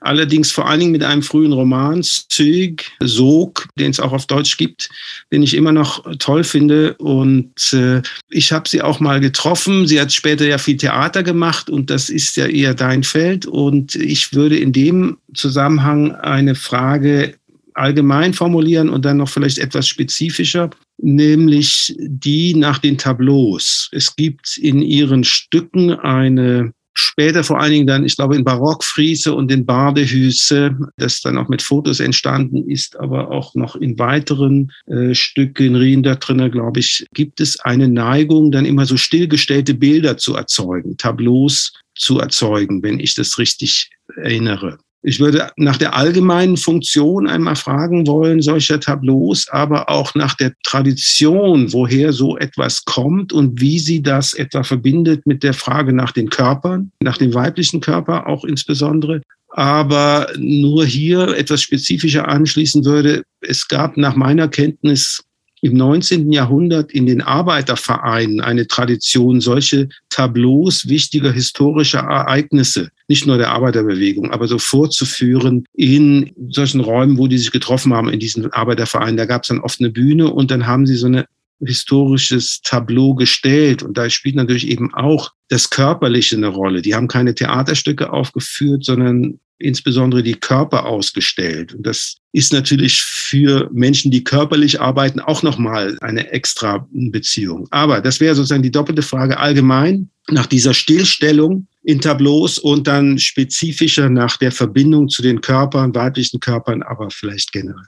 Allerdings 0.00 0.50
vor 0.50 0.68
allen 0.68 0.80
Dingen 0.80 0.92
mit 0.92 1.02
einem 1.02 1.22
frühen 1.22 1.52
Roman, 1.52 2.02
Züg, 2.02 2.84
Sog, 3.00 3.68
den 3.78 3.90
es 3.90 4.00
auch 4.00 4.12
auf 4.12 4.26
Deutsch 4.26 4.56
gibt, 4.56 4.88
den 5.32 5.42
ich 5.42 5.54
immer 5.54 5.72
noch 5.72 6.04
toll 6.18 6.44
finde. 6.44 6.94
Und 6.94 7.72
äh, 7.72 8.02
ich 8.30 8.52
habe 8.52 8.68
sie 8.68 8.82
auch 8.82 9.00
mal 9.00 9.20
getroffen. 9.20 9.86
Sie 9.86 10.00
hat 10.00 10.12
später 10.12 10.46
ja 10.46 10.58
viel 10.58 10.76
Theater 10.76 11.22
gemacht 11.22 11.70
und 11.70 11.90
das 11.90 12.08
ist 12.08 12.36
ja 12.36 12.46
eher 12.46 12.74
dein 12.74 13.02
Feld. 13.02 13.46
Und 13.46 13.94
ich 13.94 14.34
würde 14.34 14.56
in 14.56 14.72
dem 14.72 15.18
Zusammenhang 15.34 16.14
eine 16.14 16.54
Frage 16.54 17.34
allgemein 17.76 18.32
formulieren 18.32 18.88
und 18.88 19.04
dann 19.04 19.18
noch 19.18 19.28
vielleicht 19.28 19.58
etwas 19.58 19.86
spezifischer, 19.86 20.70
nämlich 20.98 21.94
die 21.98 22.54
nach 22.54 22.78
den 22.78 22.96
Tableaus. 22.96 23.88
Es 23.92 24.16
gibt 24.16 24.56
in 24.56 24.80
ihren 24.82 25.24
Stücken 25.24 25.92
eine 25.92 26.72
Später 26.98 27.44
vor 27.44 27.60
allen 27.60 27.72
Dingen 27.72 27.86
dann, 27.86 28.06
ich 28.06 28.16
glaube, 28.16 28.36
in 28.36 28.44
Barockfriese 28.44 29.34
und 29.34 29.52
in 29.52 29.66
Bardehüse, 29.66 30.78
das 30.96 31.20
dann 31.20 31.36
auch 31.36 31.48
mit 31.48 31.60
Fotos 31.60 32.00
entstanden 32.00 32.70
ist, 32.70 32.98
aber 32.98 33.30
auch 33.30 33.54
noch 33.54 33.76
in 33.76 33.98
weiteren 33.98 34.72
äh, 34.86 35.14
Stücken, 35.14 35.76
Riender 35.76 36.16
drinne, 36.16 36.50
glaube 36.50 36.80
ich, 36.80 37.06
gibt 37.12 37.42
es 37.42 37.60
eine 37.60 37.86
Neigung, 37.86 38.50
dann 38.50 38.64
immer 38.64 38.86
so 38.86 38.96
stillgestellte 38.96 39.74
Bilder 39.74 40.16
zu 40.16 40.36
erzeugen, 40.36 40.96
Tableaus 40.96 41.74
zu 41.94 42.18
erzeugen, 42.18 42.82
wenn 42.82 42.98
ich 42.98 43.14
das 43.14 43.36
richtig 43.36 43.90
erinnere. 44.16 44.78
Ich 45.08 45.20
würde 45.20 45.50
nach 45.56 45.76
der 45.76 45.94
allgemeinen 45.94 46.56
Funktion 46.56 47.28
einmal 47.28 47.54
fragen 47.54 48.08
wollen, 48.08 48.42
solcher 48.42 48.80
Tableaus, 48.80 49.46
aber 49.48 49.88
auch 49.88 50.16
nach 50.16 50.34
der 50.34 50.52
Tradition, 50.64 51.72
woher 51.72 52.12
so 52.12 52.36
etwas 52.36 52.84
kommt 52.84 53.32
und 53.32 53.60
wie 53.60 53.78
sie 53.78 54.02
das 54.02 54.34
etwa 54.34 54.64
verbindet 54.64 55.24
mit 55.24 55.44
der 55.44 55.54
Frage 55.54 55.92
nach 55.92 56.10
den 56.10 56.28
Körpern, 56.28 56.90
nach 57.00 57.18
dem 57.18 57.32
weiblichen 57.34 57.80
Körper 57.80 58.26
auch 58.26 58.44
insbesondere. 58.44 59.22
Aber 59.50 60.26
nur 60.38 60.84
hier 60.84 61.28
etwas 61.38 61.62
spezifischer 61.62 62.26
anschließen 62.26 62.84
würde, 62.84 63.22
es 63.42 63.68
gab 63.68 63.96
nach 63.96 64.16
meiner 64.16 64.48
Kenntnis 64.48 65.22
im 65.62 65.74
19. 65.74 66.32
Jahrhundert 66.32 66.90
in 66.90 67.06
den 67.06 67.22
Arbeitervereinen 67.22 68.40
eine 68.40 68.66
Tradition, 68.66 69.40
solche 69.40 69.88
Tableaus 70.10 70.88
wichtiger 70.88 71.30
historischer 71.30 72.00
Ereignisse, 72.00 72.88
nicht 73.08 73.26
nur 73.26 73.38
der 73.38 73.50
Arbeiterbewegung, 73.50 74.30
aber 74.30 74.48
so 74.48 74.58
vorzuführen 74.58 75.64
in 75.72 76.32
solchen 76.50 76.80
Räumen, 76.80 77.18
wo 77.18 77.26
die 77.28 77.38
sich 77.38 77.52
getroffen 77.52 77.94
haben, 77.94 78.08
in 78.08 78.20
diesen 78.20 78.52
Arbeitervereinen. 78.52 79.16
Da 79.16 79.26
gab 79.26 79.42
es 79.42 79.48
dann 79.48 79.60
oft 79.60 79.80
eine 79.80 79.90
Bühne 79.90 80.32
und 80.32 80.50
dann 80.50 80.66
haben 80.66 80.86
sie 80.86 80.96
so 80.96 81.06
eine 81.06 81.26
historisches 81.64 82.60
Tableau 82.62 83.14
gestellt. 83.14 83.82
Und 83.82 83.96
da 83.96 84.10
spielt 84.10 84.34
natürlich 84.36 84.68
eben 84.68 84.92
auch 84.94 85.32
das 85.48 85.70
Körperliche 85.70 86.36
eine 86.36 86.48
Rolle. 86.48 86.82
Die 86.82 86.94
haben 86.94 87.08
keine 87.08 87.34
Theaterstücke 87.34 88.12
aufgeführt, 88.12 88.84
sondern 88.84 89.38
insbesondere 89.58 90.22
die 90.22 90.34
Körper 90.34 90.84
ausgestellt. 90.84 91.74
Und 91.74 91.86
das 91.86 92.16
ist 92.32 92.52
natürlich 92.52 93.02
für 93.02 93.70
Menschen, 93.72 94.10
die 94.10 94.22
körperlich 94.22 94.80
arbeiten, 94.80 95.20
auch 95.20 95.42
nochmal 95.42 95.96
eine 96.02 96.30
extra 96.30 96.86
Beziehung. 96.90 97.66
Aber 97.70 98.02
das 98.02 98.20
wäre 98.20 98.34
sozusagen 98.34 98.62
die 98.62 98.70
doppelte 98.70 99.02
Frage 99.02 99.38
allgemein 99.38 100.10
nach 100.28 100.46
dieser 100.46 100.74
Stillstellung 100.74 101.68
in 101.86 102.00
Tableaus 102.00 102.58
und 102.58 102.86
dann 102.86 103.18
spezifischer 103.18 104.10
nach 104.10 104.36
der 104.36 104.52
Verbindung 104.52 105.08
zu 105.08 105.22
den 105.22 105.40
Körpern, 105.40 105.94
weiblichen 105.94 106.40
Körpern, 106.40 106.82
aber 106.82 107.10
vielleicht 107.10 107.52
generell. 107.52 107.86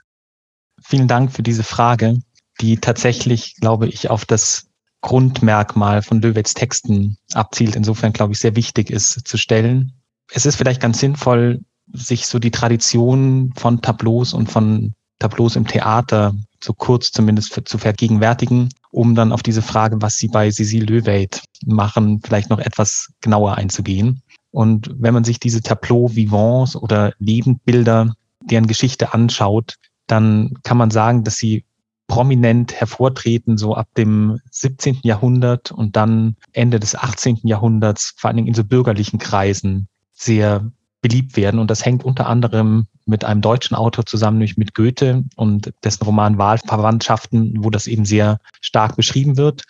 Vielen 0.81 1.07
Dank 1.07 1.33
für 1.33 1.43
diese 1.43 1.63
Frage, 1.63 2.19
die 2.61 2.77
tatsächlich, 2.77 3.55
glaube 3.55 3.87
ich, 3.87 4.09
auf 4.09 4.25
das 4.25 4.67
Grundmerkmal 5.01 6.01
von 6.01 6.21
Löwets 6.21 6.53
Texten 6.53 7.17
abzielt. 7.33 7.75
Insofern, 7.75 8.13
glaube 8.13 8.33
ich, 8.33 8.39
sehr 8.39 8.55
wichtig 8.55 8.89
ist 8.89 9.27
zu 9.27 9.37
stellen 9.37 9.93
es 10.31 10.45
ist 10.45 10.55
vielleicht 10.55 10.81
ganz 10.81 10.99
sinnvoll, 10.99 11.61
sich 11.93 12.27
so 12.27 12.39
die 12.39 12.51
Tradition 12.51 13.51
von 13.55 13.81
Tableaus 13.81 14.33
und 14.33 14.49
von 14.49 14.93
Tableaus 15.19 15.55
im 15.55 15.67
Theater 15.67 16.33
so 16.61 16.73
kurz 16.73 17.11
zumindest 17.11 17.61
zu 17.65 17.77
vergegenwärtigen, 17.77 18.69
um 18.91 19.15
dann 19.15 19.31
auf 19.31 19.43
diese 19.43 19.61
Frage, 19.61 20.01
was 20.01 20.15
Sie 20.15 20.27
bei 20.27 20.49
Cécile 20.49 20.85
Löweit 20.85 21.43
machen, 21.65 22.21
vielleicht 22.23 22.49
noch 22.49 22.59
etwas 22.59 23.13
genauer 23.21 23.55
einzugehen. 23.55 24.21
Und 24.51 24.89
wenn 24.97 25.13
man 25.13 25.23
sich 25.23 25.39
diese 25.39 25.61
Tableau 25.61 26.09
Vivants 26.15 26.75
oder 26.75 27.13
Lebendbilder, 27.19 28.13
deren 28.43 28.67
Geschichte 28.67 29.13
anschaut, 29.13 29.75
dann 30.07 30.55
kann 30.63 30.77
man 30.77 30.91
sagen, 30.91 31.23
dass 31.23 31.37
sie 31.37 31.65
prominent 32.07 32.73
hervortreten, 32.73 33.57
so 33.57 33.75
ab 33.75 33.87
dem 33.95 34.39
17. 34.49 34.99
Jahrhundert 35.03 35.71
und 35.71 35.95
dann 35.95 36.35
Ende 36.53 36.79
des 36.79 36.95
18. 36.95 37.41
Jahrhunderts, 37.43 38.15
vor 38.17 38.29
allen 38.29 38.37
Dingen 38.37 38.47
in 38.47 38.55
so 38.55 38.63
bürgerlichen 38.63 39.19
Kreisen 39.19 39.87
sehr 40.13 40.71
beliebt 41.01 41.37
werden. 41.37 41.59
Und 41.59 41.69
das 41.69 41.85
hängt 41.85 42.03
unter 42.03 42.27
anderem 42.27 42.87
mit 43.09 43.25
einem 43.25 43.41
deutschen 43.41 43.75
Autor 43.75 44.05
zusammen, 44.05 44.37
nämlich 44.37 44.57
mit 44.57 44.73
Goethe 44.73 45.23
und 45.35 45.73
dessen 45.83 46.03
Roman 46.03 46.37
Wahlverwandtschaften, 46.37 47.63
wo 47.63 47.69
das 47.69 47.87
eben 47.87 48.05
sehr 48.05 48.39
stark 48.61 48.95
beschrieben 48.95 49.37
wird. 49.37 49.63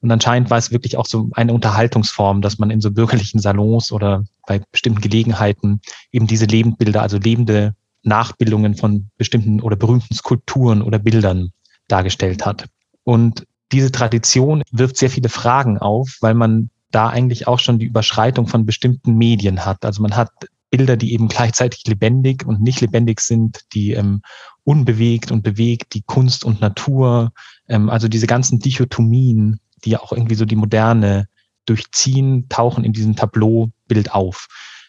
Und 0.00 0.10
anscheinend 0.10 0.50
war 0.50 0.58
es 0.58 0.70
wirklich 0.70 0.96
auch 0.96 1.06
so 1.06 1.28
eine 1.32 1.52
Unterhaltungsform, 1.52 2.40
dass 2.40 2.58
man 2.58 2.70
in 2.70 2.80
so 2.80 2.90
bürgerlichen 2.90 3.40
Salons 3.40 3.90
oder 3.92 4.24
bei 4.46 4.60
bestimmten 4.70 5.00
Gelegenheiten 5.00 5.80
eben 6.12 6.26
diese 6.26 6.46
Lebendbilder, 6.46 7.02
also 7.02 7.18
lebende 7.18 7.74
Nachbildungen 8.02 8.74
von 8.74 9.08
bestimmten 9.16 9.60
oder 9.60 9.76
berühmten 9.76 10.14
Skulpturen 10.14 10.82
oder 10.82 10.98
Bildern 10.98 11.50
dargestellt 11.88 12.44
hat. 12.46 12.66
Und 13.02 13.46
diese 13.72 13.90
Tradition 13.90 14.62
wirft 14.70 14.96
sehr 14.96 15.10
viele 15.10 15.28
Fragen 15.28 15.78
auf, 15.78 16.18
weil 16.20 16.34
man 16.34 16.70
da 16.90 17.08
eigentlich 17.08 17.48
auch 17.48 17.58
schon 17.58 17.78
die 17.78 17.86
Überschreitung 17.86 18.46
von 18.46 18.66
bestimmten 18.66 19.16
Medien 19.16 19.64
hat. 19.64 19.84
Also 19.84 20.00
man 20.00 20.14
hat 20.14 20.30
Bilder, 20.76 20.96
die 20.96 21.12
eben 21.12 21.28
gleichzeitig 21.28 21.84
lebendig 21.86 22.44
und 22.44 22.60
nicht 22.60 22.80
lebendig 22.80 23.20
sind, 23.20 23.60
die 23.74 23.92
ähm, 23.92 24.22
unbewegt 24.64 25.30
und 25.30 25.42
bewegt, 25.42 25.94
die 25.94 26.02
Kunst 26.02 26.44
und 26.44 26.60
Natur, 26.60 27.32
ähm, 27.68 27.88
also 27.88 28.08
diese 28.08 28.26
ganzen 28.26 28.58
Dichotomien, 28.58 29.60
die 29.84 29.90
ja 29.90 30.00
auch 30.00 30.12
irgendwie 30.12 30.34
so 30.34 30.44
die 30.44 30.56
Moderne 30.56 31.28
durchziehen, 31.64 32.48
tauchen 32.48 32.82
in 32.82 32.92
diesem 32.92 33.14
Tableaubild 33.14 34.12
auf. 34.12 34.48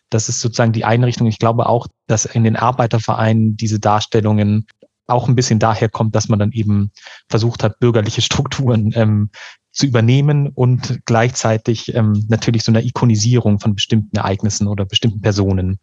Das 0.10 0.28
ist 0.28 0.40
sozusagen 0.40 0.74
die 0.74 0.86
Einrichtung. 0.86 1.28
Ich 1.28 1.38
glaube 1.38 1.68
auch, 1.68 1.88
dass 2.08 2.26
in 2.26 2.44
den 2.44 2.56
Arbeitervereinen 2.56 3.56
diese 3.56 3.80
Darstellungen 3.80 4.66
auch 5.06 5.28
ein 5.28 5.36
bisschen 5.36 5.60
daher 5.60 5.90
kommt, 5.90 6.16
dass 6.16 6.30
man 6.30 6.40
dann 6.40 6.52
eben 6.52 6.92
versucht 7.30 7.64
hat, 7.64 7.80
bürgerliche 7.80 8.22
Strukturen 8.24 8.92
ähm, 8.96 9.30
zu 9.76 9.86
übernehmen 9.86 10.48
und 10.48 11.02
gleichzeitig 11.06 11.94
ähm, 11.94 12.26
natürlich 12.30 12.64
so 12.64 12.72
eine 12.72 12.84
Ikonisierung 12.84 13.60
von 13.60 13.76
bestimmten 13.76 14.16
Ereignissen 14.16 14.68
oder 14.68 14.86
bestimmten 14.86 15.22
Personen 15.22 15.80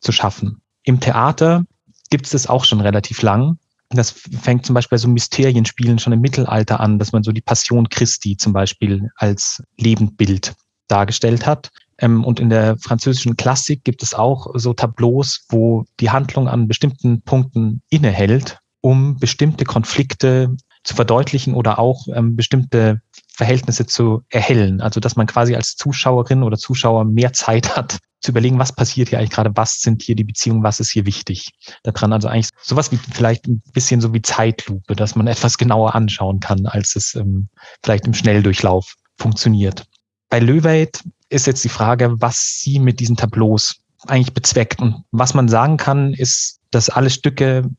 zu 0.00 0.12
schaffen. 0.12 0.62
Im 0.82 0.98
Theater 0.98 1.64
gibt 2.10 2.24
es 2.24 2.32
das 2.32 2.46
auch 2.46 2.64
schon 2.64 2.80
relativ 2.80 3.20
lang. 3.22 3.58
Das 3.90 4.10
fängt 4.10 4.64
zum 4.64 4.74
Beispiel 4.74 4.96
bei 4.96 5.00
so 5.00 5.08
Mysterienspielen 5.08 5.98
schon 5.98 6.14
im 6.14 6.20
Mittelalter 6.20 6.80
an, 6.80 6.98
dass 6.98 7.12
man 7.12 7.22
so 7.22 7.32
die 7.32 7.42
Passion 7.42 7.88
Christi 7.90 8.36
zum 8.36 8.54
Beispiel 8.54 9.10
als 9.16 9.62
Lebendbild 9.76 10.54
dargestellt 10.88 11.46
hat. 11.46 11.70
Ähm, 11.98 12.24
und 12.24 12.40
in 12.40 12.48
der 12.48 12.78
französischen 12.78 13.36
Klassik 13.36 13.84
gibt 13.84 14.02
es 14.02 14.14
auch 14.14 14.48
so 14.54 14.72
Tableaus, 14.72 15.44
wo 15.50 15.84
die 16.00 16.10
Handlung 16.10 16.48
an 16.48 16.66
bestimmten 16.66 17.20
Punkten 17.22 17.82
innehält, 17.90 18.58
um 18.80 19.16
bestimmte 19.18 19.66
Konflikte 19.66 20.56
zu 20.82 20.94
verdeutlichen 20.94 21.54
oder 21.54 21.78
auch 21.78 22.06
ähm, 22.14 22.36
bestimmte 22.36 23.00
Verhältnisse 23.36 23.86
zu 23.86 24.22
erhellen. 24.28 24.80
Also 24.80 25.00
dass 25.00 25.16
man 25.16 25.26
quasi 25.26 25.54
als 25.54 25.76
Zuschauerin 25.76 26.42
oder 26.42 26.56
Zuschauer 26.56 27.04
mehr 27.04 27.32
Zeit 27.32 27.76
hat, 27.76 27.98
zu 28.20 28.30
überlegen, 28.30 28.58
was 28.58 28.72
passiert 28.72 29.10
hier 29.10 29.18
eigentlich 29.18 29.30
gerade, 29.30 29.50
was 29.54 29.80
sind 29.80 30.02
hier 30.02 30.16
die 30.16 30.24
Beziehungen, 30.24 30.62
was 30.62 30.80
ist 30.80 30.90
hier 30.90 31.04
wichtig 31.04 31.50
daran. 31.82 32.12
Also 32.12 32.28
eigentlich 32.28 32.48
sowas 32.62 32.90
wie 32.90 32.96
vielleicht 32.96 33.46
ein 33.46 33.62
bisschen 33.72 34.00
so 34.00 34.14
wie 34.14 34.22
Zeitlupe, 34.22 34.96
dass 34.96 35.14
man 35.14 35.26
etwas 35.26 35.58
genauer 35.58 35.94
anschauen 35.94 36.40
kann, 36.40 36.66
als 36.66 36.96
es 36.96 37.14
ähm, 37.14 37.48
vielleicht 37.82 38.06
im 38.06 38.14
Schnelldurchlauf 38.14 38.94
funktioniert. 39.18 39.84
Bei 40.30 40.38
Löweit 40.40 41.02
ist 41.28 41.46
jetzt 41.46 41.64
die 41.64 41.68
Frage, 41.68 42.20
was 42.20 42.60
sie 42.60 42.78
mit 42.78 43.00
diesen 43.00 43.16
Tableaus 43.16 43.76
eigentlich 44.06 44.34
bezweckt. 44.34 44.80
Und 44.80 45.04
was 45.10 45.34
man 45.34 45.48
sagen 45.48 45.76
kann, 45.76 46.14
ist, 46.14 46.60
dass 46.70 46.88
alle 46.88 47.10
Stücke 47.10 47.70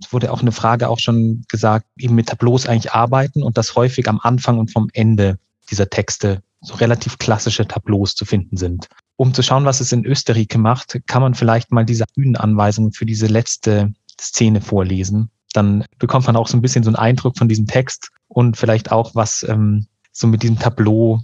es 0.00 0.12
wurde 0.12 0.32
auch 0.32 0.40
eine 0.40 0.52
Frage 0.52 0.88
auch 0.88 0.98
schon 0.98 1.44
gesagt, 1.48 1.86
eben 1.98 2.14
mit 2.14 2.28
Tableaus 2.28 2.66
eigentlich 2.66 2.92
arbeiten 2.92 3.42
und 3.42 3.58
das 3.58 3.76
häufig 3.76 4.08
am 4.08 4.20
Anfang 4.22 4.58
und 4.58 4.72
vom 4.72 4.88
Ende 4.92 5.38
dieser 5.70 5.88
Texte 5.88 6.42
so 6.60 6.74
relativ 6.74 7.18
klassische 7.18 7.66
Tableaus 7.66 8.14
zu 8.14 8.24
finden 8.24 8.56
sind. 8.56 8.88
Um 9.16 9.32
zu 9.34 9.42
schauen, 9.42 9.64
was 9.64 9.80
es 9.80 9.92
in 9.92 10.04
Österreich 10.04 10.48
macht, 10.56 11.00
kann 11.06 11.22
man 11.22 11.34
vielleicht 11.34 11.70
mal 11.70 11.84
diese 11.84 12.04
Bühnenanweisungen 12.14 12.92
für 12.92 13.06
diese 13.06 13.26
letzte 13.26 13.92
Szene 14.20 14.60
vorlesen. 14.60 15.30
Dann 15.52 15.84
bekommt 15.98 16.26
man 16.26 16.36
auch 16.36 16.48
so 16.48 16.56
ein 16.56 16.62
bisschen 16.62 16.82
so 16.82 16.88
einen 16.88 16.96
Eindruck 16.96 17.38
von 17.38 17.48
diesem 17.48 17.66
Text 17.66 18.10
und 18.28 18.56
vielleicht 18.56 18.90
auch, 18.90 19.14
was 19.14 19.44
ähm, 19.48 19.86
so 20.10 20.26
mit 20.26 20.42
diesem 20.42 20.58
Tableau 20.58 21.20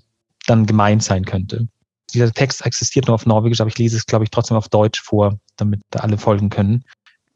dann 0.46 0.66
gemeint 0.66 1.02
sein 1.02 1.24
könnte. 1.24 1.68
Dieser 2.14 2.32
Text 2.32 2.64
existiert 2.66 3.06
nur 3.06 3.14
auf 3.14 3.26
Norwegisch, 3.26 3.60
aber 3.60 3.68
ich 3.68 3.78
lese 3.78 3.96
es, 3.96 4.06
glaube 4.06 4.24
ich, 4.24 4.30
trotzdem 4.30 4.56
auf 4.56 4.68
Deutsch 4.68 5.00
vor, 5.00 5.38
damit 5.56 5.80
alle 5.94 6.18
folgen 6.18 6.50
können. 6.50 6.84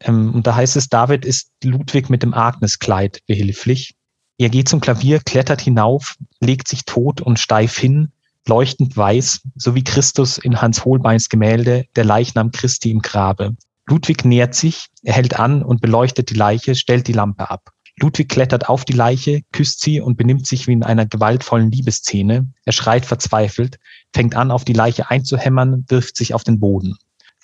Ähm, 0.05 0.35
und 0.35 0.47
da 0.47 0.55
heißt 0.55 0.77
es, 0.77 0.89
David 0.89 1.25
ist 1.25 1.51
Ludwig 1.63 2.11
mit 2.11 2.23
dem 2.23 2.35
Agneskleid 2.35 3.21
behilflich. 3.27 3.95
Er 4.39 4.51
geht 4.51 4.69
zum 4.69 4.81
Klavier, 4.81 5.21
klettert 5.21 5.61
hinauf, 5.61 6.17
legt 6.41 6.69
sich 6.69 6.85
tot 6.85 7.21
und 7.21 7.39
steif 7.39 7.77
hin, 7.77 8.13
leuchtend 8.47 8.97
weiß, 8.97 9.41
so 9.57 9.75
wie 9.75 9.85
Christus 9.85 10.39
in 10.39 10.61
Hans 10.61 10.85
Holbeins 10.85 11.29
Gemälde, 11.29 11.87
der 11.97 12.05
Leichnam 12.05 12.51
Christi 12.51 12.91
im 12.91 13.01
Grabe. 13.01 13.57
Ludwig 13.87 14.25
nähert 14.25 14.55
sich, 14.55 14.87
er 15.03 15.15
hält 15.15 15.39
an 15.39 15.63
und 15.63 15.81
beleuchtet 15.81 16.31
die 16.31 16.35
Leiche, 16.35 16.75
stellt 16.75 17.07
die 17.07 17.13
Lampe 17.13 17.51
ab. 17.51 17.71
Ludwig 18.01 18.29
klettert 18.29 18.69
auf 18.69 18.85
die 18.85 18.93
Leiche, 18.93 19.43
küsst 19.53 19.81
sie 19.81 20.01
und 20.01 20.17
benimmt 20.17 20.47
sich 20.47 20.67
wie 20.67 20.73
in 20.73 20.83
einer 20.83 21.07
gewaltvollen 21.07 21.71
Liebesszene. 21.71 22.49
Er 22.65 22.73
schreit 22.73 23.07
verzweifelt, 23.07 23.79
fängt 24.13 24.35
an, 24.35 24.51
auf 24.51 24.65
die 24.65 24.73
Leiche 24.73 25.11
einzuhämmern, 25.11 25.85
wirft 25.89 26.17
sich 26.17 26.35
auf 26.35 26.43
den 26.43 26.59
Boden. 26.59 26.97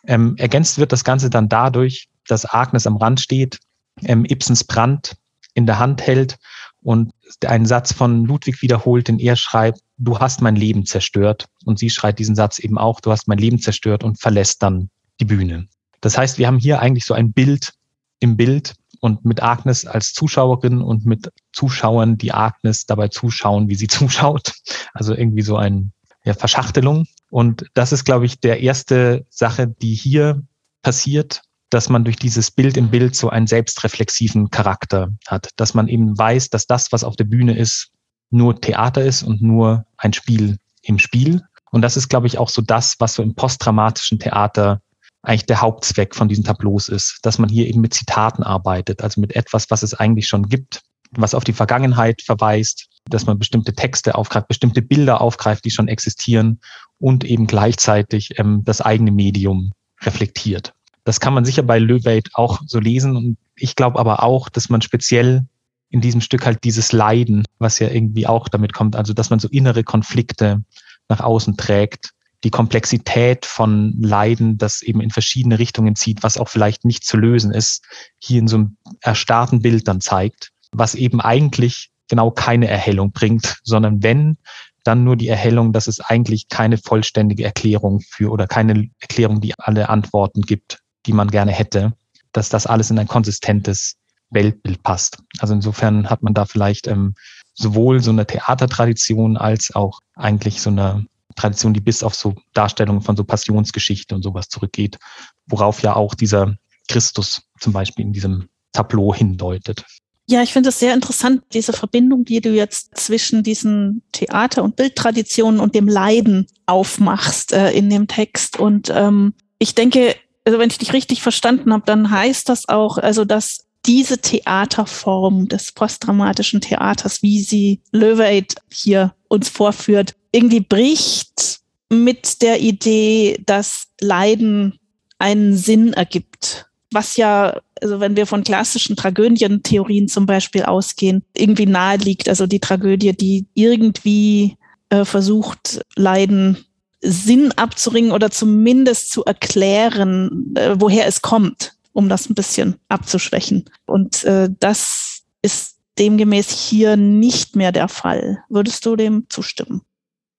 Ähm, 0.07 0.35
ergänzt 0.39 0.79
wird 0.79 0.93
das 0.93 1.05
Ganze 1.05 1.31
dann 1.31 1.49
dadurch, 1.49 2.09
dass 2.31 2.45
Agnes 2.45 2.87
am 2.87 2.97
Rand 2.97 3.21
steht, 3.21 3.59
ähm, 4.03 4.25
Ibsens 4.25 4.65
Brand 4.65 5.17
in 5.55 5.67
der 5.67 5.79
Hand 5.79 6.03
hält 6.03 6.39
und 6.83 7.13
einen 7.45 7.67
Satz 7.67 7.93
von 7.93 8.25
Ludwig 8.25 8.63
wiederholt, 8.63 9.09
den 9.09 9.19
er 9.19 9.37
schreibt, 9.37 9.81
du 9.99 10.19
hast 10.19 10.41
mein 10.41 10.57
Leben 10.57 10.87
zerstört. 10.87 11.47
Und 11.65 11.79
sie 11.79 11.91
schreit 11.91 12.19
diesen 12.19 12.35
Satz 12.35 12.59
eben 12.59 12.79
auch, 12.79 13.01
du 13.01 13.11
hast 13.11 13.29
mein 13.29 13.39
Leben 13.39 13.59
zerstört 13.59 14.03
und 14.03 14.21
verlässt 14.21 14.63
dann 14.63 14.91
die 15.21 15.27
Bühne. 15.27 15.67
Das 16.01 16.17
heißt, 16.17 16.39
wir 16.39 16.47
haben 16.47 16.59
hier 16.59 16.81
eigentlich 16.81 17.05
so 17.05 17.15
ein 17.15 17.33
Bild 17.33 17.75
im 18.21 18.37
Bild 18.37 18.75
und 19.01 19.25
mit 19.25 19.43
Agnes 19.43 19.87
als 19.87 20.13
Zuschauerin 20.13 20.83
und 20.83 21.07
mit 21.07 21.31
Zuschauern, 21.53 22.17
die 22.17 22.33
Agnes 22.33 22.87
dabei 22.87 23.09
zuschauen, 23.09 23.69
wie 23.69 23.75
sie 23.75 23.89
zuschaut. 23.89 24.55
Also 24.95 25.15
irgendwie 25.15 25.43
so 25.43 25.57
ein 25.57 25.93
ja, 26.25 26.35
Verschachtelung. 26.35 27.07
Und 27.31 27.67
das 27.75 27.93
ist, 27.93 28.05
glaube 28.05 28.27
ich, 28.27 28.41
der 28.41 28.61
erste 28.61 29.27
Sache, 29.31 29.69
die 29.69 29.95
hier 29.95 30.43
passiert, 30.83 31.43
dass 31.71 31.89
man 31.89 32.05
durch 32.05 32.17
dieses 32.17 32.51
Bild 32.51 32.77
im 32.77 32.91
Bild 32.91 33.15
so 33.15 33.31
einen 33.31 33.47
selbstreflexiven 33.47 34.51
Charakter 34.51 35.11
hat, 35.27 35.51
dass 35.57 35.75
man 35.75 35.89
eben 35.89 36.19
weiß, 36.19 36.51
dass 36.51 36.67
das, 36.67 36.93
was 36.93 37.05
auf 37.05 37.17
der 37.17 37.25
Bühne 37.25 37.57
ist, 37.57 37.91
nur 38.31 38.61
Theater 38.61 39.03
ist 39.03 39.23
und 39.23 39.41
nur 39.43 39.87
ein 39.97 40.13
Spiel 40.13 40.59
im 40.83 40.99
Spiel. 40.99 41.43
Und 41.71 41.83
das 41.83 41.97
ist, 41.97 42.09
glaube 42.09 42.27
ich, 42.27 42.39
auch 42.39 42.49
so 42.49 42.63
das, 42.63 42.97
was 42.99 43.15
so 43.15 43.23
im 43.23 43.35
postdramatischen 43.35 44.19
Theater 44.19 44.83
eigentlich 45.23 45.47
der 45.47 45.61
Hauptzweck 45.61 46.15
von 46.15 46.29
diesen 46.29 46.45
Tableaus 46.45 46.89
ist, 46.89 47.19
dass 47.23 47.39
man 47.39 47.49
hier 47.49 47.67
eben 47.67 47.81
mit 47.81 47.95
Zitaten 47.95 48.43
arbeitet, 48.43 49.03
also 49.03 49.21
mit 49.21 49.37
etwas, 49.37 49.71
was 49.71 49.83
es 49.83 49.95
eigentlich 49.95 50.27
schon 50.27 50.49
gibt, 50.49 50.83
was 51.13 51.35
auf 51.35 51.45
die 51.45 51.53
Vergangenheit 51.53 52.23
verweist, 52.23 52.89
dass 53.09 53.27
man 53.27 53.39
bestimmte 53.39 53.75
Texte 53.75 54.15
aufgreift, 54.15 54.49
bestimmte 54.49 54.83
Bilder 54.83 55.21
aufgreift, 55.21 55.65
die 55.65 55.71
schon 55.71 55.89
existieren 55.89 56.61
und 56.99 57.25
eben 57.25 57.47
gleichzeitig 57.47 58.39
ähm, 58.39 58.63
das 58.65 58.81
eigene 58.81 59.11
Medium 59.11 59.73
reflektiert. 60.03 60.73
Das 61.05 61.21
kann 61.21 61.35
man 61.35 61.45
sicher 61.45 61.63
bei 61.63 61.79
Löweit 61.79 62.29
auch 62.35 62.61
so 62.67 62.79
lesen. 62.79 63.17
Und 63.17 63.39
ich 63.57 63.77
glaube 63.77 63.99
aber 63.99 64.23
auch, 64.23 64.49
dass 64.49 64.69
man 64.69 64.83
speziell 64.83 65.47
in 65.89 66.01
diesem 66.01 66.21
Stück 66.21 66.47
halt 66.47 66.65
dieses 66.65 66.93
Leiden, 66.93 67.45
was 67.59 67.79
ja 67.79 67.89
irgendwie 67.89 68.27
auch 68.27 68.49
damit 68.49 68.73
kommt, 68.73 68.97
also 68.97 69.13
dass 69.13 69.31
man 69.31 69.41
so 69.41 69.49
innere 69.49 69.83
Konflikte 69.83 70.63
nach 71.09 71.21
außen 71.21 71.57
trägt, 71.57 72.11
die 72.45 72.51
Komplexität 72.51 73.45
von 73.45 73.95
Leiden, 74.01 74.57
das 74.57 74.83
eben 74.83 75.01
in 75.01 75.11
verschiedene 75.11 75.59
Richtungen 75.59 75.97
zieht, 75.97 76.23
was 76.23 76.39
auch 76.39 76.49
vielleicht 76.49 76.85
nicht 76.85 77.05
zu 77.05 77.17
lösen 77.17 77.53
ist, 77.53 77.85
hier 78.19 78.39
in 78.39 78.49
so 78.49 78.57
einem 78.57 78.77
erstarrten 79.01 79.61
Bild 79.61 79.89
dann 79.89 80.01
zeigt, 80.01 80.51
was 80.73 80.95
eben 80.95 81.21
eigentlich 81.21 81.91
genau 82.09 82.31
keine 82.31 82.69
Erhellung 82.69 83.13
bringt, 83.13 83.59
sondern 83.63 84.03
wenn, 84.03 84.39
dann 84.85 85.05
nur 85.05 85.17
die 85.17 85.29
Erhellung, 85.29 85.73
dass 85.73 85.87
es 85.87 86.01
eigentlich 86.01 86.49
keine 86.49 86.79
vollständige 86.79 87.45
Erklärung 87.45 88.01
für 88.01 88.31
oder 88.31 88.47
keine 88.47 88.89
Erklärung, 89.01 89.43
die 89.43 89.53
alle 89.59 89.91
Antworten 89.91 90.41
gibt, 90.41 90.79
die 91.07 91.13
man 91.13 91.31
gerne 91.31 91.53
hätte, 91.53 91.93
dass 92.33 92.49
das 92.49 92.67
alles 92.67 92.91
in 92.91 92.99
ein 92.99 93.09
konsistentes 93.09 93.97
Weltbild 94.31 94.83
passt. 94.83 95.19
Also 95.39 95.55
insofern 95.55 96.09
hat 96.09 96.23
man 96.23 96.35
da 96.35 96.45
vielleicht 96.45 96.87
ähm, 96.87 97.15
sowohl 97.55 98.03
so 98.03 98.11
eine 98.11 98.27
Theatertradition 98.27 99.37
als 99.37 99.75
auch 99.75 100.01
eigentlich 100.15 100.61
so 100.61 100.71
eine 100.71 101.07
Tradition, 101.37 101.75
die 101.75 101.81
bis 101.81 102.03
auf 102.03 102.15
so 102.15 102.35
Darstellungen 102.53 103.03
von 103.03 103.17
so 103.17 103.25
Passionsgeschichte 103.25 104.15
und 104.15 104.23
sowas 104.23 104.49
zurückgeht, 104.49 104.99
worauf 105.47 105.83
ja 105.83 105.97
auch 105.97 106.15
dieser 106.15 106.57
Christus 106.89 107.43
zum 107.59 107.73
Beispiel 107.73 108.05
in 108.05 108.13
diesem 108.13 108.49
Tableau 108.73 109.15
hindeutet. 109.15 109.85
Ja, 110.29 110.43
ich 110.43 110.53
finde 110.53 110.69
es 110.69 110.79
sehr 110.79 110.95
interessant, 110.95 111.43
diese 111.53 111.73
Verbindung, 111.73 112.25
die 112.25 112.41
du 112.41 112.51
jetzt 112.51 112.97
zwischen 112.97 113.43
diesen 113.43 114.03
Theater- 114.13 114.63
und 114.63 114.77
Bildtraditionen 114.77 115.59
und 115.59 115.75
dem 115.75 115.89
Leiden 115.89 116.47
aufmachst 116.67 117.53
äh, 117.53 117.73
in 117.73 117.91
dem 117.91 118.07
Text. 118.07 118.57
Und 118.57 118.93
ähm, 118.95 119.35
ich 119.59 119.75
denke, 119.75 120.15
also 120.51 120.59
wenn 120.59 120.71
ich 120.71 120.79
dich 120.79 120.93
richtig 120.93 121.23
verstanden 121.23 121.73
habe, 121.73 121.85
dann 121.87 122.11
heißt 122.11 122.49
das 122.49 122.69
auch, 122.69 122.99
also 122.99 123.25
dass 123.25 123.67
diese 123.87 124.19
Theaterform 124.19 125.47
des 125.47 125.71
postdramatischen 125.71 126.61
Theaters, 126.61 127.23
wie 127.23 127.41
sie 127.41 127.81
Löweit 127.93 128.57
hier 128.69 129.15
uns 129.29 129.49
vorführt, 129.49 130.17
irgendwie 130.33 130.59
bricht 130.59 131.61
mit 131.89 132.43
der 132.43 132.61
Idee, 132.61 133.41
dass 133.47 133.87
Leiden 134.01 134.77
einen 135.21 135.57
Sinn 135.57 135.93
ergibt. 135.93 136.67
Was 136.91 137.17
ja, 137.17 137.61
also 137.81 138.01
wenn 138.01 138.17
wir 138.17 138.27
von 138.27 138.43
klassischen 138.43 138.97
Tragödientheorien 138.97 140.09
zum 140.09 140.27
Beispiel 140.27 140.65
ausgehen, 140.65 141.23
irgendwie 141.37 141.67
nahe 141.67 141.99
liegt. 141.99 142.29
Also 142.29 142.49
die 142.49 142.59
Tragödie, 142.59 143.13
die 143.13 143.47
irgendwie 143.55 144.57
äh, 144.89 145.05
versucht, 145.05 145.81
Leiden 145.95 146.65
Sinn 147.01 147.53
abzuringen 147.53 148.13
oder 148.13 148.31
zumindest 148.31 149.11
zu 149.11 149.25
erklären, 149.25 150.55
äh, 150.55 150.77
woher 150.79 151.07
es 151.07 151.23
kommt, 151.23 151.75
um 151.93 152.09
das 152.09 152.29
ein 152.29 152.35
bisschen 152.35 152.77
abzuschwächen. 152.89 153.65
Und 153.87 154.25
äh, 154.25 154.49
das 154.59 155.23
ist 155.43 155.77
demgemäß 155.99 156.51
hier 156.51 156.97
nicht 156.97 157.57
mehr 157.57 157.73
der 157.73 157.89
Fall. 157.89 158.39
Würdest 158.49 158.85
du 158.87 158.97
dem 158.97 159.27
zustimmen? 159.29 159.83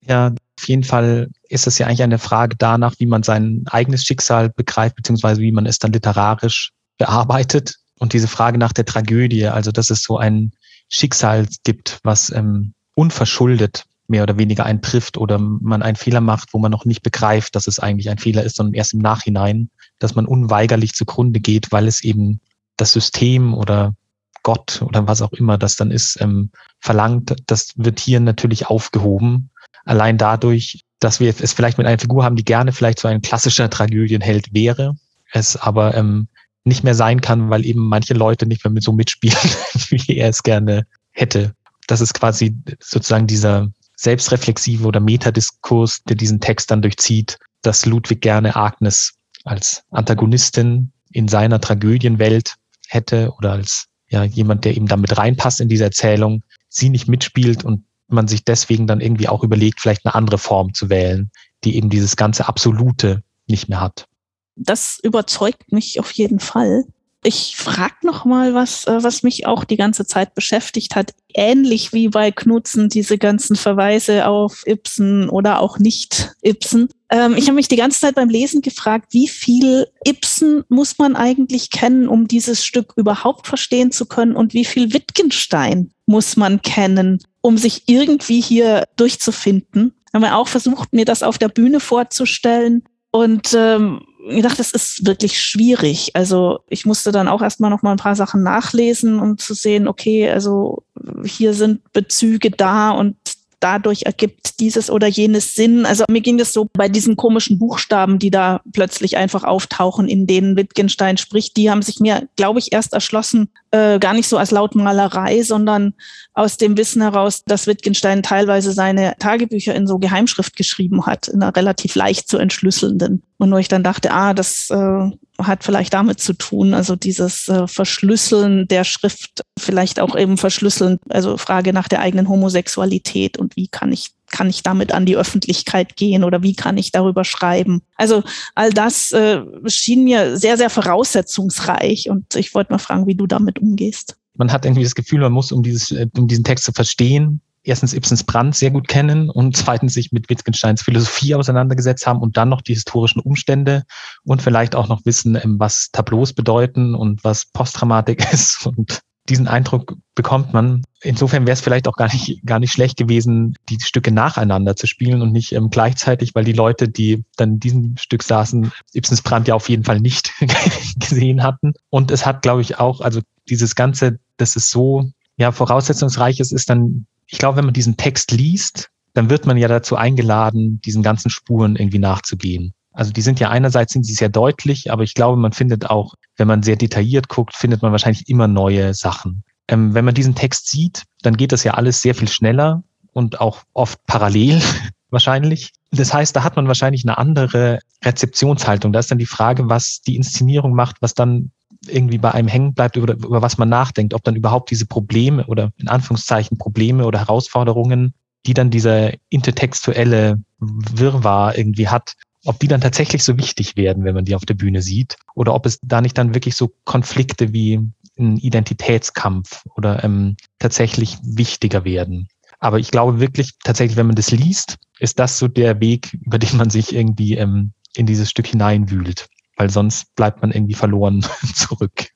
Ja, 0.06 0.34
auf 0.60 0.68
jeden 0.68 0.84
Fall 0.84 1.30
ist 1.50 1.68
es 1.68 1.78
ja 1.78 1.88
eigentlich 1.88 2.04
eine 2.04 2.20
Frage 2.20 2.56
danach, 2.58 2.96
wie 3.00 3.06
man 3.06 3.24
sein 3.24 3.64
eigenes 3.70 4.04
Schicksal 4.04 4.50
begreift, 4.50 4.96
beziehungsweise 4.96 5.42
wie 5.42 5.52
man 5.52 5.66
es 5.66 5.80
dann 5.80 5.94
literarisch 5.94 6.72
bearbeitet. 6.98 7.76
Und 8.00 8.14
diese 8.14 8.28
Frage 8.28 8.58
nach 8.58 8.74
der 8.74 8.86
Tragödie, 8.86 9.48
also 9.48 9.72
dass 9.72 9.90
es 9.92 10.02
so 10.04 10.18
ein 10.18 10.54
Schicksal 10.90 11.48
gibt, 11.64 12.00
was 12.04 12.32
ähm, 12.32 12.74
unverschuldet 12.96 13.86
mehr 14.12 14.24
oder 14.24 14.38
weniger 14.38 14.66
einen 14.66 14.82
trifft 14.82 15.18
oder 15.18 15.40
man 15.40 15.82
einen 15.82 15.96
Fehler 15.96 16.22
macht, 16.22 16.54
wo 16.54 16.60
man 16.60 16.72
noch 16.72 16.86
nicht 16.86 17.02
begreift, 17.02 17.56
dass 17.56 17.68
es 17.68 17.80
eigentlich 17.80 18.10
ein 18.10 18.20
Fehler 18.20 18.44
ist, 18.44 18.58
sondern 18.58 18.76
erst 18.76 18.94
im 18.94 19.00
Nachhinein, 19.00 19.70
dass 19.98 20.14
man 20.14 20.28
unweigerlich 20.28 20.94
zugrunde 20.94 21.40
geht, 21.40 21.72
weil 21.72 21.88
es 21.88 22.04
eben 22.04 22.42
das 22.78 22.92
System 22.92 23.54
oder 23.54 23.96
Gott 24.44 24.82
oder 24.82 25.08
was 25.08 25.22
auch 25.22 25.32
immer 25.34 25.58
das 25.58 25.76
dann 25.76 25.92
ist, 25.92 26.20
ähm, 26.22 26.52
verlangt, 26.80 27.36
das 27.48 27.74
wird 27.76 28.00
hier 28.00 28.20
natürlich 28.20 28.68
aufgehoben. 28.68 29.50
Allein 29.86 30.18
dadurch, 30.18 30.84
dass 31.00 31.20
wir 31.20 31.34
es 31.40 31.54
vielleicht 31.54 31.78
mit 31.78 31.88
einer 31.88 32.00
Figur 32.00 32.24
haben, 32.24 32.36
die 32.36 32.46
gerne 32.46 32.74
vielleicht 32.74 33.00
so 33.00 33.08
ein 33.08 33.22
klassischer 33.22 33.70
Tragödienheld 33.70 34.54
wäre, 34.54 34.96
es 35.32 35.56
aber 35.56 35.96
ähm, 35.96 36.28
nicht 36.64 36.84
mehr 36.84 36.96
sein 36.96 37.22
kann, 37.22 37.50
weil 37.50 37.66
eben 37.66 37.88
manche 37.88 38.14
Leute 38.14 38.46
nicht 38.46 38.64
mehr 38.64 38.72
mit 38.72 38.84
so 38.84 38.92
mitspielen, 38.92 39.38
wie 39.90 40.18
er 40.18 40.30
es 40.30 40.44
gerne 40.44 40.86
hätte. 41.12 41.54
Das 41.88 42.02
ist 42.02 42.14
quasi 42.14 42.56
sozusagen 42.80 43.28
dieser 43.28 43.72
selbstreflexive 44.02 44.86
oder 44.86 45.00
Metadiskurs, 45.00 46.02
der 46.04 46.16
diesen 46.16 46.40
Text 46.40 46.72
dann 46.72 46.82
durchzieht, 46.82 47.38
dass 47.62 47.86
Ludwig 47.86 48.22
gerne 48.22 48.56
Agnes 48.56 49.14
als 49.44 49.84
Antagonistin 49.92 50.92
in 51.12 51.28
seiner 51.28 51.62
Tragödienwelt 51.62 52.56
hätte 52.88 53.32
oder 53.38 53.52
als 53.52 53.86
ja, 54.10 54.24
jemand, 54.24 54.66
der 54.66 54.76
eben 54.76 54.88
damit 54.88 55.18
reinpasst 55.18 55.62
in 55.62 55.70
diese 55.70 55.84
Erzählung, 55.84 56.44
sie 56.68 56.90
nicht 56.90 57.08
mitspielt 57.08 57.64
und 57.64 57.86
man 58.08 58.28
sich 58.28 58.44
deswegen 58.44 58.88
dann 58.88 59.02
irgendwie 59.02 59.28
auch 59.28 59.44
überlegt, 59.44 59.80
vielleicht 59.80 60.06
eine 60.06 60.16
andere 60.16 60.40
Form 60.40 60.74
zu 60.74 60.90
wählen, 60.90 61.30
die 61.64 61.76
eben 61.76 61.90
dieses 61.90 62.16
ganze 62.16 62.48
Absolute 62.48 63.24
nicht 63.48 63.70
mehr 63.70 63.82
hat. 63.82 64.08
Das 64.56 65.00
überzeugt 65.04 65.72
mich 65.72 66.00
auf 66.00 66.12
jeden 66.12 66.40
Fall. 66.40 66.86
Ich 67.24 67.56
frage 67.56 67.96
noch 68.02 68.26
mal 68.26 68.56
was, 68.56 68.88
äh, 68.88 69.04
was 69.04 69.22
mich 69.22 69.46
auch 69.46 69.64
die 69.64 69.78
ganze 69.78 70.08
Zeit 70.08 70.34
beschäftigt 70.34 70.96
hat. 70.96 71.14
Ähnlich 71.34 71.94
wie 71.94 72.08
bei 72.08 72.32
Knutzen 72.32 72.90
diese 72.90 73.20
ganzen 73.20 73.56
Verweise 73.56 74.28
auf 74.28 74.64
Ibsen 74.66 75.30
oder 75.30 75.60
auch 75.60 75.78
nicht 75.78 76.34
Ibsen. 76.42 76.90
Ähm, 77.12 77.36
ich 77.38 77.46
habe 77.46 77.58
mich 77.58 77.68
die 77.68 77.76
ganze 77.76 78.00
Zeit 78.00 78.16
beim 78.16 78.30
Lesen 78.30 78.62
gefragt, 78.62 79.10
wie 79.12 79.28
viel 79.28 79.88
Ibsen 80.04 80.64
muss 80.68 80.98
man 80.98 81.16
eigentlich 81.16 81.70
kennen, 81.70 82.08
um 82.08 82.28
dieses 82.28 82.66
Stück 82.66 82.94
überhaupt 82.96 83.46
verstehen 83.46 83.92
zu 83.92 84.08
können 84.08 84.36
und 84.36 84.56
wie 84.56 84.66
viel 84.66 84.92
Wittgenstein 84.92 85.92
muss 86.08 86.38
man 86.38 86.64
kennen, 86.64 87.20
um 87.42 87.56
sich 87.58 87.84
irgendwie 87.86 88.42
hier 88.42 88.86
durchzufinden. 88.96 89.94
Ich 90.08 90.14
habe 90.16 90.36
auch 90.36 90.48
versucht, 90.48 90.92
mir 90.92 91.06
das 91.06 91.22
auf 91.22 91.38
der 91.38 91.50
Bühne 91.50 91.80
vorzustellen 91.80 92.84
und 93.12 93.54
ähm, 93.56 94.02
gedacht, 94.30 94.60
das 94.60 94.72
ist 94.72 95.06
wirklich 95.06 95.40
schwierig. 95.40 96.12
Also 96.16 96.60
ich 96.68 96.86
musste 96.86 97.12
dann 97.12 97.28
auch 97.28 97.42
erstmal 97.42 97.70
noch 97.70 97.82
mal 97.82 97.92
ein 97.92 97.98
paar 97.98 98.16
Sachen 98.16 98.44
nachlesen, 98.44 99.20
um 99.20 99.38
zu 99.38 99.54
sehen, 99.54 99.88
okay, 99.88 100.30
also 100.30 100.84
hier 101.24 101.54
sind 101.54 101.82
Bezüge 101.94 102.52
da 102.52 102.92
und 102.92 103.16
dadurch 103.62 104.04
ergibt 104.04 104.60
dieses 104.60 104.90
oder 104.90 105.08
jenes 105.08 105.56
Sinn. 105.56 105.86
Also 105.86 106.04
mir 106.10 106.22
ging 106.22 106.38
das 106.38 106.52
so 106.52 106.68
bei 106.74 106.90
diesen 106.90 107.16
komischen 107.16 107.60
Buchstaben, 107.60 108.20
die 108.20 108.32
da 108.32 108.62
plötzlich 108.74 109.18
einfach 109.18 109.44
auftauchen, 109.44 110.08
in 110.08 110.28
denen 110.28 110.58
Wittgenstein 110.58 111.18
spricht, 111.18 111.56
die 111.58 111.70
haben 111.70 111.82
sich 111.82 112.00
mir, 112.00 112.28
glaube 112.36 112.60
ich, 112.60 112.74
erst 112.74 112.94
erschlossen, 112.94 113.50
äh, 113.70 114.00
gar 114.00 114.14
nicht 114.14 114.28
so 114.28 114.38
als 114.38 114.52
Lautmalerei, 114.52 115.44
sondern 115.44 115.94
aus 116.34 116.58
dem 116.58 116.76
Wissen 116.76 117.02
heraus, 117.02 117.44
dass 117.46 117.68
Wittgenstein 117.68 118.24
teilweise 118.24 118.72
seine 118.72 119.16
Tagebücher 119.20 119.76
in 119.76 119.88
so 119.88 120.00
Geheimschrift 120.00 120.56
geschrieben 120.56 121.06
hat, 121.06 121.28
in 121.28 121.42
einer 121.42 121.56
relativ 121.56 121.96
leicht 121.96 122.28
zu 122.28 122.38
entschlüsselnden 122.38 123.22
Und 123.42 123.52
wo 123.52 123.58
ich 123.58 123.70
dann 123.70 123.82
dachte, 123.82 124.12
ah, 124.12 124.36
das 124.36 124.70
äh, 124.70 125.10
hat 125.40 125.64
vielleicht 125.64 125.96
damit 125.96 126.20
zu 126.20 126.34
tun, 126.34 126.76
also 126.76 126.96
dieses 126.96 127.50
äh, 127.50 127.66
Verschlüsseln 127.66 128.68
der 128.68 128.84
Schrift, 128.84 129.42
vielleicht 129.58 130.00
auch 130.00 130.16
eben 130.16 130.38
Verschlüsseln, 130.38 131.00
also 131.10 131.38
Frage 131.38 131.74
nach 131.74 131.88
der 131.88 132.02
eigenen 132.02 132.30
Homosexualität 132.30 133.40
und 133.40 133.56
wie 133.56 133.68
kann 133.68 133.92
ich 133.92 134.12
kann 134.28 134.48
ich 134.48 134.62
damit 134.62 134.94
an 134.94 135.08
die 135.08 135.18
Öffentlichkeit 135.18 135.96
gehen 135.96 136.24
oder 136.24 136.44
wie 136.44 136.54
kann 136.54 136.78
ich 136.78 136.92
darüber 136.92 137.24
schreiben? 137.24 137.82
Also 137.96 138.22
all 138.54 138.70
das 138.70 139.12
äh, 139.12 139.42
schien 139.66 140.04
mir 140.04 140.38
sehr, 140.38 140.56
sehr 140.56 140.70
voraussetzungsreich 140.70 142.12
und 142.12 142.36
ich 142.36 142.54
wollte 142.54 142.72
mal 142.72 142.78
fragen, 142.78 143.08
wie 143.08 143.16
du 143.16 143.26
damit 143.26 143.58
umgehst. 143.58 144.18
Man 144.38 144.52
hat 144.52 144.66
irgendwie 144.66 144.84
das 144.84 144.94
Gefühl, 144.94 145.22
man 145.22 145.34
muss, 145.34 145.52
um, 145.52 145.64
dieses, 145.64 145.90
äh, 145.90 146.06
um 146.16 146.28
diesen 146.28 146.44
Text 146.44 146.64
zu 146.64 146.74
verstehen, 146.74 147.42
erstens 147.64 147.94
Ibsens 147.94 148.24
Brand 148.24 148.56
sehr 148.56 148.72
gut 148.72 148.88
kennen 148.88 149.30
und 149.30 149.56
zweitens 149.56 149.94
sich 149.94 150.12
mit 150.12 150.30
Wittgensteins 150.30 150.82
Philosophie 150.82 151.36
auseinandergesetzt 151.36 152.08
haben 152.08 152.20
und 152.20 152.38
dann 152.38 152.50
noch 152.50 152.62
die 152.62 152.74
historischen 152.74 153.20
Umstände 153.20 153.84
und 154.24 154.42
vielleicht 154.42 154.76
auch 154.76 154.88
noch 154.88 155.06
wissen, 155.06 155.36
ähm, 155.36 155.60
was 155.60 155.90
Tableaus 155.92 156.34
bedeuten 156.34 156.96
und 156.96 157.24
was 157.24 157.46
Posttraumatik 157.46 158.26
ist 158.34 158.66
und 158.66 159.02
diesen 159.30 159.48
Eindruck 159.48 159.96
bekommt 160.16 160.52
man. 160.52 160.82
Insofern 161.02 161.46
wäre 161.46 161.54
es 161.54 161.62
vielleicht 161.62 161.88
auch 161.88 161.96
gar 161.96 162.12
nicht, 162.12 162.44
gar 162.46 162.60
nicht 162.60 162.72
schlecht 162.72 162.98
gewesen, 162.98 163.56
die 163.70 163.78
Stücke 163.80 164.12
nacheinander 164.12 164.76
zu 164.76 164.88
spielen 164.88 165.22
und 165.22 165.32
nicht 165.32 165.54
ähm, 165.54 165.70
gleichzeitig, 165.70 166.34
weil 166.34 166.44
die 166.44 166.54
Leute, 166.54 166.90
die 166.90 167.24
dann 167.38 167.54
in 167.54 167.60
diesem 167.60 167.98
Stück 167.98 168.24
saßen, 168.24 168.72
Ibsens 168.94 169.22
Brand 169.22 169.48
ja 169.48 169.56
auf 169.56 169.70
jeden 169.70 169.84
Fall 169.84 170.00
nicht 170.00 170.34
gesehen 171.00 171.44
hatten. 171.44 171.74
Und 171.90 172.12
es 172.12 172.26
hat, 172.26 172.42
glaube 172.42 172.62
ich, 172.62 172.80
auch, 172.80 173.02
also 173.02 173.22
dieses 173.48 173.76
Ganze, 173.76 174.20
dass 174.38 174.56
es 174.56 174.70
so 174.70 175.12
ja, 175.38 175.52
voraussetzungsreich 175.52 176.40
ist, 176.40 176.52
ist 176.52 176.70
dann, 176.70 177.06
ich 177.32 177.38
glaube, 177.40 177.58
wenn 177.58 177.66
man 177.66 177.74
diesen 177.74 177.98
Text 177.98 178.32
liest, 178.32 178.90
dann 179.14 179.30
wird 179.30 179.46
man 179.46 179.58
ja 179.58 179.68
dazu 179.68 179.96
eingeladen, 179.96 180.82
diesen 180.82 181.02
ganzen 181.02 181.30
Spuren 181.30 181.76
irgendwie 181.76 182.00
nachzugehen. 182.00 182.74
Also 182.94 183.14
die 183.14 183.22
sind 183.22 183.40
ja 183.40 183.50
einerseits 183.50 183.94
sind 183.94 184.06
sie 184.06 184.14
sehr 184.14 184.30
deutlich, 184.30 184.92
aber 184.92 185.04
ich 185.04 185.14
glaube, 185.14 185.38
man 185.38 185.54
findet 185.54 185.90
auch, 185.90 186.16
wenn 186.36 186.48
man 186.48 186.62
sehr 186.62 186.76
detailliert 186.76 187.30
guckt, 187.30 187.56
findet 187.56 187.82
man 187.82 187.94
wahrscheinlich 187.94 188.28
immer 188.28 188.48
neue 188.48 188.94
Sachen. 188.94 189.44
Ähm, 189.70 189.94
wenn 189.94 190.06
man 190.06 190.14
diesen 190.14 190.36
Text 190.36 190.70
sieht, 190.70 191.04
dann 191.22 191.38
geht 191.38 191.54
das 191.54 191.64
ja 191.64 191.74
alles 191.74 192.02
sehr 192.02 192.16
viel 192.16 192.28
schneller 192.28 192.84
und 193.14 193.40
auch 193.40 193.64
oft 193.74 194.06
parallel 194.08 194.62
wahrscheinlich. 195.10 195.72
Das 195.92 196.14
heißt, 196.14 196.36
da 196.36 196.44
hat 196.44 196.58
man 196.58 196.68
wahrscheinlich 196.68 197.06
eine 197.06 197.18
andere 197.18 197.80
Rezeptionshaltung. 198.04 198.92
Da 198.92 199.00
ist 199.00 199.12
dann 199.12 199.18
die 199.18 199.26
Frage, 199.26 199.70
was 199.70 200.02
die 200.02 200.18
Inszenierung 200.18 200.74
macht, 200.74 200.98
was 201.02 201.14
dann 201.14 201.52
irgendwie 201.88 202.18
bei 202.18 202.32
einem 202.32 202.48
hängen 202.48 202.74
bleibt, 202.74 202.96
über, 202.96 203.14
über 203.14 203.42
was 203.42 203.58
man 203.58 203.70
nachdenkt, 203.70 204.14
ob 204.14 204.24
dann 204.24 204.36
überhaupt 204.36 204.72
diese 204.72 204.86
Probleme 204.86 205.46
oder 205.48 205.72
in 205.78 205.88
Anführungszeichen 205.88 206.58
Probleme 206.58 207.06
oder 207.06 207.20
Herausforderungen, 207.20 208.14
die 208.46 208.54
dann 208.54 208.70
dieser 208.70 209.12
intertextuelle 209.30 210.42
Wirrwarr 210.60 211.58
irgendwie 211.58 211.88
hat, 211.88 212.16
ob 212.46 212.60
die 212.60 212.68
dann 212.68 212.82
tatsächlich 212.82 213.24
so 213.24 213.38
wichtig 213.38 213.76
werden, 213.78 214.04
wenn 214.04 214.16
man 214.16 214.26
die 214.26 214.36
auf 214.36 214.46
der 214.46 214.56
Bühne 214.56 214.82
sieht, 214.82 215.18
oder 215.36 215.54
ob 215.54 215.66
es 215.66 215.80
da 215.82 216.02
nicht 216.02 216.18
dann 216.18 216.34
wirklich 216.34 216.56
so 216.56 216.74
Konflikte 216.86 217.54
wie 217.54 217.80
ein 218.18 218.38
Identitätskampf 218.38 219.64
oder 219.76 220.04
ähm, 220.04 220.38
tatsächlich 220.60 221.18
wichtiger 221.24 221.86
werden. 221.86 222.28
Aber 222.60 222.80
ich 222.80 222.92
glaube 222.92 223.20
wirklich, 223.20 223.54
tatsächlich, 223.64 223.98
wenn 223.98 224.08
man 224.08 224.16
das 224.16 224.32
liest, 224.32 224.78
ist 225.00 225.18
das 225.20 225.40
so 225.40 225.48
der 225.48 225.80
Weg, 225.80 226.14
über 226.22 226.38
den 226.38 226.58
man 226.58 226.70
sich 226.70 226.94
irgendwie 226.94 227.36
ähm, 227.36 227.74
in 227.96 228.06
dieses 228.06 228.30
Stück 228.30 228.48
hineinwühlt, 228.48 229.28
weil 229.62 229.70
sonst 229.70 230.16
bleibt 230.16 230.42
man 230.42 230.50
irgendwie 230.50 230.74
verloren 230.74 231.24
zurück. 231.54 232.08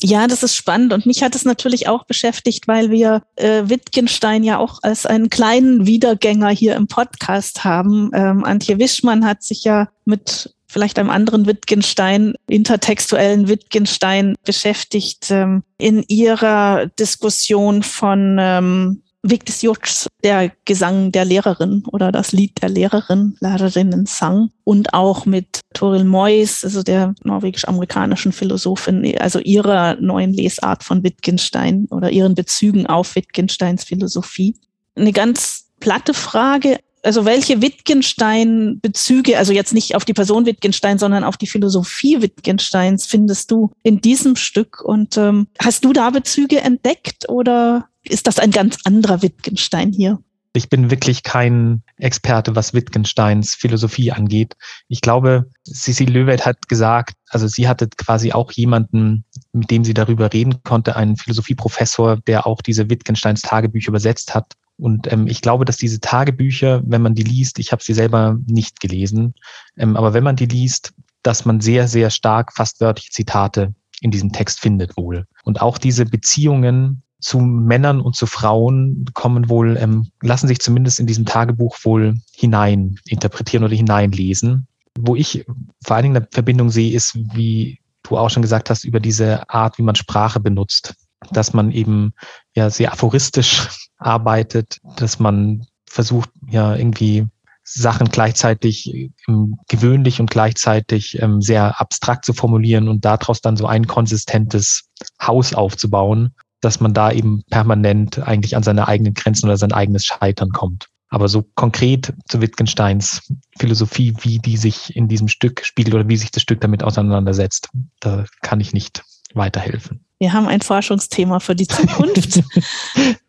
Ja, 0.00 0.26
das 0.26 0.42
ist 0.42 0.56
spannend 0.56 0.94
und 0.94 1.04
mich 1.04 1.22
hat 1.22 1.34
es 1.34 1.44
natürlich 1.44 1.86
auch 1.86 2.06
beschäftigt, 2.06 2.66
weil 2.66 2.90
wir 2.90 3.22
äh, 3.36 3.64
Wittgenstein 3.66 4.42
ja 4.42 4.56
auch 4.56 4.78
als 4.82 5.04
einen 5.04 5.28
kleinen 5.28 5.86
Wiedergänger 5.86 6.48
hier 6.48 6.76
im 6.76 6.88
Podcast 6.88 7.62
haben. 7.62 8.10
Ähm, 8.14 8.42
Antje 8.42 8.78
Wischmann 8.78 9.26
hat 9.26 9.42
sich 9.42 9.64
ja 9.64 9.90
mit 10.06 10.54
vielleicht 10.66 10.98
einem 10.98 11.10
anderen 11.10 11.44
Wittgenstein, 11.44 12.34
intertextuellen 12.48 13.48
Wittgenstein 13.48 14.34
beschäftigt 14.46 15.30
ähm, 15.30 15.62
in 15.76 16.02
ihrer 16.08 16.86
Diskussion 16.98 17.82
von 17.82 18.38
ähm, 18.40 19.02
Weg 19.24 19.46
des 19.46 19.62
Jutschs, 19.62 20.06
der 20.22 20.52
Gesang 20.64 21.10
der 21.10 21.24
Lehrerin 21.24 21.82
oder 21.90 22.12
das 22.12 22.32
Lied 22.32 22.62
der 22.62 22.68
Lehrerin, 22.68 23.36
Lehrerinnen 23.40 24.06
sang 24.06 24.50
und 24.64 24.92
auch 24.92 25.24
mit 25.24 25.60
Toril 25.72 26.04
Moyes, 26.04 26.62
also 26.62 26.82
der 26.82 27.14
norwegisch-amerikanischen 27.24 28.32
Philosophin, 28.32 29.18
also 29.18 29.38
ihrer 29.38 29.96
neuen 30.00 30.32
Lesart 30.32 30.84
von 30.84 31.02
Wittgenstein 31.02 31.86
oder 31.90 32.10
ihren 32.10 32.34
Bezügen 32.34 32.86
auf 32.86 33.16
Wittgensteins 33.16 33.84
Philosophie. 33.84 34.56
Eine 34.94 35.12
ganz 35.12 35.70
platte 35.80 36.12
Frage, 36.14 36.78
also 37.02 37.24
welche 37.24 37.60
Wittgenstein-Bezüge, 37.60 39.36
also 39.38 39.52
jetzt 39.52 39.74
nicht 39.74 39.94
auf 39.94 40.04
die 40.04 40.14
Person 40.14 40.46
Wittgenstein, 40.46 40.98
sondern 40.98 41.24
auf 41.24 41.36
die 41.36 41.46
Philosophie 41.46 42.22
Wittgensteins 42.22 43.06
findest 43.06 43.50
du 43.50 43.70
in 43.82 44.00
diesem 44.00 44.36
Stück? 44.36 44.82
Und 44.82 45.16
ähm, 45.18 45.46
hast 45.60 45.84
du 45.84 45.92
da 45.92 46.10
Bezüge 46.10 46.60
entdeckt 46.60 47.28
oder 47.28 47.88
ist 48.04 48.26
das 48.26 48.38
ein 48.38 48.50
ganz 48.50 48.78
anderer 48.84 49.22
Wittgenstein 49.22 49.92
hier? 49.92 50.18
Ich 50.56 50.68
bin 50.68 50.88
wirklich 50.88 51.24
kein 51.24 51.82
Experte, 51.96 52.54
was 52.54 52.74
Wittgensteins 52.74 53.56
Philosophie 53.56 54.12
angeht. 54.12 54.54
Ich 54.86 55.00
glaube, 55.00 55.50
Cecil 55.66 56.08
Löwet 56.08 56.46
hat 56.46 56.68
gesagt, 56.68 57.16
also 57.28 57.48
sie 57.48 57.66
hatte 57.66 57.88
quasi 57.88 58.30
auch 58.30 58.52
jemanden, 58.52 59.24
mit 59.52 59.72
dem 59.72 59.82
sie 59.82 59.94
darüber 59.94 60.32
reden 60.32 60.62
konnte, 60.62 60.94
einen 60.94 61.16
Philosophieprofessor, 61.16 62.18
der 62.18 62.46
auch 62.46 62.62
diese 62.62 62.88
Wittgensteins 62.88 63.42
Tagebücher 63.42 63.88
übersetzt 63.88 64.32
hat. 64.36 64.52
Und 64.76 65.10
ähm, 65.12 65.26
ich 65.26 65.40
glaube, 65.40 65.64
dass 65.64 65.76
diese 65.76 66.00
Tagebücher, 66.00 66.82
wenn 66.84 67.02
man 67.02 67.16
die 67.16 67.24
liest, 67.24 67.58
ich 67.58 67.72
habe 67.72 67.82
sie 67.82 67.94
selber 67.94 68.38
nicht 68.46 68.78
gelesen, 68.78 69.34
ähm, 69.76 69.96
aber 69.96 70.14
wenn 70.14 70.24
man 70.24 70.36
die 70.36 70.46
liest, 70.46 70.94
dass 71.24 71.44
man 71.44 71.60
sehr, 71.60 71.88
sehr 71.88 72.10
stark 72.10 72.52
fast 72.52 72.80
wörtliche 72.80 73.10
Zitate 73.10 73.74
in 74.00 74.12
diesem 74.12 74.30
Text 74.30 74.60
findet 74.60 74.96
wohl. 74.96 75.26
Und 75.42 75.60
auch 75.60 75.78
diese 75.78 76.04
Beziehungen 76.04 77.02
zu 77.24 77.40
Männern 77.40 78.02
und 78.02 78.14
zu 78.14 78.26
Frauen 78.26 79.06
kommen 79.14 79.48
wohl, 79.48 79.78
ähm, 79.78 80.10
lassen 80.20 80.46
sich 80.46 80.60
zumindest 80.60 81.00
in 81.00 81.06
diesem 81.06 81.24
Tagebuch 81.24 81.78
wohl 81.82 82.20
hinein 82.36 82.96
interpretieren 83.06 83.64
oder 83.64 83.74
hineinlesen. 83.74 84.66
Wo 84.98 85.16
ich 85.16 85.46
vor 85.82 85.96
allen 85.96 86.02
Dingen 86.02 86.16
eine 86.16 86.28
Verbindung 86.30 86.68
sehe, 86.68 86.94
ist, 86.94 87.14
wie 87.34 87.80
du 88.02 88.18
auch 88.18 88.28
schon 88.28 88.42
gesagt 88.42 88.68
hast, 88.68 88.84
über 88.84 89.00
diese 89.00 89.48
Art, 89.48 89.78
wie 89.78 89.82
man 89.82 89.94
Sprache 89.94 90.38
benutzt. 90.38 90.94
Dass 91.32 91.54
man 91.54 91.70
eben 91.70 92.12
ja 92.54 92.68
sehr 92.68 92.92
aphoristisch 92.92 93.68
arbeitet, 93.96 94.76
dass 94.98 95.18
man 95.18 95.64
versucht, 95.88 96.28
ja 96.46 96.76
irgendwie 96.76 97.26
Sachen 97.62 98.08
gleichzeitig 98.08 99.10
ähm, 99.26 99.56
gewöhnlich 99.68 100.20
und 100.20 100.30
gleichzeitig 100.30 101.18
ähm, 101.22 101.40
sehr 101.40 101.80
abstrakt 101.80 102.26
zu 102.26 102.34
formulieren 102.34 102.88
und 102.88 103.06
daraus 103.06 103.40
dann 103.40 103.56
so 103.56 103.66
ein 103.66 103.86
konsistentes 103.86 104.90
Haus 105.22 105.54
aufzubauen 105.54 106.34
dass 106.64 106.80
man 106.80 106.94
da 106.94 107.12
eben 107.12 107.42
permanent 107.50 108.18
eigentlich 108.18 108.56
an 108.56 108.62
seine 108.62 108.88
eigenen 108.88 109.14
Grenzen 109.14 109.46
oder 109.46 109.56
sein 109.56 109.72
eigenes 109.72 110.04
Scheitern 110.04 110.50
kommt. 110.50 110.88
Aber 111.08 111.28
so 111.28 111.44
konkret 111.54 112.12
zu 112.28 112.40
Wittgensteins 112.40 113.32
Philosophie, 113.58 114.14
wie 114.22 114.38
die 114.38 114.56
sich 114.56 114.96
in 114.96 115.06
diesem 115.06 115.28
Stück 115.28 115.64
spiegelt 115.64 115.94
oder 115.94 116.08
wie 116.08 116.16
sich 116.16 116.30
das 116.32 116.42
Stück 116.42 116.60
damit 116.60 116.82
auseinandersetzt, 116.82 117.68
da 118.00 118.24
kann 118.42 118.58
ich 118.60 118.72
nicht 118.72 119.04
weiterhelfen. 119.34 120.04
Wir 120.18 120.32
haben 120.32 120.48
ein 120.48 120.60
Forschungsthema 120.60 121.38
für 121.38 121.54
die 121.54 121.68
Zukunft. 121.68 122.42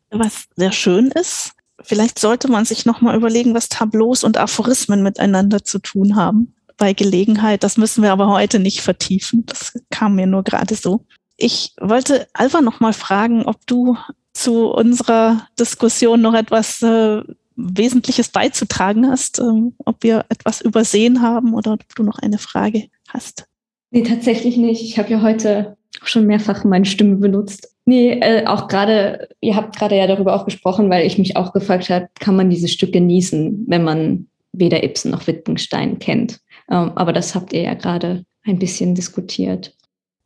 Was 0.10 0.48
sehr 0.56 0.72
schön 0.72 1.12
ist. 1.12 1.52
Vielleicht 1.82 2.18
sollte 2.18 2.50
man 2.50 2.66
sich 2.66 2.86
nochmal 2.86 3.16
überlegen, 3.16 3.54
was 3.54 3.70
Tableaus 3.70 4.24
und 4.24 4.38
Aphorismen 4.38 5.04
miteinander 5.04 5.64
zu 5.64 5.80
tun 5.80 6.16
haben. 6.16 6.56
Bei 6.78 6.94
Gelegenheit. 6.94 7.64
Das 7.64 7.78
müssen 7.78 8.04
wir 8.04 8.12
aber 8.12 8.28
heute 8.30 8.60
nicht 8.60 8.82
vertiefen. 8.82 9.46
Das 9.46 9.74
kam 9.92 10.16
mir 10.16 10.28
nur 10.28 10.44
gerade 10.44 10.76
so. 10.76 11.06
Ich 11.38 11.74
wollte 11.80 12.28
Alva 12.34 12.62
noch 12.62 12.80
mal 12.80 12.94
fragen, 12.94 13.44
ob 13.44 13.66
du 13.68 13.96
zu 14.34 14.68
unserer 14.72 15.48
Diskussion 15.60 16.22
noch 16.22 16.34
etwas 16.34 16.82
äh, 16.82 17.22
Wesentliches 17.56 18.30
beizutragen 18.30 19.10
hast, 19.10 19.40
ähm, 19.40 19.74
ob 19.86 20.04
wir 20.04 20.26
etwas 20.30 20.62
übersehen 20.62 21.22
haben 21.22 21.54
oder 21.54 21.74
ob 21.74 21.96
du 21.96 22.04
noch 22.04 22.20
eine 22.20 22.38
Frage 22.38 22.86
hast. 23.08 23.48
Nee, 23.92 24.04
tatsächlich 24.04 24.58
nicht. 24.58 24.84
Ich 24.84 25.00
habe 25.00 25.10
ja 25.10 25.22
heute 25.22 25.78
schon 26.04 26.26
mehrfach 26.26 26.64
meine 26.64 26.86
Stimme 26.86 27.16
benutzt. 27.16 27.74
Nee, 27.86 28.20
äh, 28.20 28.46
auch 28.46 28.68
gerade, 28.68 29.30
ihr 29.40 29.56
habt 29.56 29.76
gerade 29.76 29.96
ja 29.96 30.08
darüber 30.08 30.36
auch 30.36 30.46
gesprochen, 30.46 30.90
weil 30.90 31.08
ich 31.08 31.18
mich 31.18 31.36
auch 31.36 31.54
gefragt 31.54 31.90
habe, 31.90 32.10
kann 32.20 32.36
man 32.36 32.50
dieses 32.50 32.72
Stück 32.72 32.92
genießen, 32.92 33.66
wenn 33.68 33.84
man 33.84 34.28
weder 34.52 34.84
Ibsen 34.84 35.12
noch 35.12 35.26
Wittgenstein 35.26 35.98
kennt. 36.00 36.40
Ähm, 36.70 36.92
aber 36.96 37.14
das 37.14 37.34
habt 37.34 37.54
ihr 37.54 37.62
ja 37.62 37.74
gerade 37.74 38.26
ein 38.44 38.60
bisschen 38.60 38.94
diskutiert. 38.94 39.74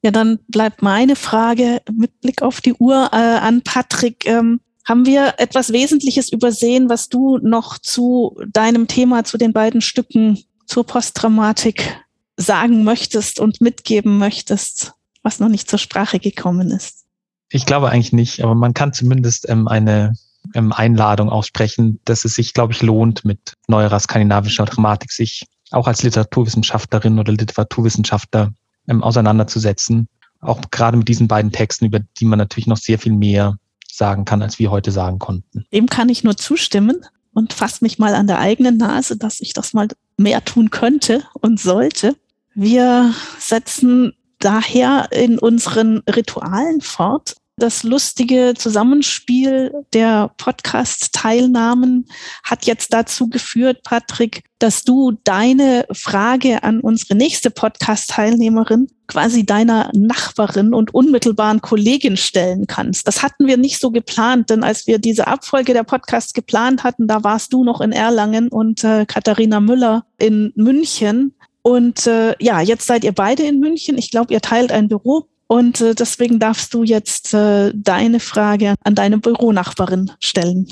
Ja, 0.04 0.12
dann 0.12 0.40
bleibt 0.48 0.82
meine 0.82 1.16
Frage 1.16 1.82
mit 1.92 2.22
Blick 2.22 2.42
auf 2.42 2.62
die 2.62 2.74
Uhr 2.74 3.10
äh, 3.12 3.16
an 3.16 3.62
Patrick. 3.62 4.26
Ähm, 4.26 4.60
haben 4.84 5.06
wir 5.06 5.36
etwas 5.38 5.72
Wesentliches 5.72 6.32
übersehen, 6.32 6.90
was 6.90 7.08
du 7.08 7.38
noch 7.38 7.78
zu 7.78 8.40
deinem 8.52 8.88
Thema, 8.88 9.24
zu 9.24 9.38
den 9.38 9.54
beiden 9.54 9.82
Stücken 9.82 10.40
zur 10.66 10.86
Posttraumatik 10.86 12.04
sagen 12.36 12.84
möchtest 12.84 13.40
und 13.40 13.62
mitgeben 13.62 14.18
möchtest, 14.18 14.94
was 15.22 15.40
noch 15.40 15.50
nicht 15.50 15.70
zur 15.70 15.78
Sprache 15.78 16.20
gekommen 16.20 16.72
ist? 16.72 17.06
Ich 17.50 17.66
glaube 17.66 17.90
eigentlich 17.90 18.14
nicht, 18.14 18.44
aber 18.44 18.56
man 18.56 18.74
kann 18.74 18.94
zumindest 18.94 19.48
ähm, 19.50 19.68
eine 19.68 20.16
ähm, 20.56 20.72
Einladung 20.72 21.30
aussprechen, 21.30 22.00
dass 22.06 22.26
es 22.26 22.34
sich, 22.34 22.54
glaube 22.54 22.74
ich, 22.74 22.82
lohnt, 22.82 23.24
mit 23.26 23.58
neuerer 23.68 24.00
skandinavischer 24.00 24.66
Dramatik 24.66 25.12
sich 25.12 25.46
auch 25.70 25.88
als 25.88 26.04
Literaturwissenschaftlerin 26.04 27.20
oder 27.20 27.34
Literaturwissenschaftler 27.34 28.52
ähm, 28.92 29.04
auseinanderzusetzen. 29.04 30.08
Auch 30.42 30.60
gerade 30.72 30.98
mit 30.98 31.08
diesen 31.08 31.28
beiden 31.28 31.52
Texten, 31.52 31.86
über 31.86 32.00
die 32.00 32.26
man 32.26 32.40
natürlich 32.40 32.68
noch 32.68 32.78
sehr 32.78 33.00
viel 33.00 33.14
mehr 33.14 33.58
sagen 33.92 34.26
kann, 34.26 34.42
als 34.42 34.60
wir 34.60 34.72
heute 34.72 34.92
sagen 34.92 35.20
konnten. 35.20 35.66
Dem 35.74 35.88
kann 35.88 36.10
ich 36.10 36.24
nur 36.24 36.38
zustimmen 36.38 37.06
und 37.34 37.54
fasse 37.54 37.84
mich 37.84 38.00
mal 38.00 38.16
an 38.16 38.28
der 38.28 38.40
eigenen 38.40 38.78
Nase, 38.78 39.18
dass 39.18 39.40
ich 39.40 39.54
das 39.54 39.74
mal 39.74 39.88
mehr 40.18 40.44
tun 40.44 40.70
könnte 40.70 41.24
und 41.34 41.60
sollte. 41.60 42.16
Wir 42.54 43.14
setzen 43.40 44.14
daher 44.40 45.10
in 45.12 45.38
unseren 45.40 46.00
Ritualen 46.00 46.82
fort. 46.82 47.36
Das 47.62 47.84
lustige 47.84 48.56
Zusammenspiel 48.58 49.72
der 49.94 50.32
Podcast-Teilnahmen 50.38 52.08
hat 52.44 52.66
jetzt 52.66 52.92
dazu 52.92 53.30
geführt, 53.30 53.84
Patrick, 53.84 54.46
dass 54.58 54.84
du 54.84 55.20
deine 55.24 55.86
Frage 55.92 56.64
an 56.64 56.80
unsere 56.80 57.14
nächste 57.14 57.52
Podcast-Teilnehmerin 57.52 58.88
quasi 59.06 59.46
deiner 59.46 59.92
Nachbarin 59.94 60.74
und 60.74 60.96
unmittelbaren 60.96 61.62
Kollegin 61.62 62.18
stellen 62.18 62.66
kannst. 62.66 63.08
Das 63.08 63.22
hatten 63.22 63.46
wir 63.46 63.58
nicht 63.58 63.80
so 63.80 63.92
geplant, 63.92 64.50
denn 64.50 64.64
als 64.64 64.88
wir 64.88 64.98
diese 64.98 65.28
Abfolge 65.28 65.74
der 65.74 65.84
Podcasts 65.84 66.34
geplant 66.34 66.84
hatten, 66.84 67.08
da 67.08 67.24
warst 67.24 67.54
du 67.54 67.64
noch 67.64 67.80
in 67.80 67.92
Erlangen 67.92 68.48
und 68.48 68.84
äh, 68.84 69.06
Katharina 69.06 69.60
Müller 69.60 70.04
in 70.18 70.52
München. 70.56 71.36
Und 71.62 72.08
äh, 72.08 72.34
ja, 72.40 72.60
jetzt 72.60 72.88
seid 72.88 73.04
ihr 73.04 73.12
beide 73.12 73.44
in 73.44 73.60
München. 73.60 74.00
Ich 74.00 74.10
glaube, 74.10 74.34
ihr 74.34 74.42
teilt 74.42 74.72
ein 74.72 74.88
Büro. 74.88 75.28
Und 75.52 75.82
äh, 75.82 75.96
deswegen 75.96 76.40
darfst 76.40 76.74
du 76.74 76.84
jetzt 76.84 77.34
äh, 77.34 77.74
deine 77.76 78.22
Frage 78.22 78.76
an 78.86 78.96
deine 78.96 79.18
Büronachbarin 79.18 80.14
stellen. 80.22 80.72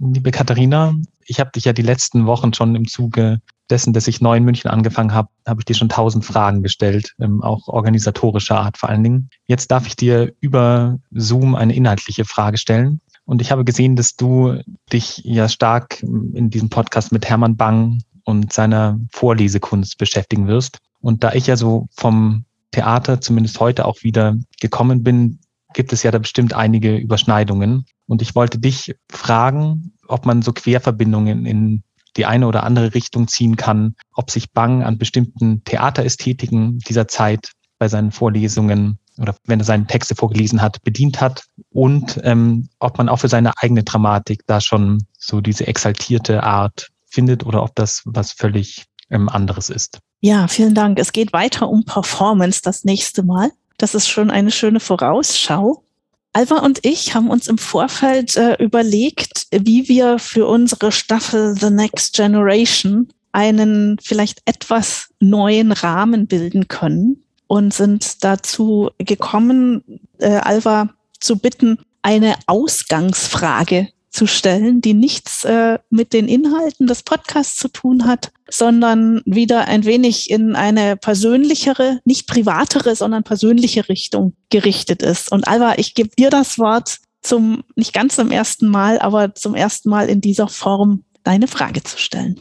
Liebe 0.00 0.30
Katharina, 0.30 0.94
ich 1.26 1.40
habe 1.40 1.50
dich 1.50 1.66
ja 1.66 1.74
die 1.74 1.82
letzten 1.82 2.24
Wochen 2.24 2.54
schon 2.54 2.74
im 2.74 2.88
Zuge 2.88 3.42
dessen, 3.68 3.92
dass 3.92 4.08
ich 4.08 4.22
neu 4.22 4.38
in 4.38 4.44
München 4.44 4.70
angefangen 4.70 5.12
habe, 5.12 5.28
habe 5.46 5.60
ich 5.60 5.66
dir 5.66 5.74
schon 5.74 5.90
tausend 5.90 6.24
Fragen 6.24 6.62
gestellt, 6.62 7.16
ähm, 7.20 7.42
auch 7.42 7.68
organisatorischer 7.68 8.58
Art 8.58 8.78
vor 8.78 8.88
allen 8.88 9.04
Dingen. 9.04 9.28
Jetzt 9.46 9.70
darf 9.70 9.86
ich 9.86 9.94
dir 9.94 10.32
über 10.40 10.98
Zoom 11.10 11.54
eine 11.54 11.74
inhaltliche 11.74 12.24
Frage 12.24 12.56
stellen. 12.56 13.02
Und 13.26 13.42
ich 13.42 13.52
habe 13.52 13.66
gesehen, 13.66 13.94
dass 13.94 14.16
du 14.16 14.58
dich 14.90 15.18
ja 15.18 15.50
stark 15.50 16.02
in 16.02 16.48
diesem 16.48 16.70
Podcast 16.70 17.12
mit 17.12 17.28
Hermann 17.28 17.58
Bang 17.58 18.00
und 18.24 18.54
seiner 18.54 18.98
Vorlesekunst 19.12 19.98
beschäftigen 19.98 20.46
wirst. 20.46 20.78
Und 21.00 21.24
da 21.24 21.34
ich 21.34 21.46
ja 21.46 21.58
so 21.58 21.88
vom 21.90 22.46
Theater 22.70 23.20
zumindest 23.20 23.60
heute 23.60 23.84
auch 23.84 24.02
wieder 24.02 24.36
gekommen 24.60 25.02
bin, 25.02 25.40
gibt 25.74 25.92
es 25.92 26.02
ja 26.02 26.10
da 26.10 26.18
bestimmt 26.18 26.54
einige 26.54 26.96
Überschneidungen. 26.96 27.84
Und 28.06 28.22
ich 28.22 28.34
wollte 28.34 28.58
dich 28.58 28.94
fragen, 29.10 29.92
ob 30.06 30.26
man 30.26 30.42
so 30.42 30.52
Querverbindungen 30.52 31.46
in 31.46 31.82
die 32.16 32.26
eine 32.26 32.46
oder 32.46 32.64
andere 32.64 32.94
Richtung 32.94 33.28
ziehen 33.28 33.56
kann, 33.56 33.94
ob 34.14 34.30
sich 34.30 34.52
Bang 34.52 34.82
an 34.82 34.98
bestimmten 34.98 35.62
Theaterästhetiken 35.64 36.78
dieser 36.80 37.06
Zeit 37.06 37.52
bei 37.78 37.88
seinen 37.88 38.10
Vorlesungen 38.10 38.98
oder 39.18 39.36
wenn 39.44 39.60
er 39.60 39.64
seine 39.64 39.86
Texte 39.86 40.14
vorgelesen 40.14 40.62
hat, 40.62 40.82
bedient 40.82 41.20
hat 41.20 41.44
und 41.70 42.20
ähm, 42.24 42.68
ob 42.78 42.98
man 42.98 43.08
auch 43.08 43.18
für 43.18 43.28
seine 43.28 43.52
eigene 43.58 43.84
Dramatik 43.84 44.42
da 44.46 44.60
schon 44.60 45.06
so 45.18 45.40
diese 45.40 45.66
exaltierte 45.66 46.42
Art 46.42 46.88
findet 47.06 47.44
oder 47.44 47.62
ob 47.62 47.74
das 47.74 48.02
was 48.04 48.32
völlig 48.32 48.86
ähm, 49.10 49.28
anderes 49.28 49.70
ist. 49.70 49.98
Ja, 50.20 50.48
vielen 50.48 50.74
Dank. 50.74 50.98
Es 50.98 51.12
geht 51.12 51.32
weiter 51.32 51.68
um 51.68 51.84
Performance 51.84 52.60
das 52.62 52.84
nächste 52.84 53.22
Mal. 53.22 53.52
Das 53.76 53.94
ist 53.94 54.08
schon 54.08 54.30
eine 54.30 54.50
schöne 54.50 54.80
Vorausschau. 54.80 55.84
Alva 56.32 56.56
und 56.58 56.84
ich 56.84 57.14
haben 57.14 57.30
uns 57.30 57.46
im 57.48 57.58
Vorfeld 57.58 58.36
äh, 58.36 58.54
überlegt, 58.62 59.46
wie 59.50 59.88
wir 59.88 60.18
für 60.18 60.46
unsere 60.46 60.92
Staffel 60.92 61.56
The 61.58 61.70
Next 61.70 62.14
Generation 62.14 63.08
einen 63.32 63.98
vielleicht 64.02 64.42
etwas 64.44 65.08
neuen 65.20 65.72
Rahmen 65.72 66.26
bilden 66.26 66.68
können 66.68 67.22
und 67.46 67.72
sind 67.72 68.24
dazu 68.24 68.90
gekommen, 68.98 70.00
äh, 70.18 70.36
Alva 70.36 70.90
zu 71.20 71.38
bitten, 71.38 71.78
eine 72.02 72.34
Ausgangsfrage 72.46 73.88
zu 74.10 74.26
stellen, 74.26 74.80
die 74.80 74.94
nichts 74.94 75.44
äh, 75.44 75.78
mit 75.90 76.12
den 76.12 76.28
Inhalten 76.28 76.86
des 76.86 77.02
Podcasts 77.02 77.56
zu 77.56 77.68
tun 77.68 78.06
hat, 78.06 78.30
sondern 78.48 79.20
wieder 79.24 79.68
ein 79.68 79.84
wenig 79.84 80.30
in 80.30 80.56
eine 80.56 80.96
persönlichere, 80.96 82.00
nicht 82.04 82.26
privatere, 82.26 82.96
sondern 82.96 83.22
persönliche 83.22 83.88
Richtung 83.88 84.34
gerichtet 84.50 85.02
ist. 85.02 85.30
Und 85.30 85.46
Alva, 85.46 85.74
ich 85.76 85.94
gebe 85.94 86.10
dir 86.18 86.30
das 86.30 86.58
Wort 86.58 86.98
zum, 87.22 87.64
nicht 87.74 87.92
ganz 87.92 88.16
zum 88.16 88.30
ersten 88.30 88.68
Mal, 88.68 88.98
aber 88.98 89.34
zum 89.34 89.54
ersten 89.54 89.90
Mal 89.90 90.08
in 90.08 90.20
dieser 90.20 90.48
Form 90.48 91.04
deine 91.24 91.48
Frage 91.48 91.82
zu 91.82 91.98
stellen. 91.98 92.40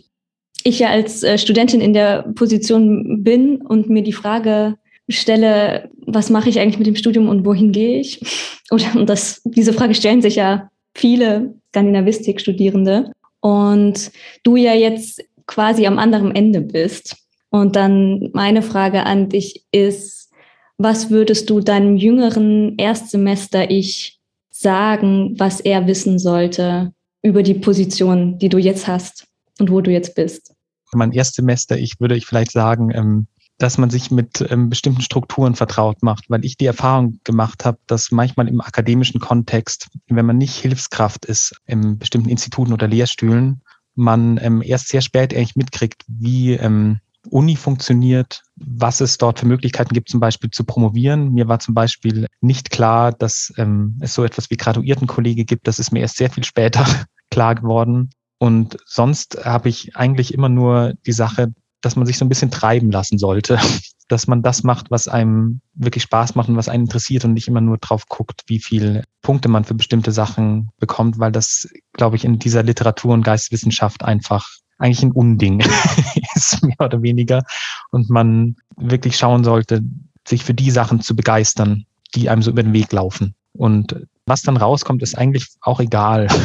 Ich 0.63 0.79
ja 0.79 0.89
als 0.89 1.23
äh, 1.23 1.37
Studentin 1.37 1.81
in 1.81 1.93
der 1.93 2.23
Position 2.35 3.23
bin 3.23 3.61
und 3.61 3.89
mir 3.89 4.03
die 4.03 4.13
Frage 4.13 4.77
stelle, 5.09 5.89
was 6.05 6.29
mache 6.29 6.49
ich 6.49 6.59
eigentlich 6.59 6.77
mit 6.77 6.87
dem 6.87 6.95
Studium 6.95 7.29
und 7.29 7.45
wohin 7.45 7.71
gehe 7.71 7.99
ich? 7.99 8.21
Oder 8.71 8.95
und 8.95 9.07
das, 9.07 9.41
diese 9.45 9.73
Frage 9.73 9.95
stellen 9.95 10.21
sich 10.21 10.35
ja 10.35 10.69
viele 10.97 11.53
Skandinavistik-Studierende 11.69 13.11
und 13.39 14.11
du 14.43 14.55
ja 14.55 14.73
jetzt 14.73 15.23
quasi 15.45 15.85
am 15.87 15.99
anderen 15.99 16.35
Ende 16.35 16.61
bist. 16.61 17.15
Und 17.49 17.75
dann 17.75 18.29
meine 18.33 18.61
Frage 18.61 19.05
an 19.05 19.29
dich 19.29 19.65
ist, 19.71 20.31
was 20.77 21.09
würdest 21.09 21.49
du 21.49 21.59
deinem 21.59 21.97
jüngeren 21.97 22.77
Erstsemester-Ich 22.77 24.19
sagen, 24.49 25.35
was 25.37 25.59
er 25.59 25.87
wissen 25.87 26.19
sollte 26.19 26.91
über 27.21 27.43
die 27.43 27.53
Position, 27.53 28.37
die 28.37 28.49
du 28.49 28.57
jetzt 28.57 28.87
hast 28.87 29.27
und 29.59 29.71
wo 29.71 29.81
du 29.81 29.91
jetzt 29.91 30.15
bist? 30.15 30.53
Mein 30.93 31.11
Erstsemester, 31.11 31.77
ich 31.77 31.99
würde 31.99 32.15
ich 32.15 32.25
vielleicht 32.25 32.51
sagen, 32.51 32.91
ähm, 32.93 33.27
dass 33.57 33.77
man 33.77 33.89
sich 33.89 34.11
mit 34.11 34.45
ähm, 34.49 34.69
bestimmten 34.69 35.01
Strukturen 35.01 35.55
vertraut 35.55 36.03
macht, 36.03 36.29
weil 36.29 36.45
ich 36.45 36.57
die 36.57 36.65
Erfahrung 36.65 37.19
gemacht 37.23 37.65
habe, 37.65 37.79
dass 37.87 38.11
manchmal 38.11 38.47
im 38.47 38.61
akademischen 38.61 39.19
Kontext, 39.19 39.87
wenn 40.07 40.25
man 40.25 40.37
nicht 40.37 40.55
Hilfskraft 40.55 41.25
ist 41.25 41.59
in 41.65 41.97
bestimmten 41.97 42.29
Instituten 42.29 42.73
oder 42.73 42.87
Lehrstühlen, 42.87 43.61
man 43.95 44.39
ähm, 44.41 44.61
erst 44.63 44.89
sehr 44.89 45.01
spät 45.01 45.33
eigentlich 45.33 45.55
mitkriegt, 45.55 46.03
wie 46.07 46.53
ähm, 46.53 46.99
Uni 47.29 47.55
funktioniert, 47.55 48.43
was 48.55 49.01
es 49.01 49.17
dort 49.17 49.39
für 49.39 49.47
Möglichkeiten 49.47 49.93
gibt, 49.93 50.09
zum 50.09 50.19
Beispiel 50.19 50.51
zu 50.51 50.63
promovieren. 50.63 51.33
Mir 51.33 51.47
war 51.47 51.59
zum 51.59 51.73
Beispiel 51.73 52.27
nicht 52.41 52.69
klar, 52.69 53.11
dass 53.11 53.53
ähm, 53.57 53.97
es 54.01 54.13
so 54.13 54.23
etwas 54.23 54.49
wie 54.49 54.57
Graduiertenkollege 54.57 55.45
gibt. 55.45 55.67
Das 55.67 55.79
ist 55.79 55.91
mir 55.91 55.99
erst 55.99 56.17
sehr 56.17 56.29
viel 56.29 56.43
später 56.43 56.85
klar 57.31 57.55
geworden. 57.55 58.11
Und 58.39 58.77
sonst 58.85 59.43
habe 59.43 59.69
ich 59.69 59.95
eigentlich 59.95 60.33
immer 60.33 60.49
nur 60.49 60.93
die 61.05 61.11
Sache 61.11 61.53
dass 61.81 61.95
man 61.95 62.05
sich 62.05 62.17
so 62.17 62.25
ein 62.25 62.29
bisschen 62.29 62.51
treiben 62.51 62.91
lassen 62.91 63.17
sollte, 63.17 63.59
dass 64.07 64.27
man 64.27 64.41
das 64.41 64.63
macht, 64.63 64.89
was 64.89 65.07
einem 65.07 65.61
wirklich 65.73 66.03
Spaß 66.03 66.35
macht 66.35 66.49
und 66.49 66.55
was 66.55 66.69
einen 66.69 66.85
interessiert 66.85 67.25
und 67.25 67.33
nicht 67.33 67.47
immer 67.47 67.61
nur 67.61 67.77
drauf 67.77 68.07
guckt, 68.07 68.43
wie 68.47 68.59
viel 68.59 69.03
Punkte 69.21 69.49
man 69.49 69.65
für 69.65 69.73
bestimmte 69.73 70.11
Sachen 70.11 70.69
bekommt, 70.79 71.19
weil 71.19 71.31
das, 71.31 71.67
glaube 71.93 72.15
ich, 72.15 72.23
in 72.23 72.39
dieser 72.39 72.63
Literatur- 72.63 73.13
und 73.13 73.23
Geisteswissenschaft 73.23 74.03
einfach 74.03 74.47
eigentlich 74.77 75.03
ein 75.03 75.11
Unding 75.11 75.59
ist, 76.35 76.63
mehr 76.63 76.79
oder 76.79 77.01
weniger. 77.01 77.43
Und 77.91 78.09
man 78.09 78.55
wirklich 78.75 79.17
schauen 79.17 79.43
sollte, 79.43 79.81
sich 80.27 80.43
für 80.43 80.53
die 80.53 80.71
Sachen 80.71 81.01
zu 81.01 81.15
begeistern, 81.15 81.85
die 82.15 82.29
einem 82.29 82.41
so 82.41 82.51
über 82.51 82.63
den 82.63 82.73
Weg 82.73 82.91
laufen. 82.91 83.35
Und 83.53 84.07
was 84.27 84.43
dann 84.43 84.57
rauskommt, 84.57 85.01
ist 85.01 85.17
eigentlich 85.17 85.47
auch 85.61 85.79
egal. 85.79 86.27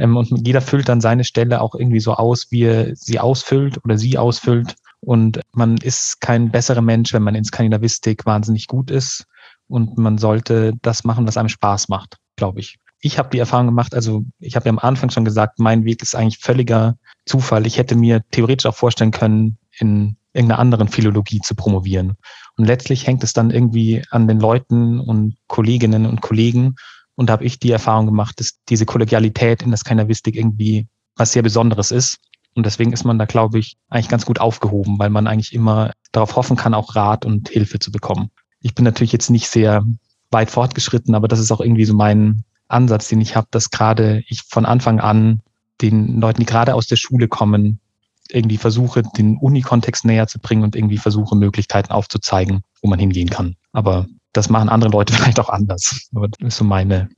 Ähm, 0.00 0.16
und 0.16 0.46
jeder 0.46 0.60
füllt 0.60 0.88
dann 0.88 1.00
seine 1.00 1.24
Stelle 1.24 1.60
auch 1.60 1.74
irgendwie 1.74 1.98
so 1.98 2.14
aus, 2.14 2.46
wie 2.50 2.62
er 2.62 2.94
sie 2.94 3.18
ausfüllt 3.18 3.84
oder 3.84 3.98
sie 3.98 4.16
ausfüllt. 4.16 4.76
Und 5.00 5.40
man 5.50 5.76
ist 5.78 6.20
kein 6.20 6.52
besserer 6.52 6.82
Mensch, 6.82 7.12
wenn 7.12 7.24
man 7.24 7.34
in 7.34 7.44
Skandinavistik 7.44 8.24
wahnsinnig 8.24 8.68
gut 8.68 8.92
ist. 8.92 9.26
Und 9.66 9.98
man 9.98 10.16
sollte 10.16 10.74
das 10.82 11.02
machen, 11.02 11.26
was 11.26 11.36
einem 11.36 11.48
Spaß 11.48 11.88
macht, 11.88 12.18
glaube 12.36 12.60
ich. 12.60 12.78
Ich 13.00 13.18
habe 13.18 13.30
die 13.30 13.40
Erfahrung 13.40 13.66
gemacht, 13.66 13.92
also 13.92 14.24
ich 14.38 14.54
habe 14.54 14.66
ja 14.66 14.70
am 14.70 14.78
Anfang 14.78 15.10
schon 15.10 15.24
gesagt, 15.24 15.58
mein 15.58 15.84
Weg 15.84 16.00
ist 16.00 16.14
eigentlich 16.14 16.38
völliger 16.38 16.96
Zufall. 17.26 17.66
Ich 17.66 17.76
hätte 17.76 17.96
mir 17.96 18.22
theoretisch 18.30 18.66
auch 18.66 18.76
vorstellen 18.76 19.10
können, 19.10 19.58
in 19.80 20.16
irgendeiner 20.32 20.60
anderen 20.60 20.88
Philologie 20.88 21.40
zu 21.40 21.54
promovieren. 21.54 22.14
Und 22.56 22.64
letztlich 22.64 23.06
hängt 23.06 23.22
es 23.24 23.32
dann 23.32 23.50
irgendwie 23.50 24.02
an 24.10 24.26
den 24.28 24.40
Leuten 24.40 25.00
und 25.00 25.36
Kolleginnen 25.46 26.06
und 26.06 26.20
Kollegen 26.20 26.76
und 27.18 27.26
da 27.26 27.32
habe 27.32 27.44
ich 27.44 27.58
die 27.58 27.72
Erfahrung 27.72 28.06
gemacht, 28.06 28.38
dass 28.38 28.60
diese 28.68 28.86
Kollegialität 28.86 29.62
in 29.64 29.70
der 29.70 29.76
Skandinavistik 29.76 30.36
irgendwie 30.36 30.86
was 31.16 31.32
sehr 31.32 31.42
Besonderes 31.42 31.90
ist. 31.90 32.18
Und 32.54 32.64
deswegen 32.64 32.92
ist 32.92 33.02
man 33.02 33.18
da, 33.18 33.24
glaube 33.24 33.58
ich, 33.58 33.76
eigentlich 33.88 34.08
ganz 34.08 34.24
gut 34.24 34.40
aufgehoben, 34.40 35.00
weil 35.00 35.10
man 35.10 35.26
eigentlich 35.26 35.52
immer 35.52 35.90
darauf 36.12 36.36
hoffen 36.36 36.56
kann, 36.56 36.74
auch 36.74 36.94
Rat 36.94 37.24
und 37.24 37.48
Hilfe 37.48 37.80
zu 37.80 37.90
bekommen. 37.90 38.30
Ich 38.60 38.76
bin 38.76 38.84
natürlich 38.84 39.10
jetzt 39.10 39.30
nicht 39.30 39.48
sehr 39.48 39.84
weit 40.30 40.48
fortgeschritten, 40.48 41.16
aber 41.16 41.26
das 41.26 41.40
ist 41.40 41.50
auch 41.50 41.60
irgendwie 41.60 41.86
so 41.86 41.94
mein 41.94 42.44
Ansatz, 42.68 43.08
den 43.08 43.20
ich 43.20 43.34
habe, 43.34 43.48
dass 43.50 43.70
gerade 43.70 44.22
ich 44.28 44.42
von 44.42 44.64
Anfang 44.64 45.00
an 45.00 45.40
den 45.82 46.20
Leuten, 46.20 46.38
die 46.38 46.46
gerade 46.46 46.76
aus 46.76 46.86
der 46.86 46.96
Schule 46.96 47.26
kommen, 47.26 47.80
irgendwie 48.28 48.58
versuche, 48.58 49.02
den 49.02 49.38
Uni-Kontext 49.38 50.04
näher 50.04 50.28
zu 50.28 50.38
bringen 50.38 50.62
und 50.62 50.76
irgendwie 50.76 50.98
versuche, 50.98 51.34
Möglichkeiten 51.34 51.90
aufzuzeigen, 51.90 52.62
wo 52.80 52.88
man 52.88 53.00
hingehen 53.00 53.28
kann. 53.28 53.56
Aber 53.72 54.06
das 54.38 54.48
machen 54.48 54.68
andere 54.68 54.90
Leute 54.90 55.12
vielleicht 55.14 55.40
auch 55.40 55.50
anders. 55.50 56.08
Aber 56.14 56.28
das 56.28 56.48
ist 56.48 56.56
so 56.56 56.64
meine, 56.64 57.08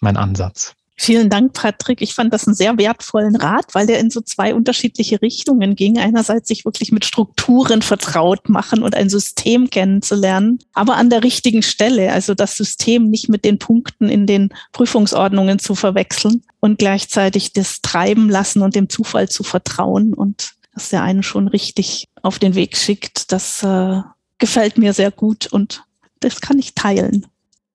mein 0.00 0.16
Ansatz. 0.16 0.74
Vielen 0.94 1.30
Dank, 1.30 1.54
Patrick. 1.54 2.00
Ich 2.00 2.14
fand 2.14 2.32
das 2.32 2.46
einen 2.46 2.54
sehr 2.54 2.78
wertvollen 2.78 3.34
Rat, 3.34 3.74
weil 3.74 3.86
der 3.86 3.98
in 3.98 4.10
so 4.10 4.20
zwei 4.20 4.54
unterschiedliche 4.54 5.20
Richtungen 5.20 5.74
ging. 5.74 5.98
Einerseits 5.98 6.48
sich 6.48 6.64
wirklich 6.64 6.92
mit 6.92 7.04
Strukturen 7.04 7.82
vertraut 7.82 8.48
machen 8.48 8.82
und 8.82 8.94
ein 8.94 9.08
System 9.08 9.68
kennenzulernen, 9.68 10.60
aber 10.74 10.96
an 10.96 11.10
der 11.10 11.24
richtigen 11.24 11.62
Stelle, 11.62 12.12
also 12.12 12.34
das 12.34 12.56
System 12.56 13.04
nicht 13.04 13.28
mit 13.28 13.44
den 13.44 13.58
Punkten 13.58 14.08
in 14.08 14.26
den 14.26 14.50
Prüfungsordnungen 14.72 15.58
zu 15.58 15.74
verwechseln 15.74 16.44
und 16.60 16.78
gleichzeitig 16.78 17.52
das 17.52 17.80
Treiben 17.80 18.28
lassen 18.28 18.62
und 18.62 18.76
dem 18.76 18.88
Zufall 18.88 19.28
zu 19.28 19.42
vertrauen 19.42 20.14
und 20.14 20.52
dass 20.72 20.90
der 20.90 21.02
einen 21.02 21.22
schon 21.22 21.48
richtig 21.48 22.06
auf 22.22 22.38
den 22.38 22.54
Weg 22.54 22.76
schickt. 22.76 23.32
Das 23.32 23.62
äh, 23.64 24.02
gefällt 24.38 24.78
mir 24.78 24.92
sehr 24.92 25.10
gut 25.10 25.46
und 25.46 25.82
das 26.24 26.40
kann 26.40 26.58
ich 26.58 26.74
teilen. 26.74 27.26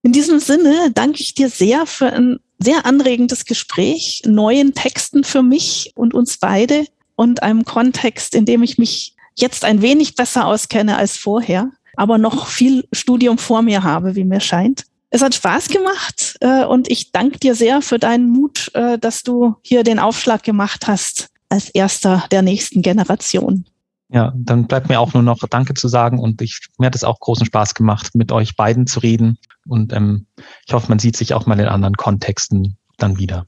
In 0.04 0.12
diesem 0.12 0.40
Sinne 0.40 0.92
danke 0.94 1.22
ich 1.22 1.34
dir 1.34 1.50
sehr 1.50 1.86
für 1.86 2.12
ein 2.12 2.40
sehr 2.60 2.86
anregendes 2.86 3.46
Gespräch, 3.46 4.24
neuen 4.26 4.74
Texten 4.74 5.24
für 5.24 5.44
mich 5.44 5.92
und 5.96 6.14
uns 6.14 6.38
beide 6.38 6.86
und 7.16 7.44
einem 7.44 7.66
Kontext, 7.66 8.34
in 8.34 8.46
dem 8.46 8.64
ich 8.64 8.78
mich 8.78 9.16
jetzt 9.36 9.64
ein 9.64 9.82
wenig 9.82 10.16
besser 10.16 10.48
auskenne 10.48 10.98
als 10.98 11.18
vorher, 11.18 11.72
aber 11.96 12.18
noch 12.18 12.48
viel 12.48 12.88
Studium 12.92 13.38
vor 13.38 13.62
mir 13.62 13.84
habe, 13.84 14.16
wie 14.16 14.24
mir 14.24 14.40
scheint. 14.40 14.86
Es 15.10 15.22
hat 15.22 15.36
Spaß 15.36 15.70
gemacht 15.70 16.38
äh, 16.42 16.66
und 16.66 16.90
ich 16.90 17.12
danke 17.12 17.40
dir 17.40 17.56
sehr 17.56 17.82
für 17.82 18.00
deinen 18.00 18.30
Mut, 18.30 18.72
äh, 18.74 18.98
dass 18.98 19.24
du 19.24 19.56
hier 19.62 19.84
den 19.84 20.00
Aufschlag 20.00 20.44
gemacht 20.44 20.88
hast 20.88 21.28
als 21.50 21.70
erster 21.70 22.26
der 22.32 22.42
nächsten 22.42 22.82
Generation. 22.82 23.66
Ja, 24.10 24.34
dann 24.36 24.68
bleibt 24.68 24.88
mir 24.88 25.00
auch 25.00 25.14
nur 25.14 25.24
noch 25.24 25.40
Danke 25.50 25.74
zu 25.74 25.90
sagen 25.90 26.20
und 26.20 26.42
ich, 26.42 26.68
mir 26.78 26.86
hat 26.86 26.96
es 26.96 27.04
auch 27.04 27.20
großen 27.20 27.46
Spaß 27.46 27.74
gemacht, 27.74 28.16
mit 28.16 28.32
euch 28.32 28.56
beiden 28.56 28.88
zu 28.88 29.02
reden 29.02 29.38
und 29.68 29.92
ähm, 29.92 30.28
ich 30.66 30.74
hoffe, 30.74 30.88
man 30.88 31.00
sieht 31.00 31.18
sich 31.18 31.34
auch 31.34 31.46
mal 31.46 31.60
in 31.60 31.68
anderen 31.68 31.96
Kontexten 31.96 32.78
dann 32.98 33.18
wieder. 33.18 33.48